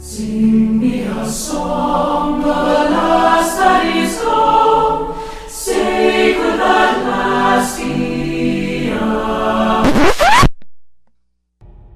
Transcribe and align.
Sing 0.00 0.78
me 0.78 1.02
a 1.02 1.26
song 1.26 2.44
of 2.44 2.46
a 2.46 2.90
lass 2.94 3.56
that 3.56 3.96
is 3.96 4.20
gone, 4.22 5.18
sacred 5.48 6.58
last. 6.58 7.78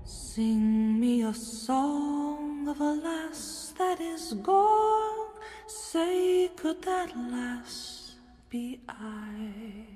Sing 0.04 0.99
me 0.99 1.23
a 1.23 1.33
song 1.33 2.67
of 2.67 2.80
a 2.80 2.93
lass 2.93 3.72
that 3.78 4.01
is 4.01 4.32
gone. 4.42 5.28
Say, 5.69 6.50
could 6.56 6.82
that 6.82 7.16
lass 7.30 8.16
be 8.48 8.80
I? 8.88 9.87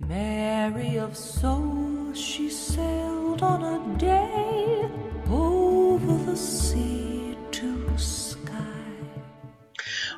Mary 0.00 0.98
of 0.98 1.16
soul, 1.16 2.12
she 2.12 2.50
sailed 2.50 3.42
on 3.42 3.62
a 3.62 3.98
day 3.98 5.13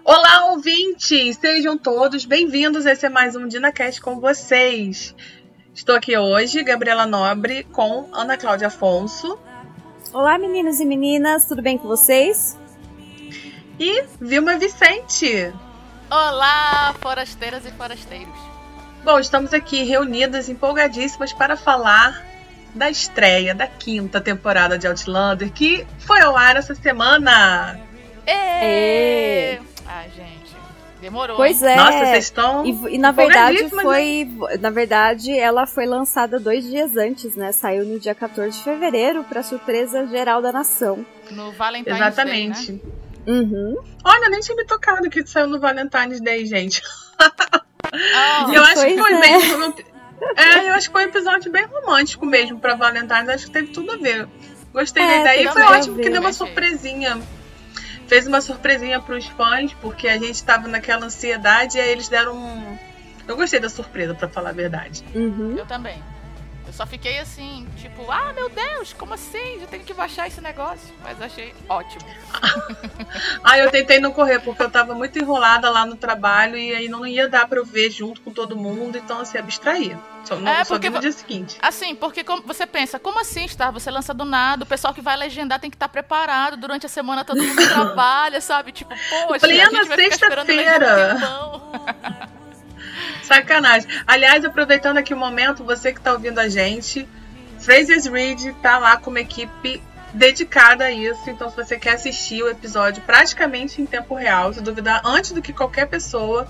Olá, 0.05 0.51
ouvintes! 0.53 1.37
Sejam 1.37 1.77
todos 1.77 2.25
bem-vindos. 2.25 2.87
Esse 2.87 3.07
é 3.07 3.09
mais 3.09 3.37
um 3.37 3.47
DinaCast 3.47 4.01
com 4.01 4.19
vocês. 4.19 5.15
Estou 5.75 5.95
aqui 5.95 6.17
hoje, 6.17 6.63
Gabriela 6.63 7.07
Nobre, 7.07 7.65
com 7.65 8.09
Ana 8.13 8.37
Cláudia 8.39 8.69
Afonso 8.69 9.39
Olá, 10.13 10.39
meninos 10.39 10.81
e 10.81 10.87
meninas, 10.87 11.47
tudo 11.47 11.61
bem 11.61 11.77
com 11.77 11.87
vocês? 11.87 12.57
e 13.79 14.05
Vilma 14.21 14.57
Vicente. 14.57 15.53
Olá, 16.11 16.95
forasteiras 17.01 17.67
e 17.67 17.71
forasteiros. 17.73 18.39
Bom, 19.05 19.19
estamos 19.19 19.53
aqui 19.53 19.83
reunidas, 19.83 20.49
empolgadíssimas 20.49 21.33
para 21.33 21.57
falar 21.57 22.26
da 22.77 22.91
estreia 22.91 23.55
da 23.55 23.67
quinta 23.67 24.21
temporada 24.21 24.79
de 24.79 24.87
Outlander, 24.87 25.51
que 25.51 25.87
foi 25.99 26.21
ao 26.21 26.37
ar 26.37 26.57
essa 26.57 26.75
semana. 26.75 27.81
Ê! 28.27 29.59
Ai, 29.87 30.11
gente, 30.15 30.55
demorou. 31.01 31.37
Pois 31.37 31.63
é. 31.63 31.77
Nossa, 31.77 31.99
vocês 31.99 32.25
estão 32.25 32.67
E, 32.67 32.95
e, 32.95 32.99
na 32.99 33.13
verdade 33.13 33.69
foi, 33.71 34.29
na 34.61 34.71
verdade, 34.71 35.37
ela 35.37 35.67
foi 35.67 35.87
lançada 35.87 36.39
dois 36.39 36.65
dias 36.65 36.97
antes, 36.97 37.35
né? 37.35 37.53
Saiu 37.53 37.85
no 37.85 37.99
dia 37.99 38.15
14 38.15 38.59
de 38.59 38.65
fevereiro, 38.65 39.25
para 39.25 39.43
surpresa 39.43 40.07
geral 40.07 40.43
da 40.43 40.53
nação. 40.53 41.05
No 41.31 41.53
Valentine's 41.53 41.97
Exatamente. 41.97 42.73
Day, 42.73 42.83
né? 42.85 43.07
Uhum. 43.27 43.77
Olha, 44.05 44.29
nem 44.29 44.41
tinha 44.41 44.57
me 44.57 44.65
tocado 44.65 45.11
que 45.11 45.27
saiu 45.27 45.49
no 45.49 45.59
Valentine's 45.59 46.21
Day, 46.21 46.45
gente. 46.45 46.83
Ah, 47.93 48.51
eu 48.53 48.65
acho 48.65 48.85
que 48.85 48.99
foi 48.99 49.15
é. 49.15 49.21
bem. 49.21 49.75
É, 50.37 50.69
eu 50.71 50.75
acho 50.75 50.89
que 50.89 50.93
foi 50.93 51.05
um 51.05 51.09
episódio 51.09 51.51
bem 51.51 51.67
romântico 51.67 52.25
mesmo 52.27 52.59
pra 52.59 52.75
Valentine's. 52.75 53.29
Acho 53.29 53.47
que 53.47 53.53
teve 53.53 53.69
tudo 53.69 53.93
a 53.93 53.97
ver. 53.97 54.29
Gostei 54.73 55.03
É, 55.03 55.07
da 55.07 55.21
ideia. 55.21 55.49
E 55.49 55.53
foi 55.53 55.63
ótimo 55.63 55.97
que 55.97 56.11
deu 56.11 56.21
uma 56.21 56.31
Achei. 56.31 56.47
surpresinha. 56.47 57.21
Fez 58.07 58.27
uma 58.27 58.41
surpresinha 58.41 59.01
pros 59.01 59.27
fãs, 59.27 59.73
porque 59.81 60.07
a 60.09 60.19
gente 60.19 60.43
tava 60.45 60.69
naquela 60.69 61.07
ansiedade 61.07 61.77
e 61.77 61.81
aí 61.81 61.91
eles 61.91 62.09
deram 62.09 62.37
um. 62.37 62.79
Eu 63.27 63.37
gostei 63.37 63.59
da 63.59 63.69
surpresa, 63.69 64.15
pra 64.15 64.29
falar 64.29 64.51
a 64.51 64.53
verdade. 64.53 65.05
Uhum. 65.15 65.57
eu 65.59 65.67
também. 65.67 66.01
Só 66.77 66.85
fiquei 66.87 67.19
assim, 67.19 67.67
tipo, 67.79 68.11
ah, 68.11 68.33
meu 68.35 68.51
Deus, 68.51 68.93
como 68.93 69.15
assim? 69.15 69.61
Eu 69.63 69.67
tenho 69.67 69.83
que 69.83 69.95
baixar 69.95 70.27
esse 70.29 70.43
negócio. 70.43 70.93
Mas 71.03 71.21
achei 71.23 71.55
ótimo. 71.69 72.03
Ah, 73.43 73.59
eu 73.59 73.71
tentei 73.71 73.99
não 74.01 74.11
correr, 74.13 74.41
porque 74.41 74.63
eu 74.63 74.69
tava 74.71 74.93
muito 74.95 75.19
enrolada 75.19 75.71
lá 75.71 75.87
no 75.87 75.95
trabalho 75.97 76.57
e 76.59 76.75
aí 76.75 76.89
não 76.89 77.07
ia 77.07 77.29
dar 77.29 77.47
pra 77.49 77.59
eu 77.59 77.65
ver 77.65 77.91
junto 77.91 78.21
com 78.21 78.31
todo 78.33 78.57
mundo, 78.57 78.99
então 78.99 79.21
assim, 79.21 79.39
abstraía. 79.39 79.99
Só, 80.25 80.35
não, 80.37 80.51
É, 80.51 80.65
só 80.65 80.75
porque 80.75 80.91
no 80.91 80.99
dia 81.01 81.13
seguinte. 81.13 81.57
Assim, 81.63 81.95
porque 81.95 82.25
como- 82.25 82.43
você 82.43 82.67
pensa, 82.67 82.99
como 82.99 83.21
assim, 83.21 83.47
Star? 83.47 83.73
Você 83.73 83.91
lança 83.91 84.13
do 84.13 84.25
nada, 84.25 84.65
o 84.65 84.67
pessoal 84.67 84.93
que 84.93 85.01
vai 85.01 85.17
legendar 85.17 85.61
tem 85.61 85.71
que 85.71 85.77
estar 85.77 85.89
preparado 85.89 86.57
durante 86.57 86.85
a 86.87 86.89
semana, 86.89 87.25
todo 87.25 87.41
mundo 87.43 87.57
trabalha, 87.69 88.41
sabe? 88.41 88.73
Tipo, 88.73 88.91
poxa, 89.27 89.47
Plena 89.47 89.63
a 89.63 89.71
gente 89.71 89.89
vai 89.89 89.97
ficar 89.99 90.15
esperando 90.15 90.47
sexta-feira. 90.47 91.17
Sacanagem. 93.23 93.89
Aliás, 94.07 94.45
aproveitando 94.45 94.99
aqui 94.99 95.15
o 95.15 95.17
momento, 95.17 95.65
você 95.65 95.93
que 95.93 96.01
tá 96.01 96.13
ouvindo 96.13 96.39
a 96.39 96.49
gente, 96.49 97.07
Fraser's 97.59 98.07
Read 98.07 98.55
tá 98.63 98.79
lá 98.79 98.97
com 98.97 99.11
uma 99.11 99.21
equipe 99.21 99.83
dedicada 100.13 100.85
a 100.85 100.91
isso. 100.91 101.29
Então, 101.29 101.51
se 101.51 101.57
você 101.57 101.79
quer 101.79 101.95
assistir 101.95 102.43
o 102.43 102.49
episódio 102.49 103.03
praticamente 103.03 103.81
em 103.81 103.87
tempo 103.87 104.15
real, 104.15 104.53
se 104.53 104.61
duvidar 104.61 105.03
antes 105.05 105.33
do 105.33 105.43
que 105.43 105.53
qualquer 105.53 105.87
pessoa, 105.87 106.49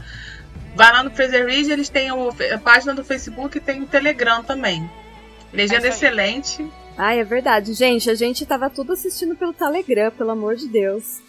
vai 0.74 0.92
lá 0.92 1.02
no 1.02 1.10
Fraser 1.10 1.46
Read. 1.46 1.70
Eles 1.70 1.88
têm 1.88 2.08
a 2.10 2.58
página 2.58 2.94
do 2.94 3.04
Facebook 3.04 3.58
e 3.58 3.60
tem 3.60 3.82
o 3.82 3.86
Telegram 3.86 4.42
também. 4.42 4.88
Legenda 5.52 5.86
É 5.86 5.90
excelente. 5.90 6.66
Ai, 6.96 7.20
é 7.20 7.24
verdade. 7.24 7.72
Gente, 7.74 8.08
a 8.08 8.14
gente 8.14 8.46
tava 8.46 8.70
tudo 8.70 8.92
assistindo 8.92 9.36
pelo 9.36 9.52
Telegram, 9.52 10.10
pelo 10.10 10.30
amor 10.30 10.56
de 10.56 10.68
Deus. 10.68 11.20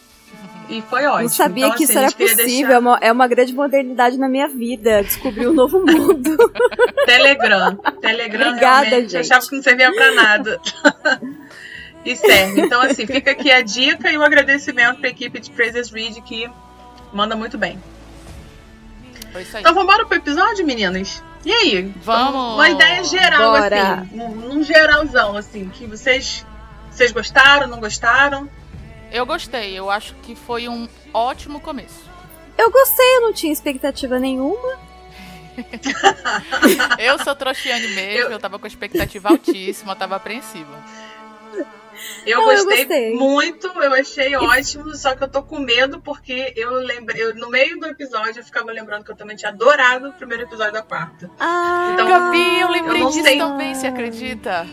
E 0.70 0.82
foi 0.82 1.06
ótimo. 1.06 1.22
Não 1.24 1.30
sabia 1.30 1.66
Então, 1.66 1.78
que 1.78 1.84
assim, 1.86 1.94
isso 1.94 2.00
era 2.02 2.12
possível. 2.12 2.76
É 2.76 2.80
uma, 2.80 2.98
é 3.02 3.12
uma 3.12 3.28
grande 3.28 3.54
modernidade 3.54 4.18
na 4.18 4.28
minha 4.28 4.50
vida. 4.50 5.02
Descobri 5.02 5.48
um 5.48 5.54
novo 5.54 5.80
mundo. 5.80 6.36
Telegram. 7.06 7.76
Telegram 8.02 8.50
Obrigada, 8.52 8.84
realmente 8.86 9.12
gente. 9.12 9.32
achava 9.32 9.48
que 9.48 9.56
não 9.56 9.64
servia 9.64 9.94
pra 9.94 10.12
nada. 10.14 10.60
e 12.04 12.16
serve. 12.18 12.62
Então, 12.62 12.82
assim, 12.82 13.06
fica 13.08 13.32
aqui 13.32 13.50
a 13.50 13.62
dica 13.62 14.12
e 14.12 14.18
o 14.18 14.24
agradecimento 14.24 15.00
pra 15.00 15.10
equipe 15.10 15.40
de 15.40 15.52
Fraser's 15.54 15.90
Read 15.90 16.20
que 16.22 16.50
manda 17.14 17.34
muito 17.36 17.58
bem. 17.58 17.82
Foi 19.32 19.44
isso 19.44 19.56
aí. 19.56 19.62
Então 19.62 19.74
vamos 19.74 19.90
embora 19.90 20.06
pro 20.06 20.18
episódio, 20.18 20.66
meninas? 20.66 21.24
E 21.46 21.52
aí? 21.52 21.94
Vamos! 22.04 22.56
Uma 22.56 22.70
ideia 22.70 23.04
geral, 23.06 23.52
Bora. 23.52 23.94
assim. 24.02 24.16
Num, 24.18 24.30
num 24.36 24.64
geralzão, 24.64 25.38
assim, 25.38 25.70
que 25.70 25.86
vocês. 25.86 26.46
Vocês 26.92 27.12
gostaram, 27.12 27.68
não 27.68 27.80
gostaram? 27.80 28.50
Eu 29.12 29.26
gostei, 29.26 29.74
eu 29.78 29.90
acho 29.90 30.14
que 30.16 30.36
foi 30.36 30.68
um 30.68 30.88
ótimo 31.14 31.60
começo. 31.60 32.06
Eu 32.58 32.72
gostei, 32.72 33.06
eu 33.18 33.22
não 33.22 33.34
tinha 33.34 33.54
expectativa 33.54 34.20
nenhuma. 34.20 34.80
Eu 37.00 37.18
sou 37.24 37.36
trouxiane 37.36 37.88
mesmo, 37.90 38.32
eu... 38.32 38.40
tava 38.40 38.60
com 38.60 38.68
expectativa 38.68 39.30
altíssima, 39.30 39.94
eu 39.94 39.96
tava 39.96 40.16
apreensiva. 40.16 40.84
Eu, 42.28 42.42
Não, 42.42 42.52
eu 42.52 42.64
gostei, 42.66 42.86
gostei. 42.86 43.14
muito, 43.16 43.68
eu 43.68 43.94
achei 43.94 44.36
ótimo, 44.36 44.96
só 44.96 45.16
que 45.16 45.24
eu 45.24 45.28
tô 45.28 45.42
com 45.42 45.58
medo 45.60 46.00
porque 46.00 46.54
eu 46.56 46.74
lembrei, 46.74 47.24
eu, 47.24 47.34
no 47.36 47.50
meio 47.50 47.80
do 47.80 47.88
episódio 47.88 48.40
eu 48.40 48.44
ficava 48.44 48.72
lembrando 48.72 49.04
que 49.04 49.12
eu 49.12 49.16
também 49.16 49.36
tinha 49.36 49.50
adorado 49.50 50.10
o 50.10 50.14
primeiro 50.14 50.44
episódio 50.44 50.74
da 50.74 50.84
quarta. 50.84 51.28
Ah, 51.40 51.90
Então, 51.94 52.08
Gabi, 52.08 52.60
eu 52.60 52.70
lembrei 52.70 53.02
eu 53.02 53.06
não 53.06 53.10
disso 53.12 53.24
sei. 53.24 53.38
também, 53.40 53.74
você 53.74 53.88
acredita? 53.88 54.68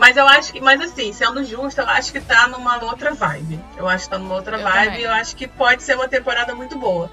Mas 0.00 0.16
eu 0.16 0.26
acho 0.26 0.50
que, 0.54 0.62
mas 0.62 0.80
assim, 0.80 1.12
sendo 1.12 1.44
justo, 1.44 1.78
eu 1.82 1.86
acho 1.86 2.10
que 2.10 2.20
tá 2.22 2.48
numa 2.48 2.82
outra 2.84 3.12
vibe. 3.12 3.60
Eu 3.76 3.86
acho 3.86 4.04
que 4.04 4.10
tá 4.10 4.18
numa 4.18 4.34
outra 4.34 4.56
Eu 4.56 4.62
vibe 4.62 4.84
também. 4.86 5.00
e 5.00 5.04
eu 5.04 5.10
acho 5.10 5.36
que 5.36 5.46
pode 5.46 5.82
ser 5.82 5.94
uma 5.94 6.08
temporada 6.08 6.54
muito 6.54 6.78
boa. 6.78 7.10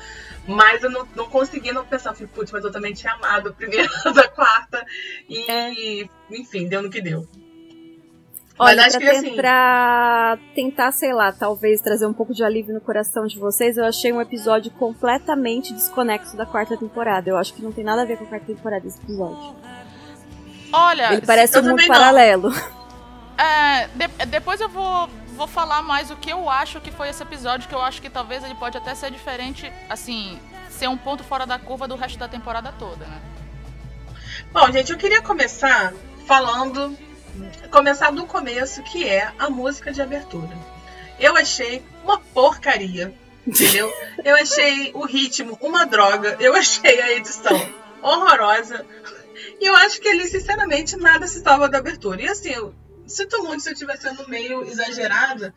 Mas 0.47 0.81
eu 0.81 0.89
não, 0.89 1.05
não 1.13 1.25
consegui 1.29 1.73
não 1.73 1.85
pensar, 1.85 2.13
falei, 2.13 2.29
putz, 2.33 2.49
mas 2.49 2.63
eu 2.63 2.71
também 2.71 2.93
tinha 2.93 3.11
amado 3.11 3.49
a 3.49 3.51
primeira 3.51 3.89
da 4.15 4.29
quarta. 4.29 4.85
E, 5.27 5.51
É. 5.51 6.07
enfim, 6.31 6.69
deu 6.69 6.81
no 6.81 6.89
que 6.89 7.01
deu. 7.01 7.27
Olha, 8.57 8.77
Mas 8.83 8.95
acho 8.95 9.03
pra, 9.03 9.11
que, 9.11 9.17
assim- 9.17 9.35
pra 9.35 10.37
tentar, 10.55 10.91
sei 10.93 11.13
lá, 11.13 11.33
talvez 11.33 11.81
trazer 11.81 12.05
um 12.07 12.13
pouco 12.13 12.33
de 12.33 12.41
alívio 12.43 12.73
no 12.73 12.79
coração 12.79 13.27
de 13.27 13.37
vocês, 13.37 13.75
eu 13.77 13.83
achei 13.83 14.13
um 14.13 14.21
episódio 14.21 14.71
completamente 14.71 15.73
desconexo 15.73 16.37
da 16.37 16.45
quarta 16.45 16.77
temporada. 16.77 17.29
Eu 17.29 17.35
acho 17.37 17.53
que 17.53 17.61
não 17.61 17.73
tem 17.73 17.83
nada 17.83 18.03
a 18.03 18.05
ver 18.05 18.15
com 18.17 18.23
a 18.23 18.27
quarta 18.27 18.45
temporada 18.45 18.87
esse 18.87 18.97
episódio. 19.03 19.53
Olha, 20.71 21.13
Ele 21.13 21.21
parece 21.25 21.59
um 21.59 21.63
mundo 21.63 21.71
também 21.71 21.87
não. 21.89 21.95
É, 23.37 23.87
de- 23.87 24.25
depois 24.27 24.59
eu 24.61 24.69
vou, 24.69 25.07
vou 25.35 25.47
falar 25.47 25.81
mais 25.81 26.09
o 26.11 26.15
que 26.15 26.29
eu 26.31 26.49
acho 26.49 26.81
que 26.81 26.91
foi 26.91 27.09
esse 27.09 27.21
episódio, 27.21 27.67
que 27.69 27.75
eu 27.75 27.81
acho 27.81 28.01
que 28.01 28.09
talvez 28.09 28.43
ele 28.43 28.55
pode 28.55 28.77
até 28.77 28.93
ser 28.95 29.11
diferente, 29.11 29.71
assim, 29.89 30.39
ser 30.69 30.87
um 30.87 30.97
ponto 30.97 31.23
fora 31.23 31.45
da 31.45 31.57
curva 31.59 31.87
do 31.87 31.95
resto 31.95 32.17
da 32.19 32.27
temporada 32.27 32.73
toda, 32.77 33.05
né? 33.05 33.21
Bom, 34.51 34.71
gente, 34.71 34.91
eu 34.91 34.97
queria 34.97 35.21
começar 35.21 35.93
falando. 36.25 36.97
Começar 37.71 38.11
do 38.11 38.25
começo, 38.25 38.81
que 38.83 39.07
é 39.07 39.31
a 39.37 39.47
música 39.49 39.91
de 39.91 40.01
abertura. 40.01 40.57
Eu 41.19 41.35
achei 41.35 41.83
uma 42.03 42.19
porcaria, 42.19 43.13
entendeu? 43.45 43.93
Eu 44.23 44.35
achei 44.35 44.91
o 44.95 45.05
ritmo 45.05 45.55
uma 45.61 45.85
droga. 45.85 46.35
Eu 46.39 46.55
achei 46.55 46.99
a 46.99 47.11
edição 47.13 47.55
horrorosa. 48.01 48.83
E 49.59 49.65
eu 49.69 49.75
acho 49.75 49.99
que 50.01 50.07
ali, 50.07 50.27
sinceramente, 50.27 50.95
nada 50.97 51.27
se 51.27 51.41
salva 51.41 51.69
da 51.69 51.77
abertura. 51.77 52.21
E 52.21 52.27
assim, 52.27 52.55
sinto 53.07 53.43
muito 53.43 53.61
se 53.63 53.69
eu 53.69 53.73
estiver 53.73 53.97
sendo 53.97 54.27
meio 54.27 54.63
exagerada, 54.63 55.53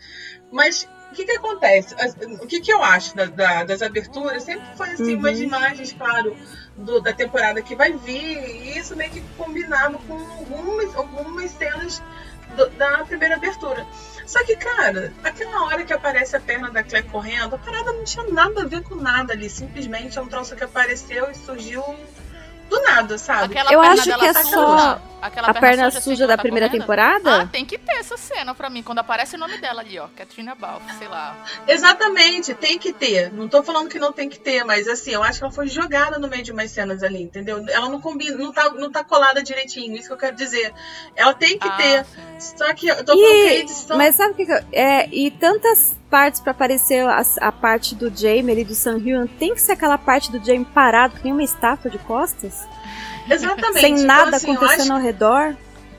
mas 0.52 0.88
o 1.10 1.14
que 1.14 1.24
que 1.24 1.32
acontece? 1.32 1.94
O 2.40 2.46
que 2.46 2.60
que 2.60 2.72
eu 2.72 2.82
acho 2.82 3.16
da- 3.16 3.26
da- 3.26 3.64
das 3.64 3.82
aberturas? 3.82 4.42
Sempre 4.44 4.66
foi 4.76 4.90
assim, 4.90 5.14
Uhum. 5.14 5.18
umas 5.20 5.40
imagens, 5.40 5.92
claro, 5.92 6.36
do- 6.76 7.00
da 7.00 7.12
temporada 7.12 7.60
que 7.62 7.74
vai 7.74 7.92
vir, 7.92 8.38
e 8.38 8.78
isso 8.78 8.94
meio 8.96 9.10
que 9.10 9.20
combinava 9.36 9.98
com 10.06 10.14
algumas, 10.14 10.94
algumas 10.94 11.50
cenas 11.50 12.00
do- 12.56 12.70
da 12.70 13.04
primeira 13.04 13.34
abertura. 13.36 13.84
Só 14.26 14.44
que, 14.44 14.54
cara, 14.56 15.12
aquela 15.24 15.64
hora 15.64 15.84
que 15.84 15.92
aparece 15.92 16.36
a 16.36 16.40
perna 16.40 16.70
da 16.70 16.84
Claire 16.84 17.08
correndo, 17.08 17.56
a 17.56 17.58
parada 17.58 17.92
não 17.92 18.04
tinha 18.04 18.24
nada 18.30 18.62
a 18.62 18.66
ver 18.66 18.82
com 18.84 18.94
nada 18.94 19.32
ali. 19.32 19.50
Simplesmente 19.50 20.16
é 20.16 20.22
um 20.22 20.28
troço 20.28 20.54
que 20.54 20.62
apareceu 20.62 21.28
e 21.30 21.34
surgiu 21.34 21.82
do 22.70 22.80
nada, 22.82 23.18
sabe? 23.18 23.44
Aquela 23.58 23.72
Eu 23.72 23.80
perna 23.80 23.94
acho 23.94 24.04
dela 24.06 24.18
que 24.22 24.26
é 24.28 24.32
tá 24.32 24.42
só- 24.44 24.78
suja. 24.78 25.02
Aquela 25.20 25.48
A 25.48 25.52
perna 25.54 25.84
suja, 25.90 25.98
assim, 25.98 26.10
suja 26.12 26.26
da 26.26 26.34
tá 26.36 26.40
primeira 26.42 26.66
correndo. 26.66 26.80
temporada? 26.80 27.42
Ah, 27.42 27.46
tem 27.46 27.66
que 27.66 27.76
ter 27.76 27.92
essa 27.96 28.16
cena 28.16 28.54
pra 28.54 28.70
mim, 28.70 28.82
quando 28.82 29.00
aparece 29.00 29.36
o 29.36 29.38
nome 29.38 29.58
dela 29.58 29.82
ali, 29.82 29.98
ó. 29.98 30.06
Katrina 30.16 30.54
Balfe, 30.54 30.94
sei 30.98 31.08
lá. 31.08 31.36
Exatamente, 31.68 32.54
tem 32.54 32.78
que 32.78 32.90
ter. 32.92 33.30
Não 33.32 33.46
tô 33.46 33.62
falando 33.62 33.90
que 33.90 33.98
não 33.98 34.12
tem 34.12 34.30
que 34.30 34.38
ter, 34.40 34.64
mas 34.64 34.88
assim, 34.88 35.10
eu 35.10 35.22
acho 35.22 35.38
que 35.38 35.44
ela 35.44 35.52
foi 35.52 35.66
jogada 35.68 36.18
no 36.18 36.26
meio 36.26 36.42
de 36.42 36.52
umas 36.52 36.70
cenas 36.70 37.02
ali, 37.02 37.22
entendeu? 37.22 37.62
Ela 37.68 37.90
não 37.90 38.00
combina, 38.00 38.36
não 38.38 38.50
tá, 38.50 38.70
não 38.70 38.90
tá 38.90 39.04
colada 39.04 39.42
direitinho, 39.42 39.94
isso 39.94 40.06
que 40.08 40.14
eu 40.14 40.16
quero 40.18 40.36
dizer. 40.36 40.72
Ela 41.14 41.34
tem 41.34 41.58
que 41.58 41.68
Ah, 41.68 41.76
ter. 41.76 42.04
sim. 42.38 42.56
Só 42.56 42.72
que 42.72 42.88
eu 42.88 43.04
tô 43.04 43.12
falando 43.12 43.30
que 43.42 43.48
a 43.48 43.54
edição. 43.56 43.96
mas 43.98 44.14
sabe 44.14 44.32
o 44.32 44.36
que, 44.36 44.46
que 44.46 44.52
eu- 44.52 44.64
é 44.72 45.06
e 45.12 45.30
tantas 45.32 45.96
partes 46.10 46.40
pra 46.40 46.50
aparecer 46.50 47.06
a, 47.06 47.22
a 47.40 47.52
parte 47.52 47.94
do 47.94 48.10
Jamie 48.14 48.50
ali 48.50 48.64
do 48.64 48.74
San 48.74 48.96
Hyun, 48.98 49.26
tem 49.26 49.54
que 49.54 49.60
ser 49.62 49.72
aquela 49.72 49.96
parte 49.96 50.30
do 50.32 50.44
Jamie 50.44 50.64
parado 50.66 51.14
que 51.16 51.24
nem 51.24 51.32
uma 51.32 51.42
estátua 51.42 51.90
de 51.90 51.98
costas, 51.98 52.66
Exatamente. 53.28 53.80
sem 53.80 53.94
Então, 53.94 54.06
nada 54.06 54.36
assim, 54.36 54.48
eu 54.48 54.54
acontecendo 54.54 54.82
acho- 54.82 54.92
ao 54.92 54.98
redor. 55.00 55.56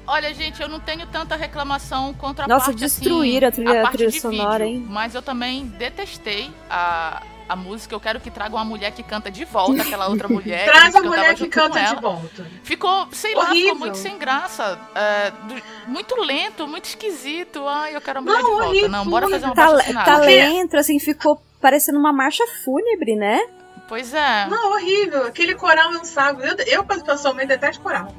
Olha, 0.08 0.34
gente, 0.34 0.62
eu 0.62 0.68
não 0.68 0.80
tenho 0.80 1.06
tanta 1.08 1.36
reclamação 1.38 2.14
contra 2.16 2.44
a 2.44 2.48
Nossa, 2.48 2.66
parte 2.66 2.80
destruíram 2.80 3.48
assim, 3.48 3.62
a 3.62 3.66
trilha- 3.66 3.88
a 3.88 3.92
trilha 3.92 4.12
sonora, 4.12 4.66
vídeo, 4.66 4.80
hein? 4.82 4.86
Mas 4.90 5.16
eu 5.16 5.22
também 5.22 5.66
detestei 5.78 6.52
a, 6.70 7.22
a 7.48 7.56
música. 7.56 7.94
Eu 7.96 8.00
quero 8.00 8.20
que 8.20 8.30
traga 8.32 8.56
uma 8.56 8.66
mulher 8.66 8.92
que 8.92 9.04
canta 9.04 9.30
de 9.32 9.44
volta 9.46 9.82
aquela 9.82 10.08
outra 10.08 10.28
mulher. 10.30 10.66
Traz 10.66 10.96
a 10.96 11.02
mulher 11.02 11.36
que 11.36 11.48
canta 11.48 11.80
de 11.84 11.96
volta. 12.02 12.46
Ficou, 12.64 13.08
sei 13.12 13.34
lá, 13.36 13.46
Horrível. 13.50 13.62
ficou 13.74 13.80
muito 13.80 13.98
sem 13.98 14.18
graça. 14.18 14.80
é, 14.96 15.32
do- 15.32 15.62
muito 15.92 16.16
lento, 16.22 16.68
muito 16.68 16.86
esquisito. 16.86 17.68
Ai, 17.68 17.96
eu 17.96 18.02
quero 18.02 18.20
a 18.20 18.22
mulher 18.22 18.38
Não, 18.40 18.44
de 18.44 18.52
volta. 18.52 18.66
horrível, 18.68 18.90
Não, 18.90 19.06
bora 19.06 19.28
fazer 19.30 19.46
uma 19.46 19.56
Tá, 19.56 20.04
tá 20.06 20.18
lento, 20.18 20.78
assim, 20.78 21.00
ficou 21.00 21.42
parecendo 21.60 22.00
uma 22.00 22.12
marcha 22.14 22.44
fúnebre, 22.64 23.16
né? 23.16 23.40
Pois 23.88 24.14
é. 24.14 24.48
Não, 24.50 24.72
horrível. 24.74 25.26
Aquele 25.28 25.54
coral 25.56 25.94
é 25.94 25.98
um 25.98 26.06
saco. 26.06 26.42
Eu, 26.42 26.56
eu 26.66 26.84
pessoalmente 26.84 27.48
detesto 27.50 27.82
coral. 27.82 28.14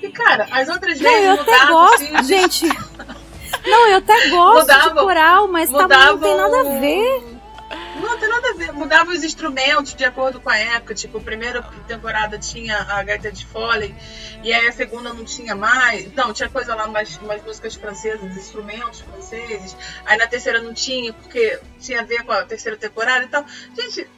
E, 0.00 0.08
cara, 0.10 0.46
as 0.52 0.68
outras 0.68 1.00
Não, 1.00 1.10
vezes 1.10 1.26
eu 1.26 1.32
até 1.34 1.52
mudavam, 1.52 1.72
gosto, 1.72 1.94
assim, 2.16 2.22
gente. 2.24 2.66
Não, 3.66 3.88
eu 3.88 3.96
até 3.98 4.28
gosto 4.28 4.66
de 4.66 4.72
Mudavam- 4.74 5.04
coral, 5.04 5.48
mas 5.48 5.70
tá, 5.70 5.88
não 5.88 6.18
tem 6.18 6.36
nada 6.36 6.60
a 6.60 6.80
ver. 6.80 7.35
Não 8.00 8.18
tem 8.18 8.28
nada 8.28 8.50
a 8.50 8.54
ver. 8.54 8.72
Mudava 8.72 9.10
os 9.10 9.24
instrumentos 9.24 9.94
de 9.94 10.04
acordo 10.04 10.40
com 10.40 10.50
a 10.50 10.56
época. 10.56 10.94
Tipo, 10.94 11.18
a 11.18 11.20
primeira 11.20 11.62
temporada 11.86 12.38
tinha 12.38 12.78
a 12.78 13.02
gaita 13.02 13.30
de 13.32 13.44
Foley, 13.46 13.94
e 14.42 14.52
aí 14.52 14.66
a 14.66 14.72
segunda 14.72 15.12
não 15.12 15.24
tinha 15.24 15.54
mais. 15.54 16.12
Não, 16.14 16.32
tinha 16.32 16.48
coisa 16.48 16.74
lá, 16.74 16.86
mais, 16.86 17.18
mais 17.18 17.42
músicas 17.42 17.74
francesas, 17.74 18.36
instrumentos 18.36 19.00
franceses. 19.00 19.76
Aí 20.04 20.16
na 20.18 20.26
terceira 20.26 20.60
não 20.60 20.74
tinha, 20.74 21.12
porque 21.12 21.58
tinha 21.80 22.00
a 22.00 22.04
ver 22.04 22.24
com 22.24 22.32
a 22.32 22.44
terceira 22.44 22.76
temporada 22.76 23.24
e 23.24 23.28
tal. 23.28 23.44
Gente. 23.74 24.08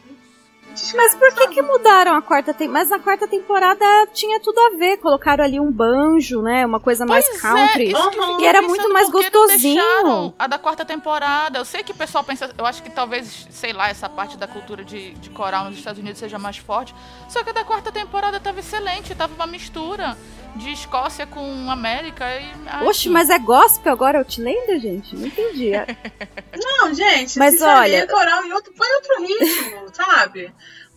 Mas 0.97 1.15
por 1.15 1.33
que 1.35 1.49
que 1.49 1.63
mudaram 1.63 2.15
a 2.15 2.23
quarta 2.23 2.53
temporada? 2.55 2.73
Mas 2.79 2.89
na 2.91 2.99
quarta 2.99 3.27
temporada 3.29 3.85
tinha 4.13 4.41
tudo 4.41 4.59
a 4.59 4.77
ver. 4.77 4.99
Colocaram 4.99 5.45
ali 5.45 5.59
um 5.61 5.71
banjo, 5.71 6.43
né? 6.43 6.65
Uma 6.67 6.81
coisa 6.81 7.05
mais 7.07 7.27
Pois 7.29 7.41
country. 7.41 7.85
É, 7.87 7.89
isso 7.93 8.11
que 8.11 8.19
eu 8.19 8.23
Uhum. 8.29 8.41
E 8.41 8.47
era 8.47 8.63
muito 8.63 8.93
mais 8.93 9.09
gostosinho. 9.11 10.35
A 10.39 10.47
da 10.47 10.59
quarta 10.59 10.85
temporada. 10.85 11.59
Eu 11.59 11.65
sei 11.65 11.83
que 11.83 11.93
o 11.93 11.95
pessoal 11.95 12.23
pensa. 12.25 12.51
Eu 12.57 12.65
acho 12.67 12.83
que 12.83 12.91
talvez, 12.91 13.47
sei 13.51 13.73
lá, 13.73 13.89
essa 13.89 14.09
parte 14.09 14.37
da 14.37 14.47
cultura 14.47 14.85
de, 14.85 15.13
de 15.15 15.31
coral 15.31 15.65
nos 15.67 15.79
Estados 15.79 16.01
Unidos 16.01 16.19
seja 16.19 16.39
mais 16.39 16.57
forte. 16.57 16.95
Só 17.29 17.43
que 17.43 17.51
a 17.51 17.53
da 17.53 17.65
quarta 17.65 17.91
temporada 17.93 18.39
tava 18.41 18.61
excelente. 18.61 19.15
Tava 19.15 19.35
uma 19.35 19.47
mistura 19.47 20.17
de 20.57 20.73
Escócia 20.73 21.27
com 21.27 21.71
América. 21.71 22.25
E, 22.25 22.51
ai, 22.67 22.87
Oxe, 22.87 23.09
mas 23.09 23.31
é 23.31 23.39
gospel 23.39 23.93
agora 23.93 24.19
Outlander, 24.19 24.81
gente? 24.81 25.15
Não 25.17 25.27
entendi. 25.27 25.73
É- 25.75 25.87
Não, 26.57 26.93
gente. 26.95 27.39
Mas 27.39 27.59
sabe, 27.59 27.81
olha- 27.91 27.97
é 27.99 28.07
coral 28.07 28.45
em 28.45 28.53
outro, 28.53 28.73
põe 28.73 28.89
outro 28.95 29.23
ritmo, 29.23 29.89
sabe? 29.93 30.53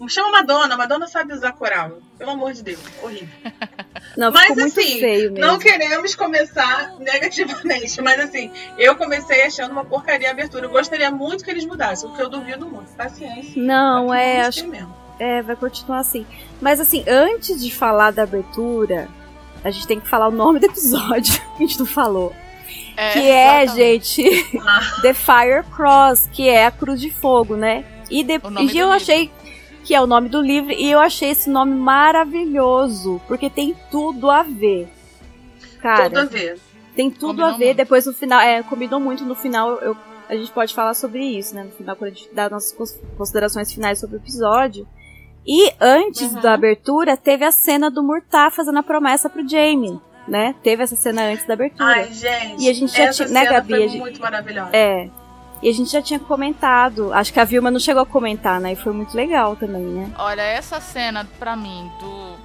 Chama 0.07 0.31
Madonna. 0.31 0.75
Madonna 0.75 1.07
sabe 1.07 1.33
usar 1.33 1.51
coral. 1.53 1.99
Pelo 2.17 2.31
amor 2.31 2.53
de 2.53 2.63
Deus. 2.63 2.79
Horrível. 3.03 3.27
Não, 4.17 4.31
Mas 4.31 4.57
assim. 4.57 5.29
Não 5.37 5.59
queremos 5.59 6.15
começar 6.15 6.95
negativamente, 6.99 8.01
mas 8.01 8.19
assim, 8.19 8.51
eu 8.77 8.95
comecei 8.95 9.43
achando 9.43 9.71
uma 9.71 9.85
porcaria 9.85 10.27
a 10.27 10.31
abertura. 10.31 10.65
Eu 10.65 10.69
gostaria 10.71 11.09
muito 11.09 11.43
que 11.45 11.51
eles 11.51 11.65
mudassem, 11.65 12.09
o 12.09 12.13
que 12.13 12.21
eu 12.21 12.29
duvido 12.29 12.65
muito. 12.67 12.91
Paciência. 12.93 13.53
Não, 13.55 14.11
Aqui 14.11 14.21
é, 14.21 14.41
acho 14.41 14.67
mesmo. 14.67 14.93
É, 15.17 15.41
vai 15.41 15.55
continuar 15.55 15.99
assim. 15.99 16.25
Mas 16.59 16.79
assim, 16.79 17.05
antes 17.07 17.61
de 17.63 17.73
falar 17.73 18.11
da 18.11 18.23
abertura, 18.23 19.07
a 19.63 19.69
gente 19.71 19.87
tem 19.87 19.99
que 19.99 20.09
falar 20.09 20.27
o 20.27 20.31
nome 20.31 20.59
do 20.59 20.65
episódio 20.65 21.33
que 21.55 21.63
a 21.63 21.67
gente 21.67 21.79
não 21.79 21.85
falou. 21.85 22.35
é, 22.97 23.13
que 23.13 23.19
é, 23.19 23.63
exatamente. 23.63 24.23
gente, 24.23 24.59
Ah. 24.59 25.01
The 25.03 25.13
Fire 25.13 25.63
Cross, 25.73 26.27
que 26.33 26.49
é 26.49 26.65
a 26.65 26.71
Cruz 26.71 26.99
de 26.99 27.11
Fogo, 27.11 27.55
né? 27.55 27.85
E, 28.09 28.23
de... 28.23 28.33
E 28.33 28.77
eu 28.77 28.87
livro. 28.87 28.91
achei 28.91 29.31
que 29.83 29.93
é 29.95 30.01
o 30.01 30.07
nome 30.07 30.29
do 30.29 30.41
livro, 30.41 30.71
e 30.71 30.89
eu 30.91 30.99
achei 30.99 31.29
esse 31.29 31.49
nome 31.49 31.73
maravilhoso, 31.75 33.21
porque 33.27 33.49
tem 33.49 33.75
tudo 33.89 34.29
a 34.29 34.43
ver. 34.43 34.87
Cara, 35.81 36.05
Tudo 36.09 36.19
a 36.19 36.25
ver. 36.25 36.59
tem 36.95 37.09
tudo 37.09 37.27
Combinou 37.27 37.49
a 37.49 37.57
ver. 37.57 37.65
muito. 37.65 37.77
Depois 37.77 38.05
no 38.05 38.13
final, 38.13 38.39
é, 38.39 38.61
combinou 38.63 38.99
muito 38.99 39.23
no 39.25 39.33
final. 39.35 39.77
Eu, 39.79 39.97
a 40.29 40.35
gente 40.35 40.51
pode 40.51 40.73
falar 40.73 40.93
sobre 40.93 41.23
isso, 41.23 41.55
né? 41.55 41.63
No 41.63 41.71
final, 41.71 41.95
quando 41.95 42.11
a 42.11 42.13
gente 42.13 42.29
dá 42.33 42.49
nossas 42.49 42.71
cons- 42.71 42.99
considerações 43.17 43.71
finais 43.73 43.99
sobre 43.99 44.17
o 44.17 44.19
episódio. 44.19 44.87
E 45.45 45.73
antes 45.81 46.31
Uhum. 46.33 46.39
da 46.41 46.53
abertura, 46.53 47.17
teve 47.17 47.43
a 47.43 47.51
cena 47.51 47.89
do 47.89 48.03
Murtar 48.03 48.51
fazendo 48.51 48.77
a 48.77 48.83
promessa 48.83 49.27
pro 49.27 49.47
Jamie, 49.47 49.99
né? 50.27 50.53
Teve 50.61 50.83
essa 50.83 50.95
cena 50.95 51.23
antes 51.23 51.47
da 51.47 51.55
abertura. 51.55 51.89
Ai, 51.89 52.13
gente. 52.13 52.63
E 52.63 52.69
a 52.69 52.73
gente 52.73 52.95
já 52.95 53.09
tinha- 53.09 53.27
né, 53.29 53.45
Gabi, 53.45 53.69
Foi 53.73 53.83
a 53.83 53.87
gente- 53.87 53.99
muito 53.99 54.21
maravilhosa. 54.21 54.69
É. 54.71 55.09
E 55.61 55.69
a 55.69 55.73
gente 55.73 55.91
já 55.91 56.01
tinha 56.01 56.19
comentado. 56.19 57.13
Acho 57.13 57.31
que 57.31 57.39
a 57.39 57.43
Vilma 57.43 57.69
não 57.69 57.79
chegou 57.79 58.01
a 58.01 58.05
comentar, 58.05 58.59
né? 58.59 58.73
E 58.73 58.75
foi 58.75 58.91
muito 58.93 59.15
legal 59.15 59.55
também, 59.55 59.83
né? 59.83 60.11
Olha, 60.17 60.41
essa 60.41 60.79
cena, 60.81 61.27
pra 61.37 61.55
mim, 61.55 61.91
do, 61.99 62.35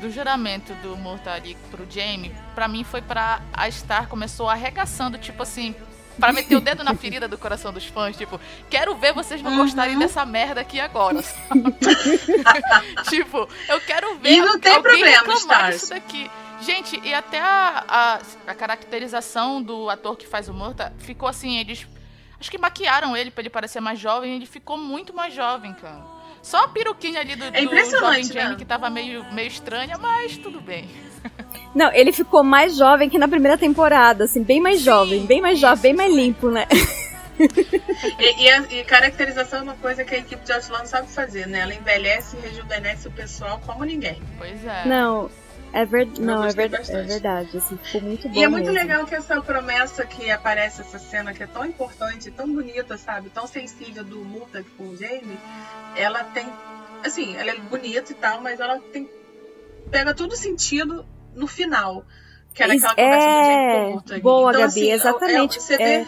do 0.00 0.10
juramento 0.10 0.72
do 0.82 0.96
Mortari 0.96 1.56
pro 1.70 1.86
Jamie, 1.88 2.34
pra 2.54 2.66
mim 2.66 2.82
foi 2.84 3.00
pra 3.00 3.40
a 3.52 3.70
Star 3.70 4.08
começou 4.08 4.48
arregaçando, 4.48 5.18
tipo 5.18 5.40
assim, 5.42 5.72
pra 6.18 6.32
meter 6.32 6.56
o 6.56 6.60
dedo 6.60 6.82
na 6.82 6.94
ferida 6.96 7.28
do 7.28 7.38
coração 7.38 7.72
dos 7.72 7.86
fãs, 7.86 8.16
tipo, 8.16 8.40
quero 8.68 8.96
ver 8.96 9.12
vocês 9.14 9.40
não 9.40 9.52
Uhum. 9.52 9.58
gostarem 9.58 9.96
dessa 9.96 10.26
merda 10.26 10.60
aqui 10.60 10.80
agora. 10.80 11.22
tipo, 13.08 13.48
eu 13.68 13.80
quero 13.82 14.16
ver 14.18 14.32
E 14.32 14.40
não 14.40 14.58
tem 14.58 14.74
alguém 14.74 14.90
problema, 15.00 15.16
reclamar 15.34 15.70
disso 15.72 15.90
daqui. 15.90 16.30
Gente, 16.60 17.00
e 17.04 17.14
até 17.14 17.40
a, 17.40 17.84
a, 17.88 18.18
a 18.50 18.54
caracterização 18.54 19.62
do 19.62 19.88
ator 19.88 20.16
que 20.16 20.26
faz 20.26 20.48
o 20.48 20.54
Murta 20.54 20.92
ficou 20.98 21.28
assim, 21.28 21.56
eles. 21.58 21.86
Acho 22.40 22.50
que 22.50 22.58
maquiaram 22.58 23.16
ele 23.16 23.30
pra 23.30 23.42
ele 23.42 23.50
parecer 23.50 23.80
mais 23.80 23.98
jovem, 23.98 24.36
ele 24.36 24.46
ficou 24.46 24.76
muito 24.76 25.12
mais 25.14 25.34
jovem, 25.34 25.72
cara. 25.74 26.02
Só 26.42 26.64
a 26.64 26.68
peruquinha 26.68 27.20
ali 27.20 27.34
do, 27.34 27.38
do 27.38 27.44
jovem 27.46 27.64
impressionante, 27.64 28.32
Jamie 28.32 28.50
né? 28.50 28.56
que 28.56 28.64
tava 28.64 28.88
meio, 28.88 29.24
meio 29.32 29.48
estranha, 29.48 29.98
mas 29.98 30.36
tudo 30.38 30.60
bem. 30.60 30.88
Não, 31.74 31.92
ele 31.92 32.12
ficou 32.12 32.44
mais 32.44 32.76
jovem 32.76 33.10
que 33.10 33.18
na 33.18 33.26
primeira 33.28 33.58
temporada, 33.58 34.24
assim, 34.24 34.42
bem 34.42 34.60
mais 34.60 34.78
Sim, 34.78 34.84
jovem, 34.84 35.26
bem 35.26 35.40
mais 35.40 35.58
jovem, 35.58 35.82
bem 35.82 35.94
mais 35.94 36.14
limpo, 36.14 36.50
né? 36.50 36.66
E, 38.18 38.42
e, 38.42 38.50
a- 38.50 38.64
e 38.72 38.84
caracterização 38.84 39.60
é 39.60 39.62
uma 39.62 39.74
coisa 39.74 40.04
que 40.04 40.12
a 40.12 40.18
equipe 40.18 40.44
de 40.44 40.52
Outlander 40.52 40.88
sabe 40.88 41.08
fazer, 41.08 41.46
né? 41.46 41.60
Ela 41.60 41.72
envelhece 41.74 42.36
e 42.36 42.40
rejuvenesce 42.40 43.06
o 43.06 43.12
pessoal 43.12 43.60
como 43.64 43.84
ninguém. 43.84 44.20
Pois 44.36 44.64
é. 44.64 44.84
Não, 44.86 45.30
é, 45.72 45.84
ver... 45.84 46.08
Eu 46.16 46.22
não, 46.24 46.44
é, 46.44 46.52
ver... 46.52 46.72
é 46.74 47.02
verdade, 47.02 47.56
assim, 47.58 47.76
ficou 47.82 48.00
muito 48.02 48.28
bom 48.28 48.34
E 48.34 48.42
é 48.44 48.48
muito 48.48 48.66
mesmo. 48.70 48.78
legal 48.80 49.04
que 49.06 49.14
essa 49.14 49.40
promessa 49.40 50.04
que 50.06 50.30
aparece, 50.30 50.80
essa 50.80 50.98
cena 50.98 51.32
que 51.34 51.42
é 51.42 51.46
tão 51.46 51.64
importante, 51.64 52.30
tão 52.30 52.52
bonita, 52.52 52.96
sabe? 52.96 53.30
Tão 53.30 53.46
sensível 53.46 54.02
do 54.04 54.18
Multa 54.24 54.64
com 54.76 54.88
o 54.88 54.96
Jamie, 54.96 55.38
ela 55.96 56.24
tem. 56.24 56.46
Assim, 57.04 57.36
ela 57.36 57.50
é 57.50 57.56
bonita 57.58 58.12
e 58.12 58.14
tal, 58.14 58.40
mas 58.40 58.60
ela 58.60 58.78
tem. 58.92 59.08
Pega 59.90 60.12
todo 60.14 60.34
sentido 60.36 61.04
no 61.34 61.46
final. 61.46 62.04
Que 62.54 62.62
é 62.62 62.66
naquela 62.66 62.92
É, 62.96 63.04
conversa 63.04 63.28
do 63.28 63.44
Jamie 63.44 63.72
com 63.72 63.86
o 63.86 63.90
Multa. 63.92 64.18
boa, 64.20 64.50
então, 64.50 64.60
Gabi, 64.62 64.70
assim, 64.80 64.90
é- 64.90 64.94
exatamente, 64.94 65.58
É, 65.58 65.74
é. 65.74 65.76
vê. 66.04 66.06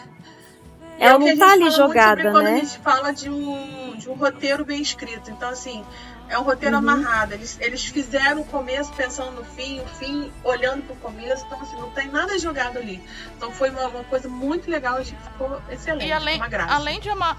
Ela 0.99 1.15
é 1.15 1.19
não 1.19 1.39
tá 1.39 1.53
ali 1.53 1.71
jogada, 1.71 2.21
sobre 2.23 2.31
quando 2.33 2.45
né? 2.45 2.55
a 2.55 2.59
gente 2.65 2.79
fala 2.81 3.11
de 3.13 3.31
um, 3.31 3.95
de 3.97 4.11
um 4.11 4.15
roteiro 4.15 4.65
bem 4.67 4.83
escrito. 4.83 5.31
Então, 5.31 5.49
assim, 5.49 5.83
é 6.31 6.39
um 6.39 6.43
roteiro 6.43 6.77
Uhum. 6.77 6.89
amarrado. 6.89 7.35
Eles, 7.35 7.59
eles 7.61 7.85
fizeram 7.85 8.41
o 8.41 8.45
começo 8.45 8.91
pensando 8.93 9.33
no 9.33 9.45
fim, 9.45 9.81
o 9.81 9.87
fim 9.87 10.33
olhando 10.45 10.83
pro 10.87 10.97
começo. 10.97 11.45
Então, 11.45 11.61
assim, 11.61 11.77
não 11.77 11.91
tem 11.91 12.09
nada 12.09 12.39
jogado 12.39 12.79
ali. 12.79 13.03
Então, 13.37 13.51
foi 13.51 13.69
uma, 13.71 13.89
uma 13.89 14.05
coisa 14.05 14.29
muito 14.29 14.71
legal. 14.71 14.97
Acho 14.97 15.15
que 15.15 15.23
ficou 15.23 15.61
excelente. 15.69 16.07
E 16.09 16.13
além, 16.13 16.41
além 16.69 17.01
de 17.01 17.11
amar. 17.11 17.37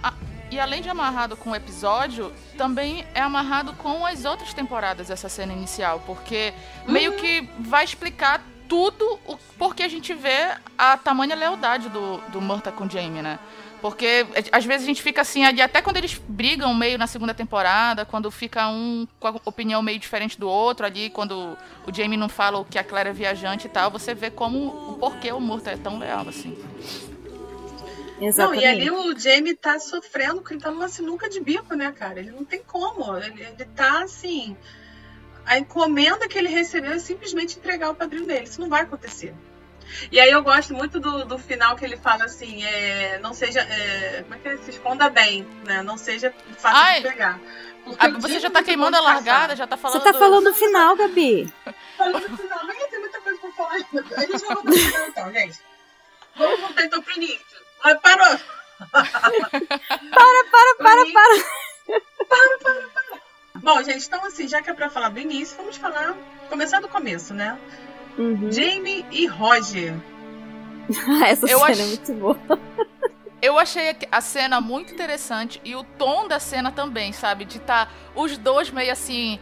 E 0.51 0.59
além 0.59 0.81
de 0.81 0.89
amarrado 0.89 1.37
com 1.37 1.51
o 1.51 1.55
episódio, 1.55 2.29
também 2.57 3.05
é 3.13 3.21
amarrado 3.21 3.71
com 3.73 4.05
as 4.05 4.25
outras 4.25 4.53
temporadas 4.53 5.09
essa 5.09 5.29
cena 5.29 5.53
inicial, 5.53 6.01
porque 6.05 6.53
meio 6.85 7.13
que 7.13 7.49
vai 7.57 7.85
explicar 7.85 8.41
tudo 8.67 9.17
o 9.25 9.37
porque 9.57 9.81
a 9.83 9.87
gente 9.87 10.13
vê 10.13 10.49
a 10.77 10.97
tamanha 10.97 11.35
lealdade 11.35 11.87
do, 11.87 12.17
do 12.33 12.41
Murta 12.41 12.69
com 12.69 12.89
Jamie, 12.89 13.21
né? 13.21 13.39
Porque 13.81 14.27
às 14.51 14.63
vezes 14.63 14.83
a 14.83 14.85
gente 14.85 15.01
fica 15.01 15.21
assim, 15.21 15.43
ali, 15.43 15.59
até 15.59 15.81
quando 15.81 15.97
eles 15.97 16.21
brigam 16.27 16.71
meio 16.73 16.99
na 16.99 17.07
segunda 17.07 17.33
temporada, 17.33 18.05
quando 18.05 18.29
fica 18.29 18.67
um 18.67 19.07
com 19.19 19.27
a 19.27 19.35
opinião 19.43 19.81
meio 19.81 19.97
diferente 19.97 20.39
do 20.39 20.47
outro 20.47 20.85
ali, 20.85 21.09
quando 21.09 21.57
o 21.87 21.93
Jamie 21.93 22.17
não 22.17 22.29
fala 22.29 22.59
o 22.59 22.65
que 22.65 22.77
a 22.77 22.83
Claire 22.83 23.09
é 23.09 23.13
viajante 23.13 23.65
e 23.65 23.69
tal, 23.69 23.89
você 23.89 24.13
vê 24.13 24.29
como 24.29 24.67
o 24.67 24.93
porquê 24.99 25.31
o 25.31 25.39
Murta 25.39 25.71
é 25.71 25.77
tão 25.77 25.97
leal 25.97 26.29
assim. 26.29 26.55
Não, 28.19 28.27
Exatamente. 28.27 28.63
e 28.63 28.67
ali 28.67 28.91
o 28.91 29.17
Jamie 29.17 29.55
tá 29.55 29.79
sofrendo, 29.79 30.41
porque 30.41 30.53
ele 30.53 30.61
tá 30.61 30.69
numa 30.69 30.87
sinuca 30.87 31.27
de 31.27 31.39
bico, 31.39 31.73
né, 31.73 31.91
cara? 31.91 32.19
Ele 32.19 32.29
não 32.29 32.45
tem 32.45 32.61
como. 32.61 33.17
Ele, 33.17 33.41
ele 33.41 33.65
tá 33.75 34.03
assim. 34.03 34.55
a 35.43 35.57
encomenda 35.57 36.27
que 36.27 36.37
ele 36.37 36.49
recebeu 36.49 36.91
é 36.91 36.99
simplesmente 36.99 37.57
entregar 37.57 37.89
o 37.89 37.95
padrinho 37.95 38.27
dele. 38.27 38.43
Isso 38.43 38.61
não 38.61 38.69
vai 38.69 38.83
acontecer. 38.83 39.33
E 40.11 40.19
aí 40.19 40.29
eu 40.31 40.41
gosto 40.43 40.73
muito 40.73 40.99
do, 40.99 41.25
do 41.25 41.37
final 41.37 41.75
que 41.75 41.83
ele 41.85 41.97
fala 41.97 42.25
assim, 42.25 42.63
é, 42.63 43.19
não 43.19 43.33
seja. 43.33 43.61
É, 43.61 44.21
como 44.23 44.35
é 44.35 44.37
que 44.37 44.47
é? 44.49 44.57
Se 44.57 44.69
esconda 44.71 45.09
bem, 45.09 45.47
né? 45.65 45.81
Não 45.81 45.97
seja 45.97 46.33
fácil 46.57 46.79
Ai, 46.79 47.01
de 47.01 47.07
pegar. 47.09 47.39
Ah, 47.97 48.07
o 48.09 48.21
você 48.21 48.39
já 48.39 48.49
tá 48.49 48.61
queimando 48.63 48.95
a 48.95 49.01
largada, 49.01 49.39
passar. 49.49 49.55
já 49.55 49.67
tá 49.67 49.75
Você 49.75 49.81
falando. 49.81 50.03
tá 50.03 50.13
falando 50.13 50.43
do 50.45 50.53
final, 50.53 50.95
Gabi. 50.95 51.51
Falando 51.97 52.27
no 52.29 52.37
final, 52.37 52.59
mas 52.65 52.77
tem 52.87 52.99
muita 52.99 53.19
coisa 53.21 53.39
pra 53.39 53.51
falar 53.51 53.71
ainda. 53.73 54.05
A 54.17 54.21
gente 54.21 54.45
vai 54.45 54.55
voltar 54.55 54.61
pro 54.61 54.73
final 54.73 55.07
então, 55.07 55.31
gente. 55.33 55.59
Vamos 56.35 56.59
voltar 56.59 56.83
então 56.83 57.01
pro 57.01 57.13
início. 57.15 57.41
Mas 57.83 57.99
parou! 58.01 58.39
Para, 58.91 59.05
para, 60.51 60.75
para, 60.79 61.05
para. 61.11 61.43
Bom, 63.55 63.83
gente, 63.83 64.05
então 64.07 64.23
assim, 64.25 64.47
já 64.47 64.61
que 64.61 64.69
é 64.69 64.73
pra 64.73 64.89
falar 64.89 65.09
do 65.09 65.19
início, 65.19 65.57
vamos 65.57 65.77
falar. 65.77 66.15
Começar 66.49 66.79
do 66.81 66.87
começo, 66.87 67.33
né? 67.33 67.57
Uhum. 68.17 68.51
Jamie 68.51 69.05
e 69.11 69.25
Roger. 69.27 69.93
Essa 71.25 71.47
Eu 71.47 71.59
cena 71.59 71.71
acho- 71.71 71.81
é 71.81 71.85
muito 71.85 72.13
boa. 72.13 72.39
Eu 73.41 73.57
achei 73.57 73.95
a 74.11 74.21
cena 74.21 74.61
muito 74.61 74.93
interessante 74.93 75.59
e 75.65 75.75
o 75.75 75.83
tom 75.83 76.27
da 76.27 76.39
cena 76.39 76.71
também, 76.71 77.11
sabe? 77.11 77.43
De 77.43 77.57
estar 77.57 77.91
os 78.15 78.37
dois 78.37 78.69
meio 78.69 78.91
assim, 78.91 79.39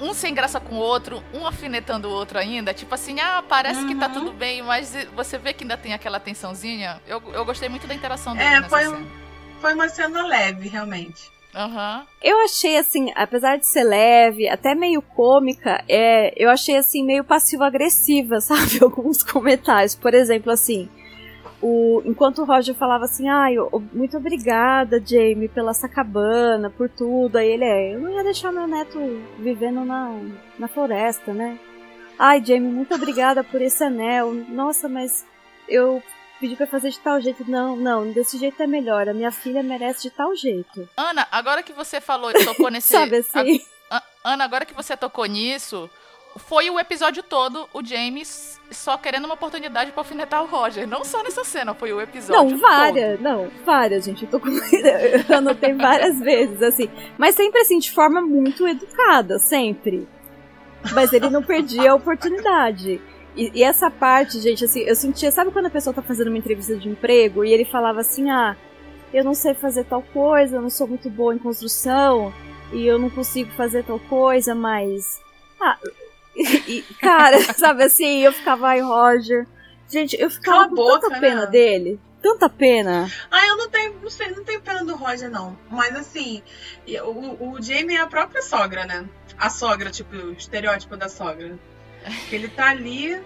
um 0.00 0.12
sem 0.12 0.34
graça 0.34 0.58
com 0.58 0.74
o 0.74 0.78
outro, 0.78 1.22
um 1.32 1.46
afinetando 1.46 2.08
o 2.08 2.10
outro 2.12 2.36
ainda. 2.36 2.74
Tipo 2.74 2.92
assim, 2.96 3.20
ah, 3.20 3.40
parece 3.48 3.86
que 3.86 3.94
tá 3.94 4.08
Uhum. 4.08 4.12
tudo 4.12 4.32
bem, 4.32 4.60
mas 4.62 4.92
você 5.14 5.38
vê 5.38 5.52
que 5.52 5.62
ainda 5.62 5.76
tem 5.76 5.94
aquela 5.94 6.18
tensãozinha. 6.18 7.00
Eu, 7.06 7.22
eu 7.32 7.44
gostei 7.44 7.68
muito 7.68 7.86
da 7.86 7.94
interação 7.94 8.34
deles 8.34 8.50
É, 8.52 8.56
nessa 8.56 8.68
foi, 8.68 8.82
cena. 8.82 8.96
um, 8.96 9.06
foi 9.60 9.74
uma 9.74 9.88
cena 9.88 10.26
leve, 10.26 10.68
realmente. 10.68 11.30
Aham. 11.54 12.06
Eu 12.22 12.38
achei 12.40 12.78
assim, 12.78 13.12
apesar 13.14 13.58
de 13.58 13.66
ser 13.66 13.84
leve, 13.84 14.48
até 14.48 14.74
meio 14.74 15.02
cômica, 15.02 15.84
é, 15.88 16.32
eu 16.42 16.48
achei 16.48 16.76
assim 16.76 17.04
meio 17.04 17.24
passivo-agressiva, 17.24 18.40
sabe? 18.42 18.78
Alguns 18.82 19.22
comentários. 19.22 19.94
Por 19.94 20.14
exemplo, 20.14 20.50
assim, 20.50 20.88
o, 21.60 22.02
enquanto 22.04 22.40
o 22.40 22.44
Roger 22.44 22.74
falava 22.74 23.04
assim, 23.04 23.28
ai, 23.28 23.58
ô, 23.58 23.82
muito 23.92 24.16
obrigada, 24.16 25.00
Jamie, 25.04 25.48
pela 25.48 25.70
essa 25.70 25.88
cabana, 25.88 26.70
por 26.70 26.88
tudo. 26.88 27.36
Aí 27.36 27.48
ele 27.48 27.64
é, 27.64 27.94
eu 27.94 28.00
não 28.00 28.10
ia 28.10 28.24
deixar 28.24 28.50
meu 28.50 28.66
neto 28.66 28.98
vivendo 29.38 29.84
na, 29.84 30.18
na 30.58 30.68
floresta, 30.68 31.32
né? 31.34 31.58
Ai, 32.18 32.42
Jamie, 32.44 32.72
muito 32.72 32.94
obrigada 32.94 33.44
por 33.44 33.60
esse 33.60 33.84
anel. 33.84 34.32
Nossa, 34.32 34.88
mas 34.88 35.26
eu 35.68 36.02
pedi 36.42 36.56
pra 36.56 36.66
fazer 36.66 36.90
de 36.90 36.98
tal 36.98 37.20
jeito. 37.20 37.48
Não, 37.48 37.76
não, 37.76 38.10
desse 38.10 38.36
jeito 38.36 38.60
é 38.60 38.66
melhor. 38.66 39.08
A 39.08 39.14
minha 39.14 39.30
filha 39.30 39.62
merece 39.62 40.02
de 40.02 40.10
tal 40.10 40.34
jeito. 40.34 40.88
Ana, 40.96 41.26
agora 41.30 41.62
que 41.62 41.72
você 41.72 42.00
falou, 42.00 42.32
tocou 42.44 42.68
nesse. 42.70 42.88
Sabe 42.88 43.18
assim? 43.18 43.60
A- 43.88 44.02
Ana, 44.24 44.44
agora 44.44 44.64
que 44.64 44.74
você 44.74 44.96
tocou 44.96 45.24
nisso, 45.26 45.88
foi 46.36 46.68
o 46.68 46.80
episódio 46.80 47.22
todo 47.22 47.68
o 47.72 47.84
James 47.84 48.60
só 48.72 48.96
querendo 48.96 49.26
uma 49.26 49.34
oportunidade 49.34 49.92
pra 49.92 50.00
alfinetar 50.00 50.42
o 50.42 50.46
Roger. 50.46 50.86
Não 50.88 51.04
só 51.04 51.22
nessa 51.22 51.44
cena, 51.44 51.74
foi 51.74 51.92
o 51.92 52.00
episódio. 52.00 52.50
Não, 52.50 52.58
várias, 52.58 53.20
não, 53.20 53.48
várias, 53.64 54.04
gente. 54.04 54.24
Eu, 54.24 54.30
tô 54.30 54.40
com... 54.40 54.48
eu 55.30 55.36
anotei 55.38 55.74
várias 55.74 56.18
vezes, 56.18 56.60
assim. 56.62 56.88
Mas 57.16 57.34
sempre 57.36 57.60
assim, 57.60 57.78
de 57.78 57.92
forma 57.92 58.20
muito 58.20 58.66
educada, 58.66 59.38
sempre. 59.38 60.08
Mas 60.92 61.12
ele 61.12 61.30
não 61.30 61.42
perdia 61.42 61.92
a 61.92 61.94
oportunidade. 61.94 63.00
E, 63.36 63.50
e 63.54 63.62
essa 63.62 63.90
parte, 63.90 64.40
gente, 64.40 64.64
assim, 64.64 64.80
eu 64.80 64.94
sentia, 64.94 65.30
sabe 65.30 65.50
quando 65.50 65.66
a 65.66 65.70
pessoa 65.70 65.94
tá 65.94 66.02
fazendo 66.02 66.28
uma 66.28 66.38
entrevista 66.38 66.76
de 66.76 66.88
emprego 66.88 67.44
e 67.44 67.52
ele 67.52 67.64
falava 67.64 68.00
assim, 68.00 68.30
ah, 68.30 68.56
eu 69.12 69.24
não 69.24 69.34
sei 69.34 69.54
fazer 69.54 69.84
tal 69.84 70.02
coisa, 70.02 70.56
eu 70.56 70.62
não 70.62 70.70
sou 70.70 70.86
muito 70.86 71.08
boa 71.08 71.34
em 71.34 71.38
construção, 71.38 72.32
e 72.72 72.86
eu 72.86 72.98
não 72.98 73.10
consigo 73.10 73.50
fazer 73.52 73.84
tal 73.84 74.00
coisa, 74.00 74.54
mas. 74.54 75.20
Ah, 75.60 75.78
e, 76.34 76.42
e, 76.78 76.82
cara, 77.00 77.38
sabe 77.54 77.84
assim, 77.84 78.20
eu 78.20 78.32
ficava, 78.32 78.68
ai, 78.68 78.80
Roger. 78.80 79.46
Gente, 79.88 80.18
eu 80.18 80.30
ficava 80.30 80.58
Cala 80.58 80.68
com 80.68 80.74
boca, 80.74 81.00
tanta 81.00 81.20
pena 81.20 81.40
né? 81.42 81.46
dele. 81.48 82.00
Tanta 82.22 82.48
pena. 82.48 83.10
Ah, 83.30 83.46
eu 83.48 83.56
não 83.56 83.68
tenho, 83.68 83.94
não 84.00 84.08
sei, 84.08 84.30
não 84.30 84.44
tenho 84.44 84.62
pena 84.62 84.84
do 84.84 84.94
Roger, 84.94 85.28
não. 85.28 85.58
Mas 85.68 85.94
assim, 85.96 86.40
o, 87.04 87.50
o 87.50 87.60
Jamie 87.60 87.96
é 87.96 88.00
a 88.00 88.06
própria 88.06 88.40
sogra, 88.40 88.86
né? 88.86 89.04
A 89.36 89.50
sogra, 89.50 89.90
tipo, 89.90 90.14
o 90.14 90.32
estereótipo 90.32 90.96
da 90.96 91.08
sogra. 91.08 91.58
Ele 92.30 92.48
tá 92.48 92.70
ali. 92.70 93.20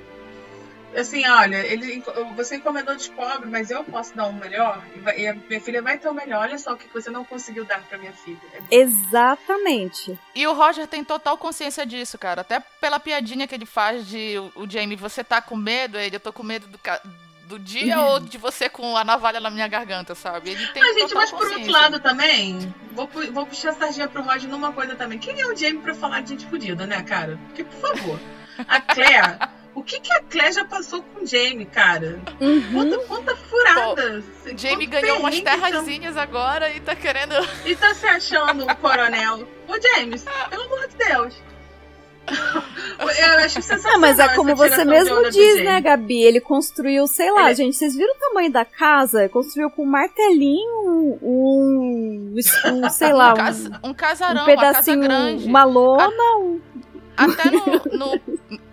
Assim, 0.97 1.27
olha, 1.29 1.57
ele, 1.59 2.03
você 2.35 2.57
encomendou 2.57 2.97
de 2.97 3.11
pobre, 3.11 3.51
mas 3.51 3.71
eu 3.71 3.85
posso 3.85 4.17
dar 4.17 4.29
um 4.29 4.33
melhor. 4.33 4.83
E, 4.95 4.99
vai- 5.01 5.19
e 5.21 5.27
a 5.29 5.35
minha 5.35 5.61
filha 5.61 5.83
vai 5.83 5.99
ter 5.99 6.09
o 6.09 6.15
melhor. 6.15 6.41
Olha 6.41 6.57
só 6.59 6.73
o 6.73 6.77
que 6.77 6.89
você 6.95 7.11
não 7.11 7.23
conseguiu 7.23 7.67
dar 7.67 7.83
pra 7.83 7.99
minha 7.99 8.13
filha. 8.15 8.39
É 8.71 8.77
Exatamente. 8.77 10.19
E 10.35 10.47
o 10.47 10.55
Roger 10.55 10.87
tem 10.87 11.05
total 11.05 11.37
consciência 11.37 11.85
disso, 11.85 12.17
cara. 12.17 12.41
Até 12.41 12.61
pela 12.81 12.99
piadinha 12.99 13.47
que 13.47 13.55
ele 13.55 13.67
faz 13.67 14.07
de 14.07 14.39
o, 14.39 14.63
o 14.63 14.71
Jamie, 14.71 14.97
você 14.97 15.23
tá 15.23 15.43
com 15.43 15.57
medo? 15.57 15.99
Ele, 15.99 16.17
eu 16.17 16.21
tô 16.21 16.33
com 16.33 16.43
medo 16.43 16.67
do, 16.67 16.79
do 17.47 17.59
dia 17.59 18.01
ou 18.13 18.21
de 18.21 18.39
você 18.39 18.69
com 18.71 18.97
a 18.97 19.05
navalha 19.05 19.41
na 19.41 19.51
minha 19.51 19.69
garganta, 19.69 20.15
sabe? 20.15 20.51
Ele 20.51 20.67
tem 20.69 20.83
Ah, 20.83 20.93
gente, 20.99 21.15
mas 21.15 21.31
por 21.31 21.47
outro 21.47 21.73
lado 21.73 22.01
também, 22.01 22.73
vou, 22.93 23.07
vou 23.33 23.47
puxar 23.47 23.71
a 23.71 23.75
sardinha 23.75 24.09
pro 24.09 24.23
Roger 24.23 24.49
numa 24.49 24.73
coisa 24.73 24.95
também. 24.95 25.19
Quem 25.19 25.39
é 25.41 25.47
o 25.47 25.55
Jamie 25.55 25.83
pra 25.83 25.95
falar 25.95 26.23
de 26.23 26.31
gente 26.31 26.47
fodida, 26.47 26.87
né, 26.87 27.03
cara? 27.03 27.39
Porque, 27.49 27.65
por 27.65 27.81
favor, 27.81 28.21
a 28.69 28.81
Claire. 28.81 29.39
o 29.75 29.83
que, 29.83 30.01
que 30.01 30.13
a 30.13 30.21
Claire 30.23 30.53
já 30.53 30.65
passou 30.65 31.03
com 31.03 31.23
o 31.25 31.27
Jamie, 31.27 31.67
cara? 31.67 32.19
Uhum. 32.41 32.63
Quanta, 32.73 32.99
quanta 33.07 33.37
furada. 33.37 34.23
Jamie 34.57 34.87
Quanto 34.87 35.01
ganhou 35.03 35.19
umas 35.21 35.35
então. 35.35 35.53
terrazinhas 35.61 36.17
agora 36.17 36.71
e 36.73 36.81
tá 36.81 36.95
querendo. 36.95 37.35
E 37.65 37.75
tá 37.77 37.95
se 37.95 38.07
achando 38.07 38.65
o 38.65 38.77
coronel. 38.77 39.47
Ô, 39.69 39.75
James, 39.81 40.25
pelo 40.51 40.63
amor 40.65 40.89
de 40.89 40.97
Deus. 40.97 41.35
Eu 42.99 43.39
acho 43.45 43.63
sensacional. 43.63 43.97
Ah, 43.97 43.99
mas 43.99 44.19
é 44.19 44.29
como 44.35 44.57
você 44.57 44.85
mesmo 44.85 45.23
diz, 45.31 45.35
Jamie. 45.59 45.63
né, 45.65 45.81
Gabi? 45.81 46.23
Ele 46.23 46.41
construiu, 46.41 47.07
sei 47.07 47.31
lá, 47.31 47.47
Ele- 47.47 47.55
gente, 47.55 47.77
vocês 47.77 47.95
viram 47.95 48.13
o 48.15 48.19
tamanho 48.19 48.51
da 48.51 48.65
casa? 48.65 49.29
Construiu 49.29 49.71
com 49.71 49.85
um 49.85 49.87
martelinho, 49.87 51.19
um, 51.23 52.35
um 52.35 52.91
sei 52.91 53.13
lá, 53.13 53.29
um, 53.29 53.33
um, 53.33 53.37
cas- 53.37 53.71
um 53.85 53.95
casarão, 53.95 54.41
um 54.43 54.45
uma 54.45 54.57
casa 54.57 54.67
pedacinho, 54.73 55.01
grande. 55.03 55.47
uma 55.47 55.63
lona, 55.65 56.37
um- 56.41 56.61
Até 57.17 57.51
no, 57.51 57.63
no- 57.99 58.21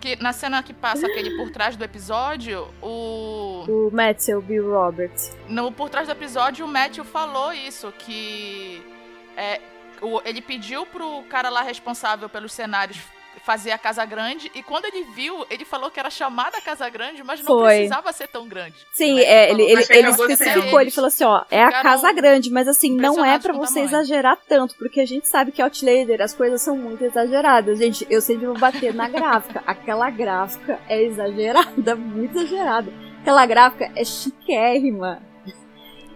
que, 0.00 0.16
na 0.22 0.32
cena 0.32 0.62
que 0.62 0.72
passa 0.74 1.06
aquele 1.06 1.36
por 1.36 1.50
trás 1.50 1.76
do 1.76 1.84
episódio, 1.84 2.68
o. 2.82 3.64
o 3.68 3.90
Matthew 3.92 4.40
Bill 4.42 4.70
Roberts. 4.70 5.36
No 5.48 5.72
por 5.72 5.88
trás 5.88 6.06
do 6.06 6.12
episódio, 6.12 6.64
o 6.64 6.68
Matthew 6.68 7.04
falou 7.04 7.52
isso, 7.52 7.92
que 7.98 8.82
é, 9.36 9.60
o- 10.02 10.20
ele 10.24 10.40
pediu 10.42 10.84
pro 10.86 11.22
cara 11.30 11.48
lá 11.48 11.62
responsável 11.62 12.28
pelos 12.28 12.52
cenários 12.52 12.98
fazer 13.44 13.72
a 13.72 13.78
casa 13.78 14.04
grande, 14.04 14.50
e 14.54 14.62
quando 14.62 14.86
ele 14.86 15.04
viu, 15.04 15.46
ele 15.50 15.64
falou 15.64 15.90
que 15.90 16.00
era 16.00 16.08
chamada 16.08 16.60
Casa 16.60 16.88
Grande, 16.88 17.22
mas 17.22 17.40
não 17.40 17.46
Foi. 17.46 17.74
precisava 17.74 18.12
ser 18.12 18.28
tão 18.28 18.48
grande. 18.48 18.74
Sim, 18.92 19.20
é, 19.20 19.48
falou, 19.48 19.60
ele, 19.60 19.72
ele, 19.72 19.86
ele 19.90 20.08
especificou, 20.08 20.80
ele 20.80 20.90
falou 20.90 21.08
assim, 21.08 21.24
ó, 21.24 21.44
é 21.50 21.62
a 21.62 21.82
casa 21.82 22.10
grande, 22.12 22.50
mas 22.50 22.66
assim, 22.66 22.96
não 22.96 23.24
é 23.24 23.36
o 23.36 23.40
você 23.40 23.48
tamanho. 23.48 23.84
exagerar 23.84 24.38
tanto, 24.48 24.74
porque 24.76 25.00
a 25.00 25.06
gente 25.06 25.28
sabe 25.28 25.52
que 25.52 25.60
Outlander, 25.60 26.22
as 26.22 26.32
coisas 26.32 26.62
são 26.62 26.76
muito 26.76 27.04
exageradas. 27.04 27.78
Gente, 27.78 28.06
eu 28.08 28.20
sempre 28.20 28.46
vou 28.46 28.58
bater 28.58 28.94
na 28.94 29.08
gráfica. 29.08 29.62
Aquela 29.66 30.08
gráfica 30.10 30.80
é 30.88 31.02
exagerada, 31.02 31.94
muito 31.96 32.38
exagerada. 32.38 32.92
Aquela 33.20 33.44
gráfica 33.44 33.92
é 33.94 34.04
chiquérrima. 34.04 35.22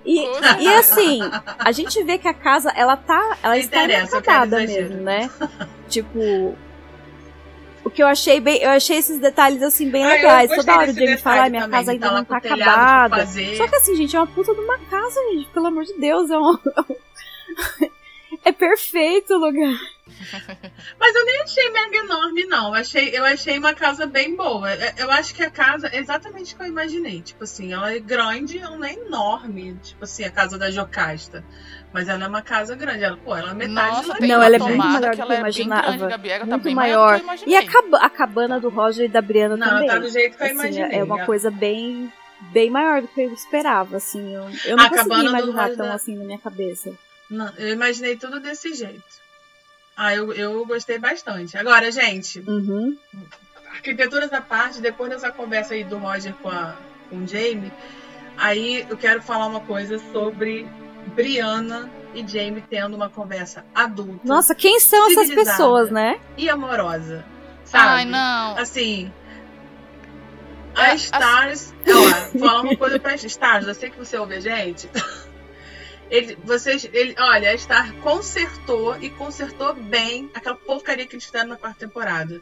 E, 0.04 0.22
e 0.60 0.68
assim, 0.68 1.20
a 1.58 1.70
gente 1.70 2.02
vê 2.02 2.16
que 2.16 2.26
a 2.26 2.32
casa, 2.32 2.72
ela 2.74 2.96
tá, 2.96 3.36
ela 3.42 3.58
está 3.58 3.84
exagero. 3.84 4.66
mesmo, 4.66 5.02
né? 5.02 5.30
tipo, 5.88 6.56
o 7.88 7.90
que 7.90 8.02
eu 8.02 8.06
achei 8.06 8.38
bem, 8.40 8.62
eu 8.62 8.70
achei 8.70 8.96
esses 8.98 9.18
detalhes 9.18 9.62
assim 9.62 9.90
bem 9.90 10.04
Ah, 10.04 10.08
legais. 10.08 10.50
Toda 10.54 10.76
hora 10.76 10.90
o 10.90 10.94
Jamie 10.94 11.16
fala, 11.16 11.42
"Ai, 11.42 11.50
minha 11.50 11.62
também, 11.62 11.78
casa 11.80 11.90
ainda 11.92 12.10
não 12.12 12.24
tá 12.24 12.36
acabada. 12.36 13.26
Só 13.56 13.66
que 13.68 13.74
assim, 13.76 13.96
gente, 13.96 14.14
é 14.14 14.20
uma 14.20 14.26
puta 14.26 14.54
de 14.54 14.60
uma 14.60 14.78
casa, 14.78 15.20
gente. 15.32 15.48
Pelo 15.50 15.66
amor 15.66 15.84
de 15.84 15.94
Deus, 15.98 16.30
é 16.30 16.38
um. 16.38 16.56
é 18.44 18.52
perfeito 18.52 19.34
o 19.34 19.38
lugar. 19.38 19.74
Mas 20.98 21.14
eu 21.14 21.24
nem 21.24 21.40
achei 21.42 21.70
mega 21.70 21.96
enorme, 21.98 22.44
não. 22.46 22.68
Eu 22.68 22.74
achei, 22.80 23.10
eu 23.16 23.24
achei 23.24 23.58
uma 23.58 23.74
casa 23.74 24.06
bem 24.06 24.34
boa. 24.34 24.70
É- 24.72 24.94
Eu 24.98 25.10
acho 25.10 25.34
que 25.34 25.42
a 25.42 25.50
casa 25.50 25.88
é 25.88 25.98
exatamente 25.98 26.54
o 26.54 26.56
que 26.56 26.62
eu 26.64 26.66
imaginei. 26.68 27.20
Tipo 27.22 27.44
assim, 27.44 27.72
ela 27.72 27.92
é 27.94 27.98
grande, 27.98 28.58
ela 28.58 28.76
não 28.76 28.84
é 28.84 28.94
enorme. 28.94 29.76
Tipo 29.82 30.04
assim, 30.04 30.24
a 30.24 30.30
casa 30.30 30.58
da 30.58 30.70
Jocasta. 30.70 31.44
Mas 31.92 32.06
ela 32.08 32.24
é 32.24 32.28
uma 32.28 32.42
casa 32.42 32.74
grande. 32.76 33.02
Ela, 33.02 33.16
pô, 33.16 33.34
ela 33.34 33.50
é 33.52 33.54
metade 33.54 33.96
Nossa, 33.96 34.14
do 34.14 34.26
Não, 34.26 34.42
ela 34.42 34.56
é 34.56 34.58
muito 34.58 34.76
maior 34.76 34.92
que 34.92 34.98
do 35.00 35.06
ela 35.06 35.14
que 35.14 35.20
eu 35.22 35.32
é 35.36 35.38
imaginava. 35.40 35.82
grande, 35.96 36.06
Gabi. 36.08 36.28
Ela 36.28 36.38
tá 36.40 36.46
Muito 36.46 36.62
bem 36.64 36.74
maior. 36.74 37.20
que 37.20 37.50
E 37.50 37.56
a, 37.56 37.66
caba- 37.66 37.98
a 37.98 38.10
cabana 38.10 38.60
do 38.60 38.68
Roger 38.68 39.06
e 39.06 39.08
da 39.08 39.22
Brianna 39.22 39.56
Não, 39.56 39.68
também. 39.68 39.86
tá 39.88 39.98
do 39.98 40.08
jeito 40.10 40.36
que 40.36 40.42
eu 40.42 40.46
Assim, 40.46 40.54
imaginei. 40.54 40.98
é 40.98 41.02
uma 41.04 41.24
coisa 41.24 41.50
bem, 41.50 42.12
bem 42.52 42.68
maior 42.70 43.00
do 43.00 43.08
que 43.08 43.20
eu 43.22 43.32
esperava, 43.32 43.96
assim. 43.96 44.34
Eu, 44.34 44.50
eu 44.66 44.76
não 44.76 44.84
A 44.84 44.88
do 44.88 45.24
imaginar 45.24 45.68
tão 45.70 45.86
da- 45.86 45.94
assim 45.94 46.14
na 46.14 46.24
minha 46.24 46.38
cabeça. 46.38 46.92
Não, 47.30 47.50
eu 47.56 47.70
imaginei 47.72 48.16
tudo 48.16 48.38
desse 48.38 48.74
jeito. 48.74 49.02
Ah, 49.96 50.14
eu, 50.14 50.32
eu 50.34 50.64
gostei 50.66 50.98
bastante. 50.98 51.56
Agora, 51.56 51.90
gente, 51.90 52.38
Uhum. 52.46 52.96
arquiteturas 53.72 54.32
à 54.32 54.40
parte, 54.40 54.80
depois 54.80 55.10
dessa 55.10 55.30
conversa 55.32 55.74
aí 55.74 55.84
do 55.84 55.98
Roger 55.98 56.34
com, 56.42 56.48
a, 56.48 56.76
com 57.08 57.16
o 57.18 57.26
Jamie, 57.26 57.72
aí 58.36 58.86
eu 58.88 58.96
quero 58.96 59.20
falar 59.22 59.46
uma 59.46 59.60
coisa 59.60 59.98
sobre 60.12 60.68
Brianna 61.08 61.90
e 62.14 62.26
Jamie 62.26 62.62
tendo 62.68 62.94
uma 62.94 63.08
conversa 63.08 63.64
adulta. 63.74 64.20
Nossa, 64.24 64.54
quem 64.54 64.80
são 64.80 65.10
essas 65.10 65.30
pessoas, 65.34 65.90
né? 65.90 66.18
E 66.36 66.48
amorosa. 66.48 67.24
Sabe? 67.64 67.84
Ai, 67.84 68.04
não. 68.04 68.56
Assim. 68.56 69.12
A 70.74 70.94
Stars. 70.94 71.74
Ó, 71.86 72.38
falar 72.38 72.62
uma 72.62 72.76
coisa 72.76 72.98
pra 72.98 73.14
Stars, 73.14 73.66
eu 73.66 73.74
sei 73.74 73.90
que 73.90 73.98
você 73.98 74.16
ouve 74.16 74.34
a 74.36 74.40
gente. 74.40 74.88
Ele, 76.10 76.38
vocês, 76.44 76.88
ele, 76.92 77.14
olha, 77.18 77.52
a 77.52 77.58
Star 77.58 77.94
consertou 77.96 78.96
e 79.00 79.10
consertou 79.10 79.74
bem 79.74 80.30
aquela 80.34 80.56
porcaria 80.56 81.06
que 81.06 81.14
eles 81.14 81.26
fizeram 81.26 81.50
na 81.50 81.56
quarta 81.56 81.80
temporada. 81.80 82.40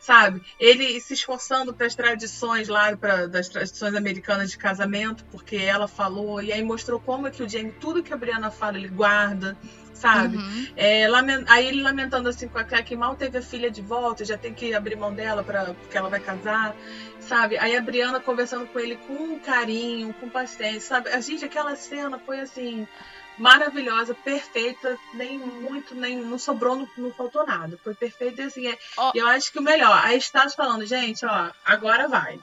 Sabe? 0.00 0.40
Ele 0.60 1.00
se 1.00 1.14
esforçando 1.14 1.74
para 1.74 1.86
as 1.86 1.94
tradições 1.94 2.68
lá, 2.68 2.96
pra, 2.96 3.26
das 3.26 3.48
tradições 3.48 3.94
americanas 3.94 4.50
de 4.50 4.58
casamento, 4.58 5.24
porque 5.32 5.56
ela 5.56 5.88
falou, 5.88 6.40
e 6.40 6.52
aí 6.52 6.62
mostrou 6.62 7.00
como 7.00 7.26
é 7.26 7.30
que 7.30 7.42
o 7.42 7.48
Jamie, 7.48 7.72
tudo 7.80 8.02
que 8.02 8.12
a 8.12 8.16
Brianna 8.16 8.50
fala, 8.50 8.76
ele 8.76 8.88
guarda, 8.88 9.56
sabe? 9.96 10.36
Uhum. 10.36 10.68
É, 10.76 11.08
lament, 11.08 11.44
aí 11.48 11.66
ele 11.66 11.82
lamentando 11.82 12.28
assim 12.28 12.46
com 12.46 12.58
a 12.58 12.64
Claire 12.64 12.86
que 12.86 12.94
mal 12.94 13.16
teve 13.16 13.38
a 13.38 13.42
filha 13.42 13.70
de 13.70 13.82
volta, 13.82 14.24
já 14.24 14.36
tem 14.36 14.52
que 14.52 14.74
abrir 14.74 14.96
mão 14.96 15.12
dela 15.12 15.42
pra, 15.42 15.74
porque 15.74 15.96
ela 15.96 16.08
vai 16.08 16.20
casar, 16.20 16.76
sabe? 17.28 17.58
Aí 17.58 17.76
a 17.76 17.80
Brianna 17.80 18.20
conversando 18.20 18.66
com 18.66 18.78
ele 18.78 18.96
com 19.06 19.38
carinho, 19.40 20.12
com 20.14 20.28
paciência, 20.28 20.80
sabe? 20.80 21.10
A 21.10 21.20
gente, 21.20 21.44
aquela 21.44 21.74
cena 21.76 22.18
foi 22.18 22.40
assim 22.40 22.86
maravilhosa, 23.38 24.14
perfeita, 24.14 24.98
nem 25.12 25.38
muito, 25.38 25.94
nem 25.94 26.16
não 26.16 26.38
sobrou, 26.38 26.76
não, 26.76 26.88
não 26.96 27.12
faltou 27.12 27.46
nada. 27.46 27.78
Foi 27.84 27.94
perfeito 27.94 28.40
e 28.40 28.44
assim, 28.44 28.66
é, 28.66 28.78
Ó. 28.96 29.12
eu 29.14 29.26
acho 29.28 29.52
que 29.52 29.58
o 29.58 29.62
melhor, 29.62 30.00
aí 30.04 30.16
está 30.16 30.48
falando, 30.48 30.86
gente, 30.86 31.24
ó, 31.26 31.50
agora 31.64 32.08
vai. 32.08 32.38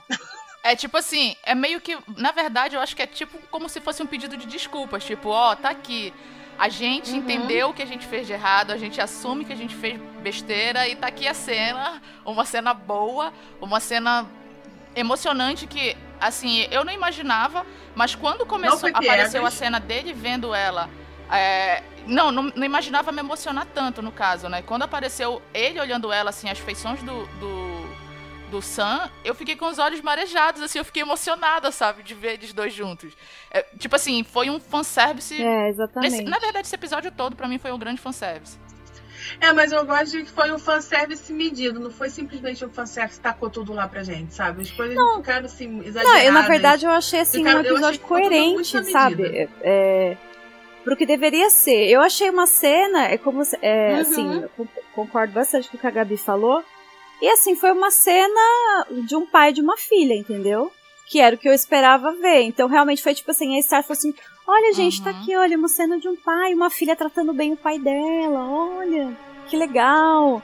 É 0.63 0.75
tipo 0.75 0.96
assim, 0.98 1.36
é 1.44 1.54
meio 1.54 1.82
que. 1.82 1.98
Na 2.16 2.32
verdade, 2.32 2.75
eu 2.75 2.82
acho 2.82 2.96
que 2.96 3.02
é 3.02 3.08
tipo 3.08 3.38
como 3.50 3.68
se 3.68 3.82
fosse 3.82 4.02
um 4.02 4.06
pedido 4.06 4.38
de 4.38 4.46
desculpas. 4.46 5.04
Tipo, 5.04 5.28
ó, 5.30 5.56
tá 5.56 5.70
aqui. 5.70 6.13
A 6.58 6.70
gente 6.70 7.12
Uhum. 7.12 7.18
entendeu 7.18 7.70
o 7.70 7.74
que 7.74 7.82
a 7.82 7.86
gente 7.86 8.06
fez 8.08 8.25
de 8.28 8.32
errado, 8.32 8.72
a 8.72 8.78
gente 8.78 9.02
assume 9.02 9.44
que 9.44 9.52
a 9.52 9.56
gente 9.58 9.75
fez 9.75 10.00
besteira 10.22 10.88
e 10.88 10.96
tá 10.96 11.08
aqui 11.08 11.28
a 11.28 11.34
cena. 11.34 12.02
Uma 12.24 12.46
cena 12.46 12.74
boa, 12.74 13.34
uma 13.60 13.82
cena 13.82 14.25
emocionante 14.96 15.66
que, 15.68 15.96
assim, 16.20 16.68
eu 16.72 16.84
não 16.86 16.92
imaginava, 16.94 17.66
mas 17.96 18.16
quando 18.16 18.46
começou, 18.46 18.90
apareceu 18.90 19.42
a 19.42 19.50
piegas. 19.50 19.54
cena 19.54 19.80
dele 19.80 20.14
vendo 20.14 20.54
ela. 20.54 20.90
é, 21.32 21.84
não, 22.06 22.32
não, 22.32 22.44
não 22.44 22.66
imaginava 22.66 23.12
me 23.12 23.20
emocionar 23.20 23.66
tanto, 23.74 24.02
no 24.02 24.12
caso, 24.12 24.50
né? 24.50 24.62
Quando 24.62 24.84
apareceu 24.84 25.42
ele 25.54 25.80
olhando 25.80 26.12
ela, 26.12 26.30
assim, 26.32 26.50
as 26.50 26.60
feições 26.60 27.02
do, 27.02 27.26
do, 27.40 27.88
do 28.52 28.62
Sam, 28.62 29.10
eu 29.24 29.34
fiquei 29.34 29.56
com 29.56 29.68
os 29.68 29.80
olhos 29.80 30.02
marejados, 30.02 30.62
assim, 30.62 30.80
eu 30.80 30.86
fiquei 30.86 31.02
emocionada, 31.02 31.72
sabe, 31.72 32.04
de 32.04 32.14
ver 32.14 32.34
eles 32.34 32.52
dois 32.52 32.74
juntos. 32.74 33.14
É, 33.50 33.64
tipo 33.80 33.96
assim, 33.96 34.22
foi 34.24 34.50
um 34.50 34.60
fanservice. 34.60 35.34
É, 35.42 35.62
Esse- 35.62 35.70
exatamente. 35.70 36.24
na 36.24 36.40
verdade, 36.40 36.68
esse 36.68 36.76
episódio 36.76 37.10
todo, 37.10 37.36
pra 37.38 37.48
mim, 37.48 37.58
foi 37.58 37.72
um 37.72 37.80
grande 37.80 38.02
fanservice. 38.02 38.60
É, 39.39 39.51
mas 39.53 39.72
eu 39.72 39.86
gosto 39.86 40.12
de 40.12 40.24
que 40.24 40.32
foi 40.32 40.51
um 40.51 40.60
fanservice 40.60 41.32
medido, 41.32 41.80
não 41.80 41.92
foi 41.92 42.10
simplesmente 42.10 42.63
um 42.65 42.70
fanservice 42.70 43.18
que 43.20 43.24
tacou 43.24 43.50
tudo 43.50 43.74
lá 43.74 43.88
pra 43.88 44.03
gente, 44.03 44.34
sabe? 44.34 44.62
As 44.63 44.72
coisas 44.72 44.96
não 44.96 45.18
ficaram 45.18 45.46
assim, 45.46 45.80
exageradas. 45.86 46.13
Não, 46.13 46.20
eu, 46.27 46.34
na 46.34 46.42
verdade, 46.42 46.86
eu 46.86 46.92
achei 46.92 47.20
assim 47.22 47.44
Cara, 47.44 47.58
um 47.58 47.62
episódio 47.62 48.00
coerente, 48.01 48.92
sabe? 48.92 49.24
É, 49.25 49.50
é, 49.62 50.18
pro 50.84 50.96
que 50.96 51.06
deveria 51.06 51.50
ser. 51.50 51.88
Eu 51.89 52.01
achei 52.01 52.30
uma 52.30 52.46
cena, 52.48 53.06
é 53.08 53.18
como 53.18 53.42
é, 53.62 53.94
Uhum. 53.94 54.00
assim, 54.01 54.44
concordo 54.94 55.34
bastante 55.34 55.70
com 55.70 55.77
o 55.77 55.80
que 55.80 55.88
a 55.88 55.92
Gabi 55.92 56.18
falou. 56.18 56.63
E 57.22 57.30
assim, 57.30 57.56
foi 57.56 57.72
uma 57.72 57.89
cena 57.89 58.86
de 59.08 59.15
um 59.15 59.25
pai 59.25 59.51
e 59.51 59.53
de 59.53 59.62
uma 59.62 59.77
filha, 59.77 60.13
entendeu? 60.13 60.72
Que 61.08 61.20
era 61.22 61.36
o 61.36 61.39
que 61.39 61.48
eu 61.48 61.53
esperava 61.53 62.12
ver. 62.13 62.42
Então, 62.42 62.68
realmente 62.68 63.01
foi 63.03 63.13
tipo 63.13 63.32
assim, 63.32 63.58
a 63.58 63.62
Star 63.62 63.82
falou 63.84 63.98
assim: 63.98 64.13
olha, 64.48 64.74
gente, 64.74 65.02
tá 65.04 65.12
Uhum. 65.12 65.18
aqui, 65.22 65.36
olha, 65.36 65.58
uma 65.58 65.68
cena 65.68 66.00
de 66.00 66.08
um 66.08 66.16
pai 66.16 66.54
uma 66.54 66.70
filha 66.70 66.96
tratando 66.96 67.34
bem 67.34 67.54
o 67.54 67.58
pai 67.58 67.80
dela, 67.80 68.50
olha, 68.50 69.18
que 69.48 69.56
legal. 69.58 70.42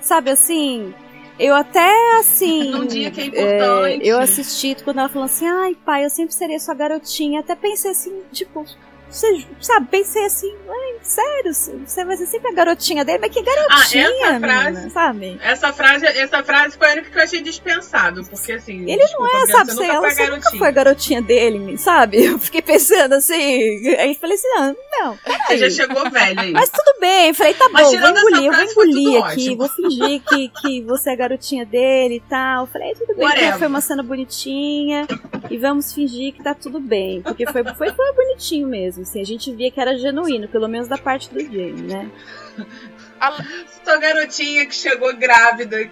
Sabe 0.00 0.30
assim, 0.30 0.94
eu 1.38 1.54
até 1.54 1.92
assim. 2.18 2.70
Num 2.70 2.86
dia 2.86 3.10
que 3.10 3.20
é 3.20 3.24
é, 3.24 3.26
importante. 3.26 4.06
eu 4.08 4.18
assisti 4.20 4.76
quando 4.84 4.98
ela 4.98 5.08
falou 5.08 5.26
assim: 5.26 5.46
ai, 5.46 5.74
pai, 5.84 6.04
eu 6.04 6.10
sempre 6.10 6.34
serei 6.34 6.58
sua 6.58 6.74
garotinha. 6.74 7.40
Até 7.40 7.54
pensei 7.56 7.90
assim, 7.90 8.22
tipo, 8.32 8.64
você, 9.10 9.44
sabe, 9.60 9.86
pensei 9.90 10.24
assim, 10.26 10.54
sério, 11.02 11.52
você 11.86 12.04
vai 12.04 12.16
ser 12.16 12.26
sempre 12.26 12.48
a 12.50 12.54
garotinha 12.54 13.04
dele, 13.04 13.18
mas 13.20 13.32
que 13.32 13.42
garotinha, 13.42 14.06
Ah, 14.06 14.10
essa 14.10 14.32
menina, 14.32 14.40
frase- 14.40 14.90
sabe? 14.90 15.38
Essa 15.42 15.72
frase, 15.72 16.06
essa 16.06 16.42
frase 16.44 16.76
foi 16.76 16.88
a 16.88 16.92
única 16.92 17.10
que 17.10 17.18
eu 17.18 17.22
achei 17.22 17.40
dispensável, 17.40 18.24
porque 18.24 18.52
assim. 18.52 18.82
Ele 18.90 18.98
desculpa, 18.98 19.26
É, 19.28 19.30
Bianca, 19.46 19.52
sabe, 19.52 19.70
você 19.72 19.86
nunca 19.86 20.00
você 20.00 20.08
nunca 20.08 20.26
garotinha. 20.36 20.58
foi 20.58 20.68
a 20.68 20.70
garotinha 20.70 21.22
dele, 21.22 21.78
sabe? 21.78 22.24
Eu 22.24 22.38
fiquei 22.38 22.60
pensando 22.62 23.14
assim, 23.14 23.88
aí 23.96 24.14
falei 24.14 24.36
assim, 24.36 24.48
ah, 24.58 24.74
não, 25.00 25.18
Você 25.46 25.58
já 25.58 25.70
chegou 25.70 26.10
velha 26.10 26.42
aí. 26.42 26.52
Mas 26.52 26.68
tudo 26.70 27.00
bem, 27.00 27.32
falei, 27.32 27.54
tá 27.54 27.68
Mas 27.70 27.86
bom, 27.90 27.98
vou 27.98 28.10
engolir, 28.10 28.44
eu 28.44 28.52
vou 28.52 28.62
engolir 28.62 29.24
aqui, 29.24 29.50
ótimo. 29.50 29.56
vou 29.56 29.68
fingir 29.68 30.20
que, 30.28 30.48
que 30.60 30.82
você 30.82 31.10
é 31.10 31.12
a 31.12 31.16
garotinha 31.16 31.64
dele 31.64 32.16
e 32.16 32.20
tal. 32.28 32.66
Falei, 32.66 32.92
tudo 32.94 33.14
bem, 33.16 33.26
então 33.28 33.58
foi 33.58 33.66
uma 33.68 33.80
cena 33.80 34.02
bonitinha 34.02 35.06
e 35.50 35.56
vamos 35.56 35.92
fingir 35.92 36.34
que 36.34 36.42
tá 36.42 36.54
tudo 36.54 36.78
bem. 36.80 37.22
Porque 37.22 37.46
foi, 37.46 37.64
foi, 37.64 37.90
foi 37.90 38.12
bonitinho 38.12 38.68
mesmo, 38.68 38.97
assim, 39.02 39.20
a 39.20 39.24
gente 39.24 39.52
via 39.52 39.70
que 39.70 39.80
era 39.80 39.96
genuíno, 39.98 40.48
pelo 40.48 40.68
menos 40.68 40.88
da 40.88 40.98
parte 40.98 41.28
do 41.32 41.40
Jamie, 41.40 41.82
né? 41.82 42.10
A- 43.20 43.36
Sua 43.84 43.96
garotinha 43.98 44.66
que 44.66 44.74
chegou 44.74 45.14
grávida. 45.16 45.80
É. 45.82 45.90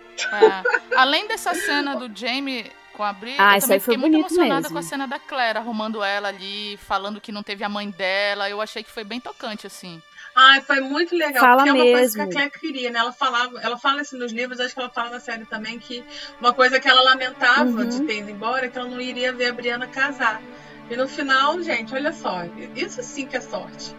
Além 0.96 1.26
dessa 1.26 1.54
cena 1.54 1.96
do 1.96 2.10
Jamie 2.16 2.70
com 2.92 3.02
a 3.02 3.12
Bri, 3.12 3.34
Ah, 3.38 3.56
eu 3.56 3.60
também 3.60 3.80
fiquei 3.80 3.96
muito 3.98 4.16
emocionada 4.16 4.54
mesmo. 4.62 4.72
com 4.72 4.78
a 4.78 4.82
cena 4.82 5.06
da 5.06 5.18
Claire, 5.18 5.58
arrumando 5.58 6.02
ela 6.02 6.28
ali, 6.28 6.78
falando 6.78 7.20
que 7.20 7.30
não 7.32 7.42
teve 7.42 7.62
a 7.64 7.68
mãe 7.68 7.90
dela. 7.90 8.48
Eu 8.48 8.60
achei 8.60 8.82
que 8.82 8.90
foi 8.90 9.04
bem 9.04 9.20
tocante, 9.20 9.66
assim. 9.66 10.00
Ai, 10.34 10.60
foi 10.60 10.80
muito 10.80 11.16
legal, 11.16 11.40
Fala 11.42 11.56
porque 11.64 11.70
é 11.70 11.72
uma 11.72 11.82
coisa 11.98 12.14
que 12.14 12.20
a 12.20 12.24
mesmo. 12.26 12.32
Claire 12.40 12.58
queria, 12.60 12.90
né? 12.90 12.98
Ela 12.98 13.12
falava, 13.12 13.58
ela 13.60 13.78
fala 13.78 14.02
isso 14.02 14.16
nos 14.18 14.32
livros, 14.32 14.60
acho 14.60 14.74
que 14.74 14.80
ela 14.80 14.90
fala 14.90 15.10
na 15.10 15.20
série 15.20 15.46
também, 15.46 15.78
que 15.78 16.04
uma 16.40 16.52
coisa 16.52 16.78
que 16.78 16.86
ela 16.88 17.00
lamentava 17.02 17.64
Uhum. 17.70 17.88
de 17.88 18.02
ter 18.02 18.18
ido 18.18 18.30
embora 18.30 18.66
é 18.66 18.68
que 18.68 18.78
ela 18.78 18.88
não 18.88 19.00
iria 19.00 19.32
ver 19.32 19.46
a 19.46 19.52
Briana 19.52 19.86
casar. 19.86 20.40
E 20.90 20.96
no 20.96 21.08
final, 21.08 21.60
gente, 21.62 21.92
olha 21.94 22.12
só, 22.12 22.42
isso 22.74 23.02
sim 23.02 23.26
que 23.26 23.36
é 23.36 23.40
sorte. 23.40 23.94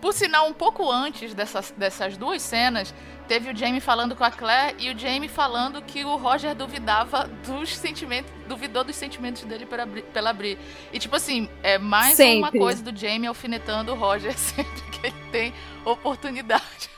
Por 0.00 0.12
sinal, 0.12 0.48
um 0.48 0.52
pouco 0.52 0.90
antes 0.90 1.32
dessas, 1.32 1.70
dessas 1.76 2.16
duas 2.16 2.42
cenas, 2.42 2.92
teve 3.28 3.52
o 3.52 3.56
Jamie 3.56 3.80
falando 3.80 4.16
com 4.16 4.24
a 4.24 4.30
Claire 4.30 4.74
e 4.80 4.90
o 4.90 4.98
Jamie 4.98 5.28
falando 5.28 5.80
que 5.80 6.04
o 6.04 6.16
Roger 6.16 6.56
duvidava 6.56 7.30
dos 7.46 7.76
sentimentos, 7.76 8.32
duvidou 8.48 8.82
dos 8.82 8.96
sentimentos 8.96 9.44
dele 9.44 9.66
pela. 9.66 9.86
Pela 9.86 10.32
Bri. 10.32 10.58
E 10.92 10.98
tipo 10.98 11.14
assim, 11.14 11.48
é 11.62 11.78
mais 11.78 12.18
uma 12.18 12.46
Sempre. 12.46 12.58
coisa 12.58 12.82
do 12.82 12.98
Jamie 12.98 13.28
alfinetando 13.28 13.92
o 13.92 13.94
Roger 13.94 14.32
sempre 14.36 14.82
que 14.90 15.06
ele 15.06 15.16
tem 15.30 15.54
oportunidade. 15.84 16.90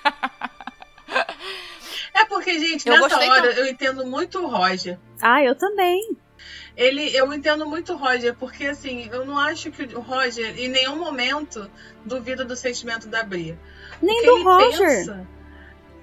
É 2.14 2.24
porque, 2.26 2.58
gente, 2.58 2.88
Eu 2.88 3.00
nessa 3.00 3.18
hora 3.18 3.42
tanto. 3.48 3.58
eu 3.58 3.66
entendo 3.66 4.06
muito 4.06 4.38
o 4.38 4.46
Roger. 4.48 4.98
Ah, 5.20 5.42
eu 5.42 5.54
também. 5.54 6.16
Ele, 6.76 7.14
eu 7.14 7.32
entendo 7.32 7.66
muito 7.66 7.92
o 7.92 7.96
Roger, 7.96 8.34
porque 8.34 8.66
assim, 8.66 9.08
eu 9.12 9.24
não 9.26 9.38
acho 9.38 9.70
que 9.70 9.82
o 9.94 10.00
Roger, 10.00 10.58
em 10.58 10.68
nenhum 10.68 10.96
momento, 10.96 11.70
duvida 12.04 12.44
do 12.44 12.56
sentimento 12.56 13.06
da 13.08 13.22
Bria. 13.22 13.58
Nem 14.00 14.18
O 14.18 14.20
que 14.20 14.26
do 14.26 14.34
ele 14.36 14.44
Roger. 14.44 14.78
pensa 14.88 15.26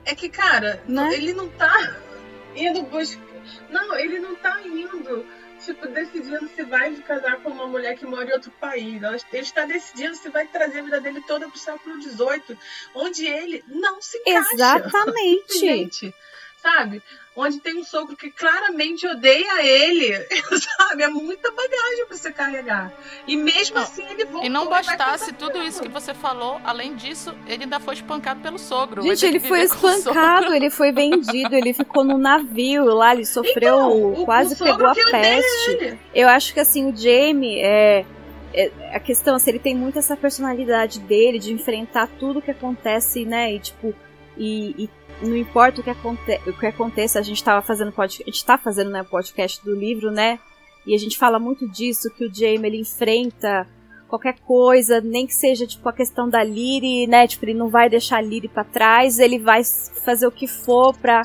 é 0.05 0.15
que, 0.15 0.29
cara, 0.29 0.81
Né? 0.87 1.13
ele 1.13 1.33
não 1.33 1.49
tá 1.49 1.71
indo 2.55 2.83
buscar. 2.83 3.21
Não, 3.69 3.95
ele 3.95 4.19
não 4.19 4.35
tá 4.35 4.61
indo, 4.63 5.25
tipo, 5.63 5.87
decidindo 5.87 6.47
se 6.55 6.63
vai 6.63 6.93
casar 6.97 7.37
com 7.37 7.49
uma 7.49 7.67
mulher 7.67 7.95
que 7.97 8.05
mora 8.05 8.29
em 8.29 8.33
outro 8.33 8.51
país. 8.59 9.01
Ele 9.01 9.41
está 9.41 9.65
decidindo 9.65 10.15
se 10.15 10.29
vai 10.29 10.45
trazer 10.47 10.79
a 10.79 10.83
vida 10.83 11.01
dele 11.01 11.21
toda 11.27 11.47
pro 11.49 11.57
século 11.57 11.99
XVIII, 12.01 12.57
onde 12.93 13.25
ele 13.25 13.63
não 13.67 13.99
se 14.01 14.17
encaixa. 14.19 14.53
Exatamente. 14.53 15.57
Gente, 15.59 16.13
sabe? 16.61 17.01
Onde 17.41 17.59
tem 17.59 17.77
um 17.77 17.83
sogro 17.83 18.15
que 18.15 18.29
claramente 18.29 19.07
odeia 19.07 19.63
ele, 19.63 20.13
sabe? 20.77 21.03
É 21.03 21.07
muita 21.07 21.49
bagagem 21.51 22.05
pra 22.07 22.17
você 22.17 22.31
carregar. 22.31 22.91
E 23.27 23.37
mesmo 23.37 23.75
Não, 23.77 23.83
assim 23.83 24.03
ele 24.09 24.25
voltou. 24.25 24.43
E 24.43 24.49
não 24.49 24.67
bastasse 24.67 25.31
tudo 25.33 25.63
isso 25.63 25.81
que 25.81 25.87
você 25.87 26.13
falou, 26.13 26.59
além 26.63 26.95
disso, 26.95 27.33
ele 27.47 27.63
ainda 27.63 27.79
foi 27.79 27.93
espancado 27.93 28.41
pelo 28.41 28.59
sogro. 28.59 29.01
Gente, 29.03 29.25
ele 29.25 29.39
foi 29.39 29.61
espancado, 29.61 30.53
ele 30.53 30.69
foi 30.69 30.91
vendido, 30.91 31.55
ele 31.55 31.73
ficou 31.73 32.03
no 32.03 32.17
navio 32.17 32.83
lá, 32.85 33.13
ele 33.13 33.25
sofreu, 33.25 33.75
Então, 33.75 34.13
o- 34.21 34.25
quase 34.25 34.55
o 34.55 34.57
pegou 34.57 34.87
a 34.87 34.93
peste. 34.95 35.97
Eu 36.13 36.27
acho 36.27 36.53
que 36.53 36.59
assim, 36.59 36.91
o 36.91 36.95
Jamie 36.95 37.59
é, 37.61 38.05
é- 38.53 38.71
a 38.93 38.99
questão 38.99 39.35
assim, 39.35 39.51
ele 39.51 39.59
tem 39.59 39.75
muito 39.75 39.97
essa 39.97 40.17
personalidade 40.17 40.99
dele 40.99 41.39
de 41.39 41.53
enfrentar 41.53 42.07
tudo 42.19 42.41
que 42.41 42.51
acontece, 42.51 43.23
né? 43.25 43.53
E 43.53 43.59
tipo, 43.59 43.93
e, 44.37 44.83
e 44.85 44.89
não 45.21 45.35
importa 45.35 45.81
o 45.81 45.83
que, 45.83 45.89
aconte, 45.89 46.39
o 46.47 46.53
que 46.53 46.65
aconteça, 46.65 47.19
a 47.19 47.21
gente 47.21 47.43
tava 47.43 47.61
fazendo 47.61 47.91
podcast, 47.91 48.23
a 48.23 48.31
gente 48.31 48.45
tá 48.45 48.57
fazendo 48.57 48.89
né, 48.89 49.03
podcast 49.03 49.63
do 49.63 49.75
livro, 49.75 50.11
né? 50.11 50.39
E 50.85 50.95
a 50.95 50.97
gente 50.97 51.17
fala 51.17 51.39
muito 51.39 51.67
disso, 51.67 52.09
que 52.11 52.25
o 52.25 52.33
Jamie 52.33 52.65
ele 52.65 52.79
enfrenta 52.79 53.67
qualquer 54.07 54.39
coisa, 54.39 54.99
nem 54.99 55.27
que 55.27 55.33
seja 55.33 55.67
tipo 55.67 55.87
a 55.87 55.93
questão 55.93 56.27
da 56.27 56.43
Lyri, 56.43 57.05
né? 57.05 57.27
Tipo, 57.27 57.45
ele 57.45 57.53
não 57.53 57.69
vai 57.69 57.89
deixar 57.89 58.17
a 58.17 58.21
Lyri 58.21 58.47
pra 58.47 58.63
trás, 58.63 59.19
ele 59.19 59.37
vai 59.37 59.61
fazer 60.03 60.25
o 60.25 60.31
que 60.31 60.47
for 60.47 60.97
pra, 60.97 61.21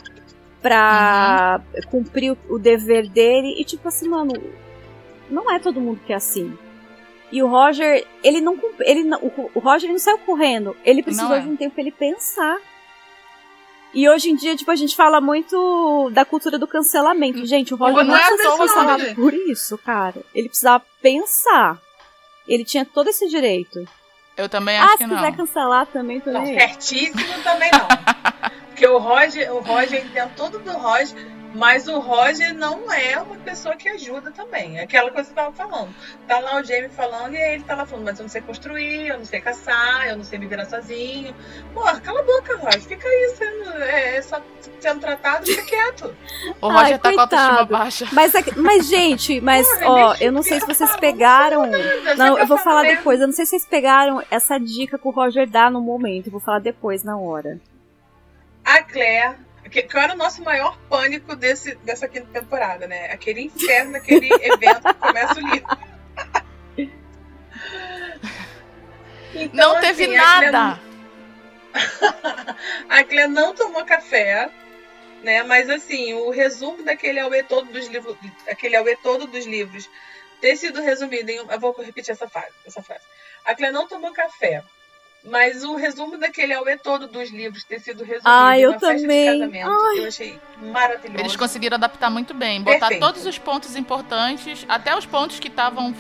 pra 0.61 1.63
cumprir 1.91 2.33
o, 2.33 2.55
o 2.55 2.59
dever 2.59 3.09
dele. 3.09 3.55
E 3.59 3.65
tipo 3.65 3.89
assim, 3.89 4.09
mano, 4.09 4.33
não 5.31 5.51
é 5.51 5.59
todo 5.59 5.81
mundo 5.81 6.01
que 6.07 6.13
é 6.13 6.17
assim. 6.17 6.57
E 7.33 7.43
o 7.43 7.49
Roger, 7.49 8.07
ele 8.23 8.41
não. 8.41 8.57
Ele, 8.81 9.11
o, 9.55 9.59
Roger 9.59 9.87
ele 9.87 9.95
não 9.95 9.99
saiu 9.99 10.19
correndo. 10.19 10.77
Ele 10.85 11.03
precisou 11.03 11.35
é. 11.35 11.41
de 11.41 11.49
um 11.49 11.57
tempo 11.57 11.75
pra 11.75 11.83
ele 11.83 11.91
pensar. 11.91 12.59
E 13.95 14.09
hoje 14.09 14.31
em 14.31 14.35
dia, 14.37 14.57
tipo, 14.57 14.71
a 14.71 14.77
gente 14.77 14.97
fala 14.97 15.21
muito 15.21 16.11
da 16.13 16.25
cultura 16.25 16.59
do 16.59 16.67
cancelamento. 16.67 17.47
Gente, 17.47 17.73
o 17.73 17.77
Roger 17.77 17.97
Não 17.99 18.05
não, 18.05 18.17
é 18.17 18.27
precisa 18.27 18.51
ser 18.51 18.59
cancelado 18.59 19.15
por 19.15 19.33
isso, 19.33 19.79
cara. 19.79 20.17
Ele 20.35 20.49
precisava 20.49 20.85
pensar. 21.01 21.79
Ele 22.47 22.65
tinha 22.65 22.85
todo 22.85 23.09
esse 23.09 23.29
direito. 23.29 23.85
Eu 24.37 24.49
também 24.49 24.77
acho 24.77 24.95
Ah, 24.95 24.97
que 24.97 25.05
se 25.05 25.07
não. 25.09 25.17
quiser 25.17 25.37
cancelar 25.37 25.87
também, 25.87 26.21
também. 26.21 26.59
certíssimo 26.59 27.43
também 27.45 27.71
não. 27.71 27.87
Porque 28.69 28.87
o 28.89 28.99
Roger, 28.99 29.55
o 29.55 29.61
Roger 29.61 30.05
entende 30.05 30.33
tudo 30.37 30.59
do 30.59 30.73
Roger, 30.73 31.17
mas 31.55 31.87
o 31.89 31.99
Roger 32.01 32.53
não 32.55 32.93
é 32.93 33.17
uma 33.21 33.37
pessoa 33.37 33.77
que 33.77 33.89
ajuda 33.89 34.31
também. 34.33 34.79
É 34.79 34.83
aquela 34.83 35.11
coisa 35.11 35.29
que 35.31 35.35
você 35.35 35.41
tava 35.43 35.53
falando. 35.55 35.95
Tá 36.27 36.39
lá 36.41 36.57
o 36.61 36.65
Jamie 36.65 36.89
falando 36.89 37.35
e 37.35 37.39
ele 37.39 37.63
tá 37.63 37.75
lá 37.77 37.87
falando, 37.87 38.05
mas 38.07 38.19
eu 38.19 38.25
não 38.25 38.29
sei 38.31 38.41
construir, 38.41 39.09
eu 39.09 39.19
não 39.19 39.25
sei 39.25 39.41
caçar, 39.41 40.09
eu 40.09 40.17
não 40.17 40.25
sei 40.25 40.39
me 40.39 40.47
virar 40.47 40.65
sozinho. 40.67 41.35
Porra, 41.73 42.01
cala 42.01 42.21
a 42.21 42.23
boca, 42.25 42.57
Roger. 42.57 42.83
Fica 42.83 43.07
aí 43.09 43.35
sendo, 43.37 43.71
é, 43.83 44.21
só 44.23 44.43
sendo 44.81 45.01
tratado, 45.01 45.47
fica 45.47 45.63
quieto. 45.63 46.15
O 46.61 46.69
Roger 46.69 46.93
Ai, 46.95 46.99
tá 46.99 47.13
com 47.13 47.19
a 47.19 47.23
autoestima 47.23 47.49
coitado. 47.59 47.73
baixa. 47.73 48.09
Mas, 48.13 48.35
é- 48.35 48.43
mas, 48.57 48.87
gente, 48.87 49.41
mas, 49.41 49.67
Porra, 49.79 49.89
ó, 49.91 50.17
eu 50.21 50.33
não 50.33 50.43
sei 50.43 50.59
se 50.61 50.65
eu 50.71 50.75
vocês 50.75 50.95
pegaram. 50.97 51.67
Nada, 51.67 52.15
Não, 52.17 52.39
eu 52.39 52.47
vou 52.47 52.59
falar 52.59 52.83
falando. 52.83 52.97
depois. 52.97 53.21
Eu 53.21 53.27
não 53.27 53.35
sei 53.35 53.45
se 53.47 53.51
vocês 53.51 53.67
pegaram 53.67 54.23
essa 54.31 54.59
dica 54.59 54.99
que 54.99 55.07
o 55.09 55.11
Roger 55.11 55.49
dá 55.49 55.71
no 55.71 55.81
momento. 55.81 56.27
Eu 56.27 56.33
vou 56.33 56.41
falar 56.41 56.59
depois, 56.59 57.03
na 57.05 57.17
hora. 57.17 57.59
A 58.65 58.83
Claire, 58.83 59.37
que, 59.71 59.83
que 59.83 59.99
era 59.99 60.15
o 60.15 60.17
nosso 60.17 60.43
maior 60.43 60.79
pânico 60.89 61.35
desse, 61.35 61.75
dessa 61.77 62.09
quinta 62.09 62.27
temporada, 62.41 62.87
né? 62.87 63.11
Aquele 63.11 63.43
inferno, 63.43 63.97
aquele 63.97 64.29
evento 64.43 64.83
que 64.83 64.95
começa 64.95 65.35
o 65.35 65.47
livro. 65.47 65.79
Então, 69.35 69.75
não 69.75 69.81
teve 69.81 70.05
assim, 70.05 70.15
nada. 70.15 70.81
A 72.89 73.03
Claire 73.05 73.29
não 73.29 73.55
tomou 73.55 73.85
café, 73.85 74.49
né? 75.23 75.43
Mas 75.43 75.69
assim, 75.69 76.15
o 76.15 76.31
resumo 76.31 76.85
daquele 76.85 77.19
auê 77.19 77.43
todo 77.43 77.73
dos 77.73 77.89
livros, 77.89 78.17
aquele 78.47 78.77
auê 78.77 78.97
todo 78.97 79.27
dos 79.27 79.45
livros 79.45 79.89
ter 80.41 80.57
sido 80.57 80.81
resumido 80.81 81.31
em, 81.31 81.37
eu 81.37 81.61
vou 81.61 81.73
repetir 81.73 82.13
essa 82.13 82.29
frase, 82.29 82.53
essa 82.67 82.83
frase. 82.83 83.03
A 83.45 83.55
Claire 83.55 83.75
não 83.75 83.89
tomou 83.89 84.13
café, 84.13 84.63
mas 85.25 85.65
o 85.65 85.75
resumo 85.77 86.19
daquele 86.19 86.53
auê 86.53 86.77
todo 86.77 87.07
dos 87.07 87.31
livros 87.31 87.65
ter 87.65 87.81
sido 87.81 88.01
resumido 88.05 88.23
Ah, 88.25 88.59
eu 88.59 88.79
também. 88.79 89.33
de 89.33 89.39
casamento, 89.39 89.71
eu 89.97 90.07
achei 90.07 90.39
maravilhoso. 90.61 91.21
Eles 91.21 91.37
conseguiram 91.37 91.77
adaptar 91.77 92.11
muito 92.11 92.35
bem, 92.35 92.61
botar 92.63 92.79
Perfeito. 92.81 93.01
todos 93.01 93.27
os 93.27 93.39
pontos 93.39 93.75
importantes, 93.77 94.65
até 94.69 94.97
os 94.97 95.07
pontos 95.07 95.39
que 95.41 95.49
estavam 95.49 95.95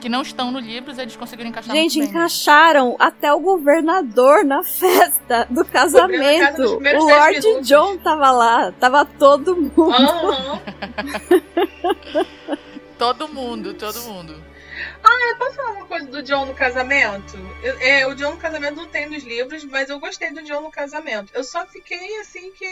que 0.00 0.08
não 0.08 0.22
estão 0.22 0.50
no 0.50 0.58
livro, 0.58 0.98
eles 0.98 1.14
conseguiram 1.14 1.50
encaixar 1.50 1.76
Gente, 1.76 1.98
muito 1.98 2.08
bem. 2.10 2.16
encaixaram 2.18 2.96
até 2.98 3.30
o 3.34 3.38
governador 3.38 4.42
na 4.46 4.62
festa 4.64 5.46
do 5.50 5.62
casamento. 5.62 6.62
O 6.62 7.04
Lord 7.04 7.38
minutos. 7.40 7.68
John 7.68 7.98
tava 7.98 8.30
lá. 8.30 8.72
Tava 8.80 9.04
todo 9.04 9.54
mundo. 9.56 9.92
Aham. 9.92 10.58
Todo 12.98 13.28
mundo, 13.28 13.74
todo 13.74 14.00
mundo. 14.02 14.34
Posso 15.38 15.56
falar 15.56 15.70
uma 15.72 15.86
coisa 15.86 16.06
do 16.06 16.22
John 16.22 16.46
no 16.46 16.54
casamento? 16.54 17.36
Eu- 17.62 17.78
é, 17.80 18.06
o 18.06 18.14
John 18.14 18.32
no 18.32 18.36
casamento 18.36 18.76
não 18.76 18.86
tem 18.86 19.08
nos 19.08 19.22
livros, 19.24 19.64
mas 19.64 19.88
eu 19.88 19.98
gostei 19.98 20.30
do 20.32 20.42
John 20.42 20.60
no 20.60 20.70
casamento. 20.70 21.30
Eu 21.34 21.42
só 21.44 21.66
fiquei 21.66 22.18
assim 22.20 22.52
que. 22.52 22.66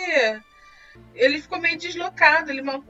Ele 1.14 1.40
ficou 1.40 1.58
meio 1.60 1.78
deslocado, 1.78 2.50
ele 2.50 2.60
não, 2.60 2.84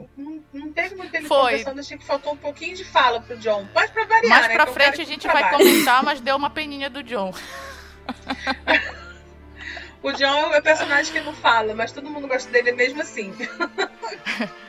não- 0.52 0.72
teve 0.72 0.94
muito 0.94 1.14
ele 1.14 1.26
Foi. 1.28 1.38
conversando, 1.52 1.78
achei 1.80 1.98
que 1.98 2.04
faltou 2.06 2.32
um 2.32 2.36
pouquinho 2.36 2.74
de 2.74 2.84
fala 2.84 3.20
pro 3.20 3.36
John. 3.36 3.68
Mas 3.74 3.90
pra 3.90 4.04
variar, 4.06 4.30
Mais 4.30 4.48
né? 4.48 4.54
pra 4.54 4.64
é 4.64 4.66
frente 4.66 5.00
a 5.02 5.04
gente 5.04 5.22
trabalha. 5.22 5.46
vai 5.46 5.56
comentar, 5.58 6.02
mas 6.02 6.20
deu 6.20 6.34
uma 6.36 6.48
peninha 6.50 6.88
do 6.90 7.02
John. 7.02 7.32
O 10.00 10.12
John 10.12 10.52
é 10.54 10.58
o 10.60 10.62
personagem 10.62 11.12
que 11.12 11.20
não 11.20 11.34
fala, 11.34 11.74
mas 11.74 11.90
todo 11.90 12.08
mundo 12.08 12.28
gosta 12.28 12.48
dele 12.52 12.70
mesmo 12.70 13.02
assim. 13.02 13.34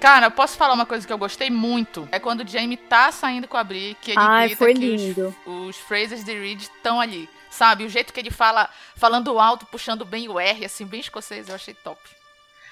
Cara, 0.00 0.26
eu 0.26 0.30
posso 0.30 0.56
falar 0.56 0.74
uma 0.74 0.86
coisa 0.86 1.06
que 1.06 1.12
eu 1.12 1.18
gostei 1.18 1.50
muito? 1.50 2.08
É 2.12 2.18
quando 2.18 2.40
o 2.40 2.48
Jamie 2.48 2.76
tá 2.76 3.10
saindo 3.10 3.48
com 3.48 3.56
a 3.56 3.64
Bri, 3.64 3.96
que 4.00 4.12
ele 4.12 4.20
Ai, 4.20 4.46
grita 4.48 4.58
foi 4.58 4.74
que 4.74 4.96
lindo. 4.96 5.34
os, 5.46 5.68
os 5.68 5.76
phrases 5.76 6.22
de 6.24 6.32
Reed 6.38 6.62
estão 6.62 7.00
ali. 7.00 7.28
Sabe? 7.50 7.84
O 7.84 7.88
jeito 7.88 8.12
que 8.12 8.20
ele 8.20 8.30
fala, 8.30 8.68
falando 8.96 9.38
alto, 9.38 9.64
puxando 9.66 10.04
bem 10.04 10.28
o 10.28 10.38
R, 10.38 10.66
assim, 10.66 10.84
bem 10.84 11.00
escocês, 11.00 11.48
eu 11.48 11.54
achei 11.54 11.72
top. 11.72 11.98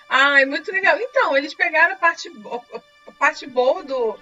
Ai, 0.09 0.45
muito 0.45 0.71
legal. 0.71 0.99
Então, 0.99 1.35
eles 1.37 1.55
pegaram 1.55 1.95
a 1.95 1.97
parte, 1.97 2.31
a 3.09 3.13
parte 3.13 3.47
boa 3.47 3.83
do, 3.83 4.19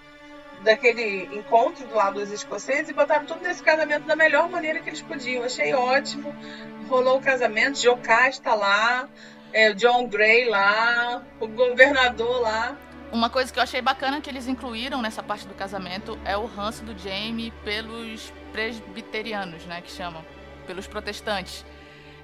daquele 0.63 1.25
encontro 1.35 1.85
do 1.85 1.95
lado 1.95 2.19
dos 2.19 2.31
escoceses 2.31 2.89
e 2.89 2.93
botaram 2.93 3.25
tudo 3.25 3.41
nesse 3.41 3.61
casamento 3.61 4.05
da 4.05 4.15
melhor 4.15 4.49
maneira 4.49 4.79
que 4.79 4.89
eles 4.89 5.01
podiam. 5.01 5.43
Achei 5.43 5.73
ótimo. 5.73 6.33
Rolou 6.87 7.17
o 7.17 7.21
casamento, 7.21 7.79
Jocasta 7.79 8.29
está 8.29 8.55
lá, 8.55 9.07
é, 9.51 9.69
o 9.69 9.75
John 9.75 10.07
Gray 10.07 10.49
lá, 10.49 11.23
o 11.39 11.47
governador 11.47 12.41
lá. 12.41 12.77
Uma 13.13 13.29
coisa 13.29 13.53
que 13.53 13.59
eu 13.59 13.63
achei 13.63 13.79
bacana 13.79 14.19
que 14.19 14.27
eles 14.27 14.47
incluíram 14.47 14.99
nessa 14.99 15.21
parte 15.21 15.47
do 15.47 15.53
casamento 15.53 16.17
é 16.25 16.35
o 16.35 16.47
ranço 16.47 16.83
do 16.83 16.97
Jamie 16.97 17.53
pelos 17.63 18.33
presbiterianos, 18.51 19.63
né, 19.67 19.81
que 19.81 19.91
chamam, 19.91 20.25
pelos 20.65 20.87
protestantes. 20.87 21.63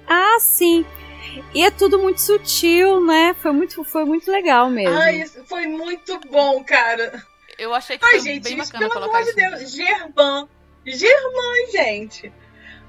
Ah, 0.04 0.38
sim. 0.40 0.84
E 1.54 1.62
é 1.62 1.70
tudo 1.70 1.96
muito 2.00 2.20
sutil, 2.20 3.06
né? 3.06 3.34
Foi 3.34 3.52
muito, 3.52 3.84
foi 3.84 4.04
muito 4.04 4.28
legal 4.32 4.68
mesmo. 4.68 4.98
Ai, 4.98 5.22
isso 5.22 5.44
foi 5.44 5.68
muito 5.68 6.18
bom, 6.28 6.64
cara. 6.64 7.24
Eu 7.56 7.72
achei 7.72 7.96
que 7.96 8.04
Ai, 8.04 8.12
foi 8.12 8.20
gente, 8.22 8.42
bem 8.42 8.58
isso, 8.58 8.72
bacana 8.72 8.88
pelo 8.88 9.00
colocar 9.00 9.18
amor 9.18 9.32
de 9.32 9.40
isso. 9.40 9.58
Deus. 9.58 9.72
Germán. 9.72 10.48
Germán, 10.84 11.70
gente. 11.70 12.32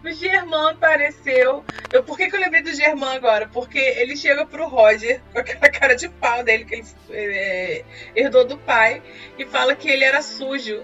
O 0.04 0.12
Germán 0.12 0.72
apareceu. 0.72 1.64
Eu, 1.94 2.04
por 2.04 2.18
que, 2.18 2.28
que 2.30 2.36
eu 2.36 2.40
lembrei 2.40 2.62
do 2.64 2.74
Germán 2.74 3.14
agora? 3.14 3.48
Porque 3.52 3.78
ele 3.78 4.18
chega 4.18 4.46
pro 4.46 4.68
Roger 4.68 5.22
com 5.32 5.40
aquela 5.40 5.70
cara 5.70 5.96
de 5.96 6.10
pau 6.10 6.44
dele 6.44 6.66
que 6.66 6.76
ele 7.10 7.34
é, 7.38 7.86
herdou 8.16 8.44
do 8.46 8.58
pai 8.58 9.02
e 9.38 9.46
fala 9.46 9.76
que 9.76 9.90
ele 9.90 10.04
era 10.04 10.22
sujo. 10.22 10.84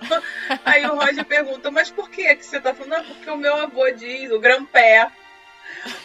Aí 0.64 0.84
o 0.86 0.94
Roger 0.94 1.24
pergunta, 1.24 1.70
mas 1.70 1.90
por 1.90 2.10
que 2.10 2.34
que 2.36 2.44
você 2.44 2.60
tá 2.60 2.74
falando? 2.74 2.90
Não, 2.92 3.04
porque 3.14 3.30
o 3.30 3.36
meu 3.36 3.54
avô 3.56 3.90
diz, 3.92 4.30
o 4.30 4.38
Grampé. 4.40 5.10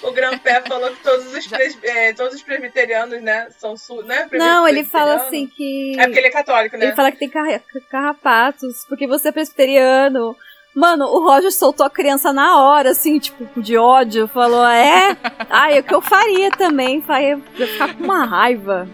O 0.04 0.12
Grampé 0.12 0.62
falou 0.68 0.92
que 0.96 1.04
todos 1.04 1.34
os, 1.34 1.48
pres- 1.48 1.78
é, 1.84 2.14
todos 2.14 2.36
os 2.36 2.42
presbiterianos, 2.44 3.22
né, 3.22 3.48
são 3.58 3.76
su, 3.76 4.02
né? 4.04 4.28
Não, 4.32 4.68
ele 4.68 4.84
fala 4.86 5.16
assim 5.28 5.48
que. 5.48 5.96
É 6.00 6.04
porque 6.04 6.20
ele 6.20 6.28
é 6.28 6.32
católico, 6.32 6.78
né? 6.78 6.86
Ele 6.86 6.96
fala 6.96 7.12
que 7.12 7.18
tem 7.20 7.30
carra- 7.30 7.62
carrapatos, 7.90 8.86
porque 8.88 9.08
você 9.08 9.30
é 9.30 9.32
presbiteriano. 9.32 10.38
Mano, 10.76 11.06
o 11.06 11.24
Roger 11.26 11.52
soltou 11.54 11.86
a 11.86 11.90
criança 11.90 12.34
na 12.34 12.62
hora, 12.62 12.92
assim, 12.92 13.18
tipo, 13.18 13.62
de 13.62 13.78
ódio. 13.78 14.28
Falou, 14.28 14.62
"Ah, 14.62 14.76
é? 14.76 15.18
Ah, 15.50 15.72
é 15.72 15.80
o 15.80 15.84
que 15.84 15.94
eu 15.96 16.02
faria 16.02 16.52
também. 16.52 17.02
Faria, 17.02 17.40
ia 17.58 17.68
ficar 17.68 17.96
com 17.96 18.04
uma 18.04 18.26
raiva. 18.26 18.86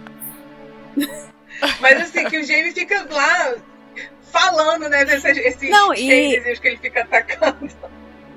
Mas 1.80 2.02
assim, 2.02 2.26
que 2.26 2.38
o 2.40 2.44
Jamie 2.44 2.72
fica 2.72 3.06
lá 3.12 3.56
falando, 4.32 4.88
né, 4.90 5.06
desses 5.06 5.38
esses 5.38 5.70
Não, 5.70 5.94
e- 5.94 6.40
que 6.60 6.68
ele 6.68 6.78
fica 6.78 7.02
atacando. 7.02 7.70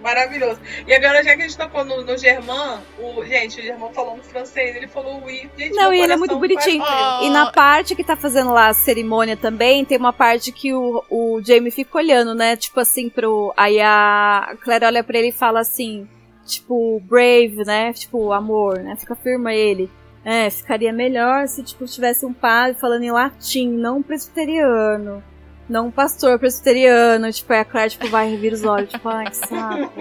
Maravilhoso. 0.04 0.60
E 0.86 0.92
agora, 0.92 1.24
já 1.24 1.34
que 1.34 1.40
a 1.40 1.48
gente 1.48 1.56
tocou 1.56 1.82
no, 1.82 2.04
no 2.04 2.18
Germán, 2.18 2.82
o, 2.98 3.24
gente, 3.24 3.58
o 3.58 3.62
Germán 3.62 3.88
falando 3.94 4.22
francês, 4.22 4.76
ele 4.76 4.86
falou 4.86 5.22
oui. 5.24 5.50
Gente, 5.56 5.74
Não, 5.74 5.94
e 5.94 5.98
ele 5.98 6.12
é 6.12 6.16
muito 6.16 6.38
bonitinho. 6.38 6.80
morreu. 6.80 7.22
E 7.22 7.30
na 7.30 7.50
parte 7.50 7.96
que 7.96 8.04
tá 8.04 8.14
fazendo 8.14 8.52
lá 8.52 8.68
a 8.68 8.74
cerimônia 8.74 9.34
também, 9.34 9.82
tem 9.82 9.96
uma 9.96 10.12
parte 10.12 10.52
que 10.52 10.74
o, 10.74 11.02
o 11.08 11.40
Jamie 11.42 11.70
fica 11.70 11.96
olhando, 11.96 12.34
né? 12.34 12.54
Tipo 12.54 12.80
assim, 12.80 13.08
pro. 13.08 13.54
Aí 13.56 13.80
a 13.80 14.54
Claire 14.62 14.84
olha 14.84 15.02
pra 15.02 15.18
ele 15.18 15.28
e 15.28 15.32
fala 15.32 15.60
assim, 15.60 16.06
tipo, 16.44 17.00
brave, 17.00 17.64
né? 17.64 17.94
Tipo, 17.94 18.30
amor, 18.32 18.80
né? 18.80 18.96
Fica 18.96 19.16
firma 19.16 19.54
ele. 19.54 19.90
É, 20.22 20.50
ficaria 20.50 20.92
melhor 20.92 21.48
se, 21.48 21.62
tipo, 21.62 21.86
tivesse 21.86 22.26
um 22.26 22.32
padre 22.34 22.78
falando 22.78 23.04
em 23.04 23.10
latim, 23.10 23.70
não 23.70 23.98
um 23.98 24.02
presbiteriano. 24.02 25.24
Não 25.68 25.86
um 25.86 25.90
pastor 25.90 26.38
presbiteriano. 26.38 27.32
Tipo, 27.32 27.52
aí 27.52 27.60
a 27.60 27.64
Claire, 27.64 27.90
tipo, 27.90 28.06
vai 28.08 28.28
revir 28.30 28.52
os 28.52 28.64
olhos, 28.64 28.90
tipo, 28.90 29.08
ai, 29.08 29.26
que 29.30 29.36
saco. 29.36 29.92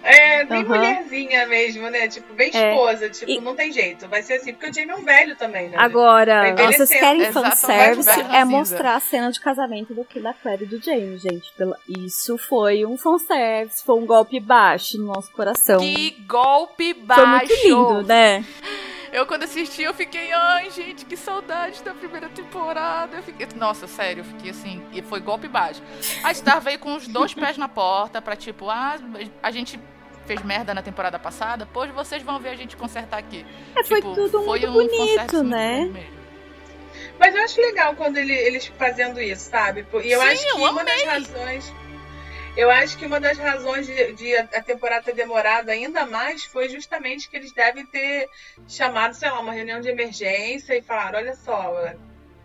É, 0.00 0.44
bem 0.44 0.62
Aham. 0.62 0.68
mulherzinha 0.68 1.46
mesmo, 1.48 1.90
né? 1.90 2.06
Tipo, 2.08 2.32
bem 2.32 2.50
É. 2.54 2.70
esposa. 2.70 3.10
Tipo, 3.10 3.30
E- 3.30 3.40
não 3.40 3.54
tem 3.56 3.70
jeito. 3.72 4.08
Vai 4.08 4.22
ser 4.22 4.34
assim, 4.34 4.52
porque 4.54 4.70
o 4.70 4.72
Jamie 4.72 4.90
é 4.92 4.96
um 4.96 5.02
velho 5.04 5.36
também, 5.36 5.68
né? 5.68 5.76
Agora, 5.76 6.54
vocês 6.56 6.88
querem 6.88 7.30
fanservice, 7.32 8.08
é 8.32 8.44
mostrar 8.44 8.94
a 8.94 9.00
cena 9.00 9.30
de 9.32 9.40
casamento 9.40 9.92
do 9.92 10.06
da 10.22 10.32
Claire 10.32 10.64
e 10.64 10.66
do 10.66 10.82
James, 10.82 11.20
gente. 11.20 11.52
Pela- 11.58 11.76
Isso 11.88 12.38
foi 12.38 12.86
um 12.86 12.96
fanservice, 12.96 13.84
foi 13.84 13.96
um 13.96 14.06
golpe 14.06 14.38
baixo 14.40 14.96
no 14.98 15.08
nosso 15.12 15.30
coração. 15.32 15.80
Que 15.80 16.10
golpe 16.26 16.94
baixo! 16.94 17.20
Foi 17.20 17.30
muito 17.30 17.66
lindo, 17.66 18.02
né? 18.06 18.44
Eu, 19.12 19.26
quando 19.26 19.44
assisti, 19.44 19.82
eu 19.82 19.94
fiquei, 19.94 20.32
ai, 20.32 20.70
gente, 20.70 21.04
que 21.04 21.16
saudade 21.16 21.82
da 21.82 21.94
primeira 21.94 22.28
temporada. 22.28 23.16
Eu 23.16 23.22
fiquei, 23.22 23.46
nossa, 23.56 23.86
sério, 23.86 24.20
eu 24.20 24.24
fiquei 24.24 24.50
assim, 24.50 24.82
e 24.92 25.00
foi 25.02 25.20
golpe 25.20 25.48
baixo. 25.48 25.82
A 26.22 26.32
Star 26.34 26.60
veio 26.60 26.78
com 26.78 26.94
os 26.94 27.08
dois 27.08 27.32
pés 27.34 27.56
na 27.56 27.68
porta 27.68 28.20
pra 28.20 28.36
tipo, 28.36 28.68
ah, 28.68 28.96
a 29.42 29.50
gente 29.50 29.78
fez 30.26 30.42
merda 30.42 30.74
na 30.74 30.82
temporada 30.82 31.18
passada, 31.18 31.66
pois 31.72 31.90
vocês 31.90 32.22
vão 32.22 32.38
ver 32.38 32.50
a 32.50 32.54
gente 32.54 32.76
consertar 32.76 33.18
aqui. 33.18 33.46
É, 33.74 33.82
foi 33.82 34.00
Tipo, 34.02 34.14
tudo 34.14 34.42
foi 34.44 34.60
muito 34.60 34.68
um 34.68 34.72
bonito, 34.72 35.16
muito 35.36 35.42
né? 35.44 35.84
mesmo. 35.86 36.18
Mas 37.18 37.34
eu 37.34 37.42
acho 37.42 37.60
legal 37.60 37.94
quando 37.96 38.16
ele- 38.18 38.32
eles 38.34 38.66
fazendo 38.78 39.20
isso, 39.20 39.48
sabe? 39.50 39.86
E 40.04 40.10
eu 40.12 40.20
Sim, 40.20 40.26
acho 40.28 40.42
que 40.44 40.50
eu 40.50 40.56
uma 40.56 40.84
das 40.84 41.02
razões. 41.02 41.74
Eu 42.58 42.72
acho 42.72 42.98
que 42.98 43.06
uma 43.06 43.20
das 43.20 43.38
razões 43.38 43.86
de, 43.86 44.12
de 44.14 44.36
a 44.36 44.60
temporada 44.60 45.04
ter 45.04 45.14
demorado 45.14 45.68
ainda 45.68 46.04
mais 46.04 46.42
foi 46.42 46.68
justamente 46.68 47.30
que 47.30 47.36
eles 47.36 47.52
devem 47.52 47.86
ter 47.86 48.28
chamado, 48.66 49.14
sei 49.14 49.30
lá, 49.30 49.38
uma 49.38 49.52
reunião 49.52 49.80
de 49.80 49.88
emergência 49.88 50.76
e 50.76 50.82
falaram, 50.82 51.20
olha 51.20 51.36
só, 51.36 51.94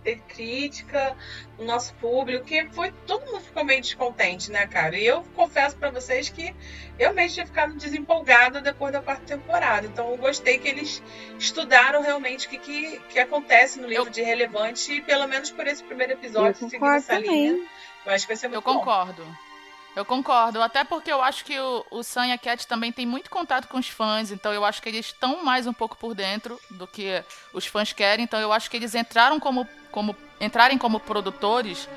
ter 0.03 0.19
crítica 0.27 1.17
no 1.57 1.65
nosso 1.65 1.95
público, 1.95 2.45
que 2.45 2.63
foi 2.69 2.91
todo 3.07 3.25
mundo 3.25 3.41
ficou 3.41 3.65
meio 3.65 3.81
descontente, 3.81 4.51
né, 4.51 4.67
cara? 4.67 4.95
E 4.95 5.03
eu 5.03 5.23
confesso 5.35 5.75
para 5.77 5.89
vocês 5.89 6.29
que 6.29 6.53
eu 6.99 7.11
mesmo 7.11 7.33
tinha 7.33 7.47
ficado 7.47 7.73
desempolgada 7.73 8.61
depois 8.61 8.93
da 8.93 9.01
quarta 9.01 9.25
temporada. 9.25 9.87
Então 9.87 10.11
eu 10.11 10.17
gostei 10.17 10.59
que 10.59 10.67
eles 10.67 11.01
estudaram 11.39 12.03
realmente 12.03 12.45
o 12.45 12.49
que, 12.51 12.59
que, 12.59 12.99
que 13.09 13.17
acontece 13.17 13.79
no 13.79 13.87
livro 13.87 14.05
eu... 14.05 14.11
de 14.11 14.21
relevante, 14.21 14.93
e 14.93 15.01
pelo 15.01 15.27
menos 15.27 15.49
por 15.49 15.65
esse 15.65 15.83
primeiro 15.83 16.13
episódio, 16.13 16.69
seguindo 16.69 16.85
essa 16.85 17.17
linha. 17.17 17.67
Eu 18.05 18.11
acho 18.11 18.27
que 18.27 18.33
vai 18.33 18.37
ser 18.37 18.47
muito 18.47 18.59
Eu 18.59 18.61
concordo. 18.61 19.25
Bom. 19.25 19.52
Eu 19.95 20.03
concordo, 20.03 20.61
até 20.61 20.83
porque 20.83 21.11
eu 21.11 21.21
acho 21.21 21.45
que 21.45 21.59
o, 21.59 21.85
o 21.91 22.03
Sam 22.03 22.27
e 22.27 22.31
a 22.31 22.37
Cat 22.37 22.65
também 22.67 22.91
tem 22.91 23.05
muito 23.05 23.29
contato 23.29 23.67
com 23.67 23.77
os 23.77 23.87
fãs, 23.87 24.31
então 24.31 24.51
eu 24.51 24.65
acho 24.65 24.81
que 24.81 24.89
eles 24.89 25.05
estão 25.07 25.43
mais 25.43 25.67
um 25.67 25.73
pouco 25.73 25.95
por 25.95 26.15
dentro 26.15 26.59
do 26.71 26.87
que 26.87 27.23
os 27.53 27.67
fãs 27.67 27.93
querem, 27.93 28.23
então 28.23 28.39
eu 28.39 28.51
acho 28.51 28.71
que 28.71 28.77
eles 28.77 28.95
entraram 28.95 29.39
como, 29.39 29.67
como 29.91 30.15
entrarem 30.41 30.77
como 30.79 30.99
produtores 30.99 31.87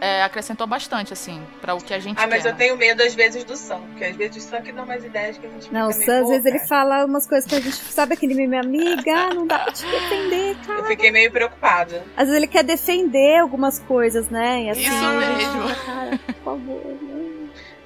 é, 0.00 0.22
acrescentou 0.22 0.66
bastante, 0.66 1.12
assim, 1.12 1.42
para 1.60 1.74
o 1.74 1.78
que 1.80 1.94
a 1.94 1.98
gente 1.98 2.18
Ah, 2.20 2.26
mas 2.26 2.42
quer, 2.42 2.48
eu 2.48 2.52
né? 2.52 2.58
tenho 2.58 2.76
medo 2.76 3.02
às 3.02 3.14
vezes 3.14 3.44
do 3.44 3.56
Sam, 3.56 3.80
porque 3.88 4.04
às 4.04 4.16
vezes 4.16 4.44
o 4.44 4.48
Sam 4.48 4.60
que 4.62 4.72
dá 4.72 4.84
mais 4.84 5.04
ideias 5.04 5.38
que 5.38 5.46
a 5.46 5.48
gente 5.48 5.72
Não, 5.72 5.88
o 5.88 5.92
Sam 5.92 6.22
às 6.22 6.28
vezes 6.28 6.44
ele 6.44 6.58
fala 6.66 7.04
umas 7.06 7.26
coisas 7.26 7.48
que 7.48 7.54
a 7.54 7.60
gente 7.60 7.76
sabe 7.76 8.14
aquele 8.14 8.34
meme 8.34 8.58
amiga, 8.58 9.30
não 9.32 9.46
dá 9.46 9.60
pra 9.60 9.72
te 9.72 9.86
defender, 9.86 10.56
cara. 10.66 10.80
Eu 10.80 10.84
fiquei 10.84 11.10
meio 11.10 11.30
preocupada. 11.30 12.04
Às 12.16 12.24
vezes 12.26 12.34
ele 12.36 12.46
quer 12.46 12.62
defender 12.64 13.38
algumas 13.38 13.78
coisas, 13.78 14.28
né? 14.28 14.64
E 14.64 14.70
assim, 14.70 14.82
Isso 14.82 15.08
mesmo. 15.08 15.84
Cara, 15.86 16.18
por 16.18 16.34
favor, 16.44 16.84
né? 16.84 17.15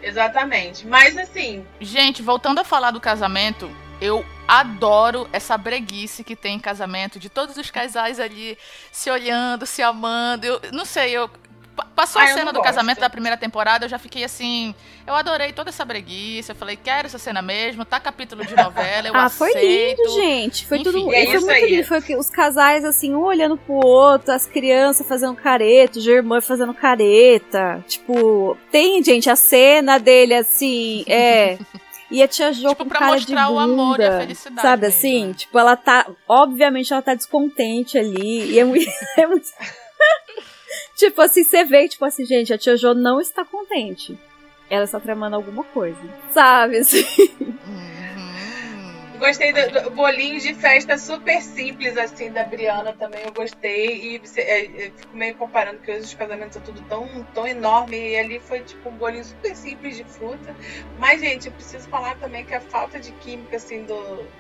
Exatamente. 0.03 0.87
Mas 0.87 1.17
assim. 1.17 1.67
Gente, 1.81 2.23
voltando 2.23 2.61
a 2.61 2.65
falar 2.65 2.91
do 2.91 3.01
casamento, 3.01 3.71
eu 4.01 4.25
adoro 4.49 5.29
essa 5.33 5.57
breguice 5.57 6.25
que 6.25 6.35
tem 6.35 6.57
em 6.57 6.61
casamento, 6.61 7.21
de 7.21 7.29
todos 7.29 7.57
os 7.57 7.71
casais 7.71 8.19
ali 8.19 8.59
se 8.91 9.11
olhando, 9.11 9.67
se 9.67 9.83
amando. 9.83 10.47
Eu 10.47 10.61
não 10.73 10.85
sei, 10.85 11.13
eu. 11.13 11.31
Passou 11.95 12.21
Ah, 12.21 12.25
a 12.25 12.29
cena 12.29 12.53
do 12.53 12.57
gosto. 12.59 12.65
casamento 12.65 13.01
da 13.01 13.11
primeira 13.11 13.37
temporada, 13.37 13.85
eu 13.85 13.89
já 13.89 13.99
fiquei 13.99 14.25
assim. 14.25 14.75
Eu 15.07 15.15
adorei 15.15 15.53
toda 15.53 15.71
essa 15.71 15.85
breguice. 15.85 16.51
Eu 16.51 16.57
falei, 16.57 16.77
quero 16.77 17.07
essa 17.07 17.19
cena 17.19 17.43
mesmo, 17.43 17.85
tá 17.85 17.99
capítulo 18.01 18.45
de 18.45 18.55
novela, 18.57 19.09
eu 19.09 19.15
ah, 19.15 19.25
aceito. 19.25 19.53
foi 19.53 19.63
lindo, 19.67 20.09
gente. 20.15 20.67
Foi 20.67 20.79
Enfim, 20.79 20.85
tudo. 20.93 21.15
é 21.15 21.27
foi 21.27 21.41
muito 21.41 21.67
lindo. 21.67 21.87
Foi 21.87 22.01
que 22.01 22.17
os 22.17 22.31
casais, 22.31 22.85
assim, 22.85 23.15
um 23.15 23.23
olhando 23.23 23.57
pro 23.57 23.75
outro, 23.87 24.33
as 24.33 24.47
crianças 24.47 25.07
fazendo 25.07 25.35
careta, 25.35 25.99
o 25.99 26.03
Germán 26.03 26.41
fazendo 26.41 26.73
careta. 26.75 27.85
Tipo, 27.89 28.57
tem, 28.71 29.03
gente, 29.03 29.29
a 29.29 29.37
cena 29.37 29.99
dele, 29.99 30.35
assim, 30.35 31.05
é. 31.07 31.59
E 32.11 32.23
a 32.23 32.27
tia 32.27 32.53
Jo 32.53 32.71
Tipo, 32.71 32.83
com 32.83 32.89
pra 32.89 32.99
cara 32.99 33.13
mostrar 33.13 33.47
de 33.47 33.53
o 33.53 33.59
amor 33.59 34.01
e 34.01 34.05
a 34.05 34.09
bunda, 34.11 34.21
felicidade 34.23 34.63
Sabe 34.63 34.83
mesmo, 34.83 34.99
assim? 34.99 35.27
né? 35.29 35.35
Tipo, 35.35 35.59
ela 35.61 35.77
tá. 35.77 36.07
Obviamente 36.29 36.93
ela 36.93 37.01
tá 37.03 37.15
descontente 37.15 37.97
ali. 37.97 38.51
E 38.53 38.59
é 38.59 38.65
muito. 38.65 38.91
é 39.17 39.27
muito- 39.29 39.47
tipo 40.97 41.21
assim, 41.21 41.45
você 41.45 41.65
vê, 41.65 41.89
tipo 41.89 42.05
assim, 42.05 42.25
gente, 42.25 42.53
a 42.53 42.59
tia 42.59 42.77
Jo 42.77 42.95
não 42.95 43.21
está 43.21 43.45
contente. 43.45 44.19
Ela 44.69 44.85
está 44.85 45.01
tramando 45.01 45.37
alguma 45.37 45.65
coisa. 45.65 45.99
Sabe, 46.33 46.79
assim. 46.79 47.05
Gostei 49.21 49.53
do, 49.53 49.83
do 49.83 49.91
bolinho 49.91 50.41
de 50.41 50.55
festa 50.55 50.97
super 50.99 51.41
simples, 51.43 51.97
assim, 51.97 52.31
da 52.33 52.43
Briana 52.45 52.93
também. 52.95 53.21
Eu 53.25 53.33
gostei. 53.33 54.17
E 54.17 54.23
é, 54.37 54.65
é, 54.87 54.91
fico 54.97 55.15
meio 55.17 55.35
comparando 55.37 55.79
que 55.81 55.91
hoje 55.91 56.01
os 56.01 56.15
casamentos 56.15 56.55
são 56.55 56.63
tudo 56.63 56.81
tão, 56.89 57.07
tão 57.35 57.47
enorme. 57.47 57.97
E 57.99 58.19
ali 58.19 58.41
foi 58.41 58.61
tipo 58.61 58.89
um 58.89 58.93
bolinho 58.93 59.25
super 59.25 59.55
simples 59.55 59.97
de 59.97 60.05
fruta. 60.05 60.55
Mas, 60.99 61.21
gente, 61.21 61.47
eu 61.47 61.53
preciso 61.53 61.89
falar 61.89 62.17
também 62.17 62.45
que 62.45 62.55
a 62.55 62.61
falta 62.61 62.99
de 62.99 63.13
química, 63.13 63.57
assim, 63.57 63.85
do, 63.85 63.95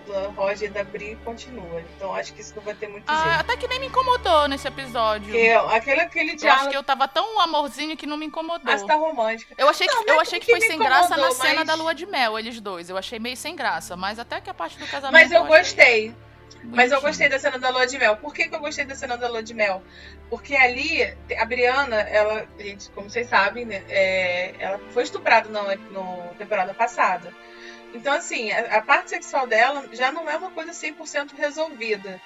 do 0.07 0.31
Roger 0.35 0.69
e 0.69 0.73
da 0.73 0.83
Bri 0.83 1.17
continua. 1.25 1.83
Então 1.97 2.15
acho 2.15 2.33
que 2.33 2.41
isso 2.41 2.55
não 2.57 2.63
vai 2.63 2.75
ter 2.75 2.89
muito 2.89 3.05
Ah, 3.07 3.23
jeito. 3.23 3.41
até 3.41 3.57
que 3.57 3.69
nem 3.69 3.79
me 3.81 3.87
incomodou 3.87 4.49
nesse 4.49 4.67
episódio. 4.67 5.25
Porque 5.27 5.51
aquele, 5.77 6.01
aquele 6.01 6.31
Eu 6.31 6.35
acho 6.35 6.39
diálogo. 6.39 6.71
que 6.71 6.77
eu 6.77 6.83
tava 6.83 7.07
tão 7.07 7.39
amorzinho 7.41 7.97
que 7.97 8.07
não 8.07 8.17
me 8.17 8.25
incomodou. 8.27 8.73
Ah, 8.73 8.79
tá 8.87 8.95
romântica. 8.95 9.55
Eu 9.59 9.69
achei 9.69 9.87
que, 9.87 9.95
Não, 9.95 10.05
é 10.07 10.11
eu 10.17 10.21
achei 10.21 10.41
que 10.41 10.47
que 10.47 10.53
foi 10.53 10.61
sem 10.67 10.79
graça 10.79 11.11
na 11.11 11.17
incomodou, 11.17 11.35
cena 11.43 11.55
mas- 11.61 11.67
da 11.67 11.75
lua 11.75 11.95
de 11.95 12.07
mel, 12.07 12.39
eles 12.39 12.59
dois. 12.61 12.89
Eu 12.89 12.97
achei 12.97 13.19
meio 13.19 13.37
sem 13.37 13.55
graça, 13.55 13.95
mas 13.97 14.19
até 14.19 14.41
que 14.41 14.49
a 14.49 14.55
parte 14.55 14.70
do 14.79 14.87
casamento. 14.87 15.13
Mas 15.13 15.31
eu 15.33 15.45
gostei. 15.47 16.15
Mas 16.63 16.93
eu 16.93 17.01
bonitinho. 17.01 17.01
gostei 17.01 17.29
da 17.29 17.39
cena 17.39 17.59
da 17.59 17.71
lua 17.71 17.87
de 17.87 17.99
mel. 17.99 18.17
Por 18.17 18.35
que, 18.35 18.49
que 18.49 18.55
eu 18.55 18.61
gostei 18.61 18.85
da 18.85 18.95
cena 18.95 19.17
da 19.17 19.29
lua 19.29 19.43
de 19.43 19.55
mel? 19.55 19.83
Porque 20.29 20.55
ali, 20.55 21.03
a 21.39 21.45
Briana, 21.45 22.01
ela, 22.03 22.47
gente, 22.59 22.91
como 22.91 23.09
vocês 23.09 23.29
sabem, 23.29 23.65
né, 23.65 23.83
é, 23.89 24.55
ela 24.59 24.79
foi 24.91 25.03
estuprada 25.05 25.49
na 25.49 25.63
no 25.77 26.35
temporada 26.37 26.75
passada. 26.75 27.35
Então, 27.95 28.13
assim, 28.13 28.53
a, 28.53 28.77
a 28.77 28.83
parte 28.83 29.11
sexual 29.11 29.47
dela 29.47 29.89
já 29.93 30.13
não 30.13 30.29
é 30.29 30.37
uma 30.37 30.51
coisa 30.51 30.73
100% 30.73 31.35
resolvida. 31.37 32.21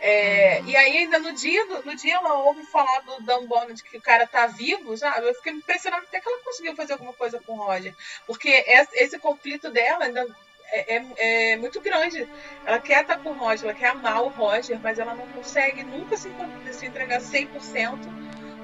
É, 0.00 0.58
Uhum. 0.62 0.68
E 0.68 0.76
aí, 0.76 0.96
ainda 0.98 1.18
no 1.18 1.32
dia, 1.32 1.64
do- 1.66 1.84
no 1.84 1.94
dia 1.96 2.14
ela 2.16 2.34
ouve 2.34 2.64
falar 2.66 3.00
do 3.00 3.20
Dan 3.22 3.46
Bonnet 3.46 3.82
que 3.84 3.96
o 3.98 4.02
cara 4.02 4.26
tá 4.26 4.46
vivo, 4.46 4.96
sabe? 4.96 5.28
Eu 5.28 5.34
fiquei 5.34 5.52
impressionada 5.52 6.02
até 6.04 6.20
que 6.20 6.28
ela 6.28 6.42
conseguiu 6.42 6.74
fazer 6.74 6.94
alguma 6.94 7.12
coisa 7.12 7.38
com 7.40 7.52
o 7.52 7.56
Roger. 7.56 7.94
Porque 8.26 8.48
esse, 8.48 8.96
esse 8.96 9.18
conflito 9.18 9.70
dela 9.70 10.04
ainda 10.04 10.26
é, 10.72 10.96
é- 10.96 11.52
é 11.52 11.56
muito 11.56 11.80
grande. 11.80 12.26
Ela 12.64 12.78
quer 12.78 13.02
estar 13.02 13.18
com 13.18 13.30
o 13.30 13.32
Roger, 13.34 13.64
ela 13.68 13.74
quer 13.78 13.88
amar 13.90 14.22
o 14.22 14.28
Roger, 14.28 14.78
mas 14.82 14.98
ela 14.98 15.14
não 15.14 15.26
consegue 15.28 15.82
nunca 15.84 16.16
se, 16.16 16.30
se 16.72 16.86
entregar 16.86 17.20
100% 17.20 17.98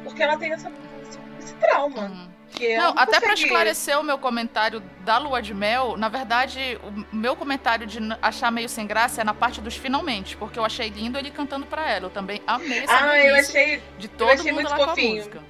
porque 0.05 0.23
ela 0.23 0.37
tem 0.39 0.53
essa, 0.53 0.73
esse, 1.03 1.19
esse 1.41 1.55
trauma. 1.55 2.03
Uhum. 2.03 2.29
Ela 2.61 2.85
Não, 2.85 2.91
até 2.99 3.21
consegue- 3.21 3.43
esclarecer 3.43 4.01
o 4.01 4.03
meu 4.03 4.17
comentário 4.19 4.81
da 5.01 5.19
lua 5.19 5.43
de 5.43 5.53
mel, 5.53 5.99
na 5.99 6.09
verdade, 6.09 6.81
o 6.83 7.15
meu 7.15 7.37
comentário 7.37 7.87
de 7.87 7.99
achar 8.23 8.51
meio 8.51 8.69
sem 8.71 8.87
graça 8.87 9.21
é 9.21 9.25
na 9.25 9.35
parte 9.35 9.61
dos 9.61 9.77
finalmente, 9.77 10.35
porque 10.37 10.59
eu 10.59 10.65
achei 10.65 10.89
lindo 10.89 11.19
ele 11.19 11.31
cantando 11.31 11.67
pra 11.67 11.89
ela. 11.91 12.07
Eu 12.07 12.11
também 12.11 12.41
amei 12.47 12.79
essa 12.85 13.05
Ah, 13.11 13.19
eu 13.23 13.37
achei 13.37 13.83
de 13.99 14.09
todo 14.09 14.31
achei 14.31 14.51
mundo 14.51 14.55
muito 14.63 14.71
lá 14.71 14.77
com 14.77 14.83
a 14.85 14.89
fofinho. 14.89 15.17
música. 15.17 15.43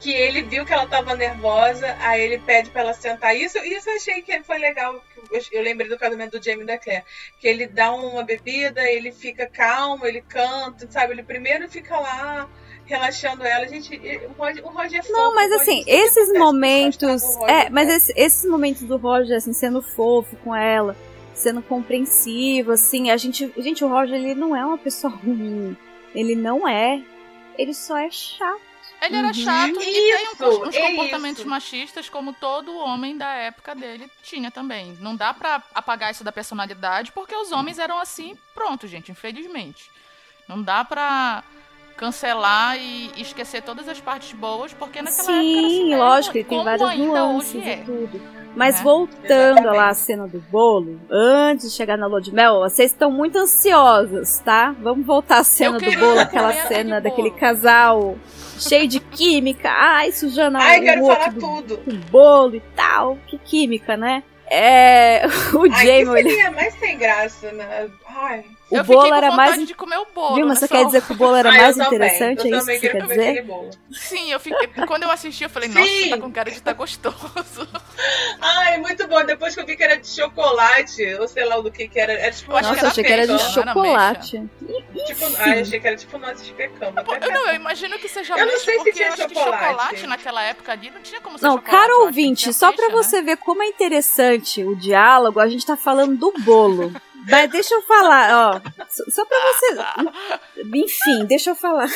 Que 0.00 0.12
ele 0.12 0.42
viu 0.42 0.64
que 0.64 0.72
ela 0.72 0.86
tava 0.86 1.14
nervosa, 1.14 1.96
aí 2.00 2.22
ele 2.22 2.38
pede 2.38 2.70
pra 2.70 2.82
ela 2.82 2.94
sentar. 2.94 3.36
Isso, 3.36 3.58
isso 3.58 3.88
eu 3.90 3.96
achei 3.96 4.22
que 4.22 4.42
foi 4.42 4.58
legal. 4.58 5.02
Eu, 5.52 5.62
lembrei 5.62 5.88
do 5.88 5.98
casamento 5.98 6.38
do 6.38 6.44
Jamie 6.44 6.64
da 6.66 6.78
Claire. 6.78 7.04
Que 7.40 7.48
ele 7.48 7.66
dá 7.66 7.92
uma 7.92 8.22
bebida, 8.22 8.82
ele 8.90 9.10
fica 9.12 9.46
calmo, 9.46 10.06
ele 10.06 10.20
canta, 10.22 10.86
sabe? 10.90 11.12
Ele 11.12 11.22
primeiro 11.22 11.68
fica 11.68 11.98
lá 11.98 12.48
relaxando 12.86 13.44
ela. 13.44 13.66
Gente, 13.66 13.96
o 14.28 14.32
Roger, 14.42 14.66
o 14.66 14.68
Roger 14.70 15.00
é 15.00 15.02
fofo. 15.02 15.12
Não, 15.12 15.34
mas 15.34 15.50
assim, 15.52 15.84
esses 15.86 16.32
momentos. 16.38 17.36
É, 17.48 17.70
mas 17.70 17.88
é. 17.88 17.96
esse- 17.96 18.12
esses 18.16 18.44
momentos 18.50 18.82
do 18.82 18.96
Roger, 18.96 19.36
assim, 19.36 19.52
sendo 19.52 19.80
fofo 19.82 20.36
com 20.44 20.54
ela, 20.54 20.96
sendo 21.34 21.62
compreensivo, 21.62 22.72
assim, 22.72 23.10
a 23.10 23.16
gente. 23.16 23.52
Gente, 23.58 23.84
o 23.84 23.88
Roger, 23.88 24.16
ele 24.16 24.34
não 24.34 24.54
é 24.54 24.64
uma 24.64 24.78
pessoa 24.78 25.12
ruim. 25.24 25.76
Ele 26.14 26.34
não 26.36 26.68
é. 26.68 27.02
Ele 27.58 27.72
só 27.74 27.96
é 27.96 28.10
chato. 28.10 28.60
Ele 29.06 29.16
era 29.16 29.26
Uhum. 29.28 29.34
chato 29.34 29.80
e 29.80 29.84
tem 29.84 30.28
um- 30.28 30.32
Isso, 30.32 30.64
uns 30.68 30.74
é 30.74 30.90
comportamentos 30.90 31.40
isso. 31.40 31.48
machistas, 31.48 32.08
como 32.08 32.32
todo 32.32 32.76
homem 32.78 33.16
da 33.16 33.28
época 33.34 33.74
dele 33.74 34.10
tinha 34.22 34.50
também. 34.50 34.96
Não 35.00 35.14
dá 35.16 35.32
pra 35.34 35.62
apagar 35.74 36.10
isso 36.10 36.24
da 36.24 36.32
personalidade, 36.32 37.12
porque 37.12 37.34
os 37.34 37.52
homens 37.52 37.78
eram 37.78 37.98
assim, 37.98 38.36
pronto, 38.54 38.86
gente, 38.86 39.10
infelizmente. 39.12 39.90
Não 40.48 40.60
dá 40.62 40.84
pra 40.84 41.42
cancelar 41.96 42.76
e 42.76 43.10
esquecer 43.16 43.62
todas 43.62 43.88
as 43.88 44.00
partes 44.00 44.32
boas, 44.32 44.72
porque 44.72 45.00
naquela 45.00 45.22
época 45.32 45.32
era 45.32 45.58
assim 45.66 45.68
Sim, 45.68 45.94
lógico, 45.96 46.36
ele 46.36 46.44
tem 46.44 46.64
várias 46.64 46.98
nuances 46.98 47.62
é. 47.66 47.74
e 47.74 47.84
tudo. 47.84 48.44
Mas 48.56 48.76
né? 48.76 48.82
voltando 48.84 49.24
Exatamente. 49.58 49.76
lá 49.76 49.88
à 49.88 49.94
cena 49.94 50.28
do 50.28 50.38
bolo, 50.40 51.00
antes 51.10 51.70
de 51.70 51.76
chegar 51.76 51.96
na 51.96 52.06
lua 52.06 52.20
de 52.20 52.32
mel, 52.32 52.60
vocês 52.60 52.90
estão 52.92 53.10
muito 53.10 53.36
ansiosos, 53.38 54.38
tá? 54.38 54.74
Vamos 54.80 55.04
voltar 55.06 55.38
à 55.38 55.44
cena 55.44 55.78
do 55.78 55.98
bolo, 55.98 56.18
aquela 56.20 56.52
cena 56.66 57.00
daquele 57.00 57.30
bolo. 57.30 57.40
casal 57.40 58.16
cheio 58.58 58.86
de 58.88 59.00
química, 59.00 59.70
ai, 59.70 60.12
sujando 60.12 60.58
Ai, 60.58 60.80
o 60.80 60.82
quero 60.82 61.06
falar 61.06 61.32
do 61.32 61.40
tudo. 61.40 61.78
com 61.78 61.96
bolo 62.10 62.56
e 62.56 62.62
tal. 62.76 63.18
Que 63.26 63.38
química, 63.38 63.96
né? 63.96 64.22
É. 64.50 65.22
O 65.54 65.64
Ai, 65.72 65.86
Jamie, 66.04 66.22
que 66.22 66.30
seria 66.30 66.50
mais 66.50 66.74
sem 66.74 66.98
graça, 66.98 67.50
né? 67.52 67.88
Ai. 68.16 68.44
O 68.70 68.76
eu 68.76 68.84
bolo 68.84 69.12
era 69.14 69.30
mais. 69.32 69.66
de 69.66 69.74
comer 69.74 69.98
o 69.98 70.06
bolo. 70.14 70.36
Viu, 70.36 70.46
mas 70.46 70.58
você 70.58 70.68
quer 70.68 70.86
dizer 70.86 71.02
que 71.02 71.12
o 71.12 71.14
bolo 71.16 71.34
era 71.36 71.50
Ai, 71.50 71.58
mais 71.58 71.76
eu 71.78 71.84
também, 71.84 71.98
interessante? 71.98 72.38
Eu 72.38 72.44
é 72.44 72.48
isso 72.48 72.58
também 72.60 72.80
que 72.80 72.86
você 72.86 72.88
queria 72.88 72.92
quer 72.92 73.02
comer 73.02 73.14
dizer? 73.14 73.28
aquele 73.30 73.42
bolo. 73.46 73.70
Sim, 73.92 74.32
eu 74.32 74.40
fiquei. 74.40 74.66
Quando 74.86 75.02
eu 75.02 75.10
assisti, 75.10 75.44
eu 75.44 75.50
falei, 75.50 75.68
nossa, 75.68 75.86
Sim. 75.86 76.10
tá 76.10 76.18
com 76.18 76.32
cara 76.32 76.50
de 76.50 76.56
estar 76.56 76.72
gostoso. 76.72 77.68
Ai, 78.40 78.78
muito 78.78 79.06
bom. 79.06 79.24
Depois 79.24 79.54
que 79.54 79.60
eu 79.60 79.66
vi 79.66 79.76
que 79.76 79.82
era 79.82 79.96
de 79.96 80.08
chocolate, 80.08 81.14
ou 81.20 81.28
sei 81.28 81.44
lá 81.44 81.60
do 81.60 81.70
que 81.70 81.86
que 81.88 82.00
era. 82.00 82.12
Era 82.14 82.32
tipo 82.32 82.52
Eu 82.52 82.56
acho 82.56 82.68
uma 82.70 82.76
que 82.76 82.84
Nossa, 82.84 82.86
era 82.86 82.90
achei 82.92 83.04
que 83.04 83.12
era 83.12 83.26
de 83.26 83.38
chocolate. 83.52 84.50
Tipo, 85.06 85.24
ai, 85.38 85.60
achei 85.60 85.80
que 85.80 85.86
era 85.86 85.96
tipo 85.96 86.18
nozes 86.18 86.46
de 86.46 86.52
pecama. 86.54 87.04
Eu, 87.20 87.30
não, 87.32 87.48
eu 87.48 87.54
imagino 87.54 87.98
que 87.98 88.08
seja 88.08 88.34
Eu 88.36 88.46
não 88.46 88.58
sei 88.58 88.72
se 88.74 88.76
porque 88.78 88.92
tinha 88.92 89.08
eu 89.08 89.12
acho 89.12 89.28
que 89.28 89.34
chocolate. 89.34 89.66
chocolate 89.68 90.06
naquela 90.06 90.42
época 90.42 90.72
ali 90.72 90.90
não 90.90 91.00
tinha 91.02 91.20
como 91.20 91.38
ser 91.38 91.46
Não, 91.46 91.56
chocolate. 91.56 91.76
caro 91.76 91.92
eu 91.92 92.06
ouvinte, 92.06 92.52
só 92.52 92.72
pra 92.72 92.88
né? 92.88 92.92
você 92.94 93.22
ver 93.22 93.36
como 93.36 93.62
é 93.62 93.66
interessante 93.66 94.64
o 94.64 94.74
diálogo, 94.74 95.38
a 95.38 95.46
gente 95.48 95.64
tá 95.66 95.76
falando 95.76 96.16
do 96.16 96.32
bolo. 96.40 96.92
Mas 97.28 97.50
deixa 97.50 97.74
eu 97.74 97.82
falar, 97.82 98.54
ó. 98.54 98.60
Só, 98.88 99.24
pra 99.24 99.38
você. 99.40 100.62
Enfim, 100.74 101.24
deixa 101.26 101.50
eu 101.50 101.56
falar. 101.56 101.88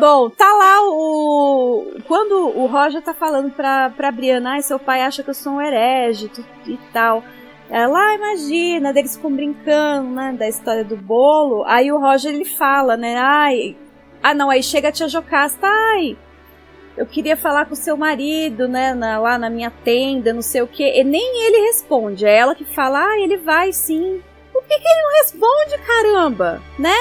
Bom, 0.00 0.28
tá 0.30 0.52
lá 0.52 0.82
o. 0.84 1.92
Quando 2.06 2.48
o 2.58 2.66
Roger 2.66 3.02
tá 3.02 3.14
falando 3.14 3.50
pra, 3.52 3.90
pra 3.90 4.10
Brianna, 4.10 4.52
ai, 4.52 4.62
seu 4.62 4.78
pai 4.78 5.02
acha 5.02 5.22
que 5.22 5.30
eu 5.30 5.34
sou 5.34 5.54
um 5.54 5.62
herege 5.62 6.30
e 6.66 6.76
tal. 6.92 7.22
Ela, 7.68 7.98
ah, 7.98 8.14
imagina, 8.14 8.90
eles 8.90 9.16
ficam 9.16 9.32
brincando, 9.32 10.10
né, 10.10 10.32
da 10.32 10.48
história 10.48 10.84
do 10.84 10.96
bolo. 10.96 11.64
Aí 11.66 11.90
o 11.90 11.98
Roger 11.98 12.32
ele 12.32 12.44
fala, 12.44 12.96
né, 12.96 13.16
ai. 13.18 13.76
Ah, 14.22 14.34
não, 14.34 14.50
aí 14.50 14.62
chega 14.62 14.88
a 14.88 14.92
tia 14.92 15.08
Jocasta, 15.08 15.66
ai, 15.66 16.16
eu 16.96 17.06
queria 17.06 17.36
falar 17.36 17.66
com 17.66 17.74
o 17.74 17.76
seu 17.76 17.96
marido, 17.96 18.66
né, 18.66 18.94
na, 18.94 19.18
lá 19.18 19.38
na 19.38 19.50
minha 19.50 19.70
tenda, 19.70 20.32
não 20.32 20.42
sei 20.42 20.62
o 20.62 20.66
que. 20.66 20.82
E 20.82 21.04
nem 21.04 21.46
ele 21.46 21.66
responde, 21.66 22.24
é 22.24 22.36
ela 22.36 22.54
que 22.54 22.64
fala, 22.64 23.04
ah, 23.04 23.18
ele 23.18 23.36
vai 23.36 23.72
sim. 23.72 24.22
Por 24.52 24.62
que, 24.62 24.78
que 24.78 24.88
ele 24.88 25.02
não 25.02 25.12
responde, 25.22 25.86
caramba, 25.86 26.62
né? 26.78 26.96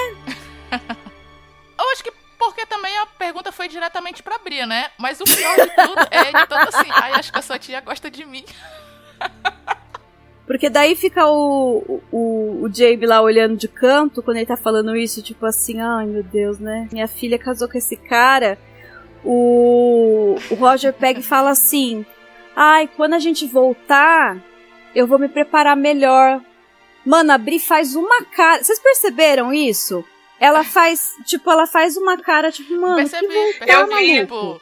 eu 1.79 1.91
acho 1.91 2.03
que 2.03 2.11
porque 2.37 2.65
também 2.65 2.95
a 2.99 3.05
pergunta 3.05 3.51
foi 3.51 3.67
diretamente 3.67 4.21
pra 4.21 4.37
Bria, 4.37 4.67
né? 4.67 4.89
Mas 4.99 5.19
o 5.19 5.23
pior 5.23 5.55
de 5.55 5.67
tudo 5.73 6.07
é 6.11 6.27
ele 6.27 6.45
todo 6.47 6.67
assim, 6.67 6.89
ai, 6.91 7.13
acho 7.13 7.31
que 7.31 7.39
a 7.39 7.41
sua 7.41 7.57
tia 7.57 7.79
gosta 7.81 8.11
de 8.11 8.25
mim. 8.25 8.43
Porque 10.45 10.69
daí 10.69 10.95
fica 10.95 11.25
o, 11.27 12.01
o, 12.11 12.63
o 12.63 12.69
Jabe 12.71 13.07
lá 13.07 13.19
olhando 13.19 13.57
de 13.57 13.67
canto 13.67 14.21
quando 14.21 14.37
ele 14.37 14.45
tá 14.45 14.55
falando 14.55 14.95
isso, 14.95 15.23
tipo 15.23 15.43
assim, 15.43 15.81
ai 15.81 16.05
meu 16.05 16.21
Deus, 16.21 16.59
né? 16.59 16.87
Minha 16.91 17.07
filha 17.07 17.39
casou 17.39 17.67
com 17.67 17.77
esse 17.77 17.97
cara. 17.97 18.55
O, 19.25 20.35
o 20.51 20.55
Roger 20.55 20.93
pega 20.93 21.19
e 21.19 21.23
fala 21.23 21.49
assim: 21.49 22.05
ai, 22.55 22.87
quando 22.95 23.15
a 23.15 23.19
gente 23.19 23.45
voltar, 23.47 24.37
eu 24.93 25.07
vou 25.07 25.17
me 25.17 25.27
preparar 25.27 25.75
melhor. 25.75 26.39
Mano, 27.05 27.31
a 27.31 27.37
Bri 27.37 27.59
faz 27.59 27.95
uma 27.95 28.23
cara. 28.25 28.63
Vocês 28.63 28.79
perceberam 28.79 29.53
isso? 29.53 30.03
Ela 30.39 30.63
faz, 30.63 31.13
tipo, 31.25 31.49
ela 31.49 31.65
faz 31.65 31.95
uma 31.97 32.17
cara, 32.17 32.51
tipo, 32.51 32.79
mano, 32.79 32.97
Percebi, 32.97 33.27
que 33.27 33.33
voltar, 33.33 33.67
eu 33.73 33.87
vi, 33.87 34.25
maluco. 34.25 34.61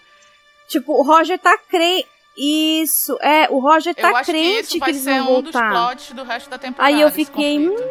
Tipo, 0.67 0.93
o 0.93 1.01
Roger 1.03 1.37
tá 1.39 1.57
crente. 1.57 2.07
Isso, 2.35 3.15
é, 3.21 3.47
o 3.51 3.59
Roger 3.59 3.93
tá 3.93 4.09
eu 4.09 4.15
acho 4.15 4.31
crente 4.31 4.47
que 4.53 4.59
isso 4.61 4.71
que, 4.73 4.79
vai 4.79 4.89
eles 4.89 5.01
ser 5.03 5.19
vão 5.21 5.37
um 5.37 5.41
dos 5.41 5.51
voltar. 5.51 5.69
plots 5.69 6.11
do 6.13 6.23
resto 6.23 6.49
da 6.49 6.57
temporada. 6.57 6.91
Aí 6.95 6.99
eu 6.99 7.11
fiquei, 7.11 7.67
conflito. 7.69 7.89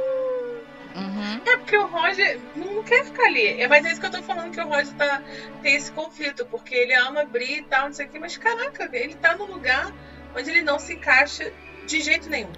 Uhum. 0.94 1.40
É 1.46 1.56
porque 1.56 1.76
o 1.76 1.86
Roger 1.86 2.38
não 2.56 2.82
quer 2.82 3.04
ficar 3.04 3.24
ali. 3.24 3.60
É, 3.60 3.68
mas 3.68 3.84
é 3.84 3.92
isso 3.92 4.00
que 4.00 4.06
eu 4.06 4.10
tô 4.10 4.22
falando, 4.22 4.52
que 4.52 4.60
o 4.60 4.68
Roger 4.68 4.92
tá, 4.94 5.22
tem 5.62 5.74
esse 5.74 5.90
conflito, 5.92 6.46
porque 6.46 6.74
ele 6.74 6.94
ama 6.94 7.24
Bri 7.24 7.58
e 7.58 7.62
tal, 7.62 7.86
não 7.86 7.92
sei 7.92 8.06
o 8.06 8.08
que, 8.08 8.18
mas 8.18 8.36
caraca, 8.36 8.88
ele 8.92 9.14
tá 9.14 9.36
num 9.36 9.46
lugar 9.46 9.92
onde 10.36 10.50
ele 10.50 10.62
não 10.62 10.78
se 10.78 10.94
encaixa 10.94 11.52
de 11.86 12.00
jeito 12.00 12.28
nenhum. 12.28 12.50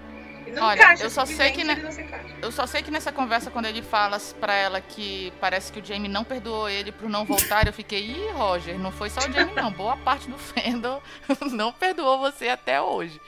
Ele 0.46 0.56
não 0.56 0.66
Olha, 0.66 0.76
encaixa, 0.76 1.04
eu 1.04 1.10
só 1.10 1.24
sei 1.24 1.52
que 1.52 1.64
ne-. 1.64 1.82
Eu 2.42 2.52
só 2.52 2.66
sei 2.66 2.82
que 2.82 2.90
nessa 2.90 3.10
conversa, 3.10 3.50
quando 3.50 3.66
ele 3.66 3.82
fala 3.82 4.18
pra 4.38 4.54
ela 4.54 4.80
que 4.80 5.32
parece 5.40 5.72
que 5.72 5.80
o 5.80 5.84
Jamie 5.84 6.10
não 6.10 6.22
perdoou 6.24 6.68
ele 6.68 6.92
por 6.92 7.08
não 7.08 7.24
voltar, 7.24 7.66
eu 7.66 7.72
fiquei, 7.72 8.00
ih, 8.00 8.30
Roger, 8.32 8.78
não 8.78 8.92
foi 8.92 9.08
só 9.08 9.20
o 9.20 9.32
Jamie, 9.32 9.54
não. 9.54 9.70
Boa 9.72 9.96
parte 9.96 10.28
do 10.28 10.36
fandom 10.38 11.00
não 11.50 11.72
perdoou 11.72 12.18
você 12.18 12.48
até 12.48 12.80
hoje. 12.80 13.20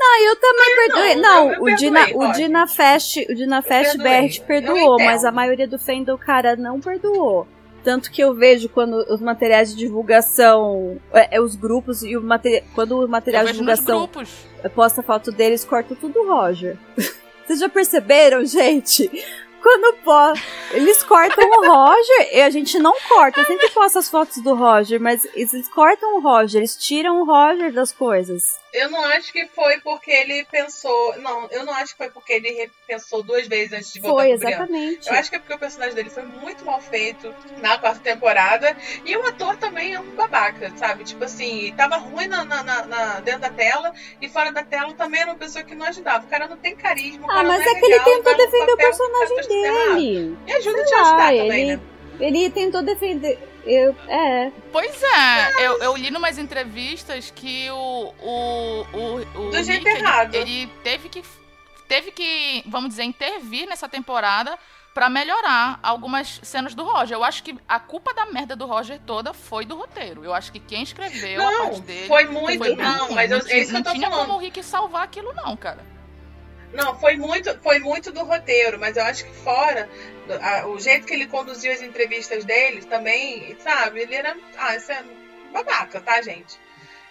Ah, 0.00 0.22
eu 0.22 0.36
também 0.36 0.76
perdoei. 0.76 1.14
não, 1.16 1.50
Não, 1.50 1.62
o 1.62 1.74
Dina, 1.74 2.06
o. 2.14 2.32
Dina 2.32 2.66
Fest, 2.66 3.16
o 3.28 3.34
Dina 3.34 3.62
Fest 3.62 3.96
BR 3.96 4.46
perdoou, 4.46 4.96
mas 4.98 5.24
a 5.24 5.32
maioria 5.32 5.66
do 5.66 5.78
fandom, 5.78 6.16
cara, 6.16 6.56
não 6.56 6.80
perdoou. 6.80 7.46
Tanto 7.84 8.10
que 8.10 8.22
eu 8.22 8.34
vejo 8.34 8.68
quando 8.68 8.96
os 9.12 9.20
materiais 9.20 9.70
de 9.70 9.76
divulgação, 9.76 11.00
é, 11.12 11.36
é, 11.36 11.40
os 11.40 11.54
grupos 11.54 12.02
e 12.02 12.16
o 12.16 12.22
material, 12.22 12.62
quando 12.74 13.04
o 13.04 13.08
material 13.08 13.44
de 13.44 13.52
divulgação 13.52 14.08
posta 14.74 15.02
foto 15.02 15.30
deles, 15.30 15.64
corta 15.64 15.94
tudo 15.94 16.20
o 16.20 16.26
Roger. 16.26 16.76
Vocês 17.46 17.60
já 17.60 17.68
perceberam, 17.68 18.44
gente? 18.44 19.10
Quando 19.62 19.96
pô, 20.04 20.32
eles 20.72 21.02
cortam 21.02 21.44
o 21.48 21.66
Roger, 21.66 22.28
e 22.32 22.42
a 22.42 22.50
gente 22.50 22.78
não 22.78 22.94
corta. 23.08 23.40
Eu 23.40 23.46
sempre 23.46 23.70
posto 23.70 23.98
as 23.98 24.08
fotos 24.08 24.42
do 24.42 24.54
Roger, 24.54 25.00
mas 25.00 25.26
eles 25.34 25.68
cortam 25.68 26.16
o 26.16 26.20
Roger, 26.20 26.60
eles 26.60 26.76
tiram 26.76 27.22
o 27.22 27.24
Roger 27.24 27.72
das 27.72 27.92
coisas. 27.92 28.58
Eu 28.72 28.90
não 28.90 29.02
acho 29.04 29.32
que 29.32 29.46
foi 29.46 29.80
porque 29.80 30.10
ele 30.10 30.44
pensou. 30.50 31.16
Não, 31.20 31.46
eu 31.50 31.64
não 31.64 31.72
acho 31.72 31.92
que 31.92 31.98
foi 31.98 32.10
porque 32.10 32.34
ele 32.34 32.70
pensou 32.86 33.22
duas 33.22 33.46
vezes 33.46 33.72
antes 33.72 33.92
de 33.92 34.00
voltar 34.00 34.24
Foi, 34.24 34.36
Brian. 34.36 34.48
exatamente. 34.50 35.08
Eu 35.08 35.14
acho 35.14 35.30
que 35.30 35.36
é 35.36 35.38
porque 35.38 35.54
o 35.54 35.58
personagem 35.58 35.94
dele 35.94 36.10
foi 36.10 36.22
muito 36.24 36.64
mal 36.64 36.80
feito 36.80 37.34
na 37.62 37.78
quarta 37.78 38.00
temporada. 38.00 38.76
E 39.04 39.16
o 39.16 39.26
ator 39.26 39.56
também 39.56 39.94
é 39.94 40.00
um 40.00 40.10
babaca, 40.14 40.70
sabe? 40.76 41.04
Tipo 41.04 41.24
assim, 41.24 41.72
tava 41.76 41.96
ruim 41.96 42.26
na, 42.26 42.44
na- 42.44 42.62
na- 42.62 43.20
dentro 43.20 43.40
da 43.40 43.50
tela 43.50 43.92
e 44.20 44.28
fora 44.28 44.52
da 44.52 44.62
tela 44.62 44.92
também 44.94 45.20
era 45.22 45.30
uma 45.30 45.38
pessoa 45.38 45.64
que 45.64 45.74
não 45.74 45.86
ajudava. 45.86 46.26
O 46.26 46.28
cara 46.28 46.46
não 46.46 46.56
tem 46.56 46.76
carisma. 46.76 47.26
o 47.26 47.30
Ah, 47.30 47.42
mas 47.44 47.64
não 47.64 47.70
é 47.70 47.74
que 47.74 47.86
ele 47.86 47.92
legal, 47.94 48.04
tentou 48.04 48.22
faz 48.24 48.36
um 48.36 48.44
defender 48.50 48.72
o 48.72 48.76
personagem 48.76 49.36
dele. 49.48 50.38
E 50.46 50.52
ajuda 50.52 50.80
a 50.80 50.84
te 50.84 50.88
Sei 50.88 50.96
lá, 50.98 51.02
ajudar 51.02 51.26
também, 51.28 51.62
ele- 51.62 51.76
né? 51.76 51.82
Ele 52.20 52.50
tentou 52.50 52.82
defender. 52.82 53.38
Eu, 53.70 53.94
é. 54.08 54.50
Pois 54.72 55.02
é, 55.02 55.66
eu, 55.66 55.78
eu 55.82 55.96
li 55.96 56.10
numas 56.10 56.38
entrevistas 56.38 57.30
que 57.30 57.70
o. 57.70 58.14
o, 58.22 58.86
o, 58.94 59.16
o 59.46 59.50
Do 59.50 59.62
jeito 59.62 59.86
ele- 59.86 59.98
errado. 59.98 60.34
Ele, 60.34 60.66
teve 60.82 61.08
que. 61.10 61.22
Teve 61.86 62.10
que, 62.10 62.62
vamos 62.66 62.90
dizer, 62.90 63.04
intervir 63.04 63.66
nessa 63.68 63.88
temporada 63.88 64.58
pra 64.94 65.08
melhorar 65.08 65.78
algumas 65.82 66.40
cenas 66.42 66.74
do 66.74 66.82
Roger. 66.84 67.16
Eu 67.16 67.24
acho 67.24 67.42
que 67.42 67.56
a 67.68 67.78
culpa 67.78 68.12
da 68.12 68.26
merda 68.26 68.54
do 68.56 68.66
Roger 68.66 68.98
toda 69.06 69.32
foi 69.32 69.64
do 69.64 69.76
roteiro. 69.76 70.24
Eu 70.24 70.34
acho 70.34 70.50
que 70.52 70.60
quem 70.60 70.82
escreveu 70.82 71.40
a 71.46 71.50
Não, 71.50 71.64
parte 71.66 71.80
dele. 71.82 72.06
foi 72.08 72.24
muito, 72.26 72.58
foi 72.58 72.74
não, 72.74 73.06
ruim. 73.06 73.14
mas 73.14 73.30
eu- 73.30 73.38
não, 73.38 73.46
é 73.48 73.58
isso 73.58 73.66
que 73.68 73.72
não 73.72 73.80
eu 73.80 73.84
tô 73.84 73.92
tinha 73.92 74.10
falando. 74.10 74.26
como 74.26 74.38
o 74.38 74.40
Rick 74.40 74.62
salvar 74.62 75.04
aquilo, 75.04 75.32
não, 75.34 75.56
cara. 75.56 75.78
Não, 76.72 76.98
foi 76.98 77.16
muito, 77.16 77.58
foi 77.62 77.78
muito 77.78 78.12
do 78.12 78.24
roteiro, 78.24 78.78
mas 78.78 78.96
eu 78.96 79.02
acho 79.04 79.24
que 79.24 79.32
fora, 79.34 79.88
a- 80.40 80.66
o 80.66 80.78
jeito 80.78 81.06
que 81.06 81.14
ele 81.14 81.26
conduziu 81.26 81.72
as 81.72 81.80
entrevistas 81.80 82.44
dele 82.44 82.84
também, 82.84 83.56
sabe? 83.60 84.00
Ele 84.00 84.14
era. 84.14 84.36
Ah, 84.56 84.76
isso 84.76 84.92
é 84.92 85.02
babaca, 85.52 86.00
tá, 86.00 86.20
gente? 86.20 86.58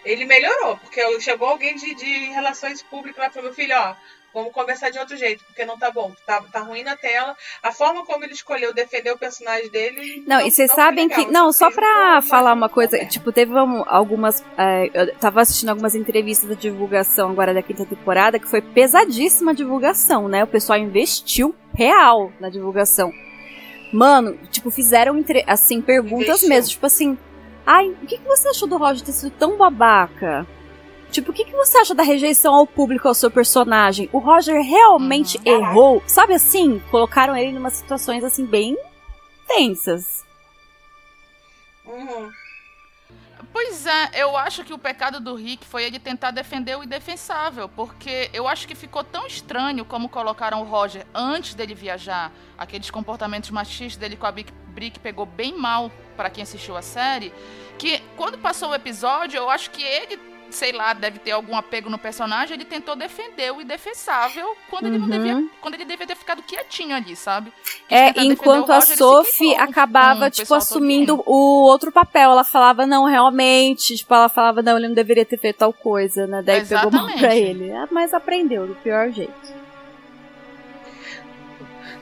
Ele 0.04 0.24
melhorou, 0.24 0.78
porque 0.78 1.20
chegou 1.20 1.48
alguém 1.48 1.74
de, 1.74 1.94
de 1.94 2.28
relações 2.30 2.82
públicas 2.82 3.22
lá 3.24 3.30
falou: 3.30 3.48
meu 3.48 3.54
filho, 3.54 3.76
ó, 3.76 3.96
vamos 4.38 4.52
conversar 4.52 4.90
de 4.90 4.98
outro 4.98 5.16
jeito, 5.16 5.44
porque 5.44 5.64
não 5.64 5.78
tá 5.78 5.90
bom, 5.90 6.12
tá, 6.26 6.42
tá 6.52 6.60
ruim 6.60 6.82
na 6.82 6.96
tela. 6.96 7.36
A 7.62 7.72
forma 7.72 8.04
como 8.04 8.24
ele 8.24 8.32
escolheu 8.32 8.72
defender 8.74 9.10
o 9.12 9.18
personagem 9.18 9.68
dele. 9.68 10.22
Não, 10.26 10.40
e 10.40 10.50
vocês 10.50 10.70
sabem 10.72 11.08
que. 11.08 11.26
Não, 11.26 11.52
só 11.52 11.70
pra 11.70 12.20
falar 12.22 12.52
uma 12.52 12.68
coisa. 12.68 12.98
Tipo, 13.06 13.30
teve 13.32 13.52
um- 13.52 13.84
algumas. 13.86 14.42
é, 14.56 14.90
eu 14.94 15.14
tava 15.16 15.40
assistindo 15.40 15.68
algumas 15.70 15.94
entrevistas 15.94 16.48
da 16.48 16.54
divulgação 16.54 17.30
agora 17.30 17.52
da 17.54 17.62
quinta 17.62 17.84
temporada, 17.84 18.38
que 18.38 18.48
foi 18.48 18.60
pesadíssima 18.62 19.50
a 19.50 19.54
divulgação, 19.54 20.28
né? 20.28 20.42
O 20.44 20.46
pessoal 20.48 20.78
investiu 20.78 21.54
real 21.74 22.32
na 22.40 22.48
divulgação. 22.48 23.12
Mano, 23.92 24.36
tipo, 24.50 24.70
fizeram 24.70 25.16
entre- 25.16 25.44
assim, 25.46 25.80
perguntas 25.80 26.28
Investiu. 26.28 26.48
mesmo, 26.48 26.70
tipo 26.70 26.86
assim. 26.86 27.18
Ai, 27.66 27.88
o 28.02 28.06
que, 28.06 28.18
que 28.18 28.26
você 28.26 28.48
achou 28.48 28.66
do 28.68 28.76
Roger 28.76 29.04
ter 29.04 29.12
sido 29.12 29.30
tão 29.38 29.56
babaca? 29.56 30.46
Tipo, 31.10 31.30
o 31.30 31.34
que, 31.34 31.44
que 31.44 31.52
você 31.52 31.78
acha 31.78 31.94
da 31.94 32.02
rejeição 32.02 32.54
ao 32.54 32.66
público 32.66 33.08
ao 33.08 33.14
seu 33.14 33.30
personagem? 33.30 34.08
O 34.12 34.18
Roger 34.18 34.60
realmente 34.62 35.38
Uhum. 35.38 35.42
errou? 35.46 36.02
Sabe 36.06 36.34
assim? 36.34 36.78
Colocaram 36.90 37.34
ele 37.36 37.52
em 37.52 37.58
umas 37.58 37.72
situações 37.74 38.22
assim 38.22 38.44
bem 38.44 38.76
tensas. 39.46 40.24
Uhum. 41.86 42.30
Pois 43.50 43.86
é, 43.86 44.10
eu 44.14 44.36
acho 44.36 44.62
que 44.62 44.74
o 44.74 44.78
pecado 44.78 45.18
do 45.20 45.34
Rick 45.34 45.66
foi 45.66 45.82
ele 45.84 45.98
tentar 45.98 46.30
defender 46.30 46.76
o 46.76 46.84
indefensável, 46.84 47.68
porque 47.68 48.28
eu 48.32 48.46
acho 48.46 48.68
que 48.68 48.74
ficou 48.74 49.02
tão 49.02 49.26
estranho 49.26 49.84
como 49.84 50.08
colocaram 50.08 50.60
o 50.60 50.64
Roger 50.64 51.06
antes 51.14 51.54
dele 51.54 51.74
viajar, 51.74 52.30
aqueles 52.58 52.90
comportamentos 52.90 53.50
machistas 53.50 53.96
dele 53.96 54.16
com 54.16 54.26
a 54.26 54.32
Bri 54.32 54.46
Bri 54.68 54.90
que 54.90 55.00
pegou 55.00 55.26
bem 55.26 55.56
mal 55.58 55.90
pra 56.16 56.30
quem 56.30 56.42
assistiu 56.42 56.76
a 56.76 56.82
série, 56.82 57.32
que 57.78 58.00
quando 58.16 58.38
passou 58.38 58.68
o 58.70 58.74
episódio, 58.74 59.38
eu 59.38 59.50
acho 59.50 59.70
que 59.70 59.82
ele, 59.82 60.16
sei 60.50 60.72
lá, 60.72 60.92
deve 60.92 61.18
ter 61.18 61.32
algum 61.32 61.56
apego 61.56 61.90
no 61.90 61.98
personagem, 61.98 62.54
ele 62.54 62.64
tentou 62.64 62.96
defender 62.96 63.52
o 63.52 63.60
indefensável 63.60 64.56
quando 64.70 64.86
ele 64.86 64.98
não 64.98 65.04
Uhum. 65.06 65.10
devia, 65.10 65.48
quando 65.60 65.74
ele 65.74 65.84
devia 65.84 66.06
ter 66.06 66.16
ficado 66.16 66.42
quietinho 66.42 66.94
ali, 66.96 67.14
sabe? 67.14 67.52
É, 67.90 68.10
enquanto 68.24 68.70
a 68.72 68.76
Roger, 68.80 68.96
Sophie 68.96 69.54
acabava, 69.56 70.26
o 70.26 70.30
tipo, 70.30 70.54
assumindo 70.54 71.22
o 71.26 71.62
outro 71.66 71.92
papel. 71.92 72.30
Ela 72.30 72.44
falava, 72.44 72.86
não, 72.86 73.04
realmente. 73.04 73.96
Tipo, 73.96 74.14
ela 74.14 74.28
falava, 74.28 74.62
não, 74.62 74.76
ele 74.78 74.88
não 74.88 74.94
deveria 74.94 75.24
ter 75.24 75.38
feito 75.38 75.56
tal 75.56 75.72
coisa, 75.72 76.26
né? 76.26 76.42
Daí 76.42 76.64
pegou 76.64 76.90
mal 76.90 77.06
pra 77.06 77.14
Exatamente. 77.14 77.38
ele. 77.42 77.72
Ah, 77.72 77.88
Mas 77.90 78.12
aprendeu 78.14 78.66
do 78.66 78.74
pior 78.76 79.10
jeito. 79.10 79.58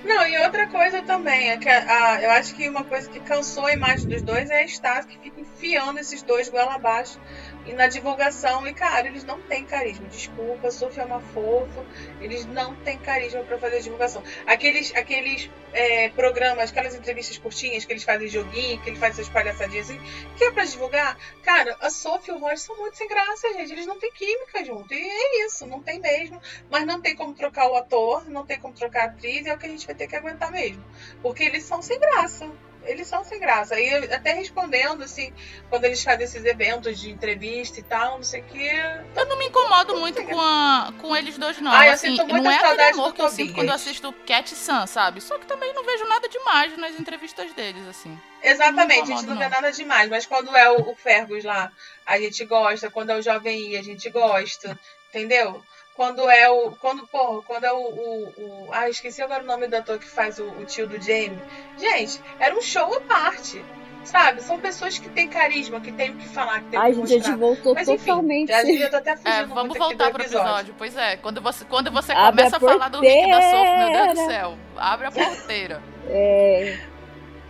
Não, 0.04 0.24
e 0.26 0.38
outra 0.38 0.68
coisa 0.68 1.02
também, 1.02 1.50
é 1.50 1.56
que 1.56 1.68
a- 1.68 2.12
a- 2.14 2.22
eu 2.22 2.30
acho 2.30 2.54
que 2.54 2.68
uma 2.68 2.84
coisa 2.84 3.10
que 3.10 3.18
cansou 3.18 3.66
a 3.66 3.72
imagem 3.72 4.06
dos 4.08 4.22
dois 4.22 4.48
é 4.50 4.60
a 4.62 4.64
Stasi 4.64 5.08
que 5.08 5.18
fica 5.18 5.40
enfiando 5.40 5.98
esses 5.98 6.22
dois 6.22 6.48
goela 6.48 6.74
abaixo 6.74 7.18
e 7.66 7.72
na 7.72 7.86
divulgação. 7.88 8.66
E, 8.66 8.72
cara, 8.72 9.06
eles 9.08 9.24
não 9.24 9.40
têm 9.42 9.64
carisma. 9.64 10.06
Desculpa, 10.08 10.70
Sofia 10.70 11.02
é 11.02 11.06
uma 11.06 11.20
fofa. 11.20 11.84
Eles 12.20 12.46
não 12.46 12.74
têm 12.76 12.98
carisma 12.98 13.42
pra 13.42 13.58
fazer 13.58 13.80
divulgação. 13.80 14.22
Aqueles, 14.46 14.94
aqueles 14.94 15.50
é, 15.72 16.08
programas, 16.10 16.70
aquelas 16.70 16.94
entrevistas 16.94 17.36
curtinhas 17.38 17.84
que 17.84 17.92
eles 17.92 18.04
fazem 18.04 18.28
joguinho, 18.28 18.80
que 18.80 18.90
eles 18.90 18.98
fazem 18.98 19.20
essas 19.20 19.28
palhaçadinhas 19.28 19.90
assim, 19.90 20.00
que 20.36 20.44
é 20.44 20.50
pra 20.50 20.64
divulgar. 20.64 21.18
Cara, 21.42 21.76
a 21.80 21.90
Sofia 21.90 22.34
e 22.34 22.36
o 22.36 22.40
Roger 22.40 22.58
são 22.58 22.76
muito 22.76 22.96
sem 22.96 23.08
graça, 23.08 23.52
gente. 23.52 23.72
Eles 23.72 23.86
não 23.86 23.98
têm 23.98 24.12
química 24.12 24.64
junto. 24.64 24.94
E 24.94 24.98
é 24.98 25.46
isso, 25.46 25.66
não 25.66 25.82
tem 25.82 26.00
mesmo. 26.00 26.40
Mas 26.70 26.86
não 26.86 27.00
tem 27.00 27.14
como 27.14 27.34
trocar 27.34 27.68
o 27.68 27.76
ator, 27.76 28.28
não 28.30 28.46
tem 28.46 28.58
como 28.58 28.74
trocar 28.74 29.02
a 29.02 29.06
atriz, 29.06 29.46
é 29.46 29.54
o 29.54 29.58
que 29.58 29.66
a 29.66 29.68
gente 29.68 29.86
vai 29.86 29.94
ter 29.94 30.06
que 30.06 30.16
aguentar 30.16 30.50
mesmo. 30.50 30.84
Porque 31.22 31.42
eles 31.42 31.64
são 31.64 31.82
sem 31.82 31.98
graça. 31.98 32.50
Eles 32.86 33.06
são 33.06 33.24
sem 33.24 33.38
graça. 33.38 33.78
E 33.78 33.94
até 34.12 34.32
respondendo, 34.32 35.02
assim, 35.02 35.32
quando 35.68 35.84
eles 35.84 36.02
fazem 36.02 36.24
esses 36.24 36.44
eventos 36.44 36.98
de 36.98 37.10
entrevista 37.10 37.80
e 37.80 37.82
tal, 37.82 38.16
não 38.16 38.22
sei 38.24 38.40
o 38.40 38.44
quê. 38.44 38.70
Eu 39.14 39.26
não 39.26 39.38
me 39.38 39.46
incomodo 39.46 39.96
muito 39.96 40.22
com, 40.24 40.40
a, 40.40 40.92
com 41.00 41.14
eles 41.16 41.36
dois, 41.38 41.60
não. 41.60 41.72
Ah, 41.72 41.86
eu 41.86 41.92
assim, 41.92 42.16
não 42.16 42.50
é 42.50 42.56
aquele 42.56 42.82
amor 42.82 43.14
que 43.14 43.22
eu 43.22 43.28
sinto 43.28 43.54
quando 43.54 43.68
eu 43.68 43.74
assisto 43.74 44.12
Cat 44.26 44.54
Sun, 44.54 44.86
sabe? 44.86 45.20
Só 45.20 45.38
que 45.38 45.46
também 45.46 45.72
não 45.74 45.84
vejo 45.84 46.04
nada 46.06 46.28
demais 46.28 46.76
nas 46.76 46.98
entrevistas 46.98 47.52
deles, 47.52 47.86
assim. 47.88 48.18
Exatamente, 48.42 48.92
a 48.92 49.00
Não 49.00 49.06
gente 49.06 49.26
não 49.26 49.34
incomodo, 49.34 49.38
vê 49.38 49.44
não. 49.44 49.50
nada 49.50 49.72
demais, 49.72 50.08
mas 50.08 50.26
quando 50.26 50.54
é 50.56 50.70
o, 50.70 50.90
o 50.90 50.94
Fergus 50.96 51.42
lá, 51.44 51.72
a 52.04 52.18
gente 52.18 52.44
gosta, 52.44 52.90
quando 52.90 53.10
é 53.10 53.16
o 53.16 53.22
Jovem 53.22 53.72
I, 53.72 53.76
a 53.76 53.82
gente 53.82 54.08
gosta, 54.10 54.78
entendeu? 55.08 55.62
Quando 55.96 56.28
é 56.30 56.48
o. 56.50 56.72
Quando, 56.72 57.06
porra, 57.06 57.42
quando 57.42 57.64
é 57.64 57.72
o. 57.72 57.76
o, 57.78 58.28
o- 58.36 58.68
ah, 58.72 58.88
esqueci 58.88 59.22
agora 59.22 59.42
o 59.42 59.46
nome 59.46 59.66
do 59.66 59.76
ator 59.76 59.98
que 59.98 60.06
faz 60.08 60.38
o, 60.38 60.44
o 60.44 60.64
tio 60.66 60.86
do 60.86 61.00
Jamie. 61.00 61.38
Gente, 61.78 62.20
era 62.38 62.54
um 62.54 62.60
show 62.62 62.94
à 62.94 63.00
parte. 63.00 63.64
Sabe? 64.04 64.40
São 64.40 64.60
pessoas 64.60 64.98
que 64.98 65.08
têm 65.08 65.28
carisma, 65.28 65.80
que 65.80 65.90
têm 65.90 66.10
o 66.10 66.16
que 66.16 66.28
falar, 66.28 66.60
que 66.60 66.66
têm 66.70 66.78
Ai, 66.78 66.92
que 66.92 66.94
gente, 66.94 67.12
a 67.12 67.16
mostrar. 67.16 67.32
gente 67.32 67.40
voltou 67.40 67.74
Mas 67.74 67.88
enfim, 67.88 68.04
totalmente. 68.06 68.52
a 68.52 68.64
gente 68.64 68.78
já 68.78 68.88
tá 68.88 68.98
até 68.98 69.16
fugindo 69.16 69.28
É, 69.28 69.46
vamos 69.46 69.76
muito 69.76 69.78
voltar 69.78 70.04
aqui 70.04 70.12
pro 70.12 70.22
do 70.22 70.22
episódio. 70.22 70.74
Pois 70.78 70.96
é, 70.96 71.16
quando 71.16 71.40
você, 71.40 71.64
quando 71.64 71.90
você 71.90 72.12
Abre 72.12 72.44
começa 72.44 72.56
a 72.56 72.58
a 72.58 72.60
falar 72.60 72.88
do 72.88 73.00
Rick 73.00 73.30
da 73.30 73.42
Sophie, 73.42 73.76
meu 73.76 73.90
Deus 73.90 74.08
do 74.14 74.26
céu, 74.26 74.58
abre 74.76 75.06
a 75.08 75.10
porteira. 75.10 75.82
É, 76.08 76.78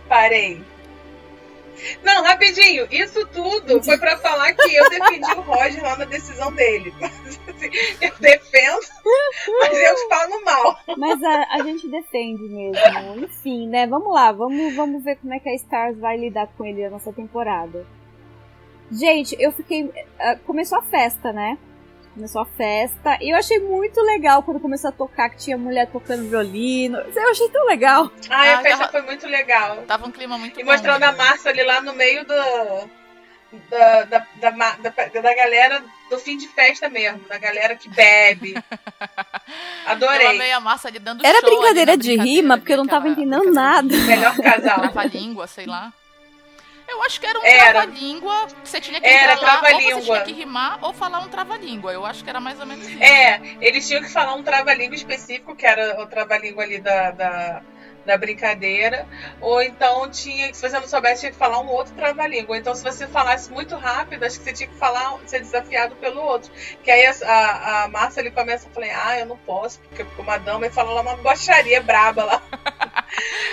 Parei. 0.07 0.63
Não, 2.03 2.23
rapidinho. 2.23 2.87
Isso 2.91 3.25
tudo 3.27 3.83
foi 3.83 3.97
pra 3.97 4.17
falar 4.17 4.53
que 4.53 4.75
eu 4.75 4.89
defendi 4.89 5.31
o 5.31 5.41
Roger 5.41 5.83
lá 5.83 5.97
na 5.97 6.05
decisão 6.05 6.51
dele. 6.51 6.93
Assim, 7.01 7.69
eu 8.01 8.11
defendo, 8.19 8.79
mas 9.61 9.79
eu 9.79 10.09
falo 10.09 10.43
mal. 10.43 10.79
mas 10.97 11.23
a, 11.23 11.47
a 11.55 11.63
gente 11.63 11.87
defende 11.87 12.43
mesmo. 12.43 13.23
Enfim, 13.23 13.67
né? 13.67 13.87
Vamos 13.87 14.13
lá, 14.13 14.31
vamos, 14.31 14.75
vamos 14.75 15.03
ver 15.03 15.15
como 15.17 15.33
é 15.33 15.39
que 15.39 15.49
a 15.49 15.55
Stars 15.55 15.97
vai 15.99 16.17
lidar 16.17 16.47
com 16.57 16.65
ele 16.65 16.87
nessa 16.89 17.11
temporada. 17.11 17.85
Gente, 18.91 19.35
eu 19.39 19.51
fiquei. 19.51 19.91
ah, 20.19 20.35
Começou 20.45 20.77
a 20.77 20.83
festa, 20.83 21.33
né? 21.33 21.57
Começou 22.17 22.41
a 22.41 22.45
festa. 22.45 23.15
E 23.21 23.29
eu 23.31 23.37
achei 23.37 23.59
muito 23.59 24.01
legal 24.01 24.41
quando 24.41 24.59
começou 24.59 24.89
a 24.89 24.91
tocar, 24.91 25.29
que 25.29 25.37
tinha 25.37 25.55
mulher 25.55 25.85
tocando 25.85 26.27
violino. 26.27 26.97
Eu 26.97 27.29
achei 27.29 27.47
tão 27.49 27.63
legal. 27.67 28.11
Ai, 28.27 28.53
a 28.53 28.57
Ah, 28.57 28.61
festa 28.63 28.77
tava- 28.79 28.91
foi 28.91 29.01
muito 29.03 29.27
legal. 29.27 29.83
Tava 29.87 30.07
um 30.07 30.11
clima 30.11 30.35
muito 30.35 30.59
E 30.59 30.63
bom. 30.63 30.71
mostrando 30.71 31.03
a 31.03 31.11
né? 31.11 31.17
Márcia 31.17 31.51
ali 31.51 31.63
lá 31.63 31.79
no 31.79 31.93
meio 31.93 32.25
do, 32.25 32.33
da, 33.69 34.03
da, 34.05 34.25
da, 34.39 34.49
da, 34.49 34.89
da 35.21 35.35
galera 35.35 35.83
do 36.09 36.17
fim 36.17 36.37
de 36.37 36.47
festa 36.47 36.89
mesmo. 36.89 37.19
Da 37.29 37.37
galera 37.37 37.75
que 37.75 37.87
bebe. 37.87 38.55
Eu 39.85 39.91
Adorei. 39.93 40.25
amei 40.27 40.51
a 40.51 40.59
massa 40.59 40.87
ali 40.87 40.97
dando 40.99 41.23
Era 41.25 41.39
show 41.39 41.47
ali 41.47 41.55
brincadeira 41.55 41.91
na 41.91 41.95
de 42.01 42.07
brincadeira 42.09 42.41
rima, 42.41 42.57
porque 42.57 42.73
eu 42.73 42.77
não 42.77 42.87
tava 42.87 43.07
entendendo 43.09 43.43
brincadeira 43.43 43.83
de 43.83 43.93
nada. 43.93 44.05
Melhor 44.07 44.35
casal. 44.37 44.79
Trava-língua, 44.91 45.45
sei 45.47 45.65
lá. 45.67 45.93
Eu 46.87 47.03
acho 47.03 47.19
que 47.19 47.25
era 47.25 47.37
um 47.37 47.41
trava-língua. 47.41 48.47
Você 48.63 48.79
tinha 48.79 49.01
que 49.01 49.07
Era 49.07 49.39
lá, 49.39 49.61
ou 49.61 49.81
você 49.81 50.01
tinha 50.01 50.21
que 50.21 50.31
rimar 50.31 50.79
ou 50.81 50.93
falar 50.93 51.19
um 51.19 51.27
trava-língua. 51.27 51.91
Eu 51.91 52.05
acho 52.05 52.23
que 52.23 52.29
era 52.29 52.39
mais 52.39 52.59
ou 52.59 52.65
menos 52.65 52.87
isso. 52.87 53.03
É, 53.03 53.41
eles 53.59 53.85
tinham 53.87 54.01
que 54.01 54.09
falar 54.09 54.33
um 54.35 54.43
trava-língua 54.43 54.95
específico, 54.95 55.55
que 55.55 55.65
era 55.65 56.01
o 56.01 56.07
trava-língua 56.07 56.63
ali 56.63 56.79
da, 56.79 57.11
da, 57.11 57.61
da 58.05 58.17
brincadeira. 58.17 59.05
Ou 59.41 59.61
então 59.61 60.09
tinha, 60.09 60.53
se 60.53 60.61
você 60.61 60.79
não 60.79 60.87
soubesse, 60.87 61.21
tinha 61.21 61.31
que 61.31 61.37
falar 61.37 61.59
um 61.59 61.67
outro 61.67 61.93
trava-língua. 61.93 62.57
Então, 62.57 62.73
se 62.73 62.83
você 62.83 63.05
falasse 63.05 63.51
muito 63.51 63.75
rápido, 63.75 64.23
acho 64.23 64.39
que 64.39 64.45
você 64.45 64.53
tinha 64.53 64.69
que 64.69 64.77
falar, 64.77 65.19
ser 65.25 65.41
desafiado 65.41 65.95
pelo 65.97 66.21
outro. 66.21 66.49
Que 66.83 66.89
aí 66.89 67.05
a, 67.05 67.11
a, 67.25 67.83
a 67.83 67.87
Márcia 67.89 68.21
ali 68.21 68.31
começa 68.31 68.67
a 68.67 68.71
falar, 68.71 68.87
ah, 69.07 69.19
eu 69.19 69.25
não 69.25 69.37
posso, 69.37 69.79
porque, 69.81 70.05
porque 70.05 70.21
uma 70.21 70.37
dama 70.37 70.65
e 70.65 70.71
fala 70.71 70.93
lá 70.93 71.01
uma 71.01 71.17
baixaria 71.17 71.81
braba 71.81 72.23
lá. 72.23 72.41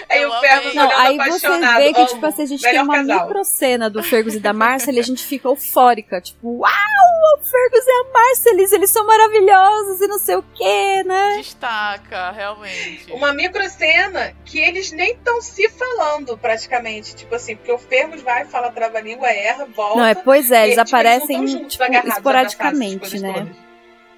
aí 0.09 0.23
Eu 0.23 0.31
o. 0.31 0.41
Fergus 0.41 0.75
Não, 0.75 0.91
aí 0.91 1.17
você 1.17 1.47
apaixonado. 1.47 1.79
vê 1.79 1.93
que, 1.93 2.07
tipo 2.07 2.27
assim, 2.27 2.43
a 2.43 2.47
gente 2.47 2.63
tem 2.63 2.81
uma 2.83 2.95
casal. 2.95 3.27
microcena 3.27 3.91
do 3.91 4.03
Fergus 4.03 4.35
e 4.35 4.41
da 4.41 4.53
Marcel 4.53 4.95
e 4.95 4.99
a 4.99 5.03
gente 5.03 5.25
fica 5.25 5.49
eufórica. 5.49 6.21
Tipo, 6.21 6.59
uau, 6.59 6.71
o 6.71 7.45
Fergus 7.45 7.87
e 7.87 7.91
a 7.91 8.13
Marcel, 8.13 8.53
eles, 8.55 8.91
são 8.91 9.07
maravilhosos 9.07 10.01
e 10.01 10.07
não 10.07 10.19
sei 10.19 10.37
o 10.37 10.43
que, 10.43 11.03
né? 11.05 11.37
Destaca, 11.39 12.31
realmente. 12.33 13.11
uma 13.13 13.33
microcena 13.33 14.35
que 14.45 14.59
eles 14.59 14.93
nem 14.93 15.13
estão 15.13 15.41
se 15.41 15.69
falando 15.71 16.37
praticamente. 16.39 17.15
Tipo 17.15 17.35
assim, 17.35 17.57
porque 17.57 17.73
o 17.73 17.79
Fergus 17.79 18.23
vai, 18.23 18.45
fala 18.45 18.71
trava-língua, 18.71 19.29
erra, 19.29 19.67
volta. 19.75 19.99
Não, 19.99 20.07
é, 20.07 20.15
pois 20.15 20.51
é, 20.51 20.61
E, 20.63 20.73
eles 20.73 20.77
tipo, 20.77 20.89
aparecem, 20.89 21.37
tão 21.39 21.47
juntos, 21.47 21.73
tipo, 21.73 21.85
agarrados, 21.85 22.17
esporadicamente, 22.17 23.19
né? 23.21 23.33
todas. 23.33 23.64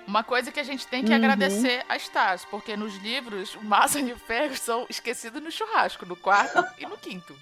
Uma 0.06 0.22
coisa 0.22 0.52
que 0.52 0.60
a 0.60 0.64
gente 0.64 0.86
tem 0.86 1.02
que 1.02 1.10
Uhum. 1.10 1.16
agradecer 1.16 1.82
a 1.88 1.96
Stars, 1.96 2.44
porque 2.50 2.76
nos 2.76 2.96
livros 2.98 3.54
o 3.56 3.64
Massa 3.64 3.98
e 3.98 4.12
o 4.12 4.16
Fergus 4.18 4.60
são 4.60 4.86
esquecidos 4.88 5.42
no 5.42 5.50
churrasco, 5.50 6.06
no 6.06 6.14
quarto 6.16 6.64
e 6.78 6.86
no 6.86 6.96
quinto. 6.96 7.34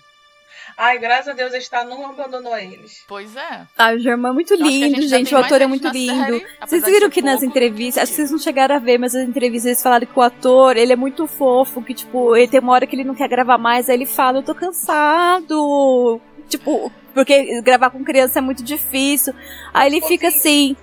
Ai, 0.78 0.98
graças 0.98 1.28
a 1.28 1.32
Deus, 1.34 1.52
a 1.52 1.60
Star 1.60 1.86
não 1.86 2.08
abandonou 2.08 2.56
eles. 2.56 3.04
Pois 3.06 3.36
é. 3.36 3.66
Ah, 3.76 3.92
o 3.92 3.98
Germán 3.98 4.30
é 4.30 4.32
muito 4.32 4.54
a 4.54 4.56
lindo, 4.56 4.96
gente 5.02 5.08
gente. 5.08 5.34
O 5.34 5.38
ator 5.38 5.60
é 5.60 5.66
muito 5.66 5.86
lindo. 5.88 6.14
série, 6.38 6.46
Vocês 6.66 6.84
viram 6.86 7.10
que 7.10 7.20
nas 7.20 7.42
entrevistas, 7.42 8.02
acho 8.04 8.12
que 8.12 8.16
vocês 8.16 8.30
não 8.30 8.38
chegaram 8.38 8.74
a 8.74 8.78
ver, 8.78 8.96
mas 8.96 9.12
nas 9.12 9.28
entrevistas 9.28 9.66
eles 9.66 9.82
falaram 9.82 10.06
que 10.06 10.18
o 10.18 10.22
ator, 10.22 10.78
ele 10.78 10.92
é 10.92 10.96
muito 10.96 11.26
fofo, 11.26 11.82
que 11.82 11.92
tipo, 11.92 12.34
ele 12.34 12.48
tem 12.48 12.60
uma 12.60 12.72
hora 12.72 12.86
que 12.86 12.96
ele 12.96 13.04
não 13.04 13.14
quer 13.14 13.28
gravar 13.28 13.58
mais, 13.58 13.90
aí 13.90 13.96
ele 13.96 14.06
fala, 14.06 14.38
eu 14.38 14.42
tô 14.42 14.54
cansado. 14.54 16.18
Tipo, 16.48 16.90
porque 17.12 17.60
gravar 17.62 17.90
com 17.90 18.02
criança 18.04 18.38
é 18.38 18.42
muito 18.42 18.62
difícil. 18.62 19.34
Aí 19.72 19.90
ele 19.92 20.00
fica 20.06 20.28
assim, 20.28 20.76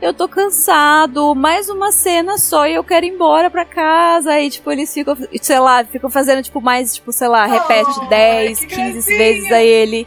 eu 0.00 0.14
tô 0.14 0.28
cansado, 0.28 1.34
mais 1.34 1.68
uma 1.68 1.90
cena 1.90 2.38
só 2.38 2.66
e 2.66 2.74
eu 2.74 2.84
quero 2.84 3.04
ir 3.06 3.10
embora 3.10 3.50
pra 3.50 3.64
casa. 3.64 4.32
Aí, 4.32 4.48
tipo, 4.50 4.70
eles 4.70 4.92
ficam, 4.92 5.16
sei 5.42 5.58
lá, 5.58 5.84
ficam 5.84 6.08
fazendo, 6.10 6.42
tipo, 6.42 6.60
mais, 6.60 6.94
tipo, 6.94 7.12
sei 7.12 7.28
lá, 7.28 7.46
repete 7.46 7.98
Oh, 8.00 8.06
10, 8.06 8.60
que 8.60 8.66
15 8.66 8.92
gracinha. 8.92 9.18
vezes 9.18 9.52
aí 9.52 9.66
ele. 9.66 10.06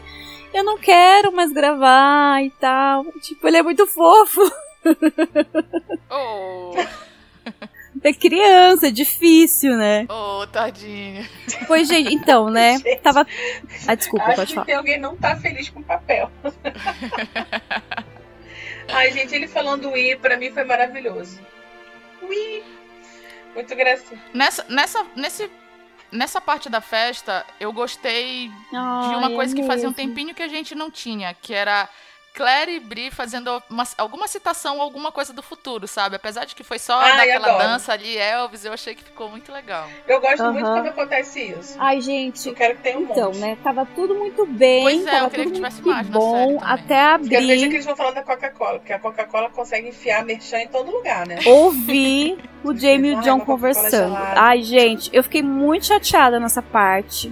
Eu 0.54 0.64
não 0.64 0.76
quero 0.78 1.32
mais 1.32 1.52
gravar 1.52 2.42
e 2.42 2.50
tal. 2.50 3.04
Tipo, 3.22 3.46
ele 3.48 3.56
é 3.58 3.62
muito 3.62 3.86
fofo. 3.86 4.40
Oh, 6.10 6.74
É 8.04 8.12
criança, 8.12 8.88
é 8.88 8.90
difícil, 8.90 9.76
né? 9.76 10.06
oh, 10.10 10.46
tadinho. 10.46 11.24
Pois, 11.66 11.86
gente, 11.86 12.12
então, 12.14 12.50
né? 12.50 12.78
Gente. 12.84 13.00
Tava. 13.00 13.26
Ah, 13.86 13.94
desculpa, 13.94 14.26
Acho 14.26 14.36
pode 14.36 14.48
que 14.48 14.54
falar. 14.54 14.66
tem 14.66 14.74
alguém 14.74 14.94
que 14.94 15.00
não 15.00 15.16
tá 15.16 15.36
feliz 15.36 15.68
com 15.70 15.80
o 15.80 15.84
papel. 15.84 16.30
Ai, 18.92 19.10
gente, 19.12 19.34
ele 19.34 19.48
falando 19.48 19.90
Ui, 19.90 20.16
pra 20.16 20.36
mim 20.36 20.50
foi 20.52 20.64
maravilhoso. 20.64 21.40
Ui! 22.22 22.62
Muito 23.54 23.74
gracinha. 23.74 24.22
Nessa, 24.32 24.64
nessa, 24.68 25.06
nesse, 25.16 25.50
nessa 26.10 26.40
parte 26.40 26.68
da 26.68 26.80
festa, 26.80 27.44
eu 27.58 27.72
gostei 27.72 28.48
de 28.48 28.76
uma 28.76 29.26
Ai, 29.28 29.34
coisa 29.34 29.54
é 29.54 29.60
que 29.60 29.66
fazia 29.66 29.88
um 29.88 29.92
mesmo. 29.92 30.08
tempinho 30.08 30.34
que 30.34 30.42
a 30.42 30.48
gente 30.48 30.74
não 30.74 30.90
tinha, 30.90 31.34
que 31.34 31.52
era 31.52 31.88
Claire 32.34 32.72
e 32.76 32.80
Bri 32.80 33.10
fazendo 33.10 33.62
uma- 33.68 33.86
alguma 33.98 34.26
citação, 34.26 34.80
alguma 34.80 35.12
coisa 35.12 35.32
do 35.34 35.42
futuro, 35.42 35.86
sabe? 35.86 36.16
Apesar 36.16 36.46
de 36.46 36.54
que 36.54 36.64
foi 36.64 36.78
só 36.78 36.98
Ai, 36.98 37.16
daquela 37.18 37.48
adoro. 37.48 37.68
dança 37.68 37.92
ali, 37.92 38.16
Elvis, 38.16 38.64
eu 38.64 38.72
achei 38.72 38.94
que 38.94 39.04
ficou 39.04 39.28
muito 39.28 39.52
legal. 39.52 39.86
Eu 40.08 40.20
gosto 40.20 40.42
muito 40.52 40.64
quando 40.66 40.86
acontece 40.88 41.40
isso. 41.42 41.76
Ai, 41.78 42.00
gente. 42.00 42.48
Eu 42.48 42.54
quero 42.54 42.76
que 42.76 42.82
tenha 42.82 42.98
um 42.98 43.02
Então, 43.02 43.26
monte. 43.26 43.38
né? 43.38 43.58
Tava 43.62 43.86
tudo 43.94 44.14
muito 44.14 44.46
bem. 44.46 44.82
Pois 44.82 45.06
é, 45.06 45.10
tava 45.10 45.24
eu 45.26 45.30
queria 45.30 45.44
tudo 45.44 45.52
que 45.52 45.58
tivesse 45.60 45.82
muito 45.82 45.94
mais 45.94 46.08
na 46.08 46.18
bom 46.18 46.58
até 46.62 47.18
Porque 47.18 47.36
eu 47.36 47.40
vejo 47.40 47.46
que 47.48 47.64
abrir, 47.64 47.74
eles 47.74 47.84
vão 47.86 47.96
falando 47.96 48.14
da 48.14 48.22
Coca-Cola, 48.22 48.78
porque 48.78 48.92
a 48.94 48.98
Coca-Cola 48.98 49.50
consegue 49.50 49.88
enfiar 49.88 50.24
merchan 50.24 50.58
em 50.60 50.68
todo 50.68 50.90
lugar, 50.90 51.26
né? 51.26 51.38
ouvir 51.44 52.38
o 52.64 52.72
Jamie 52.76 53.10
e 53.12 53.14
o 53.14 53.20
John 53.20 53.40
conversando. 53.40 54.16
Ai, 54.16 54.62
gente, 54.62 55.10
eu 55.12 55.22
fiquei 55.22 55.42
muito 55.42 55.86
chateada 55.86 56.40
nessa 56.40 56.62
parte. 56.62 57.30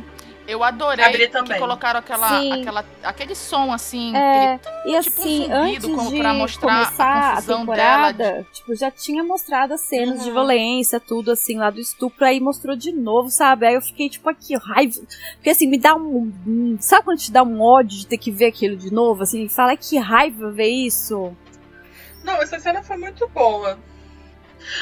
Eu 0.51 0.65
adorei 0.65 1.05
Abri 1.05 1.27
que 1.27 1.29
também. 1.29 1.61
colocaram 1.61 2.01
aquela, 2.01 2.41
Sim. 2.41 2.61
aquela, 2.61 2.85
aquele 3.05 3.35
som 3.37 3.73
assim, 3.73 4.15
É, 4.17 4.59
gritando, 4.59 4.77
E 4.89 5.01
tipo 5.01 5.21
um 5.21 5.25
assim, 5.25 5.43
zumbido, 5.43 5.57
antes 5.57 5.95
como 5.95 6.11
de 6.11 6.19
pra 6.19 6.35
mostrar 6.35 6.73
a 6.73 6.85
começar 6.85 7.05
a, 7.31 7.31
confusão 7.35 7.59
temporada, 7.61 8.47
tipo, 8.53 8.75
já 8.75 8.91
tinha 8.91 9.23
mostrado 9.23 9.75
as 9.75 9.81
cenas 9.83 10.23
de 10.23 10.29
Uhum. 10.29 10.35
violência, 10.35 10.99
tudo 10.99 11.31
assim, 11.31 11.57
lá 11.57 11.71
do 11.71 11.79
estupro, 11.81 12.25
aí 12.25 12.41
mostrou 12.41 12.75
de 12.75 12.91
novo, 12.93 13.31
sabe? 13.31 13.67
Aí 13.67 13.75
eu 13.75 13.81
fiquei, 13.83 14.09
tipo, 14.09 14.29
aqui, 14.29 14.57
raiva. 14.57 15.01
Porque 15.37 15.51
assim, 15.51 15.69
me 15.69 15.79
dá 15.79 15.95
um. 15.95 16.33
um- 16.47 16.77
sabe 16.81 17.05
quando 17.05 17.19
te 17.19 17.31
dá 17.31 17.43
um 17.43 17.61
ódio 17.63 17.99
de 17.99 18.07
ter 18.07 18.19
que 18.19 18.31
ver 18.33 18.47
aquilo 18.47 18.77
de 18.77 18.93
novo? 18.93 19.23
Assim, 19.23 19.49
fala 19.49 19.77
que 19.77 19.97
raiva 19.99 20.51
ver 20.51 20.69
isso. 20.69 21.33
Não, 22.25 22.35
essa 22.43 22.59
cena 22.59 22.83
foi 22.83 22.97
muito 22.97 23.29
boa. 23.29 23.79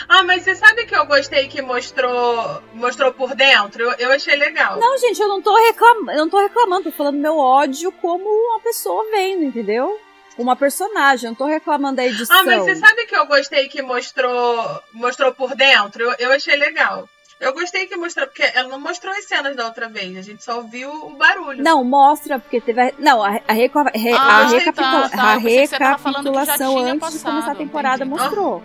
Ah, 0.08 0.22
mas 0.22 0.42
você 0.42 0.54
sabe 0.54 0.84
que 0.86 0.94
eu 0.96 1.06
gostei 1.06 1.48
que 1.48 1.62
mostrou 1.62 2.62
mostrou 2.74 3.12
por 3.12 3.34
dentro? 3.34 3.82
Eu, 3.84 3.92
eu 3.98 4.12
achei 4.12 4.36
legal. 4.36 4.78
Não, 4.78 4.98
gente, 4.98 5.20
eu 5.20 5.28
não 5.28 5.40
tô 5.42 5.54
reclamando, 5.54 6.10
eu 6.12 6.18
não 6.18 6.28
tô 6.30 6.38
reclamando, 6.40 6.84
tô 6.84 6.92
falando 6.92 7.16
meu 7.18 7.36
ódio 7.38 7.90
como 7.92 8.24
uma 8.24 8.60
pessoa 8.60 9.04
vendo, 9.10 9.44
entendeu? 9.44 9.98
Uma 10.36 10.54
personagem, 10.54 11.26
eu 11.26 11.30
não 11.30 11.36
tô 11.36 11.46
reclamando 11.46 11.96
da 11.96 12.06
edição. 12.06 12.36
Ah, 12.38 12.44
mas 12.44 12.62
você 12.62 12.76
sabe 12.76 13.06
que 13.06 13.16
eu 13.16 13.26
gostei 13.26 13.68
que 13.68 13.82
mostrou 13.82 14.80
mostrou 14.92 15.32
por 15.32 15.54
dentro? 15.56 16.02
Eu, 16.04 16.14
eu 16.18 16.32
achei 16.32 16.56
legal. 16.56 17.08
Eu 17.40 17.52
gostei 17.52 17.86
que 17.86 17.96
mostrou, 17.96 18.26
porque 18.26 18.42
ela 18.52 18.68
não 18.68 18.80
mostrou 18.80 19.12
as 19.14 19.24
cenas 19.24 19.54
da 19.54 19.64
outra 19.66 19.88
vez, 19.88 20.16
a 20.16 20.22
gente 20.22 20.42
só 20.42 20.56
ouviu 20.56 20.90
o 20.90 21.10
barulho. 21.10 21.62
Não, 21.62 21.84
mostra, 21.84 22.36
porque 22.40 22.60
teve. 22.60 22.80
A, 22.80 22.92
não, 22.98 23.22
a, 23.22 23.40
a, 23.46 23.52
reco- 23.52 23.84
re- 23.94 24.12
Ah, 24.12 24.38
a, 24.40 24.42
tá, 24.42 24.46
recapitula- 24.48 25.08
tá. 25.08 25.22
a 25.22 25.36
recapitulação 25.36 26.78
antes 26.78 26.94
de 26.94 26.98
passado, 27.00 27.22
começar 27.32 27.52
a 27.52 27.54
temporada 27.54 28.04
entendi. 28.04 28.20
mostrou. 28.20 28.62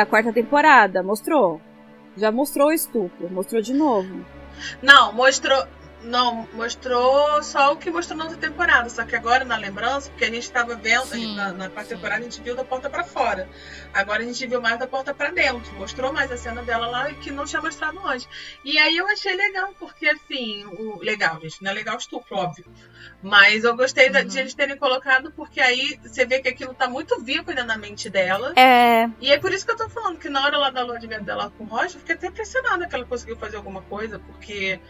Da 0.00 0.06
quarta 0.06 0.32
temporada, 0.32 1.02
mostrou. 1.02 1.60
Já 2.16 2.32
mostrou 2.32 2.68
o 2.68 2.72
estupro, 2.72 3.30
mostrou 3.30 3.60
de 3.60 3.74
novo. 3.74 4.24
Não, 4.82 5.12
mostrou. 5.12 5.62
Não, 6.02 6.48
mostrou 6.52 7.42
só 7.42 7.72
o 7.72 7.76
que 7.76 7.90
mostrou 7.90 8.16
na 8.18 8.24
outra 8.24 8.38
temporada. 8.38 8.88
Só 8.88 9.04
que 9.04 9.14
agora 9.14 9.44
na 9.44 9.56
lembrança, 9.56 10.08
porque 10.10 10.24
a 10.24 10.28
gente 10.30 10.44
estava 10.44 10.74
vendo, 10.74 11.06
Sim, 11.06 11.36
na, 11.36 11.52
na 11.52 11.68
quarta 11.68 11.90
sim. 11.90 11.94
temporada 11.96 12.20
a 12.20 12.24
gente 12.24 12.40
viu 12.40 12.54
da 12.56 12.64
porta 12.64 12.88
pra 12.88 13.04
fora. 13.04 13.48
Agora 13.92 14.22
a 14.22 14.24
gente 14.26 14.46
viu 14.46 14.60
mais 14.62 14.78
da 14.78 14.86
porta 14.86 15.12
pra 15.12 15.30
dentro. 15.30 15.72
Mostrou 15.74 16.12
mais 16.12 16.32
a 16.32 16.36
cena 16.36 16.62
dela 16.62 16.86
lá 16.86 17.12
que 17.12 17.30
não 17.30 17.44
tinha 17.44 17.60
mostrado 17.60 17.98
antes. 18.06 18.26
E 18.64 18.78
aí 18.78 18.96
eu 18.96 19.06
achei 19.08 19.34
legal, 19.36 19.74
porque 19.78 20.06
assim, 20.08 20.64
o 20.66 20.98
legal, 21.02 21.38
gente, 21.40 21.62
não 21.62 21.70
é 21.70 21.74
legal 21.74 21.96
estupro, 21.98 22.34
óbvio. 22.36 22.64
Mas 23.22 23.64
eu 23.64 23.76
gostei 23.76 24.08
Uhum. 24.10 24.24
de 24.24 24.38
eles 24.38 24.54
terem 24.54 24.78
colocado, 24.78 25.30
porque 25.32 25.60
aí 25.60 25.98
você 26.02 26.24
vê 26.24 26.40
que 26.40 26.48
aquilo 26.48 26.72
tá 26.72 26.88
muito 26.88 27.20
vivo 27.20 27.50
ainda 27.50 27.64
na 27.64 27.76
mente 27.76 28.08
dela. 28.08 28.52
É, 28.56 29.08
E 29.20 29.30
é 29.30 29.38
por 29.38 29.52
isso 29.52 29.66
que 29.66 29.72
eu 29.72 29.76
tô 29.76 29.88
falando 29.90 30.18
que 30.18 30.28
na 30.30 30.42
hora 30.44 30.56
lá 30.56 30.70
da 30.70 30.82
lua 30.82 30.98
de 30.98 31.06
mel 31.06 31.22
dela 31.22 31.52
com 31.58 31.64
o 31.64 31.66
Roger, 31.66 31.96
eu 31.96 32.00
fiquei 32.00 32.14
até 32.14 32.26
impressionada 32.28 32.86
que 32.88 32.94
ela 32.94 33.04
conseguiu 33.04 33.36
fazer 33.36 33.56
alguma 33.58 33.82
coisa, 33.82 34.18
porque 34.18 34.80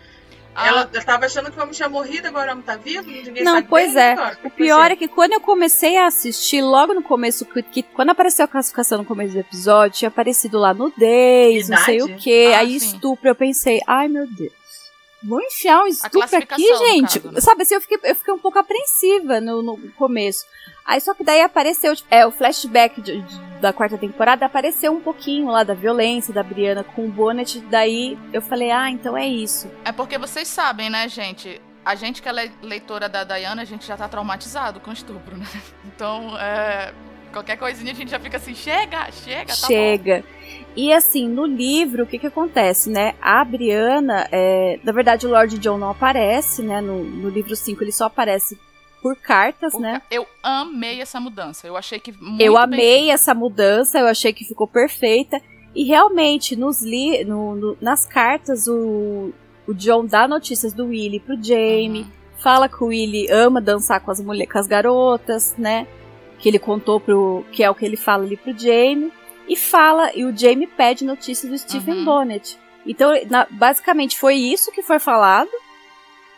Ah, 0.54 0.66
ela 0.68 0.90
eu 0.92 1.04
tava 1.04 1.26
achando 1.26 1.50
que 1.50 1.58
o 1.58 1.62
homem 1.62 1.72
tinha 1.74 1.88
morrido, 1.88 2.26
agora 2.26 2.48
o 2.48 2.52
homem 2.52 2.64
tá 2.64 2.76
vivo, 2.76 3.08
ninguém 3.10 3.44
Não, 3.44 3.54
sabe 3.54 3.68
pois 3.68 3.94
é. 3.94 4.12
agora, 4.12 4.38
O 4.44 4.50
pior 4.50 4.90
é 4.90 4.96
que 4.96 5.06
quando 5.08 5.32
eu 5.32 5.40
comecei 5.40 5.96
a 5.96 6.06
assistir, 6.06 6.60
logo 6.60 6.92
no 6.92 7.02
começo, 7.02 7.44
que, 7.46 7.62
que- 7.62 7.82
quando 7.84 8.10
apareceu 8.10 8.44
a 8.44 8.48
classificação 8.48 8.98
no 8.98 9.04
começo 9.04 9.32
do 9.32 9.38
episódio, 9.40 9.98
tinha 9.98 10.08
aparecido 10.08 10.58
lá 10.58 10.74
nudez, 10.74 11.68
não 11.68 11.78
sei 11.78 12.02
o 12.02 12.06
Idade? 12.06 12.22
que, 12.22 12.46
Ah, 12.52 12.58
aí 12.60 12.78
sim. 12.80 12.86
estupro, 12.94 13.28
eu 13.28 13.34
pensei, 13.34 13.80
ai 13.86 14.08
meu 14.08 14.26
Deus. 14.26 14.52
Vou 15.22 15.40
enfiar 15.42 15.82
um 15.82 15.86
estupro 15.86 16.36
aqui, 16.38 16.66
gente. 16.78 17.20
caso, 17.20 17.32
né? 17.32 17.40
Sabe 17.42 17.62
assim, 17.62 17.74
eu 17.74 17.80
fiquei, 17.82 17.98
eu 18.04 18.16
fiquei 18.16 18.32
um 18.34 18.38
pouco 18.38 18.58
apreensiva 18.58 19.38
no, 19.40 19.60
no 19.62 19.76
começo. 19.92 20.44
Aí 20.90 21.00
só 21.00 21.14
que 21.14 21.22
daí 21.22 21.40
apareceu, 21.40 21.94
tipo, 21.94 22.08
é, 22.12 22.26
o 22.26 22.32
flashback 22.32 23.00
de- 23.00 23.20
de- 23.22 23.40
da 23.60 23.72
quarta 23.72 23.96
temporada, 23.96 24.44
apareceu 24.44 24.90
um 24.92 25.00
pouquinho 25.00 25.46
lá 25.50 25.62
da 25.62 25.72
violência 25.74 26.34
da 26.34 26.42
Brianna 26.42 26.82
com 26.82 27.04
o 27.04 27.08
Bonnet, 27.08 27.60
daí 27.70 28.18
eu 28.32 28.42
falei, 28.42 28.72
ah, 28.72 28.90
então 28.90 29.16
é 29.16 29.24
isso. 29.26 29.70
É 29.84 29.92
porque 29.92 30.18
vocês 30.18 30.48
sabem, 30.48 30.90
né, 30.90 31.08
gente? 31.08 31.60
A 31.84 31.94
gente 31.94 32.20
que 32.20 32.28
é 32.28 32.32
le- 32.32 32.50
leitora 32.62 33.08
da 33.08 33.22
Diana, 33.22 33.62
a 33.62 33.64
gente 33.64 33.86
já 33.86 33.96
tá 33.96 34.08
traumatizado 34.08 34.80
com 34.80 34.90
estupro, 34.92 35.36
né? 35.36 35.46
Então, 35.86 36.36
é, 36.38 36.92
qualquer 37.32 37.56
coisinha 37.56 37.92
a 37.92 37.94
gente 37.94 38.10
já 38.10 38.18
fica 38.18 38.38
assim, 38.38 38.54
chega, 38.54 39.08
chega, 39.12 39.46
tá 39.54 39.60
bom. 39.60 39.66
Chega. 39.68 40.24
E 40.74 40.92
assim, 40.92 41.28
no 41.28 41.46
livro, 41.46 42.02
o 42.02 42.06
que 42.06 42.18
que 42.18 42.26
acontece, 42.26 42.90
né? 42.90 43.14
A 43.22 43.44
Brianna, 43.44 44.26
é, 44.32 44.80
na 44.82 44.90
verdade, 44.92 45.26
o 45.26 45.30
Lord 45.30 45.56
John 45.58 45.78
não 45.78 45.90
aparece, 45.90 46.62
né? 46.62 46.80
No, 46.80 47.04
no 47.04 47.28
livro 47.28 47.54
5 47.54 47.84
ele 47.84 47.92
só 47.92 48.06
aparece 48.06 48.58
por 49.02 49.16
cartas, 49.16 49.72
Porque 49.72 49.86
né? 49.86 50.02
Eu 50.10 50.26
amei 50.42 51.00
essa 51.00 51.18
mudança. 51.20 51.66
Eu 51.66 51.76
achei 51.76 51.98
que 51.98 52.10
eu 52.38 52.54
bem 52.54 52.56
amei 52.56 53.10
essa 53.10 53.34
mudança, 53.34 53.98
eu 53.98 54.06
achei 54.06 54.32
que 54.32 54.44
ficou 54.44 54.66
perfeita. 54.66 55.40
E 55.74 55.84
realmente, 55.84 56.56
nos 56.56 56.82
li 56.82 57.24
no- 57.24 57.54
no- 57.54 57.76
nas 57.80 58.04
cartas, 58.04 58.66
o, 58.66 59.32
o 59.68 59.72
John 59.74 60.04
dá 60.04 60.26
notícias 60.26 60.72
do 60.72 60.86
Willy 60.86 61.20
pro 61.20 61.36
Jamie. 61.42 62.02
Uhum. 62.02 62.10
Fala 62.38 62.68
que 62.68 62.82
o 62.82 62.88
Willy 62.88 63.30
ama 63.30 63.60
dançar 63.60 64.00
com 64.00 64.10
as 64.10 64.20
mulheres, 64.20 64.50
com 64.52 64.58
as 64.58 64.66
garotas, 64.66 65.54
né? 65.56 65.86
Que 66.38 66.48
ele 66.48 66.58
contou 66.58 66.98
pro. 66.98 67.44
que 67.52 67.62
é 67.62 67.70
o 67.70 67.74
que 67.74 67.84
ele 67.84 67.96
fala 67.96 68.24
ali 68.24 68.36
pro 68.36 68.56
Jamie. 68.58 69.12
E 69.48 69.56
fala, 69.56 70.10
e 70.14 70.24
o 70.24 70.36
Jamie 70.36 70.66
pede 70.66 71.04
notícias 71.04 71.50
do 71.50 71.58
Stephen 71.58 71.98
Uhum. 71.98 72.04
Bonnet. 72.04 72.58
Então, 72.86 73.10
na- 73.28 73.46
basicamente, 73.50 74.18
foi 74.18 74.34
isso 74.36 74.72
que 74.72 74.82
foi 74.82 74.98
falado. 74.98 75.50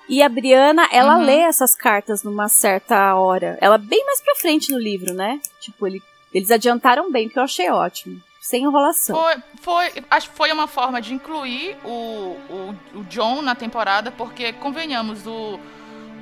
E 0.09 0.22
a 0.22 0.28
Brianna, 0.28 0.88
ela 0.92 1.16
Uhum. 1.16 1.24
lê 1.24 1.38
essas 1.40 1.74
cartas 1.74 2.22
numa 2.22 2.48
certa 2.48 3.14
hora. 3.14 3.57
Ela 3.61 3.78
bem 3.78 4.05
mais 4.05 4.20
pra 4.20 4.34
frente 4.36 4.70
no 4.72 4.78
livro, 4.78 5.14
né? 5.14 5.40
Tipo, 5.61 5.86
ele- 5.86 6.03
eles 6.34 6.50
adiantaram 6.50 7.11
bem, 7.11 7.28
que 7.28 7.38
eu 7.38 7.42
achei 7.42 7.70
ótimo. 7.70 8.20
Sem 8.40 8.64
enrolação. 8.64 9.16
Foi, 9.16 9.42
foi, 9.61 10.05
acho 10.11 10.28
que 10.30 10.36
foi 10.36 10.50
uma 10.53 10.66
forma 10.66 11.00
de 11.00 11.14
incluir 11.14 11.76
o, 11.84 12.36
o, 12.50 12.74
o 12.96 13.05
John 13.05 13.40
na 13.40 13.55
temporada, 13.55 14.11
porque, 14.11 14.53
convenhamos, 14.55 15.24
o, 15.26 15.61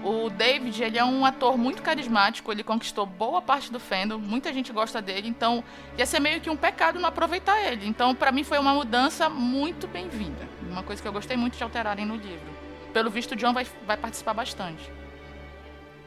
o 0.04 0.28
David, 0.28 0.82
ele 0.82 0.98
é 0.98 1.04
um 1.04 1.24
ator 1.24 1.56
muito 1.56 1.80
carismático, 1.80 2.52
ele 2.52 2.62
conquistou 2.62 3.06
boa 3.06 3.40
parte 3.40 3.72
do 3.72 3.80
fandom, 3.80 4.18
muita 4.18 4.52
gente 4.52 4.70
gosta 4.72 5.00
dele, 5.00 5.28
então 5.28 5.64
ia 5.96 6.04
ser 6.04 6.20
meio 6.20 6.40
que 6.42 6.50
um 6.50 6.56
pecado 6.56 7.00
não 7.00 7.08
aproveitar 7.08 7.58
ele. 7.72 7.86
Então, 7.88 8.14
pra 8.14 8.30
mim, 8.30 8.44
foi 8.44 8.58
uma 8.58 8.74
mudança 8.74 9.30
muito 9.30 9.86
bem-vinda. 9.86 10.46
Uma 10.70 10.82
coisa 10.82 11.00
que 11.00 11.08
eu 11.08 11.12
gostei 11.12 11.38
muito 11.38 11.56
de 11.56 11.62
alterarem 11.64 12.04
no 12.04 12.16
livro. 12.16 12.59
Pelo 12.92 13.10
visto, 13.10 13.32
o 13.32 13.36
John 13.36 13.52
vai, 13.52 13.66
vai 13.86 13.96
participar 13.96 14.34
bastante. 14.34 14.90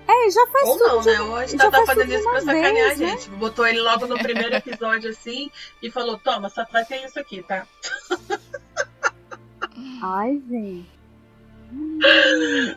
É, 0.08 0.30
já 0.30 0.46
faz 0.48 0.68
Ou 0.68 0.80
não, 0.80 0.90
tudo. 0.98 1.06
né? 1.06 1.22
Hoje 1.22 1.52
já 1.54 1.58
tá, 1.58 1.72
tá 1.72 1.78
faz 1.86 1.98
fazendo 1.98 2.14
isso 2.14 2.30
pra 2.30 2.42
sacanear 2.42 2.74
vez, 2.74 3.02
a 3.02 3.06
né? 3.06 3.12
gente. 3.12 3.30
Botou 3.30 3.66
ele 3.66 3.80
logo 3.82 4.06
no 4.06 4.18
primeiro 4.20 4.54
episódio 4.54 5.10
assim 5.10 5.50
e 5.82 5.90
falou: 5.90 6.18
Toma, 6.18 6.50
só 6.50 6.66
vai 6.72 6.84
ter 6.84 7.06
isso 7.06 7.18
aqui, 7.20 7.42
tá? 7.44 7.66
Ai, 10.04 10.42
gente. 10.50 10.90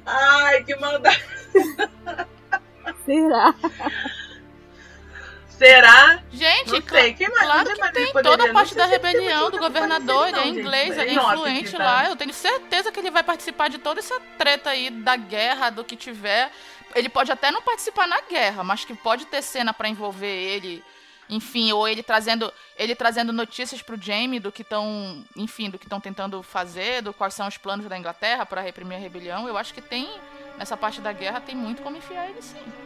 Ai, 0.06 0.62
que 0.64 0.76
maldade. 0.76 1.24
Será? 3.04 3.54
Será? 5.56 6.22
Gente, 6.30 6.70
Não 6.70 6.82
sei. 6.82 7.14
Quem 7.14 7.28
mais? 7.30 7.42
claro 7.42 7.72
que 7.72 7.80
mais 7.80 7.92
tem 7.92 8.12
toda 8.12 8.50
a 8.50 8.52
parte 8.52 8.74
da 8.74 8.84
rebelião 8.84 9.50
do 9.50 9.58
governador, 9.58 10.28
ele 10.28 10.38
é 10.38 10.42
gente. 10.42 10.58
inglês, 10.58 10.98
ele 10.98 11.10
é 11.10 11.14
influente 11.14 11.72
tá? 11.72 11.78
lá. 11.78 12.08
Eu 12.08 12.16
tenho 12.16 12.32
certeza 12.32 12.92
que 12.92 13.00
ele 13.00 13.10
vai 13.10 13.22
participar 13.22 13.68
de 13.68 13.78
toda 13.78 14.00
essa 14.00 14.20
treta 14.36 14.70
aí 14.70 14.90
da 14.90 15.16
guerra, 15.16 15.70
do 15.70 15.82
que 15.82 15.96
tiver. 15.96 16.50
Ele 16.94 17.08
pode 17.08 17.32
até 17.32 17.50
não 17.50 17.62
participar 17.62 18.06
na 18.06 18.20
guerra, 18.22 18.62
mas 18.62 18.84
que 18.84 18.94
pode 18.94 19.26
ter 19.26 19.42
cena 19.42 19.72
pra 19.72 19.88
envolver 19.88 20.26
ele, 20.26 20.84
enfim, 21.28 21.72
ou 21.72 21.88
ele 21.88 22.02
trazendo, 22.02 22.52
ele 22.78 22.94
trazendo 22.94 23.32
notícias 23.32 23.80
pro 23.80 24.00
Jamie 24.00 24.38
do 24.38 24.52
que 24.52 24.62
estão, 24.62 25.24
enfim, 25.34 25.70
do 25.70 25.78
que 25.78 25.86
estão 25.86 26.00
tentando 26.00 26.42
fazer, 26.42 27.00
do 27.02 27.14
quais 27.14 27.34
são 27.34 27.48
os 27.48 27.56
planos 27.56 27.86
da 27.86 27.98
Inglaterra 27.98 28.44
pra 28.44 28.60
reprimir 28.60 28.96
a 28.96 29.00
rebelião. 29.00 29.48
Eu 29.48 29.56
acho 29.56 29.72
que 29.72 29.80
tem 29.80 30.08
nessa 30.58 30.76
parte 30.76 31.00
da 31.00 31.12
guerra 31.12 31.40
tem 31.40 31.54
muito 31.54 31.82
como 31.82 31.96
enfiar 31.96 32.28
ele 32.28 32.42
sim. 32.42 32.85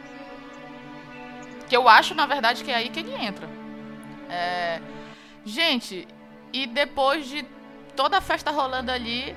Que 1.71 1.77
eu 1.77 1.87
acho, 1.87 2.13
na 2.13 2.25
verdade, 2.25 2.65
que 2.65 2.69
é 2.69 2.75
aí 2.75 2.89
que 2.89 2.99
ele 2.99 3.13
entra. 3.15 3.47
É, 4.29 4.81
Gente, 5.45 6.05
e 6.51 6.67
depois 6.67 7.25
de 7.29 7.45
toda 7.95 8.17
a 8.17 8.21
festa 8.21 8.51
rolando 8.51 8.91
ali, 8.91 9.33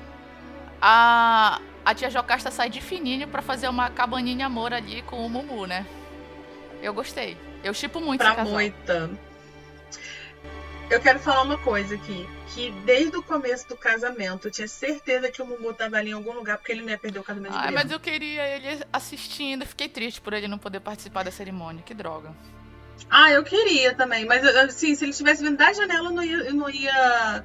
a, 0.81 1.61
a 1.85 1.95
tia 1.95 2.09
Jocasta 2.09 2.51
sai 2.51 2.69
de 2.69 2.81
fininho 2.81 3.25
pra 3.29 3.41
fazer 3.41 3.69
uma 3.69 3.89
cabaninha 3.89 4.47
amor 4.47 4.73
ali 4.73 5.01
com 5.03 5.25
o 5.25 5.29
Mumu, 5.29 5.65
né? 5.65 5.85
Eu 6.81 6.93
gostei. 6.93 7.37
Eu 7.63 7.73
chipo 7.73 8.01
muito 8.01 8.19
esse 8.21 8.27
Pra 8.29 8.35
casal. 8.35 8.51
moita. 8.53 9.09
Eu 10.89 10.99
quero 11.01 11.19
falar 11.19 11.41
uma 11.41 11.57
coisa 11.57 11.95
aqui. 11.95 12.27
Que 12.53 12.71
desde 12.85 13.17
o 13.17 13.23
começo 13.23 13.67
do 13.67 13.75
casamento, 13.75 14.47
eu 14.47 14.51
tinha 14.51 14.67
certeza 14.67 15.29
que 15.29 15.41
o 15.41 15.45
Mumu 15.45 15.73
tava 15.73 15.97
ali 15.97 16.11
em 16.11 16.13
algum 16.13 16.31
lugar 16.33 16.57
porque 16.57 16.71
ele 16.71 16.81
não 16.83 16.89
ia 16.89 16.97
perder 16.97 17.19
o 17.19 17.23
casamento 17.23 17.51
de 17.51 17.57
Ai, 17.57 17.71
mas 17.71 17.91
eu 17.91 17.99
queria 17.99 18.47
ele 18.55 18.81
assistindo. 18.93 19.65
Fiquei 19.65 19.89
triste 19.89 20.21
por 20.21 20.31
ele 20.33 20.47
não 20.47 20.57
poder 20.57 20.79
participar 20.79 21.23
da 21.23 21.31
cerimônia. 21.31 21.83
Que 21.83 21.93
droga. 21.93 22.33
Ah, 23.09 23.29
eu 23.31 23.43
queria 23.43 23.93
também, 23.93 24.25
mas 24.25 24.45
assim, 24.45 24.95
se 24.95 25.03
ele 25.03 25.11
tivesse 25.11 25.43
vindo 25.43 25.57
da 25.57 25.73
janela, 25.73 26.09
eu 26.09 26.13
não 26.13 26.23
ia, 26.23 26.37
eu 26.37 26.53
não 26.53 26.69
ia 26.69 27.43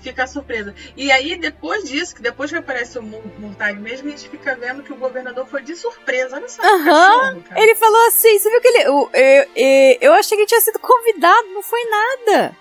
ficar 0.00 0.26
surpresa. 0.26 0.74
E 0.96 1.12
aí, 1.12 1.36
depois 1.36 1.84
disso, 1.88 2.14
que 2.14 2.22
depois 2.22 2.50
que 2.50 2.56
aparece 2.56 2.98
o 2.98 3.02
Mu- 3.02 3.22
Murtag 3.38 3.78
mesmo, 3.78 4.08
a 4.08 4.10
gente 4.12 4.28
fica 4.30 4.56
vendo 4.56 4.82
que 4.82 4.92
o 4.92 4.96
governador 4.96 5.46
foi 5.46 5.62
de 5.62 5.76
surpresa. 5.76 6.36
Olha 6.36 6.48
só 6.48 6.62
cara. 6.62 7.60
Ele 7.60 7.74
falou 7.74 8.06
assim, 8.06 8.38
você 8.38 8.48
viu 8.48 8.60
que 8.60 8.68
ele. 8.68 8.88
o- 8.88 9.10
eu, 9.12 9.46
eu, 9.54 9.98
eu 10.00 10.12
achei 10.14 10.34
que 10.36 10.42
ele 10.42 10.48
tinha 10.48 10.60
sido 10.62 10.78
convidado, 10.78 11.48
não 11.48 11.62
foi 11.62 11.80
nada. 11.84 12.56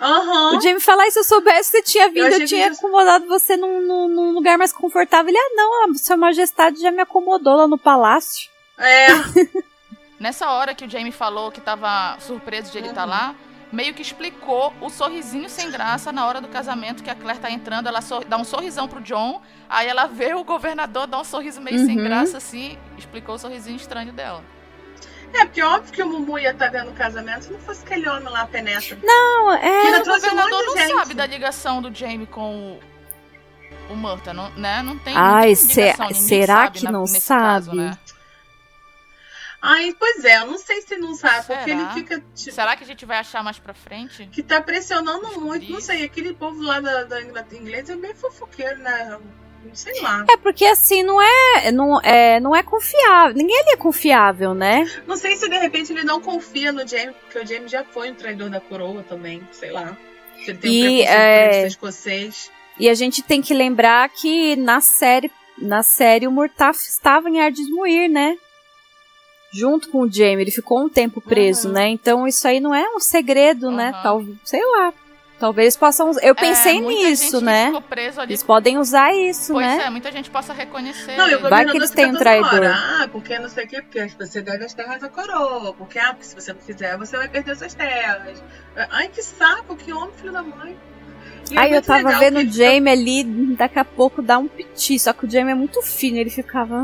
Aham. 0.00 0.56
O 0.56 0.60
Jamie 0.60 0.80
falar, 0.80 1.10
se 1.10 1.18
eu 1.18 1.24
soubesse 1.24 1.70
que 1.70 1.78
você 1.78 1.82
tinha 1.82 2.08
vindo, 2.08 2.26
Eu 2.26 2.40
eu, 2.40 2.46
tinha 2.46 2.68
isso- 2.68 2.78
acomodado 2.78 3.26
você 3.26 3.56
num, 3.56 3.80
num- 3.80 4.08
num 4.08 4.30
lugar 4.32 4.56
mais 4.58 4.72
confortável. 4.72 5.28
Ele, 5.30 5.38
ah, 5.38 5.50
não, 5.54 5.90
a 5.90 5.94
sua 5.94 6.16
majestade 6.16 6.80
já 6.80 6.90
me 6.90 7.00
acomodou 7.00 7.56
lá 7.56 7.66
no 7.66 7.76
palácio. 7.78 8.48
É, 8.78 9.06
Nessa 10.20 10.50
hora 10.50 10.74
que 10.74 10.84
o 10.84 10.90
Jamie 10.90 11.12
falou 11.12 11.50
que 11.52 11.60
tava 11.60 12.16
surpreso 12.20 12.72
de 12.72 12.78
ele 12.78 12.88
estar 12.88 13.04
Uhum. 13.04 13.10
lá, 13.10 13.34
meio 13.72 13.94
que 13.94 14.02
explicou 14.02 14.72
o 14.80 14.88
sorrisinho 14.90 15.48
sem 15.48 15.70
graça 15.70 16.10
na 16.10 16.26
hora 16.26 16.40
do 16.40 16.48
casamento 16.48 17.02
que 17.04 17.10
a 17.10 17.14
Claire 17.14 17.38
tá 17.40 17.50
entrando. 17.50 17.86
Ela 17.86 18.00
sor- 18.00 18.24
dá 18.24 18.36
um 18.36 18.44
sorrisão 18.44 18.88
pro 18.88 19.00
John, 19.00 19.40
aí 19.68 19.86
ela 19.86 20.06
vê 20.06 20.34
o 20.34 20.42
governador 20.42 21.06
dar 21.06 21.20
um 21.20 21.24
sorriso 21.24 21.60
meio 21.60 21.78
sem 21.84 21.96
Uhum. 21.98 22.04
graça 22.04 22.38
assim, 22.38 22.76
explicou 22.96 23.34
o 23.36 23.38
sorrisinho 23.38 23.76
estranho 23.76 24.12
dela. 24.12 24.42
É, 25.34 25.44
porque 25.44 25.62
óbvio 25.62 25.92
que 25.92 26.02
o 26.02 26.08
Mumu 26.08 26.38
ia 26.38 26.50
estar 26.50 26.70
vendo 26.70 26.90
o 26.90 26.94
casamento 26.94 27.44
se 27.44 27.52
não 27.52 27.60
fosse 27.60 27.84
aquele 27.84 28.08
homem 28.08 28.28
lá, 28.32 28.46
penetra. 28.46 28.98
Não, 29.02 29.52
é. 29.52 29.98
O 29.98 30.00
um 30.00 30.04
governador 30.04 30.64
não 30.64 30.76
gente. 30.76 30.94
sabe 30.94 31.14
da 31.14 31.26
ligação 31.26 31.80
do 31.82 31.94
Jamie 31.94 32.26
com 32.26 32.80
o, 33.88 33.92
o 33.92 33.96
Murta, 33.96 34.32
não, 34.32 34.50
né? 34.52 34.82
Não 34.82 34.98
tem, 34.98 35.14
Ai, 35.16 35.48
não 35.54 35.66
tem 35.74 36.14
se- 36.14 36.28
será 36.28 36.54
sabe 36.64 36.78
que 36.78 36.84
na- 36.84 36.92
não 36.92 37.02
nesse 37.02 37.20
sabe? 37.20 37.42
caso, 37.66 37.72
né? 37.74 37.98
Ai, 39.60 39.92
pois 39.98 40.24
é, 40.24 40.38
eu 40.38 40.46
não 40.46 40.56
sei 40.58 40.82
se 40.82 40.96
não 40.98 41.14
sabe, 41.16 41.44
porque 41.46 41.64
Será? 41.64 41.80
ele 41.82 41.88
fica. 41.92 42.20
tipo, 42.32 42.52
Será 42.54 42.76
que 42.76 42.84
a 42.84 42.86
gente 42.86 43.04
vai 43.04 43.18
achar 43.18 43.42
mais 43.42 43.58
pra 43.58 43.74
frente? 43.74 44.26
que 44.26 44.40
tá 44.42 44.60
pressionando 44.60 45.22
Descobrir 45.26 45.44
muito. 45.46 45.72
Não 45.72 45.80
sei, 45.80 46.04
aquele 46.04 46.32
povo 46.32 46.62
lá 46.62 46.78
da, 46.80 47.02
da 47.04 47.20
Inglaterra 47.20 47.60
inglesa 47.60 47.92
é 47.94 47.96
meio 47.96 48.14
fofoqueiro, 48.14 48.78
né? 48.78 49.18
Sei 49.74 50.00
lá. 50.00 50.24
É 50.30 50.36
porque 50.36 50.64
assim, 50.64 51.02
não 51.02 51.20
é, 51.20 51.70
não 51.72 52.00
é, 52.02 52.40
não 52.40 52.54
é 52.56 52.62
confiável. 52.62 53.36
Ninguém 53.36 53.58
ali 53.60 53.70
é 53.70 53.76
confiável, 53.76 54.54
né? 54.54 54.88
Não 55.06 55.16
sei 55.16 55.36
se 55.36 55.48
de 55.48 55.58
repente 55.58 55.92
ele 55.92 56.04
não 56.04 56.20
confia 56.20 56.72
no 56.72 56.86
James, 56.86 57.14
porque 57.22 57.38
o 57.38 57.46
James 57.46 57.70
já 57.70 57.84
foi 57.84 58.10
um 58.10 58.14
traidor 58.14 58.50
da 58.50 58.60
coroa 58.60 59.02
também, 59.08 59.46
sei 59.52 59.70
lá. 59.70 59.96
Se 60.44 60.50
ele 60.50 60.58
tem 60.58 60.70
um 60.70 60.74
E, 60.74 60.96
preconceito 61.04 61.10
é, 61.18 61.66
escocês. 61.66 62.50
E 62.78 62.88
a 62.88 62.94
gente 62.94 63.22
tem 63.22 63.42
que 63.42 63.52
lembrar 63.54 64.08
que 64.08 64.54
na 64.56 64.80
série 64.80 65.30
na 65.60 65.82
série 65.82 66.26
o 66.28 66.30
Murtaf 66.30 66.78
estava 66.78 67.28
em 67.28 67.40
Ardismuir, 67.40 68.08
né? 68.08 68.36
Junto 69.52 69.88
com 69.90 70.02
o 70.02 70.12
Jamie, 70.12 70.42
ele 70.42 70.50
ficou 70.50 70.78
um 70.84 70.88
tempo 70.88 71.20
preso, 71.20 71.68
Uhum. 71.68 71.74
né? 71.74 71.88
Então 71.88 72.26
isso 72.28 72.46
aí 72.46 72.60
não 72.60 72.74
é 72.74 72.86
um 72.94 73.00
segredo, 73.00 73.70
né? 73.70 73.92
Uhum. 73.96 74.02
Tal, 74.02 74.24
sei 74.44 74.60
lá. 74.64 74.92
Talvez 75.38 75.76
possam. 75.76 76.10
Eu 76.20 76.34
pensei 76.34 76.78
É, 76.78 76.80
muita 76.80 77.00
gente 77.00 77.10
nisso, 77.10 77.40
né? 77.40 77.66
ficou 77.66 77.82
preso 77.82 78.20
ali. 78.20 78.32
Eles 78.32 78.42
podem 78.42 78.76
usar 78.76 79.14
isso, 79.14 79.52
Pois 79.52 79.64
né? 79.66 79.84
é, 79.84 79.90
muita 79.90 80.10
gente 80.10 80.28
possa 80.30 80.52
reconhecer. 80.52 81.16
Não, 81.16 81.28
e 81.28 81.34
ele. 81.34 81.48
Vai 81.48 81.64
que 81.64 81.76
eles 81.76 81.90
têm 81.92 82.06
um 82.06 82.16
traidor. 82.16 82.64
Ah, 82.66 83.08
porque 83.12 83.38
não 83.38 83.48
sei 83.48 83.64
o 83.64 83.68
quê, 83.68 83.80
porque 83.80 84.08
você 84.18 84.42
deve 84.42 84.64
as 84.64 84.74
terras 84.74 85.02
à 85.02 85.08
coroa. 85.08 85.72
Porque, 85.74 85.96
ah, 85.98 86.08
porque 86.12 86.24
se 86.24 86.34
você 86.34 86.52
não 86.52 86.60
fizer, 86.60 86.96
você 86.96 87.16
vai 87.16 87.28
perder 87.28 87.56
suas 87.56 87.72
terras. 87.72 88.42
Ai, 88.90 89.08
que 89.08 89.22
saco, 89.22 89.76
que 89.76 89.92
homem, 89.92 90.10
filho 90.16 90.32
da 90.32 90.42
mãe. 90.42 90.76
E 91.50 91.56
é 91.56 91.60
Aí 91.60 91.68
eu 91.68 91.74
muito 91.74 91.86
tava 91.86 92.02
legal 92.08 92.20
vendo 92.20 92.38
o 92.40 92.52
Jamie 92.52 92.92
ali, 92.92 93.24
daqui 93.56 93.78
a 93.78 93.84
pouco 93.84 94.20
dá 94.20 94.38
um 94.38 94.48
piti, 94.48 94.98
só 94.98 95.12
que 95.12 95.24
o 95.24 95.30
Jamie 95.30 95.52
é 95.52 95.54
muito 95.54 95.80
fino, 95.82 96.18
ele 96.18 96.30
ficava. 96.30 96.74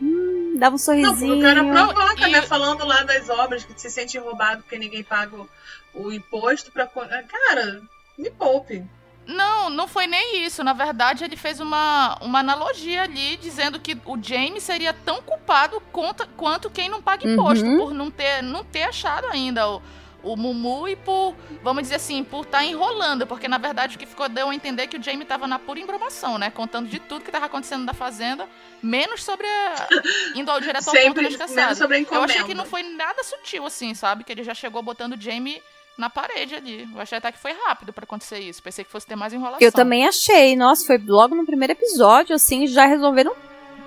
Hum, 0.00 0.54
dava 0.56 0.70
um 0.76 0.78
Não, 0.78 0.78
sorrisinho. 0.78 1.38
o 1.38 1.42
cara 1.42 1.62
provoca, 1.64 2.28
E- 2.28 2.32
né? 2.32 2.40
Falando 2.42 2.86
lá 2.86 3.02
das 3.02 3.28
obras 3.28 3.64
que 3.64 3.78
se 3.78 3.90
sente 3.90 4.16
roubado 4.16 4.62
porque 4.62 4.78
ninguém 4.78 5.02
paga 5.02 5.36
o, 5.36 5.48
o 5.92 6.12
imposto 6.12 6.70
pra. 6.72 6.86
Cara, 6.86 7.82
me 8.18 8.30
poupe. 8.30 8.84
Não, 9.26 9.68
não 9.70 9.88
foi 9.88 10.06
nem 10.06 10.44
isso. 10.44 10.62
Na 10.62 10.72
verdade, 10.72 11.24
ele 11.24 11.36
fez 11.36 11.58
uma, 11.58 12.16
uma 12.20 12.38
analogia 12.38 13.02
ali, 13.02 13.36
dizendo 13.36 13.80
que 13.80 13.98
o 14.04 14.16
James 14.22 14.62
seria 14.62 14.92
tão 14.92 15.20
culpado 15.20 15.80
quanto, 15.92 16.26
quanto 16.36 16.70
quem 16.70 16.88
não 16.88 17.02
paga 17.02 17.28
imposto, 17.28 17.64
Uhum. 17.64 17.76
por 17.78 17.92
não 17.92 18.10
ter, 18.10 18.40
não 18.42 18.62
ter 18.62 18.84
achado 18.84 19.26
ainda 19.26 19.68
o, 19.68 19.82
o 20.22 20.36
Mumu 20.36 20.86
e 20.86 20.94
por, 20.94 21.34
vamos 21.60 21.82
dizer 21.82 21.96
assim, 21.96 22.22
por 22.22 22.44
estar 22.44 22.64
enrolando. 22.64 23.26
Porque, 23.26 23.48
na 23.48 23.58
verdade, 23.58 23.96
o 23.96 23.98
que 23.98 24.06
ficou 24.06 24.28
deu 24.28 24.48
a 24.48 24.54
entender 24.54 24.86
que 24.86 24.96
o 24.96 25.02
Jamie 25.02 25.24
tava 25.26 25.48
na 25.48 25.58
pura 25.58 25.80
embromação, 25.80 26.38
né? 26.38 26.48
Contando 26.48 26.88
de 26.88 27.00
tudo 27.00 27.24
que 27.24 27.32
tava 27.32 27.46
acontecendo 27.46 27.84
na 27.84 27.94
Fazenda, 27.94 28.48
menos 28.80 29.24
sobre 29.24 29.44
a... 29.48 29.88
indo 30.38 30.48
ao 30.52 30.60
direto 30.60 30.86
ao 30.86 30.94
ponto 30.94 31.02
Sempre 31.02 31.36
das 31.36 31.50
menos 31.50 31.78
sobre 31.78 31.96
a 31.96 31.98
Eu 31.98 32.02
encomenda. 32.02 32.32
achei 32.32 32.44
que 32.44 32.54
não 32.54 32.64
foi 32.64 32.84
nada 32.84 33.24
sutil, 33.24 33.66
assim, 33.66 33.92
sabe? 33.92 34.22
Que 34.22 34.30
ele 34.30 34.44
já 34.44 34.54
chegou 34.54 34.82
botando 34.84 35.14
o 35.14 35.20
Jamie 35.20 35.60
na 35.96 36.10
parede 36.10 36.54
ali. 36.54 36.88
Eu 36.92 37.00
achei 37.00 37.18
até 37.18 37.32
que 37.32 37.38
foi 37.38 37.52
rápido 37.66 37.92
pra 37.92 38.04
acontecer 38.04 38.38
isso. 38.38 38.62
Pensei 38.62 38.84
que 38.84 38.90
fosse 38.90 39.06
ter 39.06 39.16
mais 39.16 39.32
enrolação. 39.32 39.58
Eu 39.60 39.72
também 39.72 40.06
achei, 40.06 40.54
nossa, 40.56 40.86
foi 40.86 40.98
logo 40.98 41.34
no 41.34 41.44
primeiro 41.46 41.72
episódio, 41.72 42.34
assim, 42.34 42.66
já 42.66 42.84
resolveram 42.86 43.34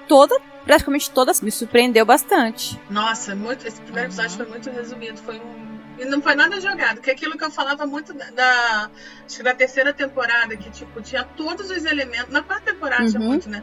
toda, 0.08 0.40
praticamente 0.66 1.12
todas, 1.12 1.40
me 1.42 1.52
surpreendeu 1.52 2.06
bastante. 2.06 2.80
Nossa, 2.90 3.36
muito, 3.36 3.68
esse 3.68 3.80
primeiro 3.82 4.10
Uhum. 4.10 4.14
episódio 4.16 4.38
foi 4.38 4.46
muito 4.48 4.70
resumido. 4.70 5.18
Foi 5.22 5.38
um. 5.40 5.70
E 6.00 6.06
não 6.06 6.22
foi 6.22 6.34
nada 6.34 6.62
jogado, 6.62 7.02
que 7.02 7.10
é 7.10 7.14
aquilo 7.14 7.38
que 7.38 7.44
eu 7.44 7.52
falava 7.52 7.86
muito 7.86 8.14
da, 8.14 8.30
da- 8.32 8.90
acho 9.26 9.36
que 9.38 9.44
da 9.44 9.54
terceira 9.54 9.94
temporada, 9.94 10.56
que 10.56 10.70
tipo, 10.72 11.02
tinha 11.02 11.26
todos 11.26 11.70
os 11.70 11.84
elementos. 11.84 12.30
Na 12.32 12.42
quarta 12.42 12.72
temporada 12.72 13.06
tinha 13.06 13.20
Uhum. 13.20 13.28
muito, 13.28 13.50
né? 13.50 13.62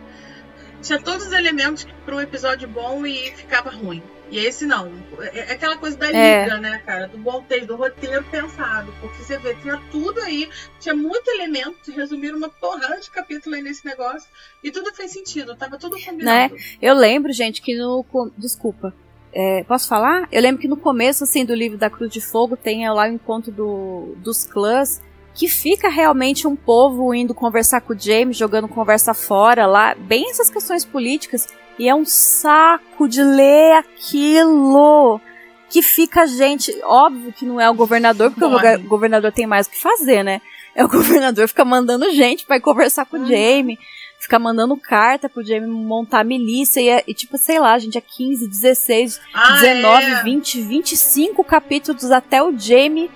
Tinha 0.83 1.01
todos 1.01 1.27
os 1.29 1.33
elementos 1.33 1.87
para 2.05 2.15
um 2.15 2.21
episódio 2.21 2.69
bom 2.69 3.07
e 3.07 3.33
ficava 3.35 3.71
ruim. 3.71 4.03
E 4.31 4.39
esse 4.39 4.67
não. 4.67 4.93
É 5.21 5.51
é 5.51 5.53
aquela 5.53 5.77
coisa 5.77 5.97
da 5.97 6.11
É. 6.11 6.43
liga, 6.45 6.59
né, 6.59 6.83
cara? 6.85 7.07
Do 7.07 7.19
bom 7.19 7.43
texto, 7.43 7.67
do 7.69 7.77
roteiro 7.77 8.25
pensado. 8.25 8.93
Porque 9.01 9.23
você 9.23 9.39
vê, 9.39 9.55
tinha 9.55 9.81
tudo 9.91 10.21
aí, 10.21 10.49
tinha 10.81 10.95
muito 10.95 11.29
elemento, 11.31 11.93
resumiram 11.93 12.37
uma 12.39 12.49
porrada 12.49 12.99
de 13.01 13.11
capítulo 13.11 13.55
aí 13.55 13.63
nesse 13.63 13.85
negócio. 13.87 14.29
E 14.65 14.71
tudo 14.71 14.93
fez 14.95 15.13
sentido, 15.13 15.55
tava 15.57 15.79
tudo 15.79 15.97
combinado. 16.03 16.57
Eu 16.83 16.95
lembro, 16.95 17.33
gente, 17.33 17.63
que 17.63 17.77
no. 17.77 18.05
Desculpa. 18.37 18.93
É, 19.33 19.63
posso 19.65 19.87
falar? 19.87 20.27
Eu 20.33 20.41
lembro 20.41 20.61
que 20.61 20.67
no 20.69 20.79
começo, 20.79 21.23
assim, 21.25 21.45
do 21.45 21.55
livro 21.55 21.77
da 21.77 21.91
Cruz 21.91 22.11
de 22.11 22.21
Fogo 22.23 22.57
tem 22.57 22.89
lá 22.89 23.05
o 23.05 23.13
encontro 23.13 23.53
do, 23.53 24.15
dos 24.17 24.45
clãs, 24.45 25.03
que 25.37 25.47
fica 25.49 25.89
realmente 25.91 26.47
um 26.47 26.57
povo 26.57 27.13
indo 27.15 27.35
conversar 27.35 27.81
com 27.83 27.93
o 27.93 27.99
James, 27.99 28.37
jogando 28.37 28.67
conversa 28.67 29.13
fora 29.13 29.67
lá, 29.67 29.95
bem 29.95 30.31
essas 30.31 30.49
questões 30.49 30.85
políticas, 30.85 31.47
e 31.79 31.87
é 31.89 31.95
um 31.95 32.07
saco 32.07 33.07
de 33.07 33.23
ler 33.23 33.75
aquilo. 33.75 35.21
Que 35.69 35.83
fica 35.83 36.23
a 36.23 36.27
gente. 36.27 36.73
Óbvio 36.85 37.33
que 37.33 37.45
não 37.45 37.61
é 37.61 37.69
o 37.69 37.75
governador, 37.75 38.31
porque 38.31 38.45
o 38.45 38.49
Morre. 38.51 38.63
gover- 38.77 38.89
governador 38.89 39.33
tem 39.33 39.47
mais 39.47 39.67
o 39.67 39.71
que 39.71 39.81
fazer, 39.83 40.23
né? 40.23 40.41
É 40.75 40.85
o 40.85 40.89
governador 40.89 41.49
fica 41.49 41.65
mandando 41.65 42.11
gente 42.13 42.47
pra 42.47 42.57
ir 42.57 42.61
conversar 42.61 43.05
com 43.05 43.17
o 43.17 43.21
Uhum. 43.21 43.27
Jamie 43.27 43.79
ficar 44.19 44.39
mandando 44.39 44.77
carta 44.77 45.29
pro 45.29 45.45
Jamie 45.45 45.69
montar 45.69 46.21
a 46.21 46.25
milícia 46.25 46.81
e, 46.81 46.89
é- 46.89 47.05
e, 47.07 47.13
tipo, 47.15 47.37
sei 47.37 47.59
lá, 47.61 47.79
gente, 47.79 47.99
é 47.99 48.01
15, 48.01 48.49
16, 48.49 49.21
Ah, 49.35 49.53
19, 49.61 50.05
é. 50.05 50.23
20, 50.23 50.61
25 50.63 51.45
capítulos 51.45 52.11
até 52.11 52.43
o 52.43 52.57
Jamie 52.57 53.11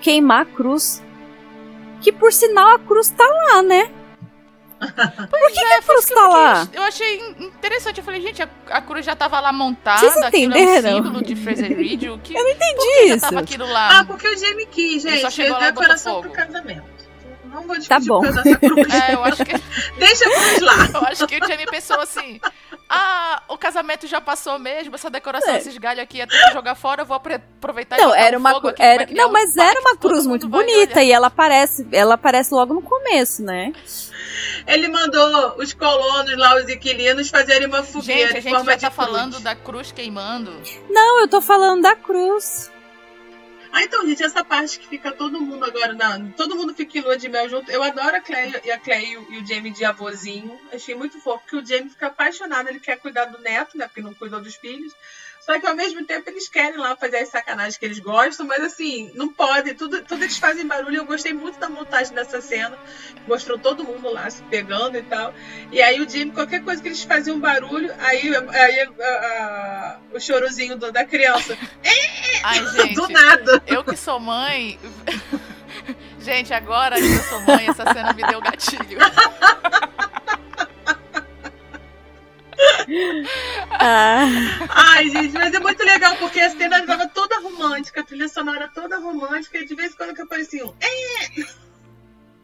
queimar 0.00 0.42
a 0.42 0.44
cruz. 0.46 1.02
Que 2.06 2.12
por 2.12 2.32
sinal 2.32 2.76
a 2.76 2.78
cruz 2.78 3.08
tá 3.08 3.24
lá, 3.26 3.62
né? 3.62 3.90
Por 4.78 5.52
que, 5.52 5.58
a 5.58 5.82
cruz 5.82 6.04
tá 6.04 6.28
lá? 6.28 6.68
Eu 6.72 6.82
achei 6.84 7.18
interessante. 7.40 7.98
Eu 7.98 8.04
falei, 8.04 8.20
gente, 8.20 8.40
a, 8.40 8.48
a 8.70 8.80
cruz 8.80 9.04
já 9.04 9.16
tava 9.16 9.40
lá 9.40 9.52
montada. 9.52 9.98
Vocês 9.98 10.16
aquilo 10.18 10.54
é 10.54 10.56
um 10.56 10.60
entenderam? 10.62 10.96
símbolo 11.02 11.24
de 11.24 11.34
Fraser 11.34 11.76
Reed. 11.76 12.04
O 12.04 12.18
que, 12.18 12.32
Eu 12.38 12.44
não 12.44 12.50
entendi 12.50 12.76
por 12.76 12.84
que 12.84 13.08
já 13.08 13.14
isso. 13.16 13.20
tava 13.22 13.40
aquilo 13.40 13.66
lá? 13.66 13.98
Ah, 13.98 14.04
porque 14.04 14.28
o 14.28 14.38
Jamie 14.38 14.66
quis, 14.66 15.04
Ele 15.04 15.16
só 15.16 15.22
gente. 15.30 15.34
chegou 15.34 15.56
É 15.56 15.60
lá 15.60 15.70
decoração 15.70 16.20
pro 16.20 16.30
casamento. 16.30 16.84
Não 17.46 17.62
vou 17.66 17.76
discutir 17.76 17.88
Tá 17.88 17.98
bom. 18.00 18.20
por 18.20 18.32
causa 18.32 18.42
dessa 18.44 18.58
cruz. 18.60 18.94
É, 18.94 19.14
eu 19.14 19.24
acho 19.24 19.44
que, 19.44 19.52
Deixa 19.98 20.24
a 20.28 20.30
cruz 20.30 20.60
lá. 20.60 20.74
eu 20.94 21.06
acho 21.08 21.26
que 21.26 21.36
o 21.36 21.48
Jamie 21.48 21.66
pensou 21.66 21.98
assim: 22.00 22.40
ah, 22.88 23.42
o 23.48 23.58
casamento 23.58 24.06
já 24.06 24.20
passou 24.20 24.58
mesmo, 24.58 24.94
essa 24.94 25.10
decoração, 25.10 25.54
É. 25.54 25.58
esses 25.58 25.76
galhos 25.78 26.02
aqui 26.02 26.18
ia 26.18 26.26
ter 26.26 26.36
que 26.44 26.52
jogar 26.52 26.74
fora, 26.74 27.02
eu 27.02 27.06
vou 27.06 27.16
aproveitar 27.16 27.96
e 27.98 28.00
Não, 28.00 28.08
botar 28.10 28.20
era 28.20 28.36
um 28.36 28.40
uma 28.40 28.52
fogo 28.52 28.72
era, 28.78 29.06
criar 29.06 29.22
não, 29.22 29.28
um 29.28 29.32
mas 29.32 29.56
era 29.56 29.80
uma 29.80 29.96
cruz 29.96 30.26
muito 30.26 30.48
bonita 30.48 31.02
e 31.02 31.10
ela 31.10 31.26
aparece, 31.26 31.86
ela 31.90 32.14
aparece 32.14 32.54
logo 32.54 32.74
no 32.74 32.82
começo, 32.82 33.42
né? 33.42 33.72
Ele 34.66 34.88
mandou 34.88 35.56
os 35.58 35.72
colonos 35.72 36.36
lá, 36.36 36.56
os 36.56 36.68
inquilinos, 36.68 37.28
fazerem 37.28 37.66
uma 37.66 37.82
fogueira 37.82 38.28
Gente, 38.28 38.36
a 38.38 38.40
gente 38.40 38.54
forma 38.54 38.72
já 38.72 38.78
tá 38.78 38.90
cruz. 38.90 39.06
falando 39.08 39.40
da 39.40 39.54
cruz 39.54 39.92
queimando. 39.92 40.52
Não, 40.90 41.20
eu 41.20 41.28
tô 41.28 41.40
falando 41.40 41.82
da 41.82 41.94
cruz. 41.96 42.70
Ah, 43.72 43.82
então, 43.82 44.06
gente, 44.06 44.22
essa 44.22 44.42
parte 44.42 44.78
que 44.78 44.86
fica 44.86 45.12
todo 45.12 45.40
mundo 45.40 45.64
agora, 45.64 45.92
na, 45.92 46.18
todo 46.36 46.56
mundo 46.56 46.72
fica 46.72 46.98
em 46.98 47.00
lua 47.00 47.16
de 47.16 47.28
mel 47.28 47.48
junto. 47.48 47.70
Eu 47.70 47.82
adoro 47.82 48.16
a 48.16 48.20
Clay 48.20 48.52
e 48.64 48.70
a 48.70 48.78
Clay 48.78 49.12
e 49.12 49.16
o, 49.16 49.46
Jamie 49.46 49.72
de 49.72 49.84
avôzinho. 49.84 50.58
Achei 50.72 50.94
muito 50.94 51.18
fofo, 51.20 51.42
porque 51.42 51.56
o 51.56 51.64
Jamie 51.64 51.90
fica 51.90 52.06
apaixonado, 52.06 52.68
ele 52.68 52.80
quer 52.80 52.96
cuidar 52.98 53.26
do 53.26 53.38
neto, 53.38 53.76
né? 53.76 53.86
Porque 53.86 54.00
não 54.00 54.14
cuidou 54.14 54.40
dos 54.40 54.54
filhos. 54.56 54.92
Só 55.46 55.60
que 55.60 55.66
ao 55.66 55.76
mesmo 55.76 56.04
tempo 56.04 56.28
eles 56.28 56.48
querem 56.48 56.76
lá 56.76 56.96
fazer 56.96 57.18
as 57.18 57.28
sacanagens 57.28 57.76
que 57.76 57.84
eles 57.84 58.00
gostam, 58.00 58.44
mas 58.46 58.64
assim, 58.64 59.12
não 59.14 59.28
pode, 59.32 59.74
tudo, 59.74 60.02
tudo 60.02 60.24
eles 60.24 60.36
fazem 60.38 60.66
barulho. 60.66 60.96
Eu 60.96 61.04
gostei 61.04 61.32
muito 61.32 61.56
da 61.60 61.68
montagem 61.68 62.12
dessa 62.12 62.40
cena. 62.40 62.76
Mostrou 63.28 63.56
todo 63.56 63.84
mundo 63.84 64.12
lá 64.12 64.28
se 64.28 64.42
pegando 64.42 64.98
e 64.98 65.02
tal. 65.04 65.32
E 65.70 65.80
aí 65.80 66.00
o 66.00 66.08
Jamie, 66.10 66.32
qualquer 66.32 66.64
coisa 66.64 66.82
que 66.82 66.88
eles 66.88 67.04
faziam 67.04 67.38
barulho, 67.38 67.94
aí, 68.00 68.28
aí 68.34 68.80
a- 68.80 68.88
a- 69.04 69.98
o 70.12 70.18
chorozinho 70.18 70.76
do- 70.76 70.90
da 70.90 71.04
criança. 71.04 71.56
Ai, 72.42 72.60
Do 72.60 72.70
gente. 73.06 73.12
nada. 73.12 73.62
Eu 73.68 73.84
que 73.84 73.96
sou 73.96 74.18
mãe. 74.18 74.78
Gente, 76.18 76.52
agora 76.52 76.96
que 76.96 77.04
eu 77.06 77.22
sou 77.22 77.40
mãe, 77.42 77.68
essa 77.68 77.84
cena 77.92 78.12
me 78.12 78.22
deu 78.24 78.40
gatilho. 78.40 78.98
Ah, 83.78 84.24
Ai, 84.68 85.08
gente, 85.10 85.32
mas 85.34 85.52
é 85.52 85.58
muito 85.58 85.82
legal 85.82 86.16
porque 86.16 86.40
a 86.40 86.50
cena 86.50 86.78
estava 86.78 87.06
toda 87.08 87.38
romântica, 87.40 88.00
a 88.00 88.04
trilha 88.04 88.28
sonora 88.28 88.70
toda 88.72 88.98
romântica, 88.98 89.58
e 89.58 89.66
de 89.66 89.74
vez 89.74 89.92
em 89.92 89.96
quando 89.96 90.14
que 90.14 90.22
apareciam. 90.22 90.74
É, 90.80 91.42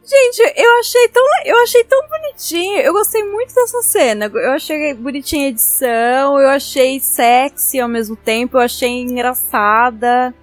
gente, 0.05 0.53
eu 0.55 0.79
achei 0.79 1.07
tão, 1.09 1.23
eu 1.45 1.63
achei 1.63 1.83
tão 1.83 2.07
bonitinho. 2.07 2.79
Eu 2.79 2.93
gostei 2.93 3.23
muito 3.23 3.53
dessa 3.53 3.81
cena. 3.81 4.25
Eu 4.25 4.51
achei 4.51 4.93
bonitinha 4.93 5.47
a 5.47 5.49
edição, 5.49 6.39
eu 6.39 6.49
achei 6.49 6.99
sexy 6.99 7.79
ao 7.79 7.89
mesmo 7.89 8.15
tempo, 8.15 8.57
eu 8.57 8.61
achei 8.61 8.89
engraçada. 8.89 10.33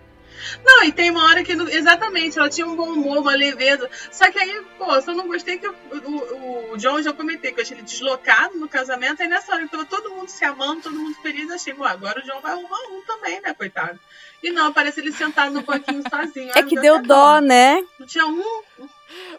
Não, 0.64 0.84
e 0.84 0.92
tem 0.92 1.10
uma 1.10 1.24
hora 1.24 1.42
que. 1.42 1.52
Exatamente, 1.52 2.38
ela 2.38 2.48
tinha 2.48 2.66
um 2.66 2.76
bom 2.76 2.92
humor, 2.92 3.18
uma 3.18 3.34
leveza. 3.34 3.88
Só 4.10 4.30
que 4.30 4.38
aí, 4.38 4.62
pô, 4.78 5.00
só 5.00 5.12
não 5.12 5.26
gostei 5.26 5.58
que 5.58 5.68
o, 5.68 5.74
o, 5.74 6.72
o 6.72 6.76
John 6.76 7.02
já 7.02 7.12
comentei, 7.12 7.52
que 7.52 7.60
eu 7.60 7.62
achei 7.62 7.76
ele 7.76 7.84
deslocado 7.84 8.58
no 8.58 8.68
casamento. 8.68 9.22
Aí 9.22 9.28
nessa 9.28 9.52
hora 9.52 9.64
que 9.64 9.70
tava 9.70 9.84
todo 9.84 10.10
mundo 10.10 10.28
se 10.28 10.44
amando, 10.44 10.82
todo 10.82 10.98
mundo 10.98 11.16
feliz, 11.22 11.50
achei, 11.50 11.74
pô, 11.74 11.84
agora 11.84 12.20
o 12.20 12.22
John 12.22 12.40
vai 12.40 12.52
arrumar 12.52 12.78
um 12.90 13.02
também, 13.06 13.40
né, 13.40 13.54
coitado. 13.54 13.98
E 14.42 14.50
não, 14.50 14.72
parece 14.72 15.00
ele 15.00 15.12
sentado 15.12 15.52
no 15.52 15.62
banquinho 15.62 16.02
sozinho. 16.08 16.52
É 16.54 16.62
que 16.62 16.74
deu 16.74 16.82
deu 16.82 16.94
até 16.96 17.06
dó, 17.06 17.40
né? 17.40 17.84
Não 17.98 18.06
tinha 18.06 18.26
um. 18.26 18.62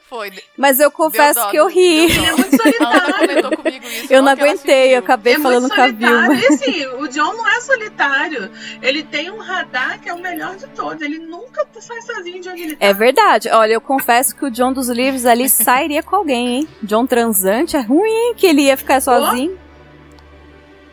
Foi. 0.09 0.31
Mas 0.57 0.79
eu 0.79 0.91
confesso 0.91 1.39
dó, 1.39 1.49
que 1.49 1.57
eu 1.57 1.67
ri. 1.67 2.05
Ele 2.05 2.25
é 2.25 2.31
muito 2.33 2.57
solitário. 2.57 3.17
comentou 3.17 3.57
comigo 3.57 3.85
isso. 3.85 4.13
Eu 4.13 4.21
não 4.21 4.31
aguentei, 4.31 4.93
eu 4.93 4.99
acabei 4.99 5.35
é 5.35 5.39
falando 5.39 5.69
com 5.69 5.81
a. 5.81 5.87
Vilma. 5.87 6.35
E 6.35 6.47
assim, 6.47 6.85
o 6.97 7.07
John 7.07 7.33
não 7.33 7.47
é 7.47 7.61
solitário. 7.61 8.51
Ele 8.81 9.03
tem 9.03 9.31
um 9.31 9.37
radar 9.37 10.01
que 10.01 10.09
é 10.09 10.13
o 10.13 10.19
melhor 10.19 10.55
de 10.57 10.67
todos. 10.67 11.01
Ele 11.01 11.17
nunca 11.19 11.65
sai 11.79 12.01
sozinho 12.01 12.41
de 12.41 12.49
onde 12.49 12.63
ele 12.63 12.75
tá. 12.75 12.85
É 12.85 12.93
verdade. 12.93 13.49
Olha, 13.49 13.73
eu 13.73 13.81
confesso 13.81 14.35
que 14.35 14.45
o 14.45 14.51
John 14.51 14.73
dos 14.73 14.89
livros 14.89 15.25
ali 15.25 15.47
sairia 15.49 16.03
com 16.03 16.15
alguém, 16.15 16.47
hein? 16.59 16.67
John 16.83 17.07
transante 17.07 17.77
é 17.77 17.81
ruim 17.81 18.33
que 18.35 18.47
ele 18.47 18.63
ia 18.63 18.75
ficar 18.75 19.01
sozinho. 19.01 19.57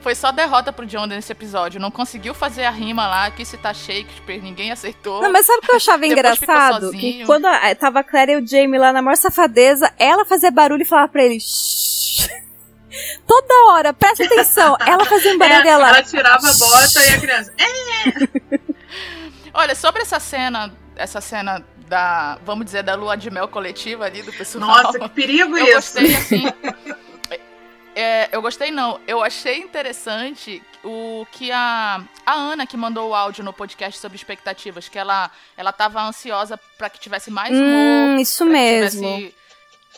Foi 0.03 0.13
só 0.15 0.31
derrota 0.33 0.73
pro 0.73 0.85
John 0.85 1.05
nesse 1.05 1.31
episódio. 1.31 1.79
Não 1.79 1.89
conseguiu 1.89 2.33
fazer 2.33 2.65
a 2.65 2.69
rima 2.69 3.07
lá, 3.07 3.31
que 3.31 3.45
se 3.45 3.57
tá 3.57 3.73
Shakespeare, 3.73 4.41
ninguém 4.41 4.69
aceitou. 4.69 5.21
Não, 5.21 5.31
mas 5.31 5.45
sabe 5.45 5.59
o 5.59 5.61
que 5.61 5.71
eu 5.71 5.75
achava 5.77 6.05
engraçado? 6.07 6.91
Que 6.91 7.25
quando 7.25 7.45
a- 7.45 7.73
tava 7.73 8.01
a 8.01 8.03
Claire 8.03 8.33
e 8.33 8.35
o 8.35 8.45
Jamie 8.45 8.77
lá 8.77 8.91
na 8.91 9.01
maior 9.01 9.15
safadeza, 9.15 9.89
ela 9.97 10.25
fazia 10.25 10.51
barulho 10.51 10.81
e 10.81 10.85
falava 10.85 11.07
pra 11.07 11.23
ele. 11.23 11.39
"Shh." 11.39 12.27
Toda 13.25 13.71
hora, 13.71 13.93
presta 13.93 14.25
atenção. 14.25 14.75
Ela 14.85 15.05
fazia 15.05 15.33
um 15.33 15.37
barulho 15.37 15.63
e 15.65 15.67
É, 15.67 15.71
ela. 15.71 15.87
ela 15.89 16.03
tirava 16.03 16.47
a 16.49 16.53
bota 16.53 17.03
e 17.03 17.09
a 17.15 17.19
criança. 17.19 17.53
É, 17.57 18.43
Olha, 19.55 19.73
sobre 19.75 20.01
essa 20.01 20.19
cena, 20.19 20.71
essa 20.95 21.21
cena 21.21 21.63
da, 21.87 22.37
vamos 22.45 22.65
dizer, 22.65 22.83
da 22.83 22.95
lua 22.95 23.15
de 23.15 23.31
mel 23.31 23.47
coletiva 23.47 24.05
ali 24.05 24.21
do 24.21 24.33
pessoal. 24.33 24.67
nossa, 24.67 24.99
que 24.99 25.09
perigo 25.09 25.57
eu 25.57 25.65
isso. 25.65 25.75
gostei 25.99 26.15
assim. 26.15 26.43
É, 27.95 28.29
eu 28.31 28.41
gostei 28.41 28.71
não. 28.71 28.99
Eu 29.07 29.23
achei 29.23 29.59
interessante 29.59 30.61
o 30.83 31.25
que 31.31 31.51
a, 31.51 32.01
a 32.25 32.33
Ana 32.33 32.65
que 32.65 32.75
mandou 32.75 33.09
o 33.09 33.15
áudio 33.15 33.43
no 33.43 33.53
podcast 33.53 33.99
sobre 33.99 34.15
expectativas, 34.17 34.87
que 34.89 34.97
ela 34.99 35.29
ela 35.55 35.71
tava 35.71 36.01
ansiosa 36.01 36.59
pra 36.77 36.89
que 36.89 36.99
tivesse 36.99 37.29
mais 37.31 37.51
humor, 37.51 37.63
Hum, 38.09 38.17
isso 38.19 38.45
mesmo. 38.45 39.01
tivesse, 39.17 39.35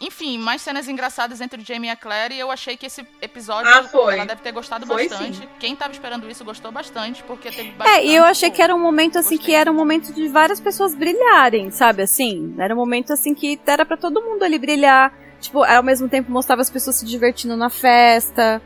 enfim, 0.02 0.38
mais 0.38 0.62
cenas 0.62 0.90
engraçadas 0.90 1.40
entre 1.40 1.62
o 1.62 1.66
Jamie 1.66 1.88
e 1.88 1.92
a 1.92 1.96
Claire, 1.96 2.36
e 2.36 2.40
eu 2.40 2.52
achei 2.52 2.76
que 2.76 2.86
esse 2.86 3.08
episódio 3.22 3.72
Ah, 3.74 3.84
foi. 3.84 4.16
ela 4.16 4.26
deve 4.26 4.42
ter 4.42 4.52
gostado 4.52 4.86
Foi, 4.86 5.08
bastante. 5.08 5.38
sim. 5.38 5.48
Quem 5.58 5.74
tava 5.76 5.94
esperando 5.94 6.30
isso 6.30 6.44
gostou 6.44 6.70
bastante, 6.72 7.24
porque 7.24 7.50
teve 7.50 7.70
É, 7.70 7.72
bastante. 7.72 8.08
e 8.08 8.14
eu 8.16 8.26
achei 8.26 8.52
que 8.52 8.62
era 8.62 8.76
um 8.76 8.80
momento 8.80 9.18
assim 9.18 9.38
Gostei. 9.38 9.54
que 9.54 9.56
era 9.56 9.72
um 9.72 9.76
momento 9.76 10.12
de 10.14 10.28
várias 10.28 10.60
pessoas 10.60 10.94
brilharem, 10.94 11.72
sabe 11.72 12.02
assim? 12.04 12.54
Era 12.60 12.74
um 12.74 12.78
momento 12.78 13.14
assim 13.14 13.34
que 13.34 13.58
era 13.66 13.86
pra 13.86 13.96
todo 13.96 14.22
mundo 14.22 14.44
ali 14.44 14.60
brilhar. 14.60 15.14
Tipo, 15.46 15.64
ao 15.64 15.84
mesmo 15.84 16.08
tempo 16.10 16.32
mostrava 16.32 16.62
as 16.62 16.70
pessoas 16.70 16.98
se 16.98 17.06
divertindo 17.06 17.56
na 17.58 17.70
festa. 17.70 18.62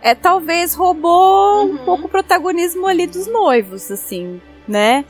É, 0.00 0.14
talvez 0.14 0.74
roubou 0.74 1.66
um 1.66 1.70
Uhum. 1.72 1.84
pouco 1.84 2.06
o 2.06 2.08
protagonismo 2.08 2.86
ali 2.86 3.06
dos 3.06 3.26
noivos, 3.26 3.90
assim, 3.90 4.40
né? 4.66 5.04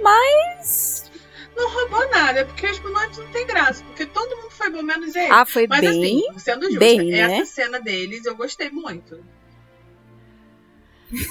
Mas. 0.00 1.10
Não 1.56 1.70
roubou 1.70 2.08
nada, 2.10 2.44
porque 2.46 2.66
os 2.66 2.80
noivos 2.82 3.18
não 3.18 3.26
tem 3.28 3.46
graça, 3.46 3.82
porque 3.84 4.04
todo 4.06 4.36
mundo 4.36 4.50
foi 4.50 4.70
bom, 4.70 4.82
menos 4.82 5.14
ele. 5.14 5.30
Ah, 5.32 5.44
foi 5.46 5.66
Mas 5.66 5.80
bem. 5.80 5.90
assim, 5.90 6.38
sendo 6.38 6.62
justa, 6.64 6.78
bem, 6.78 6.98
né? 7.10 7.18
essa 7.40 7.44
cena 7.54 7.80
deles 7.80 8.24
eu 8.26 8.34
gostei 8.36 8.70
muito. 8.70 9.22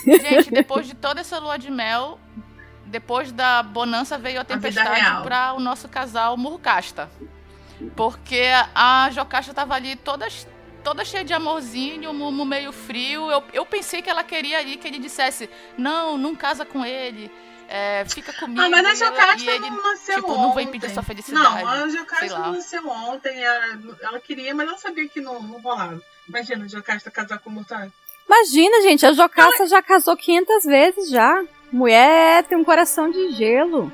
Gente, 0.05 0.51
depois 0.51 0.85
de 0.87 0.93
toda 0.93 1.21
essa 1.21 1.39
lua 1.39 1.57
de 1.57 1.71
mel, 1.71 2.19
depois 2.85 3.31
da 3.31 3.63
bonança 3.63 4.17
veio 4.17 4.39
a 4.39 4.43
tempestade 4.43 5.23
para 5.23 5.53
o 5.53 5.59
nosso 5.59 5.87
casal 5.89 6.37
Murcasta. 6.37 7.09
Porque 7.95 8.43
a 8.75 9.09
Jocasta 9.11 9.53
tava 9.53 9.75
ali 9.75 9.95
toda, 9.95 10.27
toda 10.83 11.03
cheia 11.05 11.23
de 11.23 11.33
amorzinho, 11.33 12.13
Mumu 12.13 12.45
meio 12.45 12.71
frio. 12.71 13.29
Eu, 13.31 13.43
eu 13.53 13.65
pensei 13.65 14.01
que 14.01 14.09
ela 14.09 14.23
queria 14.23 14.59
ali 14.59 14.77
que 14.77 14.87
ele 14.87 14.99
dissesse: 14.99 15.49
Não, 15.77 16.17
não 16.17 16.35
casa 16.35 16.65
com 16.65 16.85
ele. 16.85 17.31
é, 17.67 18.03
fica 18.09 18.33
comigo. 18.33 18.61
Ah, 18.61 18.69
mas 18.69 18.85
a 18.85 18.89
ela- 18.89 18.95
Jocasta 18.95 19.51
ele, 19.51 19.69
não 19.69 19.83
nasceu 19.83 20.15
tipo, 20.15 20.31
ontem. 20.31 20.41
não 20.41 20.53
vai 20.53 20.63
impedir 20.63 20.89
sua 20.89 21.03
felicidade. 21.03 21.43
Não, 21.63 21.67
a 21.67 21.87
Jocasta 21.89 22.39
não 22.39 22.51
nasceu 22.53 22.87
ontem. 22.87 23.41
Ela, 23.41 23.79
ela 24.01 24.19
queria, 24.19 24.53
mas 24.53 24.67
ela 24.67 24.77
sabia 24.77 25.07
que 25.07 25.21
não, 25.21 25.41
não 25.41 25.59
rolava. 25.61 26.01
Imagina 26.27 26.65
a 26.65 26.67
Jocasta 26.67 27.09
casar 27.09 27.39
com 27.39 27.49
o 27.49 27.53
Murtalha. 27.53 27.91
Imagina, 28.27 28.81
gente, 28.83 29.05
a 29.05 29.11
Jocasta 29.13 29.67
já 29.67 29.81
casou 29.81 30.15
500 30.15 30.63
vezes 30.65 31.09
já. 31.09 31.43
Mulher 31.71 32.43
tem 32.43 32.57
um 32.57 32.63
coração 32.63 33.09
de 33.09 33.31
gelo. 33.33 33.91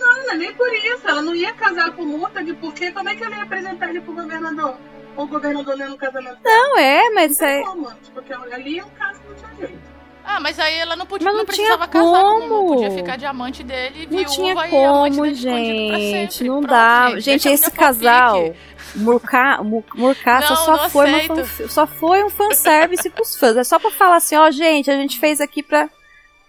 Não, 0.00 0.16
não 0.24 0.30
é 0.32 0.36
nem 0.36 0.54
por 0.54 0.72
isso. 0.72 1.06
Ela 1.06 1.22
não 1.22 1.34
ia 1.34 1.52
casar 1.52 1.90
com 1.92 2.02
o 2.02 2.06
Murtag, 2.06 2.52
porque 2.54 2.90
como 2.92 3.08
é 3.08 3.14
que 3.14 3.22
ela 3.22 3.36
ia 3.36 3.42
apresentar 3.42 3.90
ele 3.90 4.00
pro 4.00 4.12
governador? 4.14 4.76
Ou 5.16 5.24
o 5.24 5.28
governador 5.28 5.76
lendo 5.76 5.94
o 5.94 5.98
casamento 5.98 6.40
dela? 6.42 6.56
Não 6.56 6.78
é, 6.78 7.10
mas 7.10 7.38
Não 7.38 7.46
é. 7.48 7.62
como, 7.62 7.90
porque 8.14 8.32
ali 8.32 8.78
é 8.78 8.84
um 8.84 8.90
caso 8.90 9.20
que 9.20 9.28
não 9.28 9.34
tinha 9.36 9.68
jeito. 9.68 9.90
Ah, 10.22 10.38
mas 10.38 10.58
aí 10.60 10.76
ela 10.76 10.94
não 10.94 11.06
podia, 11.06 11.24
Mas 11.24 11.32
não, 11.34 11.38
não 11.40 11.46
precisava 11.46 11.88
tinha 11.88 12.02
casar 12.02 12.20
com 12.22 12.26
o 12.28 12.40
Mumu, 12.40 12.48
como. 12.48 12.74
podia 12.74 12.90
ficar 12.92 13.16
diamante 13.16 13.62
dele, 13.64 14.06
Não 14.10 14.18
viúva 14.18 14.30
tinha 14.32 14.48
e 14.48 14.52
amante 14.52 14.70
como, 15.16 15.22
dele 15.26 15.34
pra 15.90 15.98
gente. 15.98 16.32
sempre. 16.34 16.48
Não 16.48 16.60
Pronto, 16.60 16.70
dá. 16.70 17.10
Gente, 17.10 17.22
Gente, 17.22 17.48
esse 17.48 17.70
casal. 17.70 18.54
Murca, 18.94 19.62
Mu- 19.62 19.84
Murcaça, 19.94 20.50
Não, 20.50 20.56
só, 20.64 20.76
não 20.76 20.90
foi 20.90 21.06
uma 21.08 21.20
fan- 21.22 21.68
só 21.68 21.86
foi 21.86 22.24
um 22.24 22.30
fanservice 22.30 23.08
pros 23.10 23.36
fãs. 23.36 23.56
É 23.56 23.64
só 23.64 23.78
pra 23.78 23.90
falar 23.90 24.16
assim, 24.16 24.36
ó, 24.36 24.50
gente, 24.50 24.90
a 24.90 24.96
gente 24.96 25.18
fez 25.18 25.40
aqui 25.40 25.62
pra, 25.62 25.88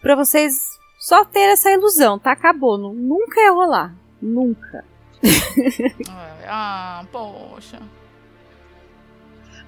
pra 0.02 0.16
vocês 0.16 0.80
só 1.02 1.26
ter 1.26 1.50
essa 1.52 1.72
ilusão, 1.72 2.20
tá? 2.20 2.32
Acabou. 2.32 2.78
Nu- 2.78 2.94
Nunca 2.94 3.42
ia 3.42 3.52
rolar. 3.52 3.94
Nunca. 4.22 4.86
É, 5.24 6.48
Ah, 6.48 7.04
poxa. 7.12 7.80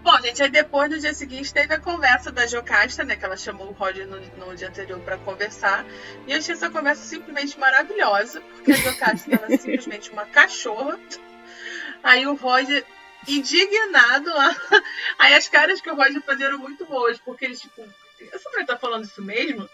Bom, 0.04 0.20
gente, 0.22 0.44
aí 0.44 0.50
depois 0.50 0.92
no 0.92 1.00
dia 1.00 1.14
seguinte 1.14 1.54
teve 1.54 1.74
a 1.74 1.80
conversa 1.80 2.30
da 2.32 2.46
Jocasta, 2.46 3.04
né? 3.06 3.16
Que 3.16 3.24
ela 3.24 3.38
chamou 3.38 3.70
o 3.70 3.72
Roger 3.72 4.06
no, 4.06 4.20
no 4.20 4.54
dia 4.56 4.68
anterior 4.68 5.00
pra 5.00 5.18
conversar. 5.18 5.86
E 6.28 6.32
eu 6.34 6.38
achei 6.38 6.54
essa 6.54 6.70
conversa 6.70 7.04
simplesmente 7.04 7.58
maravilhosa, 7.58 8.42
porque 8.42 8.74
a 8.74 8.76
Jocasta 8.76 9.34
era 9.34 9.48
simplesmente 9.58 10.12
uma 10.12 10.26
cachorra. 10.26 11.00
Aí 12.04 12.28
o 12.28 12.36
Roger, 12.36 12.86
indignado 13.28 14.30
lá. 14.30 14.54
Aí 15.18 15.34
as 15.36 15.48
caras 15.48 15.80
que 15.80 15.90
o 15.90 15.96
Roger 15.96 16.22
fazia 16.22 16.48
eram 16.48 16.58
muito 16.60 16.86
boas, 16.86 17.18
porque 17.20 17.46
ele, 17.46 17.56
tipo, 17.56 17.82
essa 18.34 18.50
mulher 18.50 18.66
tá 18.66 18.78
falando 18.78 19.06
isso 19.06 19.22
mesmo? 19.24 19.70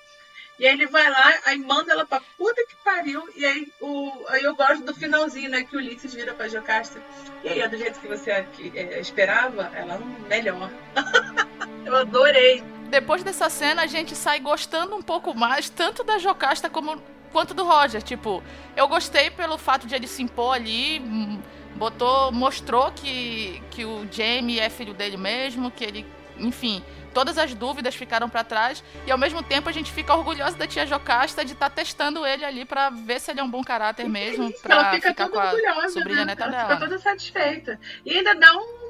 E 0.60 0.68
aí 0.68 0.74
ele 0.74 0.88
vai 0.88 1.10
lá, 1.10 1.34
aí 1.46 1.58
manda 1.58 1.94
ela 1.94 2.06
pra 2.06 2.22
puta 2.38 2.62
que 2.68 2.76
pariu. 2.84 3.24
E 3.34 3.46
aí, 3.46 3.72
o, 3.80 4.12
aí 4.28 4.44
eu 4.44 4.54
gosto 4.54 4.84
do 4.84 4.94
finalzinho, 4.94 5.50
né? 5.50 5.64
Que 5.64 5.78
o 5.78 5.80
Ulisses 5.80 6.14
vira 6.14 6.34
pra 6.34 6.50
Jocasta. 6.50 7.02
E 7.46 7.48
aí, 7.48 7.62
é 7.62 7.68
do 7.70 7.78
jeito 7.78 7.98
que 8.02 8.08
você 8.10 8.46
que, 8.54 8.78
é, 8.78 9.00
esperava, 9.00 9.72
ela 9.74 9.96
é 9.96 10.28
melhor. 10.28 10.70
eu 11.86 11.96
adorei. 11.96 12.62
Depois 12.90 13.24
dessa 13.24 13.50
cena, 13.50 13.84
a 13.84 13.88
gente 13.88 14.14
sai 14.18 14.42
gostando 14.42 14.98
um 14.98 15.02
pouco 15.02 15.34
mais, 15.34 15.70
tanto 15.70 16.04
da 16.04 16.18
Jocasta 16.18 16.70
como, 16.70 17.02
quanto 17.32 17.54
do 17.54 17.64
Roger. 17.64 18.02
Tipo, 18.02 18.44
eu 18.76 18.86
gostei 18.90 19.32
pelo 19.32 19.58
fato 19.58 19.88
de 19.88 19.96
ele 19.96 20.08
se 20.08 20.22
impor 20.22 20.56
ali, 20.56 21.00
hum, 21.00 21.40
botou, 21.76 22.34
mostrou 22.34 22.92
que, 22.92 23.64
que 23.72 23.86
o 23.86 24.06
Jamie 24.12 24.60
é 24.60 24.70
filho 24.70 24.94
dele 24.94 25.16
mesmo, 25.16 25.72
que 25.72 25.86
ele, 25.86 26.06
enfim, 26.38 26.84
todas 27.14 27.38
as 27.38 27.54
dúvidas 27.54 27.96
ficaram 27.96 28.30
pra 28.30 28.44
trás. 28.44 28.84
E 29.06 29.12
ao 29.12 29.18
mesmo 29.18 29.42
tempo 29.44 29.68
a 29.70 29.72
gente 29.72 29.92
fica 29.92 30.14
orgulhosa 30.14 30.58
da 30.58 30.68
tia 30.68 30.86
Jocasta 30.86 31.44
de 31.44 31.54
estar 31.54 31.70
testando 31.70 32.26
ele 32.26 32.46
ali 32.46 32.66
pra 32.66 32.90
ver 32.90 33.20
se 33.20 33.32
ele 33.32 33.40
é 33.40 33.44
um 33.44 33.50
bom 33.50 33.64
caráter 33.64 34.08
mesmo, 34.08 34.52
pra 34.62 34.76
ela 34.76 34.92
fica 34.92 35.10
ficar 35.10 35.26
toda 35.26 35.36
com 35.38 35.42
a 35.48 35.52
orgulhosa, 35.52 35.90
sobrinha 35.90 36.20
né? 36.20 36.26
neta 36.26 36.44
Ela 36.44 36.52
dela. 36.52 36.68
fica 36.70 36.80
toda 36.80 36.98
satisfeita. 37.00 37.80
E 38.06 38.18
ainda 38.18 38.34
dá 38.36 38.54
um. 38.56 38.90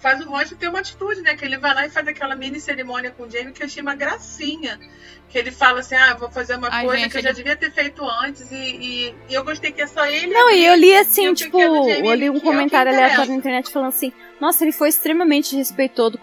Faz 0.00 0.20
o 0.20 0.28
Roger 0.28 0.58
ter 0.58 0.68
uma 0.68 0.80
atitude, 0.80 1.20
né? 1.22 1.36
Que 1.36 1.44
ele 1.44 1.56
vai 1.58 1.72
lá 1.74 1.86
e 1.86 1.90
faz 1.90 2.08
aquela 2.08 2.34
mini 2.34 2.58
cerimônia 2.60 3.12
com 3.12 3.22
o 3.22 3.30
Jamie 3.30 3.52
que 3.52 3.62
eu 3.62 3.66
achei 3.66 3.80
uma 3.80 3.94
gracinha. 3.94 4.80
Que 5.28 5.38
ele 5.38 5.52
fala 5.52 5.78
assim: 5.80 5.94
ah, 5.94 6.14
vou 6.14 6.28
fazer 6.28 6.56
uma 6.56 6.68
Ai, 6.72 6.84
coisa 6.84 7.02
gente, 7.02 7.12
que 7.12 7.18
eu 7.18 7.22
já 7.22 7.28
ele- 7.28 7.36
devia 7.36 7.54
ter 7.56 7.70
feito 7.70 8.04
antes. 8.04 8.50
E, 8.50 8.54
e- 8.56 9.14
e 9.28 9.34
eu 9.34 9.44
gostei 9.44 9.70
que 9.70 9.80
é 9.82 9.86
só 9.86 10.04
ele. 10.06 10.32
Não, 10.32 10.50
e 10.50 10.64
eu 10.64 10.74
li 10.74 10.96
assim, 10.96 11.32
tipo, 11.34 11.60
eu 11.60 12.14
li 12.14 12.28
um 12.30 12.36
é 12.38 12.40
comentário 12.40 12.92
aleatório 12.92 13.30
na 13.30 13.36
internet 13.36 13.70
falando 13.70 13.88
assim, 13.90 14.12
nossa, 14.44 14.64
ele 14.64 14.72
foi 14.72 14.88
extremamente 14.88 15.56
respeitoso, 15.56 16.18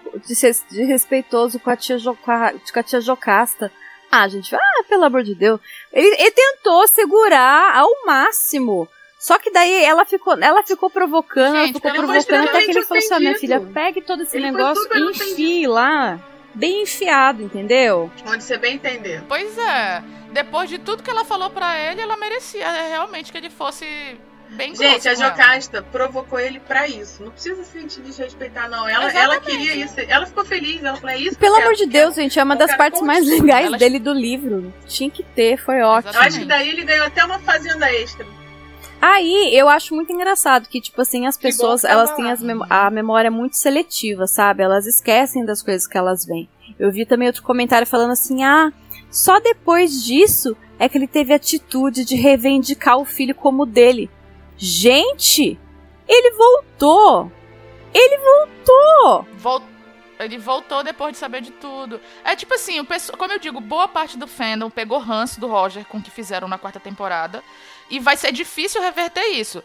desrespeitoso 0.69 1.59
com 1.59 1.69
a 1.69 1.75
tia, 1.75 1.97
Jo- 1.97 2.15
com 2.15 2.31
a, 2.31 2.51
com 2.51 2.79
a 2.79 2.83
tia 2.83 3.01
Jocasta. 3.01 3.71
Ah, 4.11 4.27
gente, 4.27 4.53
ah, 4.55 4.83
pelo 4.89 5.05
amor 5.05 5.23
de 5.23 5.33
Deus. 5.35 5.59
Ele, 5.91 6.07
ele 6.19 6.31
tentou 6.31 6.87
segurar 6.87 7.75
ao 7.77 7.89
máximo. 8.05 8.87
Só 9.19 9.37
que 9.37 9.51
daí 9.51 9.83
ela 9.83 10.03
ficou, 10.03 10.33
ela 10.41 10.63
ficou 10.63 10.89
provocando, 10.89 11.55
ela 11.55 11.65
Gente, 11.67 11.75
ficou 11.75 11.91
ele 11.91 11.97
foi 11.99 12.07
provocando 12.07 12.47
até 12.49 12.63
que 12.65 12.71
ele 12.71 12.83
falou 12.83 13.03
assim: 13.03 13.19
minha 13.19 13.37
filha, 13.37 13.59
pegue 13.61 14.01
todo 14.01 14.23
esse 14.23 14.35
Ele 14.35 14.49
negócio 14.51 14.87
e 14.93 15.11
enfie 15.11 15.67
lá. 15.67 16.19
Bem 16.53 16.81
enfiado, 16.83 17.41
entendeu? 17.43 18.11
Onde 18.27 18.43
você 18.43 18.57
bem 18.57 18.75
entender. 18.75 19.23
Pois 19.27 19.57
é. 19.57 20.03
Depois 20.31 20.69
de 20.69 20.79
tudo 20.79 21.03
que 21.03 21.09
ela 21.09 21.23
falou 21.23 21.49
pra 21.49 21.79
ele, 21.79 22.01
ela 22.01 22.17
merecia 22.17 22.65
é, 22.65 22.89
realmente 22.89 23.31
que 23.31 23.37
ele 23.37 23.49
fosse 23.49 23.85
bem 24.51 24.73
grosso 24.73 24.83
Gente, 24.83 25.07
a 25.07 25.11
ela. 25.13 25.29
Jocasta 25.29 25.81
provocou 25.91 26.39
ele 26.39 26.59
pra 26.59 26.87
isso. 26.87 27.23
Não 27.23 27.31
precisa 27.31 27.63
se 27.63 27.79
desrespeitar, 28.01 28.69
não. 28.69 28.87
Ela, 28.87 29.11
ela 29.11 29.39
queria 29.39 29.75
isso. 29.75 29.95
Ela 29.99 30.25
ficou 30.25 30.45
feliz. 30.45 30.83
Ela 30.83 30.95
falou: 30.97 31.09
é 31.15 31.17
isso 31.17 31.37
Pelo 31.37 31.55
amor 31.55 31.73
de 31.73 31.85
Deus, 31.85 32.15
gente, 32.15 32.39
é 32.39 32.43
uma 32.43 32.55
das 32.55 32.75
partes 32.75 33.01
mais 33.01 33.25
legais 33.27 33.65
Elas- 33.67 33.79
dele 33.79 33.99
do 33.99 34.13
livro. 34.13 34.73
Tinha 34.87 35.09
que 35.09 35.23
ter, 35.23 35.57
foi 35.57 35.81
ótimo. 35.81 36.13
Eu 36.13 36.21
acho 36.21 36.39
que 36.39 36.45
daí 36.45 36.69
ele 36.69 36.83
ganhou 36.83 37.05
até 37.07 37.23
uma 37.23 37.39
fazenda 37.39 37.91
extra. 37.91 38.25
Aí 39.01 39.49
eu 39.57 39.67
acho 39.67 39.95
muito 39.95 40.11
engraçado 40.13 40.67
que, 40.69 40.79
tipo 40.79 41.01
assim, 41.01 41.25
as 41.25 41.35
pessoas 41.35 41.83
elas 41.83 42.11
têm 42.11 42.25
memo- 42.45 42.65
a 42.69 42.87
memória 42.91 43.31
muito 43.31 43.57
seletiva, 43.57 44.27
sabe? 44.27 44.61
Elas 44.61 44.85
esquecem 44.85 45.43
das 45.43 45.63
coisas 45.63 45.87
que 45.87 45.97
elas 45.97 46.23
veem. 46.23 46.47
Eu 46.77 46.91
vi 46.91 47.03
também 47.05 47.27
outro 47.27 47.41
comentário 47.41 47.87
falando 47.87 48.11
assim: 48.11 48.43
ah, 48.43 48.71
só 49.09 49.39
depois 49.39 50.03
disso 50.03 50.55
é 50.77 50.87
que 50.87 50.97
ele 50.97 51.07
teve 51.07 51.33
a 51.33 51.37
atitude 51.37 52.05
de 52.05 52.15
reivindicar 52.15 52.97
o 52.97 53.05
filho 53.05 53.33
como 53.33 53.65
dele. 53.65 54.09
Gente, 54.63 55.59
ele 56.07 56.31
voltou! 56.37 57.31
Ele 57.91 58.17
voltou! 58.19 59.27
Vol- 59.33 59.63
Ele 60.19 60.37
voltou 60.37 60.83
depois 60.83 61.13
de 61.13 61.17
saber 61.17 61.41
de 61.41 61.49
tudo. 61.53 61.99
É 62.23 62.35
tipo 62.35 62.53
assim, 62.53 62.79
o 62.79 62.85
pesso- 62.85 63.11
como 63.17 63.33
eu 63.33 63.39
digo, 63.39 63.59
boa 63.59 63.87
parte 63.87 64.19
do 64.19 64.27
fandom 64.27 64.69
pegou 64.69 64.99
ranço 64.99 65.39
do 65.41 65.47
Roger 65.47 65.83
com 65.87 65.97
o 65.97 66.01
que 66.01 66.11
fizeram 66.11 66.47
na 66.47 66.59
quarta 66.59 66.79
temporada. 66.79 67.43
E 67.89 67.99
vai 67.99 68.15
ser 68.15 68.31
difícil 68.31 68.79
reverter 68.83 69.25
isso. 69.29 69.63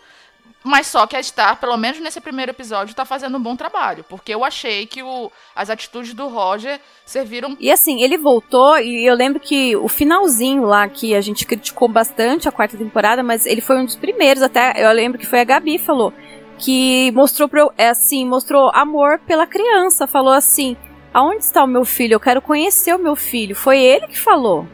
Mas 0.67 0.89
só 0.89 1.07
que 1.07 1.17
a 1.17 1.23
Star, 1.23 1.61
pelo 1.61 1.77
menos 1.77 2.01
nesse 2.01 2.21
primeiro 2.21 2.51
episódio, 2.51 2.93
tá 2.93 3.05
fazendo 3.05 3.39
um 3.39 3.41
bom 3.41 3.55
trabalho. 3.55 4.05
Porque 4.09 4.35
eu 4.35 4.45
achei 4.45 4.85
que 4.85 5.01
o, 5.01 5.31
as 5.55 5.71
atitudes 5.71 6.13
do 6.13 6.27
Roger 6.27 6.81
serviram. 7.05 7.57
E 7.61 7.71
assim, 7.71 8.03
ele 8.03 8.19
voltou, 8.19 8.77
e 8.79 9.07
eu 9.07 9.15
lembro 9.15 9.39
que 9.39 9.77
o 9.77 9.87
finalzinho 9.87 10.65
lá, 10.65 10.89
que 10.89 11.15
a 11.15 11.21
gente 11.21 11.47
criticou 11.47 11.87
bastante 11.87 12.49
a 12.49 12.53
quarta 12.53 12.77
temporada, 12.77 13.23
mas 13.23 13.47
ele 13.47 13.61
foi 13.61 13.79
um 13.79 13.85
dos 13.85 13.95
primeiros, 13.95 14.43
até 14.43 14.73
eu 14.85 14.91
lembro 14.93 15.21
que 15.21 15.27
foi 15.27 15.39
a 15.41 15.45
Gabi 15.45 15.79
falou. 15.79 16.13
Que 16.59 17.13
mostrou 17.13 17.49
eu, 17.53 17.73
é 17.79 17.91
assim, 17.91 18.27
mostrou 18.27 18.69
amor 18.75 19.21
pela 19.21 19.47
criança. 19.47 20.09
Falou 20.09 20.33
assim: 20.33 20.77
aonde 21.15 21.45
está 21.45 21.63
o 21.63 21.69
meu 21.69 21.85
filho? 21.85 22.15
Eu 22.15 22.21
quero 22.21 22.43
conhecer 22.43 22.93
o 22.93 22.99
meu 22.99 23.15
filho. 23.15 23.55
Foi 23.55 23.79
ele 23.79 24.09
que 24.09 24.19
falou. 24.19 24.67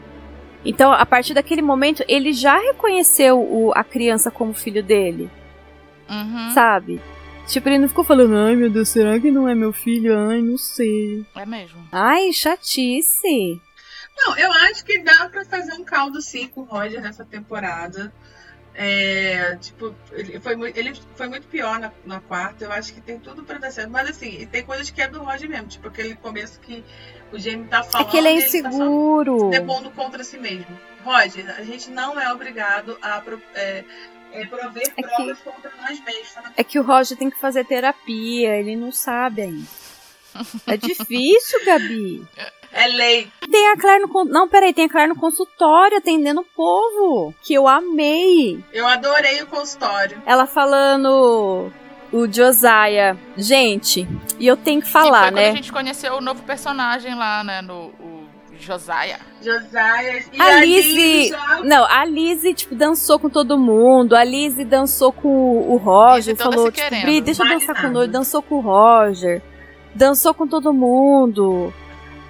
Então, 0.65 0.91
a 0.91 1.05
partir 1.05 1.35
daquele 1.35 1.61
momento, 1.61 2.03
ele 2.07 2.33
já 2.33 2.57
reconheceu 2.57 3.39
o, 3.39 3.71
a 3.75 3.83
criança 3.83 4.31
como 4.31 4.53
filho 4.53 4.81
dele. 4.81 5.29
Uhum. 6.13 6.51
Sabe? 6.53 7.01
Tipo, 7.47 7.69
ele 7.69 7.79
não 7.79 7.89
ficou 7.89 8.03
falando, 8.03 8.35
ai 8.37 8.55
meu 8.55 8.69
Deus, 8.69 8.89
será 8.89 9.19
que 9.19 9.29
não 9.29 9.47
é 9.47 9.55
meu 9.55 9.73
filho? 9.73 10.17
Ai, 10.17 10.41
não 10.41 10.57
sei. 10.57 11.25
É 11.35 11.45
mesmo. 11.45 11.87
Ai, 11.91 12.31
chatice. 12.31 13.61
Não, 14.15 14.37
eu 14.37 14.51
acho 14.51 14.85
que 14.85 14.99
dá 14.99 15.27
pra 15.29 15.43
fazer 15.43 15.73
um 15.73 15.83
caldo 15.83 16.21
sim 16.21 16.47
com 16.47 16.61
o 16.61 16.65
Roger 16.65 17.01
nessa 17.01 17.25
temporada. 17.25 18.13
É, 18.75 19.55
tipo, 19.57 19.93
ele 20.11 20.39
foi, 20.39 20.55
muito, 20.55 20.77
ele 20.77 20.93
foi 21.15 21.27
muito 21.27 21.47
pior 21.47 21.79
na, 21.79 21.91
na 22.05 22.19
quarta. 22.19 22.65
Eu 22.65 22.71
acho 22.71 22.93
que 22.93 23.01
tem 23.01 23.19
tudo 23.19 23.43
pra 23.43 23.59
dar 23.59 23.71
certo. 23.71 23.89
Mas 23.91 24.09
assim, 24.09 24.47
tem 24.51 24.63
coisas 24.63 24.89
que 24.89 25.01
é 25.01 25.07
do 25.07 25.23
Roger 25.23 25.49
mesmo. 25.49 25.67
Tipo, 25.67 25.87
aquele 25.87 26.15
começo 26.15 26.59
que 26.59 26.83
o 27.31 27.37
Jamie 27.37 27.67
tá 27.67 27.83
falando. 27.83 28.07
É 28.07 28.11
que 28.11 28.17
ele 28.17 28.27
é 28.29 28.37
e 28.37 28.41
tá 28.41 28.71
só 28.71 28.77
inseguro. 28.77 29.49
depondo 29.49 29.91
contra 29.91 30.23
si 30.23 30.37
mesmo. 30.37 30.79
Roger, 31.03 31.53
a 31.57 31.63
gente 31.63 31.91
não 31.91 32.19
é 32.19 32.31
obrigado 32.31 32.97
a 33.01 33.21
é, 33.55 33.83
é, 34.33 34.45
prover 34.45 34.93
É 34.97 35.01
que- 35.03 35.15
provas 35.15 35.39
contra 35.39 35.71
nós 35.81 35.99
mesmos. 36.03 36.33
tá? 36.33 36.51
É 36.57 36.63
que 36.63 36.79
o 36.79 36.83
Roger 36.83 37.17
tem 37.17 37.29
que 37.29 37.39
fazer 37.39 37.65
terapia, 37.65 38.55
ele 38.57 38.75
não 38.75 38.91
sabe 38.91 39.41
ainda. 39.43 39.67
É 40.65 40.75
difícil, 40.77 41.63
Gabi. 41.65 42.25
É 42.71 42.87
lei. 42.87 43.27
Tem 43.51 43.67
a 43.69 43.77
Claire 43.77 44.01
no 44.01 44.09
con- 44.09 44.23
Não, 44.25 44.47
peraí, 44.49 44.73
tem 44.73 44.85
a 44.85 44.89
Claire 44.89 45.09
no 45.13 45.15
consultório 45.19 45.97
atendendo 45.99 46.41
o 46.41 46.43
povo. 46.55 47.35
Que 47.43 47.53
eu 47.53 47.67
amei. 47.67 48.63
Eu 48.73 48.87
adorei 48.87 49.43
o 49.43 49.47
consultório. 49.47 50.19
Ela 50.25 50.47
falando. 50.47 51.71
O 52.11 52.31
Josiah. 52.31 53.15
Gente, 53.35 54.07
e 54.39 54.45
eu 54.45 54.55
tenho 54.55 54.81
que 54.81 54.87
falar, 54.89 55.23
foi 55.23 55.31
né? 55.31 55.41
quando 55.45 55.51
a 55.51 55.55
gente 55.55 55.71
conheceu 55.71 56.13
o 56.15 56.21
novo 56.21 56.43
personagem 56.43 57.15
lá, 57.15 57.43
né? 57.43 57.59
No 57.61 57.91
o 57.99 58.12
Josiah. 58.63 59.19
Josiah 59.41 60.03
e 60.31 60.41
A 60.41 60.45
a 60.45 60.59
Lizzie- 60.63 61.27
já 61.29 61.59
Não, 61.63 61.85
a 61.85 62.05
Lizzie, 62.05 62.53
tipo, 62.53 62.75
dançou 62.75 63.19
com 63.19 63.29
todo 63.29 63.57
mundo. 63.57 64.15
A 64.15 64.23
Lizzie 64.23 64.65
dançou 64.65 65.11
com 65.11 65.27
o 65.27 65.73
o 65.73 65.77
Roger. 65.77 66.35
Falou, 66.35 66.71
tipo. 66.71 66.89
Bri, 67.01 67.21
deixa 67.21 67.43
eu 67.43 67.49
dançar 67.49 67.79
com 67.81 67.89
nós. 67.89 68.09
Dançou 68.09 68.41
com 68.41 68.55
o 68.55 68.61
Roger. 68.61 69.41
Dançou 69.93 70.33
com 70.33 70.47
todo 70.47 70.73
mundo. 70.73 71.73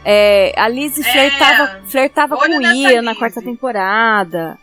É, 0.06 0.54
a 0.58 0.68
Lizzie 0.68 1.06
É, 1.08 1.12
flertava, 1.12 1.82
flertava 1.86 2.36
com 2.38 2.44
o 2.46 2.62
Ian 2.62 3.02
na 3.02 3.16
quarta 3.16 3.42
temporada. 3.42 4.58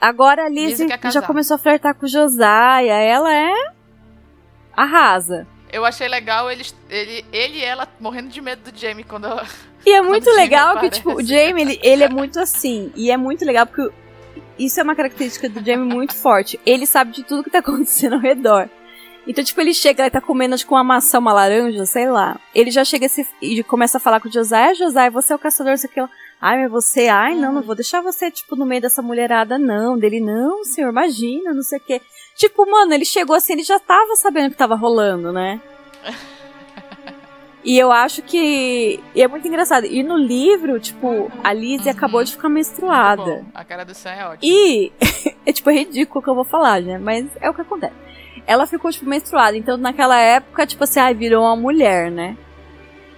Agora 0.00 0.44
a 0.46 0.48
Lizzie, 0.48 0.88
já 1.12 1.22
começou 1.22 1.54
a 1.56 1.58
flertar 1.58 1.94
com 1.94 2.06
o 2.06 2.08
Josiah. 2.08 3.00
Ela 3.00 3.32
é. 3.34 3.52
arrasa. 4.76 5.46
Eu 5.70 5.84
achei 5.84 6.08
legal 6.08 6.50
eles, 6.50 6.74
ele, 6.88 7.24
ele 7.32 7.58
e 7.58 7.64
ela 7.64 7.86
morrendo 8.00 8.28
de 8.28 8.40
medo 8.40 8.70
do 8.70 8.78
Jamie 8.78 9.04
quando. 9.04 9.28
E 9.88 9.92
é 9.92 10.02
muito 10.02 10.30
legal 10.32 10.78
que, 10.78 10.90
tipo, 10.90 11.14
o 11.14 11.24
Jamie, 11.24 11.62
ele, 11.62 11.80
ele 11.82 12.04
é 12.04 12.10
muito 12.10 12.38
assim. 12.38 12.92
E 12.94 13.10
é 13.10 13.16
muito 13.16 13.42
legal 13.42 13.66
porque 13.66 13.90
isso 14.58 14.78
é 14.78 14.82
uma 14.82 14.94
característica 14.94 15.48
do 15.48 15.64
Jamie 15.64 15.94
muito 15.94 16.14
forte. 16.14 16.60
Ele 16.66 16.84
sabe 16.84 17.12
de 17.12 17.22
tudo 17.22 17.42
que 17.42 17.48
tá 17.48 17.60
acontecendo 17.60 18.16
ao 18.16 18.20
redor. 18.20 18.68
Então, 19.26 19.42
tipo, 19.42 19.58
ele 19.62 19.72
chega, 19.72 20.02
ele 20.02 20.10
tá 20.10 20.20
comendo, 20.20 20.58
tipo, 20.58 20.74
uma 20.74 20.84
maçã, 20.84 21.18
uma 21.18 21.32
laranja, 21.32 21.86
sei 21.86 22.06
lá. 22.06 22.38
Ele 22.54 22.70
já 22.70 22.84
chega 22.84 23.06
e 23.40 23.62
começa 23.62 23.96
a 23.96 24.00
falar 24.00 24.20
com 24.20 24.28
o 24.28 24.32
Josiah, 24.32 24.74
Josiah, 24.74 25.08
você 25.08 25.32
é 25.32 25.36
o 25.36 25.38
caçador, 25.38 25.72
isso 25.72 25.86
aqui. 25.86 26.00
Ai, 26.38 26.58
mas 26.62 26.70
você, 26.70 27.08
ai, 27.08 27.34
não, 27.34 27.50
não 27.50 27.62
vou 27.62 27.74
deixar 27.74 28.02
você, 28.02 28.30
tipo, 28.30 28.56
no 28.56 28.66
meio 28.66 28.82
dessa 28.82 29.00
mulherada, 29.00 29.58
não. 29.58 29.98
Dele, 29.98 30.20
não, 30.20 30.64
senhor, 30.64 30.90
imagina, 30.90 31.54
não 31.54 31.62
sei 31.62 31.78
o 31.78 31.82
quê. 31.82 32.02
Tipo, 32.36 32.70
mano, 32.70 32.92
ele 32.92 33.06
chegou 33.06 33.34
assim, 33.34 33.54
ele 33.54 33.62
já 33.62 33.80
tava 33.80 34.16
sabendo 34.16 34.48
o 34.48 34.50
que 34.50 34.56
tava 34.56 34.74
rolando, 34.74 35.32
né? 35.32 35.58
E 37.68 37.78
eu 37.78 37.92
acho 37.92 38.22
que 38.22 38.98
e 39.14 39.20
é 39.22 39.28
muito 39.28 39.46
engraçado. 39.46 39.84
E 39.84 40.02
no 40.02 40.16
livro, 40.16 40.80
tipo, 40.80 41.30
a 41.44 41.52
Lizzie 41.52 41.90
Uhum. 41.90 41.96
acabou 41.98 42.24
de 42.24 42.32
ficar 42.32 42.48
menstruada. 42.48 43.22
bom. 43.22 43.44
A 43.54 43.62
cara 43.62 43.84
do 43.84 43.94
Sam 43.94 44.10
é 44.12 44.24
ótima. 44.26 44.38
E 44.42 44.90
é 45.44 45.52
tipo 45.52 45.68
é 45.68 45.74
ridículo 45.74 46.20
o 46.20 46.22
que 46.22 46.30
eu 46.30 46.34
vou 46.34 46.44
falar, 46.44 46.80
né? 46.80 46.96
Mas 46.96 47.26
é 47.42 47.50
o 47.50 47.52
que 47.52 47.60
acontece. 47.60 47.92
Ela 48.46 48.66
ficou 48.66 48.90
tipo 48.90 49.04
menstruada, 49.04 49.54
então 49.54 49.76
naquela 49.76 50.18
época, 50.18 50.66
tipo 50.66 50.82
assim, 50.84 50.98
ai, 50.98 51.12
virou 51.12 51.44
uma 51.44 51.54
mulher, 51.56 52.10
né? 52.10 52.38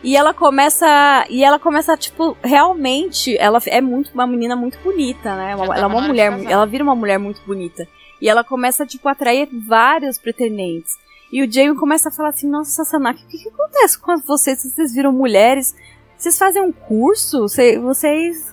E 0.03 0.17
ela 0.17 0.35
começa, 0.35 1.25
e 1.31 1.45
ela 1.45 1.59
começa 1.61 1.97
tipo 1.97 2.37
realmente, 2.43 3.37
ela 3.39 3.61
é 3.67 3.81
muito 3.81 4.11
uma 4.13 4.27
menina 4.27 4.57
muito 4.57 4.79
bonita, 4.83 5.37
né? 5.37 5.55
Uma- 5.55 5.67
Já 5.67 5.75
ela 5.77 5.83
é 5.83 5.87
uma 5.87 6.01
mulher, 6.01 6.33
ela 6.51 6.67
vira 6.67 6.83
uma 6.83 6.97
mulher 6.97 7.19
muito 7.19 7.41
bonita. 7.47 7.87
E 8.21 8.29
ela 8.29 8.43
começa 8.43 8.85
tipo 8.85 9.09
a 9.09 9.13
atrair 9.13 9.49
vários 9.53 10.19
pretendentes. 10.19 10.99
E 11.33 11.43
o 11.43 11.51
Jamie 11.51 11.77
começa 11.77 12.09
a 12.09 12.13
falar 12.13 12.31
assim: 12.31 12.49
"Nossa, 12.49 12.71
Sassanaki, 12.85 13.25
o 13.25 13.27
que, 13.29 13.39
que 13.39 13.49
acontece 13.49 13.99
com 13.99 14.17
vocês? 14.27 14.63
Vocês 14.63 14.93
viram 14.95 15.13
mulheres? 15.13 15.75
Vocês 16.17 16.37
fazem 16.39 16.63
um 16.63 16.73
curso? 16.73 17.49
Cê- 17.49 17.79
Vocês 17.79 18.51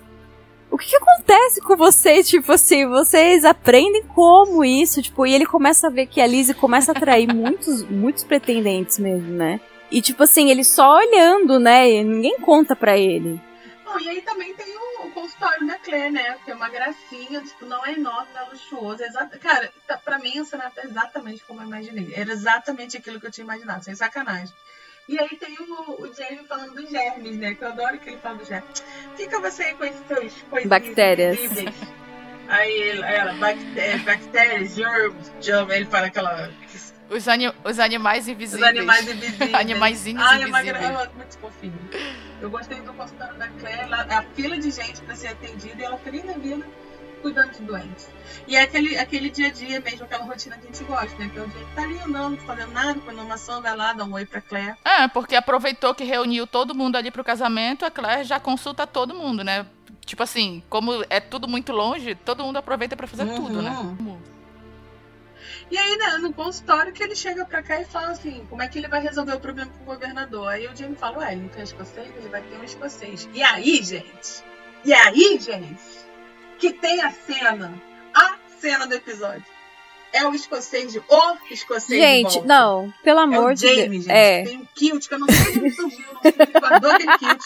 o 0.69 0.77
que, 0.77 0.89
que 0.89 0.95
acontece 0.97 1.61
com 1.61 1.75
vocês? 1.77 2.27
Tipo 2.29 2.51
assim, 2.51 2.85
vocês 2.87 3.45
aprendem 3.45 4.03
como 4.03 4.63
isso? 4.65 5.01
Tipo, 5.01 5.25
e 5.25 5.33
ele 5.33 5.45
começa 5.45 5.87
a 5.87 5.89
ver 5.89 6.07
que 6.07 6.19
a 6.21 6.27
Lizzie 6.27 6.53
começa 6.53 6.91
a 6.91 6.95
atrair 6.95 7.27
muitos, 7.33 7.83
muitos 7.89 8.23
pretendentes 8.23 8.99
mesmo, 8.99 9.31
né? 9.31 9.59
E 9.89 10.01
tipo 10.01 10.21
assim, 10.23 10.49
ele 10.49 10.65
só 10.65 10.97
olhando, 10.97 11.57
né? 11.59 11.89
E 11.89 12.03
ninguém 12.03 12.37
conta 12.39 12.75
pra 12.75 12.97
ele. 12.97 13.41
Bom, 13.97 14.03
e 14.03 14.09
aí 14.09 14.21
também 14.21 14.53
tem 14.53 14.77
o, 14.77 15.07
o 15.07 15.11
consultório 15.11 15.65
da 15.65 15.77
Claire, 15.79 16.11
né? 16.11 16.37
Que 16.45 16.51
é 16.51 16.55
uma 16.55 16.69
gracinha, 16.69 17.41
tipo, 17.41 17.65
não 17.65 17.83
é 17.85 17.93
enorme, 17.93 18.27
não 18.33 18.41
é 18.41 18.49
luxuoso. 18.49 19.01
É 19.03 19.07
exata- 19.07 19.37
Cara, 19.39 19.71
tá, 19.87 19.97
pra 19.97 20.19
mim 20.19 20.39
o 20.39 20.45
cenário 20.45 20.71
é 20.77 20.85
exatamente 20.85 21.43
como 21.45 21.61
eu 21.61 21.65
imaginei. 21.67 22.13
Era 22.15 22.31
exatamente 22.31 22.95
aquilo 22.97 23.19
que 23.19 23.25
eu 23.27 23.31
tinha 23.31 23.43
imaginado, 23.45 23.83
sem 23.83 23.95
sacanagem. 23.95 24.53
E 25.09 25.17
aí 25.19 25.29
tem 25.37 25.55
o, 25.59 26.01
o 26.03 26.13
Jamie 26.13 26.45
falando 26.47 26.75
dos 26.75 26.89
germes, 26.89 27.37
né? 27.37 27.55
Que 27.55 27.63
eu 27.63 27.69
adoro 27.69 27.97
que 27.97 28.09
ele 28.09 28.17
fala 28.19 28.35
dos 28.35 28.47
germes. 28.47 28.83
Fica 29.15 29.39
você 29.39 29.63
aí 29.63 29.73
com 29.75 29.85
esses 29.85 30.05
seus 30.07 30.33
coisinhas 30.49 30.65
Bactérias. 30.69 31.39
invisíveis. 31.39 31.75
Aí 32.49 32.89
ela, 33.01 33.33
bactérias, 33.33 34.01
bactérias, 34.03 34.75
germs, 34.75 35.31
germs. 35.41 35.73
Ele 35.75 35.85
fala 35.85 36.07
aquela. 36.07 36.51
Os, 37.09 37.27
ani 37.27 37.51
os 37.63 37.79
animais 37.79 38.23
Os 38.23 38.29
invisíveis. 38.29 38.69
animais 38.69 39.07
invisíveis. 39.07 39.53
Animaizinhos 39.55 40.23
Ai, 40.23 40.43
é 40.43 40.45
uma 40.47 40.59
invisíveis. 40.61 40.91
gra- 40.91 41.09
muito 41.15 41.37
fofinho. 41.37 41.79
Eu 42.41 42.49
gostei 42.49 42.81
do 42.81 42.93
consultório 42.93 43.35
da 43.37 43.47
Claire, 43.47 43.89
lá, 43.89 44.05
a 44.09 44.21
fila 44.35 44.57
de 44.57 44.69
gente 44.71 45.01
pra 45.01 45.15
ser 45.15 45.27
atendida 45.29 45.81
e 45.81 45.85
ela 45.85 45.97
feliz 45.97 46.23
da 46.23 46.33
vida 46.33 46.65
cuidando 47.21 47.51
de 47.51 47.61
doentes. 47.63 48.07
E 48.47 48.55
é 48.55 48.61
aquele, 48.61 48.97
aquele 48.97 49.29
dia 49.31 49.47
a 49.47 49.51
dia 49.51 49.79
mesmo, 49.79 50.03
aquela 50.05 50.23
rotina 50.23 50.55
que 50.57 50.67
a 50.67 50.71
gente 50.71 50.83
gosta, 50.83 51.17
né? 51.17 51.29
Que 51.33 51.39
é 51.39 51.41
o 51.41 51.47
dia 51.47 51.65
que 51.65 51.75
tá 51.75 51.81
ali 51.81 51.99
andando, 51.99 52.37
fazendo 52.41 52.71
nada, 52.71 52.99
quando 52.99 53.19
uma 53.21 53.37
vai 53.61 53.75
lá, 53.75 53.93
dá 53.93 54.03
um 54.05 54.13
oi 54.13 54.25
pra 54.25 54.39
Claire. 54.39 54.75
É, 54.85 55.07
porque 55.07 55.35
aproveitou 55.35 55.95
que 55.95 56.03
reuniu 56.03 56.45
todo 56.45 56.75
mundo 56.75 56.95
ali 56.95 57.09
pro 57.09 57.23
casamento, 57.23 57.83
a 57.85 57.89
Claire 57.91 58.23
já 58.23 58.39
consulta 58.39 58.85
todo 58.85 59.15
mundo, 59.15 59.43
né? 59.43 59.65
Tipo 60.05 60.23
assim, 60.23 60.61
como 60.69 61.03
é 61.09 61.19
tudo 61.19 61.47
muito 61.47 61.71
longe, 61.73 62.13
todo 62.15 62.43
mundo 62.43 62.57
aproveita 62.57 62.95
pra 62.95 63.07
fazer 63.07 63.23
Uhum. 63.23 63.35
tudo, 63.35 63.61
né? 63.63 63.71
E 65.69 65.77
aí, 65.77 65.97
né, 65.97 66.17
no 66.19 66.33
consultório, 66.33 66.93
que 66.93 67.03
ele 67.03 67.15
chega 67.15 67.43
pra 67.45 67.61
cá 67.61 67.81
e 67.81 67.85
fala 67.85 68.09
assim, 68.11 68.45
como 68.49 68.61
é 68.61 68.67
que 68.69 68.79
ele 68.79 68.87
vai 68.87 69.01
resolver 69.01 69.33
o 69.33 69.39
problema 69.39 69.69
com 69.77 69.83
o 69.83 69.85
governador? 69.93 70.47
Aí 70.49 70.65
o 70.65 70.75
Jamie 70.75 70.95
fala, 70.95 71.17
ué, 71.19 71.33
ele 71.33 71.41
não 71.41 71.49
quer 71.49 71.63
escocês? 71.63 72.07
Ele 72.15 72.29
vai 72.29 72.41
ter 72.41 72.57
um 72.57 72.63
escocês. 72.63 73.27
E 73.33 73.43
aí, 73.43 73.83
gente? 73.83 74.43
E 74.85 74.93
aí, 74.93 75.37
gente? 75.39 75.81
Que 76.57 76.71
tem 76.71 77.01
a 77.01 77.11
cena, 77.11 77.73
a 78.13 78.35
cena 78.59 78.87
do 78.87 78.93
episódio. 78.93 79.43
É 80.13 80.25
o 80.25 80.33
escocês 80.33 80.93
de 80.93 80.99
o 80.99 81.37
escocês 81.51 81.99
de 81.99 82.07
Gente, 82.07 82.33
volta. 82.35 82.47
não, 82.47 82.93
pelo 83.03 83.19
É 83.19 83.23
amor 83.23 83.51
o 83.51 83.53
de 83.53 83.61
Jamie, 83.67 83.89
Deus. 83.99 84.05
gente. 84.05 84.11
É. 84.11 84.43
Tem 84.45 84.57
um 84.57 84.65
kilt 84.73 85.05
que 85.07 85.13
eu 85.13 85.19
não 85.19 85.27
sei 85.27 85.51
de 85.51 85.59
onde 85.59 85.71
surgiu, 85.75 86.05
não 86.13 86.21
sei 86.21 86.31
quem 86.31 86.61
guardou 86.61 86.91
aquele 86.91 87.17
kilt. 87.17 87.43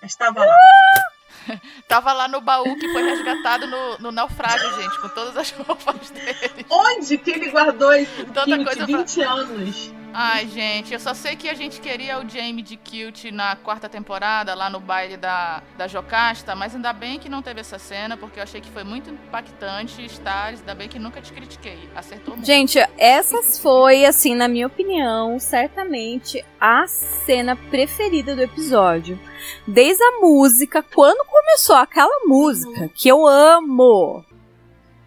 Mas 0.00 0.14
tava 0.14 0.44
lá. 0.44 0.56
Tava 1.88 2.12
lá 2.12 2.28
no 2.28 2.40
baú 2.40 2.76
que 2.78 2.88
foi 2.92 3.02
resgatado 3.02 3.66
no, 3.66 3.98
no 3.98 4.12
naufrágio, 4.12 4.72
gente, 4.82 4.98
com 5.00 5.08
todas 5.08 5.36
as 5.36 5.50
roupas 5.56 6.10
dele. 6.10 6.66
Onde 6.70 7.18
que 7.18 7.30
ele 7.30 7.50
guardou 7.50 7.92
esse 7.92 8.24
Tanta 8.26 8.44
kilt? 8.44 8.64
coisa 8.64 8.86
pra- 8.86 8.98
20 8.98 9.20
anos. 9.22 9.92
Ai, 10.14 10.46
gente, 10.46 10.92
eu 10.92 11.00
só 11.00 11.14
sei 11.14 11.36
que 11.36 11.48
a 11.48 11.54
gente 11.54 11.80
queria 11.80 12.18
o 12.18 12.28
Jamie 12.28 12.62
de 12.62 12.76
Kilt 12.76 13.24
na 13.32 13.56
quarta 13.56 13.88
temporada, 13.88 14.54
lá 14.54 14.68
no 14.68 14.78
baile 14.78 15.16
da, 15.16 15.62
da 15.76 15.88
Jocasta, 15.88 16.54
mas 16.54 16.74
ainda 16.74 16.92
bem 16.92 17.18
que 17.18 17.30
não 17.30 17.40
teve 17.40 17.60
essa 17.60 17.78
cena, 17.78 18.16
porque 18.16 18.38
eu 18.38 18.42
achei 18.42 18.60
que 18.60 18.70
foi 18.70 18.84
muito 18.84 19.10
impactante. 19.10 20.04
Stars, 20.04 20.60
ainda 20.60 20.74
bem 20.74 20.88
que 20.88 20.98
nunca 20.98 21.20
te 21.22 21.32
critiquei. 21.32 21.88
Acertou 21.94 22.34
muito. 22.34 22.46
Gente, 22.46 22.78
essas 22.98 23.58
foi, 23.58 24.04
assim, 24.04 24.34
na 24.34 24.48
minha 24.48 24.66
opinião, 24.66 25.38
certamente 25.38 26.44
a 26.60 26.86
cena 26.86 27.56
preferida 27.56 28.36
do 28.36 28.42
episódio. 28.42 29.18
Desde 29.66 30.02
a 30.02 30.20
música, 30.20 30.82
quando 30.82 31.26
começou 31.26 31.76
aquela 31.76 32.26
música 32.26 32.88
que 32.94 33.08
eu 33.08 33.26
amo. 33.26 34.24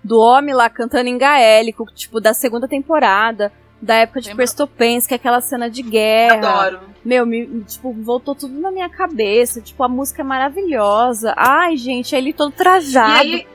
do 0.03 0.19
homem 0.19 0.53
lá 0.53 0.69
cantando 0.69 1.09
em 1.09 1.17
gaélico, 1.17 1.85
tipo, 1.95 2.21
da 2.21 2.31
segunda 2.31 2.67
temporada, 2.67 3.51
da 3.81 3.95
época 3.95 4.21
de 4.21 4.33
Prestopens, 4.33 5.05
que 5.05 5.13
é 5.13 5.17
aquela 5.17 5.41
cena 5.41 5.69
de 5.69 5.81
guerra. 5.81 6.63
Adoro. 6.65 6.79
Meu, 7.03 7.25
me, 7.25 7.63
tipo, 7.63 7.91
voltou 7.93 8.33
tudo 8.33 8.59
na 8.59 8.71
minha 8.71 8.89
cabeça. 8.89 9.61
Tipo, 9.61 9.83
a 9.83 9.89
música 9.89 10.21
é 10.21 10.25
maravilhosa. 10.25 11.33
Ai, 11.37 11.77
gente, 11.77 12.15
ele 12.15 12.33
todo 12.33 12.51
E 12.51 12.55
trajado. 12.55 13.19
aí. 13.19 13.47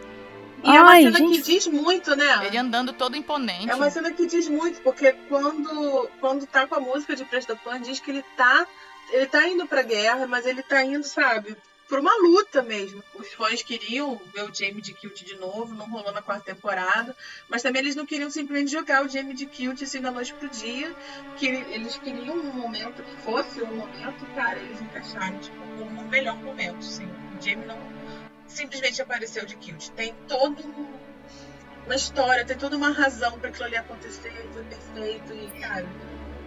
E 0.62 0.68
é 0.76 0.80
uma 0.82 0.90
Ai, 0.90 1.02
cena 1.04 1.18
gente. 1.18 1.38
que 1.38 1.42
diz 1.42 1.66
muito, 1.66 2.14
né? 2.14 2.46
Ele 2.46 2.58
andando 2.58 2.92
todo 2.92 3.16
imponente. 3.16 3.70
É 3.70 3.74
uma 3.74 3.90
cena 3.90 4.10
que 4.12 4.26
diz 4.26 4.46
muito, 4.48 4.80
porque 4.82 5.12
quando, 5.28 6.08
quando 6.20 6.46
tá 6.46 6.66
com 6.66 6.74
a 6.74 6.80
música 6.80 7.16
de 7.16 7.24
Prestapan, 7.24 7.80
diz 7.80 7.98
que 7.98 8.10
ele 8.10 8.22
tá. 8.36 8.66
Ele 9.12 9.26
tá 9.26 9.48
indo 9.48 9.66
pra 9.66 9.82
guerra, 9.82 10.26
mas 10.26 10.46
ele 10.46 10.62
tá 10.62 10.84
indo, 10.84 11.02
sabe, 11.02 11.56
por 11.91 11.99
uma 11.99 12.16
luta 12.22 12.62
mesmo. 12.62 13.03
Os 13.16 13.32
fãs 13.34 13.62
queriam 13.64 14.18
ver 14.32 14.45
o 14.45 14.55
Jamie 14.55 14.80
de 14.80 14.95
Kilt 14.95 15.24
de 15.24 15.34
novo, 15.34 15.74
não 15.74 15.91
rolou 15.91 16.12
na 16.12 16.22
quarta 16.22 16.55
temporada. 16.55 17.16
Mas 17.49 17.62
também 17.62 17.82
eles 17.82 17.97
não 17.97 18.07
queriam 18.07 18.30
simplesmente 18.30 18.70
jogar 18.70 19.05
o 19.05 19.09
Jamie 19.09 19.34
de 19.34 19.45
Kilt 19.45 19.82
assim 19.82 20.01
da 20.01 20.12
noite 20.12 20.32
pro 20.34 20.49
dia. 20.49 20.95
Que 21.36 21.47
eles 21.47 21.99
queriam 21.99 22.36
um 22.36 22.53
momento 22.53 23.03
que 23.03 23.16
fosse 23.22 23.61
um 23.61 23.74
momento, 23.74 24.24
cara, 24.36 24.61
eles 24.61 24.80
encaixaram, 24.80 25.36
tipo, 25.41 25.57
o 25.59 26.09
melhor 26.09 26.36
momento, 26.36 26.78
assim. 26.78 27.07
O 27.07 27.43
Jamie 27.43 27.66
não 27.66 27.78
simplesmente 28.47 29.03
apareceu 29.03 29.45
de 29.45 29.57
Kilt. 29.57 29.88
Tem 29.91 30.14
todo 30.28 30.62
um 30.62 31.01
uma 31.86 31.97
história, 31.97 32.45
tem 32.45 32.57
toda 32.57 32.76
uma 32.76 32.91
razão 32.91 33.36
para 33.41 33.49
aquilo 33.49 33.64
ali 33.64 33.76
acontecer, 33.76 34.32
foi 34.53 34.62
perfeito 34.62 35.32
e, 35.32 35.61
cara, 35.61 35.88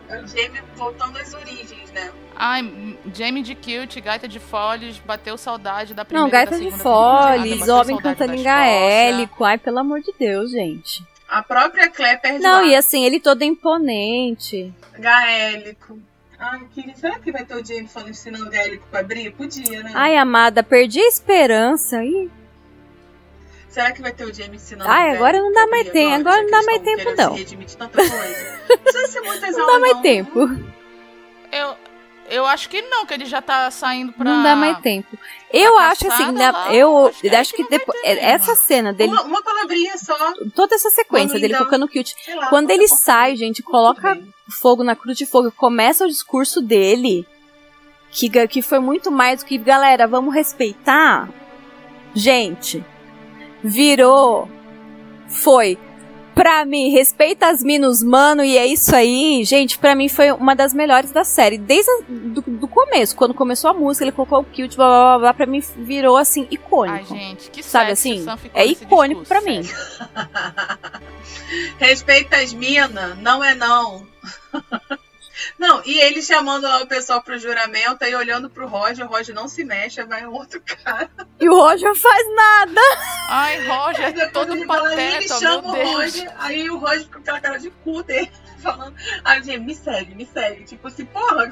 é 0.10 0.20
o 0.22 0.28
Jamie 0.28 0.62
voltando 0.76 1.18
às 1.18 1.34
origens, 1.34 1.91
né? 1.91 2.12
Ai, 2.36 2.97
Jamie 3.14 3.43
de 3.43 3.56
Cute, 3.56 4.01
Gaita 4.01 4.28
de 4.28 4.39
Folhas, 4.39 4.97
bateu 4.99 5.38
saudade 5.38 5.93
da 5.93 6.04
primeira 6.04 6.24
Não, 6.26 6.30
da 6.32 6.38
gaita 6.45 6.60
de 6.60 6.72
foles, 6.72 7.68
homem 7.68 7.97
cantando 7.97 8.34
em 8.34 8.43
gaélico. 8.43 9.43
Ai, 9.43 9.58
pelo 9.58 9.80
amor 9.80 10.01
de 10.01 10.14
Deus, 10.18 10.51
gente. 10.51 11.04
A 11.30 11.41
própria 11.41 11.89
Clé 11.89 12.16
perde 12.18 12.43
Não, 12.43 12.62
lá, 12.62 12.66
e 12.68 12.76
assim, 12.76 13.06
ele 13.06 13.20
todo 13.20 13.43
imponente. 13.43 14.74
gaélico. 14.99 15.99
Ai, 16.38 16.62
será 16.95 17.20
que 17.20 17.32
vai 17.32 17.45
ter 17.45 17.56
o 17.56 17.66
Jamie 17.66 17.88
falando 17.88 18.10
ensinando 18.10 18.49
gaélico 18.49 18.86
pra 18.91 19.01
Bria? 19.01 19.32
Podia, 19.32 19.82
né? 19.84 19.91
Ai, 19.95 20.18
amada, 20.18 20.62
perdi 20.62 20.99
a 20.99 21.08
esperança. 21.08 22.04
Ih, 22.04 22.30
Será 23.74 23.91
que 23.91 24.03
vai 24.03 24.11
ter 24.11 24.24
o 24.24 24.32
Jamie 24.32 24.57
ensinando 24.57 24.88
Ai, 24.88 25.15
agora 25.15 25.41
não 25.41 25.51
dá 25.51 25.65
mais 25.65 25.89
tempo, 25.89 26.13
agora 26.30 26.43
não 26.43 26.51
dá 26.51 26.61
mais 26.61 26.82
tempo, 26.84 27.11
não. 27.17 27.32
se 27.34 27.39
redimir 27.39 27.65
de 27.65 27.76
tanta 27.76 27.97
coisa? 27.97 28.53
Não 29.19 29.24
muitas 29.24 29.55
dá 29.55 29.80
mais 29.80 29.97
tempo. 30.01 30.39
Eu, 31.51 31.76
eu 32.30 32.45
acho 32.45 32.69
que 32.69 32.84
não, 32.84 33.03
que 33.03 33.15
ele 33.15 33.26
já 33.26 33.41
tá 33.41 33.71
saindo 33.71 34.13
pra. 34.13 34.26
Não 34.26 34.43
dá 34.43 34.55
mais 34.55 34.78
tempo. 34.78 35.17
Eu 35.51 35.76
acho 35.80 36.07
assim, 36.07 36.32
lá, 36.32 36.71
eu 36.71 37.07
acho 37.07 37.19
que 37.21 37.30
aí 37.30 37.36
acho 37.36 37.53
que 37.55 37.67
depois, 37.67 37.99
ter 38.01 38.17
essa 38.19 38.55
cena 38.55 38.93
dele, 38.93 39.11
Uma, 39.11 39.24
uma 39.24 39.41
palavrinha 39.41 39.97
só. 39.97 40.15
toda 40.53 40.76
essa 40.76 40.91
sequência 40.91 41.30
Quando 41.30 41.41
dele 41.41 41.53
ainda- 41.55 41.65
tocando 41.65 41.88
cute, 41.88 42.15
lá, 42.36 42.47
quando 42.49 42.67
qualquer 42.67 42.74
ele 42.84 42.88
sai, 42.88 43.36
gente, 43.36 43.63
coloca 43.63 44.19
fogo 44.61 44.84
na 44.84 44.95
cruz 44.95 45.17
de 45.17 45.26
fogo, 45.26 45.47
e 45.47 45.51
começa 45.51 46.05
o 46.05 46.07
discurso 46.07 46.61
dele, 46.61 47.26
que, 48.11 48.30
que 48.47 48.61
foi 48.61 48.78
muito 48.80 49.09
mais 49.11 49.39
do 49.41 49.47
que, 49.47 49.57
galera, 49.57 50.05
vamos 50.07 50.32
respeitar. 50.34 51.28
Gente, 52.15 52.86
virou, 53.64 54.49
foi, 55.28 55.78
pra 56.36 56.66
mim, 56.66 56.89
respeita 56.89 57.47
as 57.47 57.64
minas, 57.64 58.03
mano, 58.03 58.43
e 58.43 58.57
é 58.57 58.66
isso 58.66 58.95
aí. 58.95 59.43
Gente, 59.43 59.78
pra 59.78 59.95
mim 59.95 60.09
foi 60.09 60.32
uma 60.32 60.55
das 60.55 60.74
melhores 60.74 61.11
da 61.11 61.24
série, 61.24 61.57
desde 61.57 61.89
a, 61.89 62.01
do, 62.07 62.41
do 62.41 62.68
começo, 62.68 63.16
quando 63.16 63.34
começou 63.34 63.70
a 63.70 63.74
música, 63.74 64.03
ele 64.03 64.11
colocou 64.11 64.39
o 64.39 64.43
cute, 64.43 64.76
blá, 64.76 64.88
blá, 64.88 64.99
blá, 64.99 65.20
blá, 65.20 65.34
pra 65.34 65.45
mim 65.45 65.64
virou, 65.78 66.18
assim, 66.18 66.47
icônico. 66.51 67.14
Ai, 67.14 67.18
gente, 67.20 67.49
que 67.49 67.64
Sabe 67.64 67.91
assim? 67.91 68.26
É 68.53 68.66
icônico 68.66 69.22
discurso, 69.22 69.30
pra 69.30 69.41
mim. 69.41 69.61
Respeita 71.80 72.38
as 72.38 72.53
minas, 72.53 73.18
não 73.20 73.43
é 73.43 73.55
não. 73.55 74.05
Não, 75.57 75.81
e 75.86 75.99
ele 75.99 76.21
chamando 76.21 76.63
lá 76.63 76.81
o 76.81 76.88
pessoal 76.88 77.21
pro 77.21 77.38
juramento, 77.38 78.03
aí 78.03 78.13
olhando 78.15 78.49
pro 78.49 78.67
Roger, 78.67 79.05
o 79.05 79.09
Roger 79.09 79.34
não 79.34 79.47
se 79.47 79.63
mexe, 79.63 80.03
vai 80.03 80.25
um 80.25 80.34
outro 80.34 80.61
cara. 80.84 81.09
E 81.39 81.49
o 81.49 81.55
Roger 81.55 81.95
faz 81.95 82.36
nada. 82.36 82.81
Ai, 83.29 83.57
Aí 83.57 83.67
Roger, 83.67 84.13
depois 84.13 84.31
todo 84.31 84.51
ele, 84.51 84.61
ele 84.61 84.67
pateta, 84.67 85.17
meu 85.17 85.39
chama 85.39 85.69
o 85.69 85.71
Deus. 85.73 85.91
Roger, 85.91 86.34
aí 86.38 86.69
o 86.69 86.77
Roger 86.77 87.07
com 87.07 87.19
aquela 87.19 87.39
cara 87.39 87.57
de 87.59 87.69
cu 87.69 88.03
dele, 88.03 88.31
falando, 88.61 88.95
aí 89.23 89.41
o 89.41 89.43
Jamie, 89.43 89.59
me 89.59 89.75
segue, 89.75 90.15
me 90.15 90.25
segue. 90.25 90.63
Tipo 90.65 90.88
assim, 90.88 91.05
porra. 91.05 91.51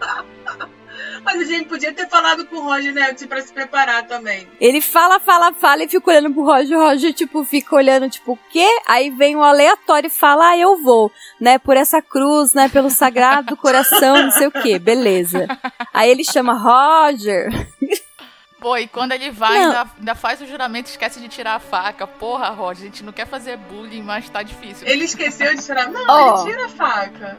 Mas 1.24 1.40
o 1.40 1.44
Jamie 1.44 1.64
podia 1.64 1.92
ter 1.92 2.08
falado 2.08 2.44
com 2.46 2.56
o 2.56 2.62
Roger, 2.62 2.92
né, 2.92 3.14
tipo, 3.14 3.28
pra 3.28 3.40
se 3.40 3.52
preparar 3.52 4.06
também. 4.06 4.48
Ele 4.60 4.80
fala, 4.80 5.18
fala, 5.20 5.52
fala 5.52 5.84
e 5.84 5.88
fica 5.88 6.10
olhando 6.10 6.32
pro 6.32 6.44
Roger. 6.44 6.78
O 6.78 6.82
Roger, 6.82 7.12
tipo, 7.12 7.44
fica 7.44 7.74
olhando, 7.74 8.10
tipo, 8.10 8.32
o 8.32 8.38
quê? 8.50 8.68
Aí 8.86 9.10
vem 9.10 9.36
um 9.36 9.42
aleatório 9.42 10.08
e 10.08 10.10
fala, 10.10 10.50
ah, 10.50 10.58
eu 10.58 10.82
vou, 10.82 11.10
né, 11.40 11.58
por 11.58 11.76
essa 11.76 12.02
cruz, 12.02 12.52
né, 12.52 12.68
pelo 12.68 12.90
sagrado 12.90 13.56
coração, 13.56 14.22
não 14.24 14.30
sei 14.30 14.46
o 14.46 14.52
quê, 14.52 14.78
beleza. 14.78 15.46
Aí 15.92 16.10
ele 16.10 16.24
chama 16.24 16.54
Roger. 16.54 17.48
Pô, 18.60 18.76
e 18.76 18.86
quando 18.86 19.10
ele 19.10 19.28
vai, 19.32 19.58
ainda, 19.58 19.86
ainda 19.98 20.14
faz 20.14 20.40
o 20.40 20.46
juramento, 20.46 20.88
esquece 20.88 21.18
de 21.18 21.28
tirar 21.28 21.56
a 21.56 21.58
faca. 21.58 22.06
Porra, 22.06 22.50
Roger, 22.50 22.84
a 22.84 22.86
gente 22.86 23.02
não 23.02 23.12
quer 23.12 23.26
fazer 23.26 23.56
bullying, 23.56 24.02
mas 24.02 24.30
tá 24.30 24.40
difícil. 24.40 24.86
Ele 24.86 25.04
esqueceu 25.04 25.52
de 25.52 25.64
tirar. 25.64 25.88
Não, 25.88 26.04
Ó. 26.08 26.44
ele 26.44 26.50
tira 26.50 26.66
a 26.66 26.68
faca. 26.68 27.38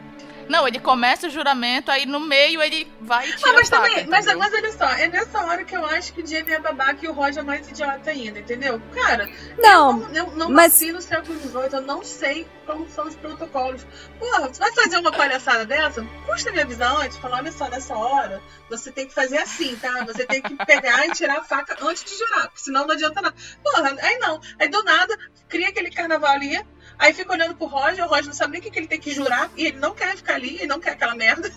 Não, 0.50 0.68
ele 0.68 0.80
começa 0.80 1.28
o 1.28 1.30
juramento, 1.30 1.92
aí 1.92 2.06
no 2.06 2.20
meio 2.20 2.62
ele 2.62 2.92
vai 3.02 3.28
e 3.30 3.36
tira 3.36 3.50
Ah, 3.50 3.54
mas 3.54 3.72
a 3.72 3.76
faca. 3.78 3.90
também, 3.90 4.08
mas, 4.08 4.26
mas 4.26 4.54
olha 4.54 4.72
só, 4.72 4.86
é 4.90 5.08
nessa 5.08 5.42
hora 5.46 5.64
que 5.64 5.76
eu 5.76 5.86
acho 5.86 6.14
que 6.14 6.22
o 6.22 6.28
Jamie 6.28 6.54
é 6.54 6.60
babaca 6.60 6.98
e 7.04 7.08
o 7.08 7.14
Roger 7.14 7.40
é 7.40 7.46
mais 7.46 7.68
idiota 7.70 8.10
ainda, 8.10 8.40
entendeu? 8.40 8.82
Cara, 8.94 9.28
Não, 9.58 9.92
eu 9.92 10.08
não, 10.08 10.16
eu 10.16 10.26
não 10.36 10.50
mas- 10.50 10.74
nasci 10.74 10.92
no 10.92 11.02
século 11.02 11.40
XVIII, 11.40 11.70
eu 11.74 11.82
não 11.82 12.04
sei 12.04 12.48
como 12.66 12.90
são 12.90 13.08
os 13.08 13.16
protocolos. 13.16 13.86
Porra, 14.20 14.48
você 14.48 14.60
vai 14.60 14.72
fazer 14.74 14.98
uma 14.98 15.12
palhaçada 15.12 15.66
dessa? 15.66 16.02
Custa 16.26 16.52
me 16.52 16.62
avisar 16.62 16.96
antes, 17.02 17.18
falar, 17.18 17.38
olha 17.38 17.52
só, 17.52 17.68
nessa 17.70 17.96
hora, 17.96 18.42
você 18.70 18.92
tem 18.92 19.08
que 19.08 19.14
fazer 19.14 19.38
assim, 19.38 19.76
tá? 19.76 20.04
Você 20.06 20.26
tem 20.26 20.42
que 20.42 20.56
pegar 20.66 21.06
e 21.08 21.12
tirar 21.12 21.40
a 21.40 21.44
faca 21.44 21.76
antes 21.82 22.04
de 22.06 22.18
jurar, 22.18 22.44
porque 22.48 22.62
senão 22.62 22.86
não 22.86 22.94
adianta 22.94 23.22
nada. 23.22 23.36
Porra, 23.64 23.96
aí 24.02 24.18
não. 24.20 24.40
Aí 24.60 24.68
do 24.70 24.82
nada, 24.84 25.18
cria 25.50 25.68
aquele 25.70 25.92
carnaval 25.92 26.32
ali, 26.32 26.58
aí 27.00 27.14
fica 27.14 27.32
olhando 27.34 27.56
pro 27.56 27.68
Roger, 27.68 28.06
o 28.06 28.08
Roger 28.10 28.26
não 28.28 28.34
sabe 28.34 28.54
nem 28.54 28.62
o 28.62 28.64
que, 28.64 28.72
que 28.72 28.80
ele 28.80 28.88
tem 28.88 29.00
que 29.00 29.12
jurar, 29.14 29.50
e 29.58 29.66
ele 29.68 29.78
não 29.80 29.94
quer 29.94 30.16
ficar 30.16 30.36
ali, 30.36 30.56
ele 30.58 30.68
não 30.68 30.80
quer 30.80 30.92
aquela 30.92 31.16
merda. 31.16 31.52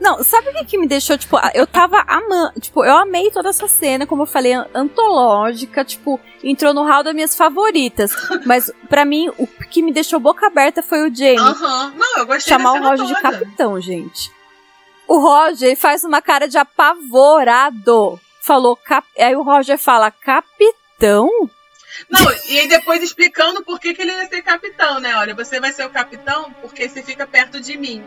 Não, 0.00 0.22
sabe 0.22 0.50
o 0.50 0.52
que, 0.52 0.64
que 0.64 0.78
me 0.78 0.86
deixou, 0.86 1.18
tipo, 1.18 1.36
eu 1.52 1.66
tava 1.66 2.04
amando, 2.06 2.60
tipo, 2.60 2.84
eu 2.84 2.96
amei 2.96 3.32
toda 3.32 3.48
essa 3.48 3.66
cena, 3.66 4.06
como 4.06 4.22
eu 4.22 4.26
falei, 4.26 4.52
an- 4.52 4.68
antológica, 4.72 5.84
tipo, 5.84 6.20
entrou 6.44 6.72
no 6.72 6.84
hall 6.84 7.02
das 7.02 7.12
minhas 7.14 7.34
favoritas. 7.34 8.12
Mas, 8.46 8.70
pra 8.88 9.04
mim, 9.04 9.28
o 9.36 9.46
que 9.68 9.82
me 9.82 9.92
deixou 9.92 10.20
boca 10.20 10.46
aberta 10.46 10.80
foi 10.82 11.00
o 11.00 11.12
Jamie. 11.12 11.38
Aham. 11.38 11.92
Não, 11.96 12.18
eu 12.18 12.26
gostei 12.26 12.56
chamar 12.56 12.74
o 12.74 12.82
Roger 12.82 13.06
de 13.06 13.14
toda. 13.16 13.22
capitão, 13.32 13.80
gente. 13.80 14.30
O 15.08 15.18
Roger 15.18 15.76
faz 15.76 16.04
uma 16.04 16.22
cara 16.22 16.46
de 16.46 16.56
apavorado. 16.58 18.20
Falou, 18.40 18.76
cap... 18.76 19.06
aí 19.18 19.34
o 19.34 19.42
Roger 19.42 19.76
fala, 19.78 20.12
capitão? 20.12 21.28
Não, 22.08 22.20
e 22.46 22.60
aí 22.60 22.68
depois 22.68 23.02
explicando 23.02 23.64
por 23.64 23.80
que, 23.80 23.94
que 23.94 24.02
ele 24.02 24.12
ia 24.12 24.28
ser 24.28 24.42
capitão, 24.42 25.00
né? 25.00 25.16
Olha, 25.16 25.34
você 25.34 25.60
vai 25.60 25.72
ser 25.72 25.84
o 25.84 25.90
capitão 25.90 26.52
porque 26.60 26.88
você 26.88 27.02
fica 27.02 27.26
perto 27.26 27.60
de 27.60 27.76
mim. 27.76 28.04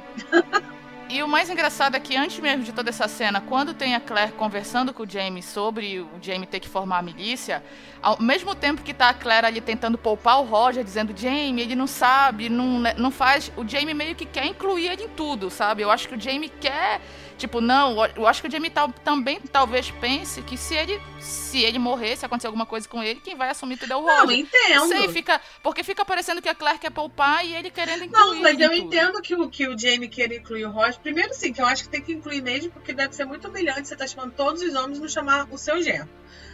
E 1.14 1.22
o 1.22 1.28
mais 1.28 1.50
engraçado 1.50 1.96
é 1.96 2.00
que 2.00 2.16
antes 2.16 2.40
mesmo 2.40 2.64
de 2.64 2.72
toda 2.72 2.90
essa 2.90 3.06
cena, 3.06 3.42
quando 3.42 3.74
tem 3.74 3.96
a 3.96 4.00
Claire 4.00 4.32
conversando 4.32 4.94
com 4.94 5.04
o 5.04 5.10
Jamie 5.10 5.44
sobre 5.44 6.00
o 6.00 6.08
Jamie 6.22 6.48
ter 6.48 6.62
que 6.62 6.70
formar 6.70 7.00
a 7.00 7.02
milícia, 7.02 7.62
ao 8.02 8.22
mesmo 8.22 8.56
tempo 8.56 8.82
que 8.82 8.94
tá 8.94 9.10
a 9.10 9.14
Claire 9.14 9.46
ali 9.46 9.60
tentando 9.60 9.98
poupar 9.98 10.40
o 10.40 10.46
Roger, 10.46 10.86
dizendo, 10.86 11.14
Jamie, 11.14 11.64
ele 11.64 11.76
não 11.76 11.86
sabe, 11.86 12.48
não, 12.48 12.80
né, 12.80 12.94
não 12.98 13.12
faz. 13.12 13.52
O 13.58 13.68
Jamie 13.68 13.94
meio 13.94 14.16
que 14.16 14.26
quer 14.26 14.46
incluir 14.46 14.88
ele 14.88 15.04
em 15.04 15.10
tudo, 15.10 15.50
sabe? 15.50 15.82
Eu 15.82 15.92
acho 15.92 16.08
que 16.08 16.16
o 16.16 16.20
Jamie 16.20 16.50
quer. 16.62 17.02
Tipo, 17.42 17.60
não, 17.60 18.06
eu 18.16 18.28
acho 18.28 18.40
que 18.40 18.48
o 18.48 18.52
Jamie 18.52 18.70
tal- 18.70 18.94
também 19.04 19.40
talvez 19.52 19.90
pense 19.90 20.44
que 20.44 20.56
se 20.56 20.76
ele, 20.76 21.02
se 21.20 21.60
ele 21.64 21.80
morrer, 21.80 22.16
se 22.16 22.24
acontecer 22.24 22.46
alguma 22.46 22.68
coisa 22.68 22.88
com 22.88 23.02
ele, 23.02 23.20
quem 23.20 23.36
vai 23.36 23.50
assumir 23.50 23.78
tudo 23.78 23.92
é 23.92 23.96
o 23.96 24.04
Não, 24.04 24.22
Roger. 24.26 24.38
entendo. 24.38 24.88
Sei, 24.90 25.08
fica, 25.10 25.42
porque 25.64 25.84
fica 25.84 26.06
parecendo 26.06 26.40
que 26.40 26.48
a 26.48 26.54
Claire 26.54 26.78
quer 26.78 26.92
poupar 26.92 27.44
e 27.44 27.56
ele 27.56 27.72
querendo 27.72 28.04
incluir. 28.04 28.24
Não, 28.36 28.42
mas 28.44 28.60
eu 28.60 28.72
entendo 28.72 29.20
que 29.24 29.34
o, 29.34 29.50
que 29.50 29.68
o 29.68 29.76
Jamie 29.76 30.08
queira 30.08 30.36
incluir 30.36 30.66
o 30.66 30.70
Roger. 30.72 31.00
Primeiro, 31.00 31.34
sim, 31.34 31.52
que 31.52 31.60
eu 31.60 31.66
acho 31.66 31.84
que 31.86 31.90
tem 31.90 32.02
que 32.04 32.14
incluir 32.14 32.44
mesmo, 32.44 32.70
porque 32.72 32.94
deve 32.94 33.16
ser 33.16 33.26
muito 33.26 33.48
humilhante 33.48 33.88
você 33.88 33.96
tá 33.96 34.06
chamando 34.06 34.34
todos 34.34 34.62
os 34.62 34.76
homens 34.76 35.00
e 35.00 35.02
não 35.02 35.10
chamar 35.10 35.48
o 35.50 35.58
seu 35.58 35.82
genro. 35.82 36.08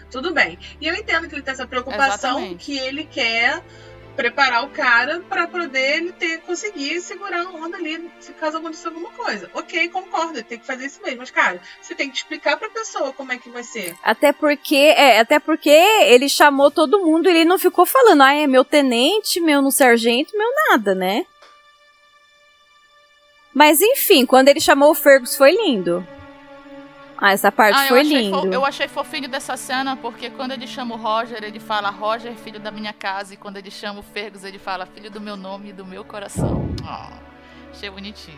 Tudo 0.10 0.34
bem. 0.34 0.58
E 0.80 0.88
eu 0.88 0.96
entendo 0.96 1.28
que 1.28 1.36
ele 1.36 1.42
tem 1.42 1.52
essa 1.54 1.68
preocupação 1.68 2.38
Exatamente. 2.38 2.64
que 2.66 2.78
ele 2.80 3.04
quer 3.04 3.62
preparar 4.18 4.65
o 4.65 4.70
cara 4.70 5.22
pra 5.30 5.47
poder 5.47 5.97
ele 5.97 6.11
ter, 6.11 6.41
conseguir 6.41 6.99
segurar 6.99 7.43
a 7.43 7.49
onda 7.51 7.78
ali 7.78 8.09
se 8.20 8.34
caso 8.34 8.57
aconteça 8.57 8.89
alguma 8.89 9.11
coisa. 9.11 9.49
Ok, 9.53 9.88
concordo, 9.89 10.43
tem 10.43 10.57
que 10.57 10.65
fazer 10.65 10.88
isso 10.88 10.99
mesmo. 11.03 11.20
Mas, 11.20 11.30
cara, 11.30 11.61
você 11.80 11.93
tem 11.93 12.09
que 12.09 12.18
explicar 12.18 12.57
pra 12.57 12.70
pessoa 12.70 13.13
como 13.13 13.32
é 13.32 13.38
que 13.38 13.49
vai 13.49 13.63
ser. 13.63 13.95
Até 14.03 14.34
porque, 14.34 14.76
é, 14.76 15.20
até 15.20 15.39
porque 15.39 15.70
ele 15.70 16.28
chamou 16.28 16.72
todo 16.72 17.05
mundo 17.05 17.28
e 17.28 17.30
ele 17.30 17.45
não 17.45 17.59
ficou 17.59 17.86
falando, 17.86 18.24
ah, 18.24 18.34
é 18.34 18.47
meu 18.47 18.65
tenente, 18.65 19.39
meu 19.39 19.61
no 19.61 19.72
sargento, 19.72 20.36
meu 20.36 20.49
nada, 20.70 20.95
né? 20.95 21.24
Mas 23.53 23.82
enfim, 23.82 24.26
quando 24.26 24.49
ele 24.49 24.59
chamou 24.59 24.91
o 24.91 24.95
Fergus 24.95 25.36
foi 25.36 25.51
lindo. 25.51 26.05
Ah, 27.20 27.32
essa 27.32 27.51
parte 27.51 27.76
Ah, 27.78 27.84
eu 27.86 27.88
foi 27.89 28.30
fo- 28.30 28.47
eu 28.53 28.63
achei 28.65 28.88
fofinho 28.88 29.28
dessa 29.28 29.57
cena, 29.57 29.95
porque 29.95 30.30
quando 30.30 30.51
ele 30.51 30.68
chama 30.68 30.95
o 30.95 30.97
Roger, 30.97 31.43
ele 31.43 31.59
fala 31.59 31.89
Roger, 31.89 32.34
filho 32.36 32.59
da 32.59 32.70
minha 32.72 32.93
casa, 32.93 33.34
e 33.34 33.38
quando 33.38 33.57
ele 33.57 33.72
chama 33.72 33.99
o 33.99 34.03
Fergus, 34.03 34.43
ele 34.43 34.59
fala 34.59 34.86
filho 34.86 35.09
do 35.09 35.20
meu 35.20 35.36
nome 35.36 35.70
e 35.70 35.74
do 35.74 35.86
meu 35.86 36.03
coração. 36.03 36.70
Ah, 36.86 37.11
achei 37.72 37.89
bonitinho. 37.89 38.38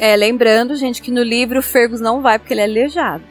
É, 0.00 0.16
lembrando, 0.16 0.74
gente, 0.76 1.00
que 1.02 1.10
no 1.10 1.22
livro 1.22 1.58
o 1.58 1.62
Fergus 1.62 2.00
não 2.00 2.20
vai 2.22 2.38
porque 2.38 2.54
ele 2.54 2.62
é 2.62 2.64
aleijado. 2.64 3.24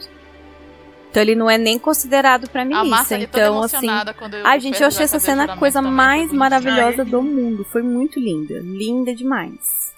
Então 1.09 1.21
ele 1.21 1.35
não 1.35 1.47
é 1.49 1.57
nem 1.57 1.77
considerado 1.77 2.49
pra 2.49 2.61
A 2.61 2.65
milícia. 2.65 3.15
Ali 3.17 3.27
toda 3.27 3.43
Então, 3.45 3.61
assim. 3.61 3.87
quando 4.17 4.35
Ai, 4.43 4.59
gente, 4.59 4.81
eu 4.81 4.87
achei 4.87 5.03
essa 5.03 5.19
cena 5.19 5.43
a 5.43 5.57
coisa 5.57 5.79
mais 5.81 6.31
maravilhosa 6.31 7.05
do 7.05 7.21
mundo. 7.21 7.63
Foi 7.65 7.83
muito 7.83 8.19
linda. 8.19 8.59
Linda 8.63 9.13
demais. 9.13 9.92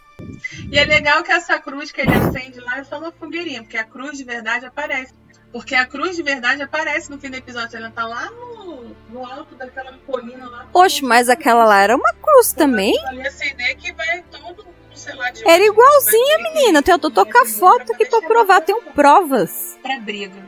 E 0.71 0.77
é 0.77 0.85
legal 0.85 1.23
que 1.23 1.31
essa 1.31 1.59
cruz 1.59 1.91
que 1.91 2.01
ele 2.01 2.13
acende 2.13 2.59
lá 2.59 2.79
é 2.79 2.83
só 2.83 2.99
uma 2.99 3.11
fogueirinha, 3.11 3.61
porque 3.61 3.77
a 3.77 3.83
cruz 3.83 4.17
de 4.17 4.23
verdade 4.23 4.65
aparece. 4.65 5.13
Porque 5.51 5.73
a 5.73 5.85
cruz 5.85 6.15
de 6.17 6.23
verdade 6.23 6.61
aparece 6.61 7.09
no 7.09 7.17
fim 7.17 7.29
do 7.29 7.37
episódio. 7.37 7.77
Ela 7.77 7.89
tá 7.89 8.05
lá 8.05 8.29
no, 8.29 8.95
no 9.09 9.25
alto 9.25 9.55
daquela 9.55 9.93
colina 10.05 10.49
lá. 10.49 10.67
Oxe, 10.73 11.03
mas 11.03 11.29
aquela 11.29 11.63
lá 11.63 11.81
era 11.81 11.95
uma 11.95 12.13
cruz 12.13 12.51
também? 12.51 12.93
Acender 13.25 13.77
que 13.77 13.93
vai 13.93 14.21
todo, 14.23 14.65
sei 14.93 15.15
lá, 15.15 15.31
Era 15.45 15.63
igualzinha, 15.63 16.39
menina. 16.39 16.83
Eu 16.85 16.99
tô, 16.99 17.21
a 17.21 17.45
foto 17.45 17.93
aqui 17.93 18.05
pra 18.05 18.21
provar. 18.23 18.61
Tenho 18.61 18.81
provas. 18.93 19.79
Pra 19.81 19.99
briga. 19.99 20.43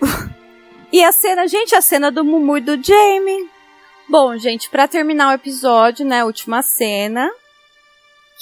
E 0.92 1.04
a 1.04 1.12
cena, 1.12 1.46
gente, 1.46 1.72
a 1.72 1.80
cena 1.80 2.10
do 2.10 2.24
Mumu 2.24 2.58
e 2.58 2.60
do 2.60 2.82
Jamie. 2.82 3.48
Bom, 4.08 4.36
gente, 4.36 4.68
pra 4.68 4.88
terminar 4.88 5.30
o 5.30 5.34
episódio, 5.34 6.04
né, 6.04 6.24
última 6.24 6.62
cena, 6.62 7.30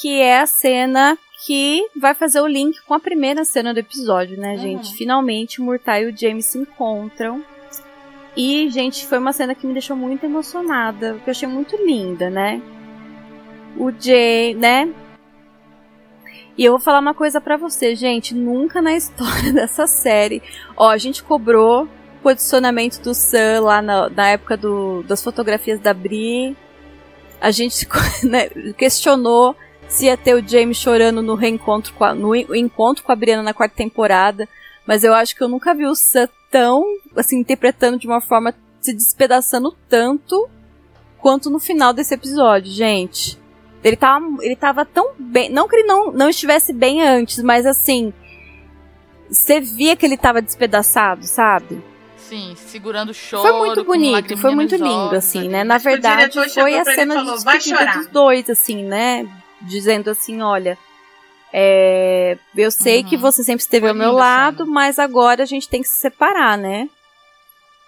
que 0.01 0.21
é 0.21 0.41
a 0.41 0.47
cena 0.47 1.19
que 1.45 1.85
vai 1.97 2.15
fazer 2.15 2.41
o 2.41 2.47
link 2.47 2.81
com 2.83 2.95
a 2.95 3.01
primeira 3.01 3.45
cena 3.45 3.75
do 3.75 3.81
episódio, 3.81 4.39
né, 4.39 4.53
Uhum. 4.53 4.59
gente? 4.59 4.95
Finalmente 4.95 5.61
o 5.61 5.65
Murtai 5.65 6.05
e 6.05 6.07
o 6.11 6.17
Jamie 6.17 6.43
se 6.43 6.59
encontram. 6.59 7.45
E, 8.37 8.71
gente, 8.71 9.07
foi 9.07 9.19
uma 9.19 9.33
cena 9.33 9.55
que 9.55 9.67
me 9.67 9.73
deixou 9.73 9.97
muito 9.97 10.25
emocionada, 10.25 11.19
que 11.25 11.29
eu 11.29 11.33
achei 11.33 11.49
muito 11.49 11.77
linda, 11.77 12.31
né? 12.31 12.63
O 13.77 13.91
Jay, 13.91 14.55
né? 14.55 14.89
E 16.57 16.65
eu 16.65 16.73
vou 16.73 16.81
falar 16.81 17.01
uma 17.01 17.15
coisa 17.15 17.41
pra 17.41 17.57
você, 17.57 17.97
gente, 17.97 18.35
nunca 18.35 18.81
na 18.81 18.95
história 18.97 19.53
dessa 19.53 19.87
série, 19.89 20.41
ó, 20.77 20.91
a 20.91 20.99
gente 20.99 21.23
cobrou 21.25 21.89
posicionamento 22.23 23.01
do 23.01 23.15
Sam 23.15 23.63
lá 23.63 23.83
na, 23.83 24.09
na 24.09 24.29
época 24.31 24.57
do, 24.57 25.03
das 25.05 25.23
fotografias 25.23 25.81
da 25.81 25.95
Bri. 25.95 26.57
A 27.41 27.51
gente 27.51 27.87
né, 28.23 28.49
questionou 28.77 29.57
se 29.89 30.07
ia 30.07 30.17
ter 30.17 30.35
o 30.35 30.47
James 30.47 30.77
chorando 30.77 31.23
no 31.23 31.35
reencontro 31.35 31.93
com 31.95 32.05
a, 32.05 32.15
no 32.15 32.35
en- 32.35 32.47
encontro 32.55 33.03
com 33.03 33.11
a 33.13 33.17
Brianna 33.17 33.43
na 33.43 33.55
quarta 33.55 33.75
temporada. 33.77 34.49
Mas 34.87 35.03
eu 35.05 35.13
acho 35.15 35.35
que 35.35 35.43
eu 35.43 35.49
nunca 35.49 35.75
vi 35.75 35.87
o 35.87 35.95
Sam 35.95 36.29
tão, 36.51 36.85
assim, 37.17 37.39
interpretando 37.39 37.99
de 37.99 38.07
uma 38.07 38.21
forma, 38.21 38.55
se 38.81 38.93
despedaçando 38.93 39.75
tanto 39.89 40.49
quanto 41.19 41.51
no 41.51 41.59
final 41.59 41.93
desse 41.93 42.15
episódio, 42.15 42.71
gente. 42.73 43.39
Ele 43.85 43.97
tava, 43.97 44.27
ele 44.41 44.57
tava 44.57 44.85
tão 44.85 45.11
bem. 45.19 45.51
Não 45.51 45.69
que 45.69 45.77
ele 45.77 45.87
não, 45.87 46.11
não 46.13 46.29
estivesse 46.29 46.73
bem 46.73 47.03
antes, 47.07 47.43
mas 47.43 47.65
assim. 47.67 48.13
Você 49.31 49.61
via 49.61 49.95
que 49.95 50.07
ele 50.07 50.17
tava 50.17 50.41
despedaçado, 50.41 51.25
sabe? 51.27 51.83
Sim, 52.17 52.55
segurando 52.57 53.11
o 53.11 53.15
choro. 53.15 53.43
Foi 53.49 53.59
muito 53.59 53.85
bonito, 53.85 54.37
foi 54.39 54.55
muito 54.55 54.75
lindo, 54.75 54.87
olhos, 54.89 55.15
assim, 55.15 55.49
né? 55.49 55.65
Na 55.65 55.79
verdade, 55.79 56.33
foi 56.51 56.79
a 56.79 56.85
cena 56.85 57.15
de 57.15 57.21
falou, 57.25 57.41
"Vai 57.41 57.59
despedida 57.59 57.79
chorar." 57.79 57.99
dos 57.99 58.07
dois, 58.09 58.51
assim, 58.51 58.83
né? 58.85 59.27
Dizendo 59.61 60.11
assim, 60.11 60.41
olha, 60.41 60.79
é, 61.53 62.39
eu 62.57 62.71
sei 62.71 63.03
Uhum. 63.03 63.09
que 63.09 63.17
você 63.17 63.43
sempre 63.43 63.63
esteve 63.63 63.83
Foi 63.83 63.91
ao 63.91 63.95
meu 63.95 64.13
lado, 64.13 64.67
mas 64.67 64.99
agora 64.99 65.43
a 65.43 65.47
gente 65.47 65.69
tem 65.69 65.83
que 65.83 65.89
se 65.89 66.01
separar, 66.01 66.57
né? 66.57 66.89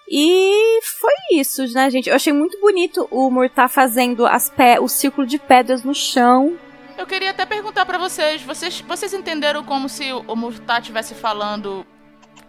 E 0.09 0.79
foi 0.83 1.13
isso, 1.39 1.65
né, 1.73 1.89
gente? 1.89 2.09
Eu 2.09 2.15
achei 2.15 2.33
muito 2.33 2.59
bonito 2.59 3.07
o 3.09 3.29
Murtar 3.29 3.69
fazendo 3.69 4.25
as 4.25 4.49
pé, 4.49 4.79
o 4.79 4.87
círculo 4.89 5.25
de 5.25 5.39
pedras 5.39 5.83
no 5.83 5.95
chão. 5.95 6.57
Eu 6.97 7.07
queria 7.07 7.29
até 7.31 7.45
perguntar 7.45 7.85
pra 7.85 7.97
vocês, 7.97 8.41
vocês, 8.41 8.81
vocês 8.81 9.13
entenderam 9.13 9.63
como 9.63 9.87
se 9.87 10.11
o 10.11 10.35
Murtar 10.35 10.79
estivesse 10.81 11.15
falando 11.15 11.85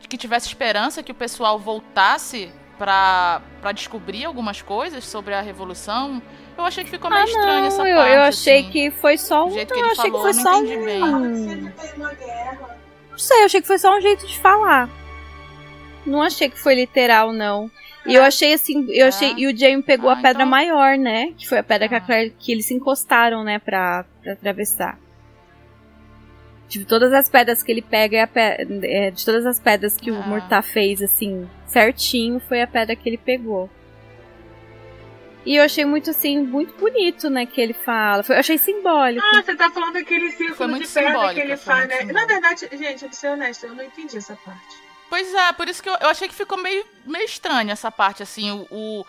que 0.08 0.18
tivesse 0.18 0.46
esperança 0.48 1.02
que 1.02 1.10
o 1.12 1.14
pessoal 1.14 1.58
voltasse 1.58 2.50
pra 2.76 3.40
descobrir 3.74 4.26
algumas 4.26 4.60
coisas 4.60 5.04
sobre 5.06 5.32
a 5.32 5.40
revolução? 5.40 6.20
Eu 6.62 6.66
achei 6.66 6.84
que 6.84 6.90
ficou 6.90 7.10
meio 7.10 7.24
estranho 7.24 7.64
essa 7.66 7.82
Ah, 7.82 7.88
eu, 7.88 7.96
parte. 7.96 8.12
eu 8.14 8.20
achei 8.22 8.60
assim. 8.60 8.70
que 8.70 8.90
foi 8.92 9.18
só 9.18 9.46
um. 9.46 9.50
Jeito 9.50 9.74
que 9.74 9.80
eu 9.80 9.82
ele 9.84 9.92
achei 9.92 10.10
falou, 10.10 10.22
que 10.22 10.28
eu 10.28 10.34
foi 10.34 10.42
não 10.44 10.52
só 10.52 10.60
um. 10.60 10.84
bem. 10.84 11.00
Não 13.10 13.18
sei, 13.18 13.40
eu 13.40 13.44
achei 13.46 13.60
que 13.60 13.66
foi 13.66 13.78
só 13.78 13.96
um 13.96 14.00
jeito 14.00 14.26
de 14.26 14.38
falar. 14.38 14.88
Não 16.06 16.22
achei 16.22 16.48
que 16.48 16.58
foi 16.58 16.74
literal, 16.76 17.32
não. 17.32 17.68
E 18.06 18.14
eu 18.14 18.22
achei 18.22 18.52
assim, 18.54 18.86
eu 18.90 19.06
Ah. 19.06 19.08
achei. 19.08 19.34
E 19.36 19.46
o 19.46 19.56
Jamie 19.56 19.82
pegou 19.82 20.08
Ah, 20.08 20.12
a 20.14 20.16
pedra 20.16 20.42
então- 20.42 20.46
maior, 20.46 20.96
né? 20.96 21.32
Que 21.36 21.48
foi 21.48 21.58
a 21.58 21.62
pedra 21.64 21.88
que, 21.88 21.94
a 21.94 21.98
Ah. 21.98 22.00
Claire- 22.00 22.34
que 22.38 22.52
eles 22.52 22.64
se 22.66 22.74
encostaram, 22.74 23.42
né, 23.44 23.58
pra, 23.58 24.04
pra 24.22 24.32
atravessar. 24.32 24.98
De 26.68 26.84
todas 26.84 27.12
as 27.12 27.28
pedras 27.28 27.62
que 27.62 27.70
ele 27.70 27.82
pega, 27.82 28.16
é 28.18 28.22
a 28.22 28.26
pe- 28.26 28.66
é, 28.84 29.10
de 29.10 29.24
todas 29.24 29.44
as 29.46 29.60
pedras 29.60 29.96
que 29.96 30.10
o 30.12 30.16
Ah. 30.18 30.26
Murtar 30.26 30.62
fez, 30.62 31.02
assim, 31.02 31.48
certinho, 31.66 32.40
foi 32.48 32.62
a 32.62 32.66
pedra 32.66 32.94
que 32.96 33.08
ele 33.08 33.18
pegou. 33.18 33.68
E 35.44 35.56
eu 35.56 35.64
achei 35.64 35.84
muito, 35.84 36.10
assim, 36.10 36.38
muito 36.38 36.72
bonito, 36.74 37.28
né, 37.28 37.44
que 37.46 37.60
ele 37.60 37.72
fala. 37.72 38.22
Foi- 38.22 38.36
eu 38.36 38.40
achei 38.40 38.56
simbólico. 38.58 39.24
Ah, 39.26 39.42
você 39.42 39.54
tá 39.56 39.70
falando 39.70 39.94
daquele 39.94 40.30
Foi 40.30 40.46
círculo 40.46 40.68
muito 40.68 40.86
de 40.86 40.92
pedra 40.92 41.34
que 41.34 41.40
ele 41.40 41.56
foi 41.56 41.74
faz, 41.74 41.88
muito 41.88 42.06
né? 42.06 42.12
Na 42.12 42.26
verdade, 42.26 42.68
gente, 42.72 43.04
pra 43.04 43.12
ser 43.12 43.28
honesta, 43.28 43.66
eu 43.66 43.74
não 43.74 43.84
entendi 43.84 44.16
essa 44.16 44.36
parte. 44.44 44.76
Pois 45.10 45.34
é, 45.34 45.52
por 45.52 45.68
isso 45.68 45.82
que 45.82 45.88
eu, 45.88 45.96
eu 46.00 46.08
achei 46.08 46.26
que 46.28 46.34
ficou 46.34 46.56
meio, 46.56 46.84
meio 47.04 47.24
estranho 47.24 47.70
essa 47.70 47.90
parte, 47.90 48.22
assim, 48.22 48.50
o, 48.50 48.66
o, 48.70 49.06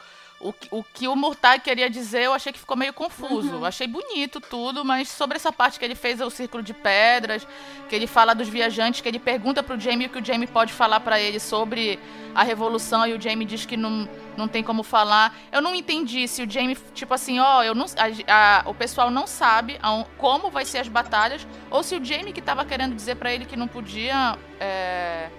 o, 0.50 0.54
que- 0.54 0.68
o 0.72 0.84
que 0.84 1.08
o 1.08 1.16
Murtai 1.16 1.60
queria 1.60 1.90
dizer, 1.90 2.24
eu 2.24 2.34
achei 2.34 2.52
que 2.52 2.60
ficou 2.60 2.76
meio 2.78 2.94
confuso. 2.94 3.56
Uhum. 3.58 3.66
Achei 3.66 3.88
bonito 3.88 4.40
tudo, 4.42 4.84
mas 4.84 5.10
sobre 5.10 5.36
essa 5.38 5.52
parte 5.52 5.80
que 5.80 5.86
ele 5.86 5.96
fez 5.96 6.20
o 6.22 6.30
círculo 6.30 6.62
de 6.62 6.74
pedras, 6.74 7.48
que 7.90 7.96
ele 7.96 8.08
fala 8.08 8.34
dos 8.34 8.48
viajantes, 8.50 9.02
que 9.02 9.08
ele 9.08 9.20
pergunta 9.20 9.64
pro 9.64 9.80
Jamie 9.80 10.08
o 10.08 10.10
que 10.10 10.20
o 10.20 10.26
Jamie 10.26 10.48
pode 10.48 10.74
falar 10.74 11.00
pra 11.00 11.20
ele 11.20 11.40
sobre 11.40 12.00
a 12.36 12.44
revolução 12.44 13.06
e 13.08 13.14
o 13.14 13.22
Jamie 13.22 13.46
diz 13.46 13.66
que 13.66 13.78
não, 13.78 14.08
não 14.36 14.48
tem 14.48 14.64
como 14.64 14.84
falar. 14.84 15.36
Eu 15.52 15.62
não 15.62 15.74
entendi 15.76 16.28
se 16.28 16.44
o 16.44 16.50
Jamie, 16.50 16.78
tipo 16.94 17.14
assim, 17.14 17.40
ó, 17.40 17.64
eu 17.64 17.74
não, 17.76 17.86
a- 18.28 18.62
a- 18.66 18.70
o 18.70 18.74
pessoal 18.74 19.10
não 19.12 19.26
sabe 19.28 19.78
aon- 19.82 20.06
como 20.18 20.50
vai 20.50 20.66
ser 20.66 20.80
as 20.80 20.88
batalhas, 20.88 21.46
ou 21.72 21.84
se 21.84 21.96
o 21.96 22.04
Jamie 22.04 22.34
que 22.34 22.42
tava 22.42 22.66
querendo 22.66 22.96
dizer 22.96 23.16
pra 23.16 23.32
ele 23.34 23.46
que 23.46 23.56
não 23.56 23.68
podia. 23.68 24.38
é, 24.60 25.30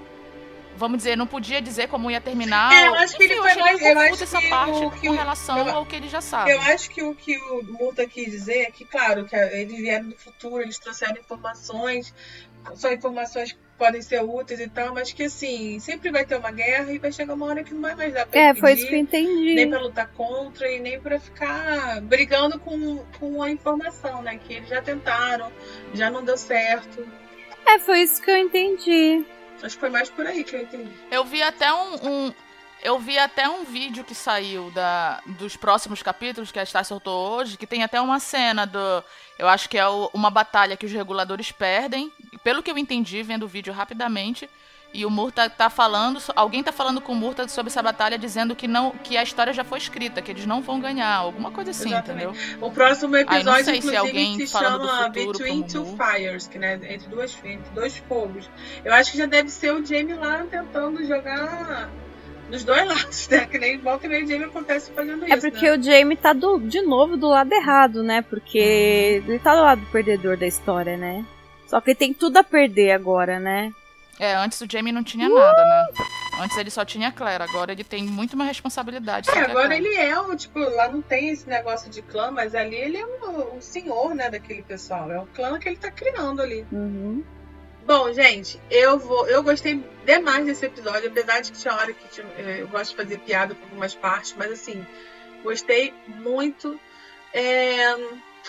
Vamos 0.77 0.99
dizer, 0.99 1.16
não 1.16 1.27
podia 1.27 1.62
dizer 1.62 1.89
como 1.89 2.11
ia 2.11 2.20
terminar. 2.20 2.72
É, 2.72 2.89
eu 2.89 2.93
ou- 2.93 2.99
acho 2.99 3.16
que 3.16 3.22
ele 3.25 3.35
Enfim, 3.35 3.43
foi 3.43 3.55
mais- 3.61 3.81
eu 3.83 3.99
acho 3.99 4.22
essa 4.25 4.39
que 4.41 4.49
parte 4.51 4.85
o- 4.85 4.91
que 4.91 5.07
com 5.07 5.12
o- 5.12 5.16
relação 5.16 5.59
eu- 5.68 5.75
ao 5.77 5.87
que 5.87 5.95
ele 5.97 6.09
já 6.09 6.20
sabe. 6.20 6.51
Eu 6.51 6.61
acho 6.62 6.91
que 6.91 7.03
o 7.03 7.14
que 7.14 7.37
o 7.39 7.62
Murta 7.64 8.07
quis 8.07 8.31
dizer 8.31 8.62
é 8.62 8.70
que, 8.70 8.85
claro, 8.85 9.25
que 9.25 9.37
eles 9.37 9.77
vieram 9.77 10.09
do 10.09 10.16
futuro, 10.16 10.61
eles 10.62 10.79
trouxeram 10.79 11.16
informações, 11.16 12.12
são 12.75 12.93
informações 12.93 13.53
que 13.53 13.59
podem 13.79 14.01
ser 14.03 14.22
úteis 14.22 14.61
e 14.61 14.68
tal, 14.68 14.95
mas 14.95 15.12
que 15.12 15.25
assim, 15.25 15.79
sempre 15.81 16.11
vai 16.11 16.25
ter 16.25 16.37
uma 16.37 16.51
guerra 16.51 16.93
e 16.93 16.99
vai 16.99 17.12
chegar 17.12 17.35
uma 17.35 17.47
hora 17.47 17.62
que 17.64 17.72
não 17.75 17.81
vai 17.83 17.95
mais 17.95 18.12
dar 18.14 18.27
pra 18.27 18.39
É, 18.41 18.45
impedir, 18.51 18.61
foi 18.61 18.72
isso 18.72 18.87
que 18.89 18.95
eu 18.95 18.99
entendi. 18.99 19.55
nem 19.55 19.68
pra 19.68 19.81
lutar 19.81 20.09
contra 20.12 20.70
e 20.70 20.81
nem 20.81 20.99
pra 21.01 21.18
ficar 21.20 22.01
brigando 22.03 22.59
com, 22.59 22.99
com 23.18 23.43
a 23.43 23.51
informação, 23.51 24.22
né? 24.22 24.39
Que 24.43 24.55
eles 24.55 24.68
já 24.68 24.81
tentaram, 24.83 25.53
já 25.93 26.11
não 26.11 26.25
deu 26.25 26.37
certo. 26.37 27.07
É, 27.66 27.79
foi 27.79 28.01
isso 28.03 28.20
que 28.22 28.31
eu 28.31 28.37
entendi. 28.37 29.25
Acho 29.64 29.74
que 29.76 29.80
foi 29.80 29.90
mais 29.90 30.10
por 30.10 30.26
aí 30.26 30.44
que 30.44 30.54
eu 30.54 30.60
entendi. 30.62 30.92
Eu 31.10 31.24
vi 31.24 31.42
até 31.42 31.72
um, 31.72 31.94
um- 32.26 32.34
eu 32.82 32.98
vi 32.98 33.18
até 33.18 33.48
um 33.48 33.64
vídeo 33.64 34.04
que 34.04 34.14
saiu 34.14 34.70
da, 34.72 35.22
dos 35.38 35.57
próximos 35.57 36.03
capítulos 36.03 36.53
que 36.53 36.58
a 36.58 36.66
Star 36.66 36.84
soltou 36.84 37.30
hoje, 37.30 37.57
que 37.57 37.66
tem 37.66 37.82
até 37.82 37.99
uma 38.00 38.20
cena 38.20 38.66
do, 38.66 39.03
eu 39.38 39.49
acho 39.49 39.68
que 39.70 39.78
é 39.78 39.88
o- 39.88 40.11
uma 40.12 40.28
batalha 40.30 40.76
que 40.76 40.84
os 40.84 40.92
reguladores 40.92 41.50
perdem, 41.50 42.12
pelo 42.42 42.62
que 42.62 42.70
eu 42.70 42.76
entendi 42.76 43.22
vendo 43.22 43.45
o 43.45 43.49
vídeo 43.49 43.72
rapidamente. 43.72 44.50
E 44.95 45.04
o 45.04 45.11
Murta 45.11 45.50
tá 45.50 45.68
falando, 45.68 46.21
alguém 46.37 46.62
tá 46.62 46.71
falando 46.71 47.00
com 47.00 47.12
o 47.12 47.16
Murta 47.16 47.49
sobre 47.49 47.68
essa 47.68 47.83
batalha 47.83 48.16
dizendo 48.16 48.54
que 48.54 48.68
não, 48.68 48.92
que 48.92 49.16
a 49.16 49.25
história 49.25 49.53
já 49.53 49.64
foi 49.64 49.79
escrita, 49.79 50.22
que 50.22 50.30
eles 50.30 50.46
não 50.46 50.62
vão 50.62 50.79
ganhar, 50.79 51.12
alguma 51.16 51.50
coisa 51.50 51.72
assim, 51.72 51.88
Exatamente. 51.88 52.29
entendeu? 52.29 52.58
O 52.61 52.71
próximo 52.71 53.16
Ai, 53.16 53.25
não 53.25 53.33
episódio, 53.33 53.64
sei 53.64 53.75
se 53.75 53.79
inclusive, 53.80 53.96
alguém 53.96 54.37
se 54.38 54.46
chama 54.46 55.04
futuro 55.12 55.33
Between 55.38 55.62
Two. 55.64 55.96
Fires, 55.96 56.46
que 56.46 56.61
né, 56.61 56.75
entre 56.75 57.08
duas 57.08 57.37
entre 57.45 57.75
dois 57.75 57.96
fogos. 57.96 58.49
Eu 58.84 58.95
acho 58.95 59.11
que 59.11 59.18
já 59.18 59.26
deve 59.26 59.49
ser 59.49 59.75
o 59.75 59.84
Jamie 59.84 60.14
lá 60.14 60.46
tentando 60.49 61.04
jogar 61.04 61.91
dos 62.49 62.62
dois 62.62 62.87
lados, 62.87 63.29
né? 63.29 63.46
Que 63.46 63.58
nem 63.58 63.75
igual 63.75 63.99
que 63.99 64.07
nem 64.07 64.22
o 64.22 64.29
Jamie 64.29 64.45
acontece 64.45 64.92
fazendo 64.92 65.25
É 65.25 65.37
isso. 65.37 65.50
porque 65.50 65.71
né? 65.71 65.76
o 65.76 65.83
Jamie 65.83 66.16
tá 66.16 66.33
do, 66.33 66.61
de 66.61 66.80
novo 66.83 67.16
do 67.16 67.26
lado 67.26 67.53
errado, 67.53 68.04
né? 68.04 68.22
Porque 68.22 68.58
ele 69.26 69.41
tá 69.41 69.57
do 69.57 69.62
lado 69.62 69.84
perdedor 69.91 70.37
da 70.37 70.46
história, 70.46 70.96
né? 70.96 71.25
Só 71.66 71.80
que 71.80 71.91
ele 71.91 71.96
tem 71.96 72.14
tudo 72.14 72.37
a 72.37 72.45
perder 72.45 72.92
agora, 72.92 73.41
né? 73.41 73.72
É, 74.18 74.34
antes 74.34 74.61
o 74.61 74.66
Jamie 74.70 74.92
não 74.92 75.03
tinha 75.03 75.28
nada, 75.28 75.64
né? 75.64 75.86
Antes 76.41 76.57
ele 76.57 76.70
só 76.70 76.84
tinha 76.84 77.08
a 77.08 77.12
Claire, 77.12 77.42
agora 77.42 77.72
ele 77.72 77.84
tem 77.84 78.04
muito 78.04 78.36
mais 78.36 78.49
responsabilidade. 78.50 79.30
É, 79.30 79.41
agora 79.41 79.76
ele 79.76 79.95
é 79.95 80.18
o, 80.18 80.36
tipo, 80.36 80.58
lá 80.58 80.88
não 80.88 81.03
tem 81.03 81.30
esse 81.30 81.49
negócio 81.49 81.91
de 81.91 82.03
clã, 82.03 82.30
mas 82.30 82.54
ali 82.54 82.76
ele 82.76 82.96
é 82.96 83.07
o, 83.07 83.57
o 83.57 83.62
senhor, 83.62 84.14
né, 84.14 84.30
daquele 84.30 84.62
pessoal. 84.62 85.11
É 85.11 85.20
o 85.20 85.26
clã 85.26 85.58
que 85.58 85.68
ele 85.68 85.76
tá 85.76 85.91
criando 85.91 86.42
ali. 86.42 86.66
Uhum. 86.70 87.24
Bom, 87.86 88.12
gente, 88.12 88.58
eu 88.70 88.99
vou. 88.99 89.26
Eu 89.28 89.42
gostei 89.42 89.84
demais 90.07 90.46
desse 90.46 90.64
episódio, 90.64 91.08
apesar 91.08 91.41
de 91.41 91.53
que 91.53 91.58
tinha 91.58 91.74
hora 91.74 91.92
que 91.92 92.08
tinha, 92.08 92.26
é, 92.38 92.62
eu 92.62 92.68
gosto 92.68 92.91
de 92.91 92.96
fazer 92.96 93.18
piada 93.18 93.54
com 93.54 93.64
algumas 93.64 93.95
partes, 93.95 94.34
mas 94.38 94.53
assim, 94.53 94.86
gostei 95.42 95.92
muito. 96.07 96.80
É, 97.32 97.95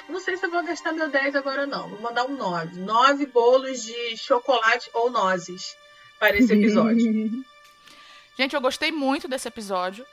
não 0.10 0.20
sei 0.20 0.38
se 0.38 0.46
eu 0.46 0.52
vou 0.52 0.64
gastar 0.64 0.92
meu 0.92 1.10
10 1.10 1.36
agora, 1.36 1.66
não. 1.66 1.90
Vou 1.90 2.02
mandar 2.02 2.26
um 2.26 2.36
9. 2.36 2.80
9 2.80 3.26
bolos 3.28 3.84
de 3.84 4.18
chocolate 4.18 4.90
ou 4.94 5.10
nozes 5.10 5.76
para 6.20 6.38
esse 6.38 6.54
episódio. 6.54 7.46
Gente, 8.38 8.54
eu 8.54 8.62
gostei 8.62 8.92
muito 8.92 9.28
desse 9.28 9.48
episódio. 9.48 10.06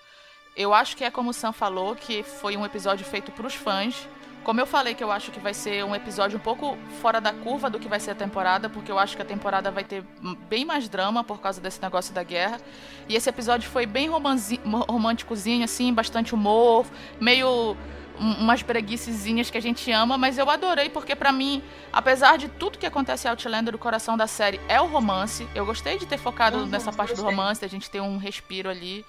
Eu 0.57 0.73
acho 0.73 0.97
que 0.97 1.05
é 1.05 1.11
como 1.11 1.31
o 1.31 1.33
Sam 1.33 1.53
falou, 1.53 1.97
que 1.97 2.23
foi 2.23 2.57
um 2.57 2.65
episódio 2.65 3.05
feito 3.05 3.33
para 3.33 3.47
os 3.47 3.55
fãs. 3.55 4.07
Como 4.45 4.61
eu 4.61 4.67
falei 4.67 4.95
que 4.95 5.03
eu 5.03 5.11
acho 5.11 5.31
que 5.31 5.39
vai 5.39 5.55
ser 5.55 5.85
um 5.85 5.95
episódio 5.95 6.37
um 6.37 6.41
pouco 6.41 6.77
fora 7.01 7.21
da 7.21 7.33
curva 7.33 7.71
do 7.71 7.79
que 7.79 7.89
vai 7.89 8.01
ser 8.01 8.11
a 8.11 8.15
temporada, 8.15 8.69
porque 8.69 8.91
eu 8.91 8.99
acho 8.99 9.15
que 9.15 9.23
a 9.23 9.25
temporada 9.25 9.71
vai 9.71 9.85
ter 9.85 10.05
bem 10.49 10.65
mais 10.65 10.89
drama 10.89 11.23
por 11.23 11.41
causa 11.41 11.61
desse 11.61 11.81
negócio 11.81 12.13
da 12.13 12.25
guerra. 12.25 12.61
E 13.09 13.15
esse 13.15 13.29
episódio 13.29 13.71
foi 13.71 13.87
bem 13.87 14.09
românticozinho, 14.09 15.65
assim, 15.65 15.95
bastante 15.95 16.35
humor, 16.35 16.85
meio 17.21 17.77
umas 18.19 18.63
preguiçezinhas 18.63 19.51
que 19.51 19.59
a 19.59 19.63
gente 19.63 19.91
ama, 19.91 20.17
mas 20.17 20.39
eu 20.39 20.49
adorei 20.49 20.89
porque 20.89 21.15
para 21.15 21.33
mim, 21.33 21.63
apesar 21.93 22.39
de 22.39 22.49
tudo 22.49 22.79
que 22.79 22.87
acontece 22.87 23.27
em 23.27 23.31
Outlander, 23.31 23.75
o 23.75 23.79
coração 23.79 24.17
da 24.17 24.27
série 24.27 24.61
é 24.69 24.81
o 24.81 24.87
romance. 24.87 25.47
Eu 25.55 25.67
gostei 25.67 25.99
de 25.99 26.07
ter 26.07 26.19
focado 26.19 26.59
uhum, 26.59 26.67
nessa 26.67 26.93
parte 26.93 27.11
gostei. 27.11 27.25
do 27.25 27.31
romance, 27.31 27.61
da 27.61 27.69
gente 27.69 27.91
ter 27.91 28.01
um 28.01 28.17
respiro 28.17 28.69
ali. 28.69 29.05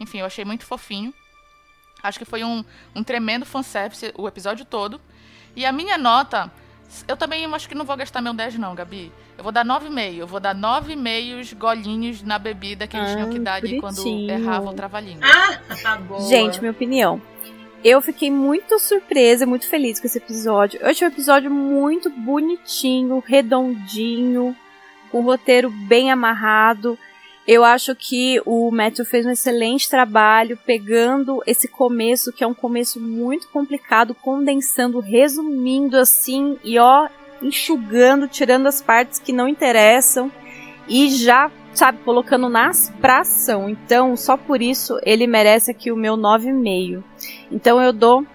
Enfim, 0.00 0.18
eu 0.18 0.26
achei 0.26 0.44
muito 0.44 0.64
fofinho. 0.64 1.12
Acho 2.02 2.18
que 2.18 2.24
foi 2.24 2.44
um, 2.44 2.64
um 2.94 3.02
tremendo 3.02 3.44
fanservice 3.44 4.12
o 4.16 4.28
episódio 4.28 4.64
todo. 4.64 5.00
E 5.56 5.66
a 5.66 5.72
minha 5.72 5.98
nota, 5.98 6.50
eu 7.06 7.16
também 7.16 7.44
acho 7.46 7.68
que 7.68 7.74
não 7.74 7.84
vou 7.84 7.96
gastar 7.96 8.20
meu 8.20 8.32
10 8.32 8.58
não, 8.58 8.74
Gabi. 8.74 9.12
Eu 9.36 9.42
vou 9.42 9.52
dar 9.52 9.64
9,5. 9.64 10.14
Eu 10.16 10.26
vou 10.26 10.40
dar 10.40 10.54
9,5 10.54 11.54
golinhos 11.56 12.22
na 12.22 12.38
bebida 12.38 12.86
que 12.86 12.96
eles 12.96 13.10
ah, 13.10 13.14
tinham 13.14 13.30
que 13.30 13.38
dar 13.38 13.54
ali 13.54 13.80
quando 13.80 14.06
errava 14.30 14.70
o 14.70 14.74
trabalhinho. 14.74 15.20
Ah, 15.22 15.58
tá 15.82 15.96
boa. 15.96 16.20
Gente, 16.28 16.60
minha 16.60 16.72
opinião. 16.72 17.20
Eu 17.84 18.00
fiquei 18.00 18.30
muito 18.30 18.78
surpresa, 18.78 19.46
muito 19.46 19.68
feliz 19.68 20.00
com 20.00 20.06
esse 20.06 20.18
episódio. 20.18 20.80
Eu 20.80 20.88
achei 20.88 21.06
um 21.06 21.10
episódio 21.10 21.50
muito 21.50 22.10
bonitinho, 22.10 23.22
redondinho, 23.24 24.56
com 25.10 25.20
um 25.20 25.24
roteiro 25.24 25.70
bem 25.70 26.10
amarrado. 26.10 26.98
Eu 27.46 27.64
acho 27.64 27.94
que 27.94 28.42
o 28.44 28.70
Matthew 28.70 29.06
fez 29.06 29.24
um 29.24 29.30
excelente 29.30 29.88
trabalho 29.88 30.58
pegando 30.66 31.42
esse 31.46 31.68
começo, 31.68 32.32
que 32.32 32.44
é 32.44 32.46
um 32.46 32.52
começo 32.52 33.00
muito 33.00 33.48
complicado, 33.48 34.14
condensando, 34.14 34.98
resumindo 34.98 35.96
assim 35.96 36.58
e 36.62 36.78
ó, 36.78 37.08
enxugando, 37.40 38.28
tirando 38.28 38.66
as 38.66 38.82
partes 38.82 39.18
que 39.18 39.32
não 39.32 39.48
interessam 39.48 40.30
e 40.88 41.08
já, 41.08 41.50
sabe, 41.72 41.98
colocando 42.04 42.48
nas 42.48 42.92
pra 43.00 43.20
ação. 43.20 43.68
Então, 43.70 44.16
só 44.16 44.36
por 44.36 44.60
isso 44.60 44.98
ele 45.02 45.26
merece 45.26 45.70
aqui 45.70 45.92
o 45.92 45.96
meu 45.96 46.16
9,5. 46.16 47.02
Então 47.50 47.80
eu 47.80 47.92
dou 47.92 48.26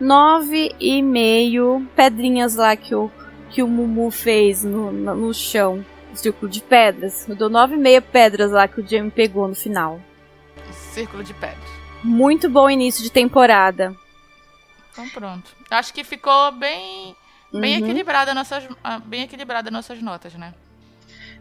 9,5 0.00 1.86
pedrinhas 1.94 2.56
lá 2.56 2.74
que 2.76 2.94
o, 2.94 3.10
que 3.50 3.62
o 3.62 3.68
Mumu 3.68 4.10
fez 4.10 4.64
no, 4.64 4.90
no, 4.92 5.14
no 5.14 5.34
chão 5.34 5.84
círculo 6.14 6.50
de 6.50 6.60
pedras. 6.60 7.28
Eu 7.28 7.34
dou 7.34 7.48
nove 7.48 7.74
e 7.74 7.78
meia 7.78 8.02
pedras 8.02 8.50
lá 8.50 8.66
que 8.68 8.80
o 8.80 8.86
Jamie 8.86 9.10
pegou 9.10 9.48
no 9.48 9.54
final. 9.54 10.00
Círculo 10.92 11.24
de 11.24 11.34
pedras. 11.34 11.70
Muito 12.02 12.50
bom 12.50 12.68
início 12.68 13.02
de 13.02 13.10
temporada. 13.10 13.94
Então 14.90 15.08
pronto. 15.08 15.50
Acho 15.70 15.92
que 15.94 16.04
ficou 16.04 16.52
bem 16.52 17.16
bem 17.52 17.78
uhum. 17.78 17.84
equilibrada 17.84 18.34
nossas 18.34 18.66
ah, 18.82 18.98
bem 18.98 19.22
equilibrada 19.22 19.70
nossas 19.70 20.00
notas, 20.02 20.34
né? 20.34 20.54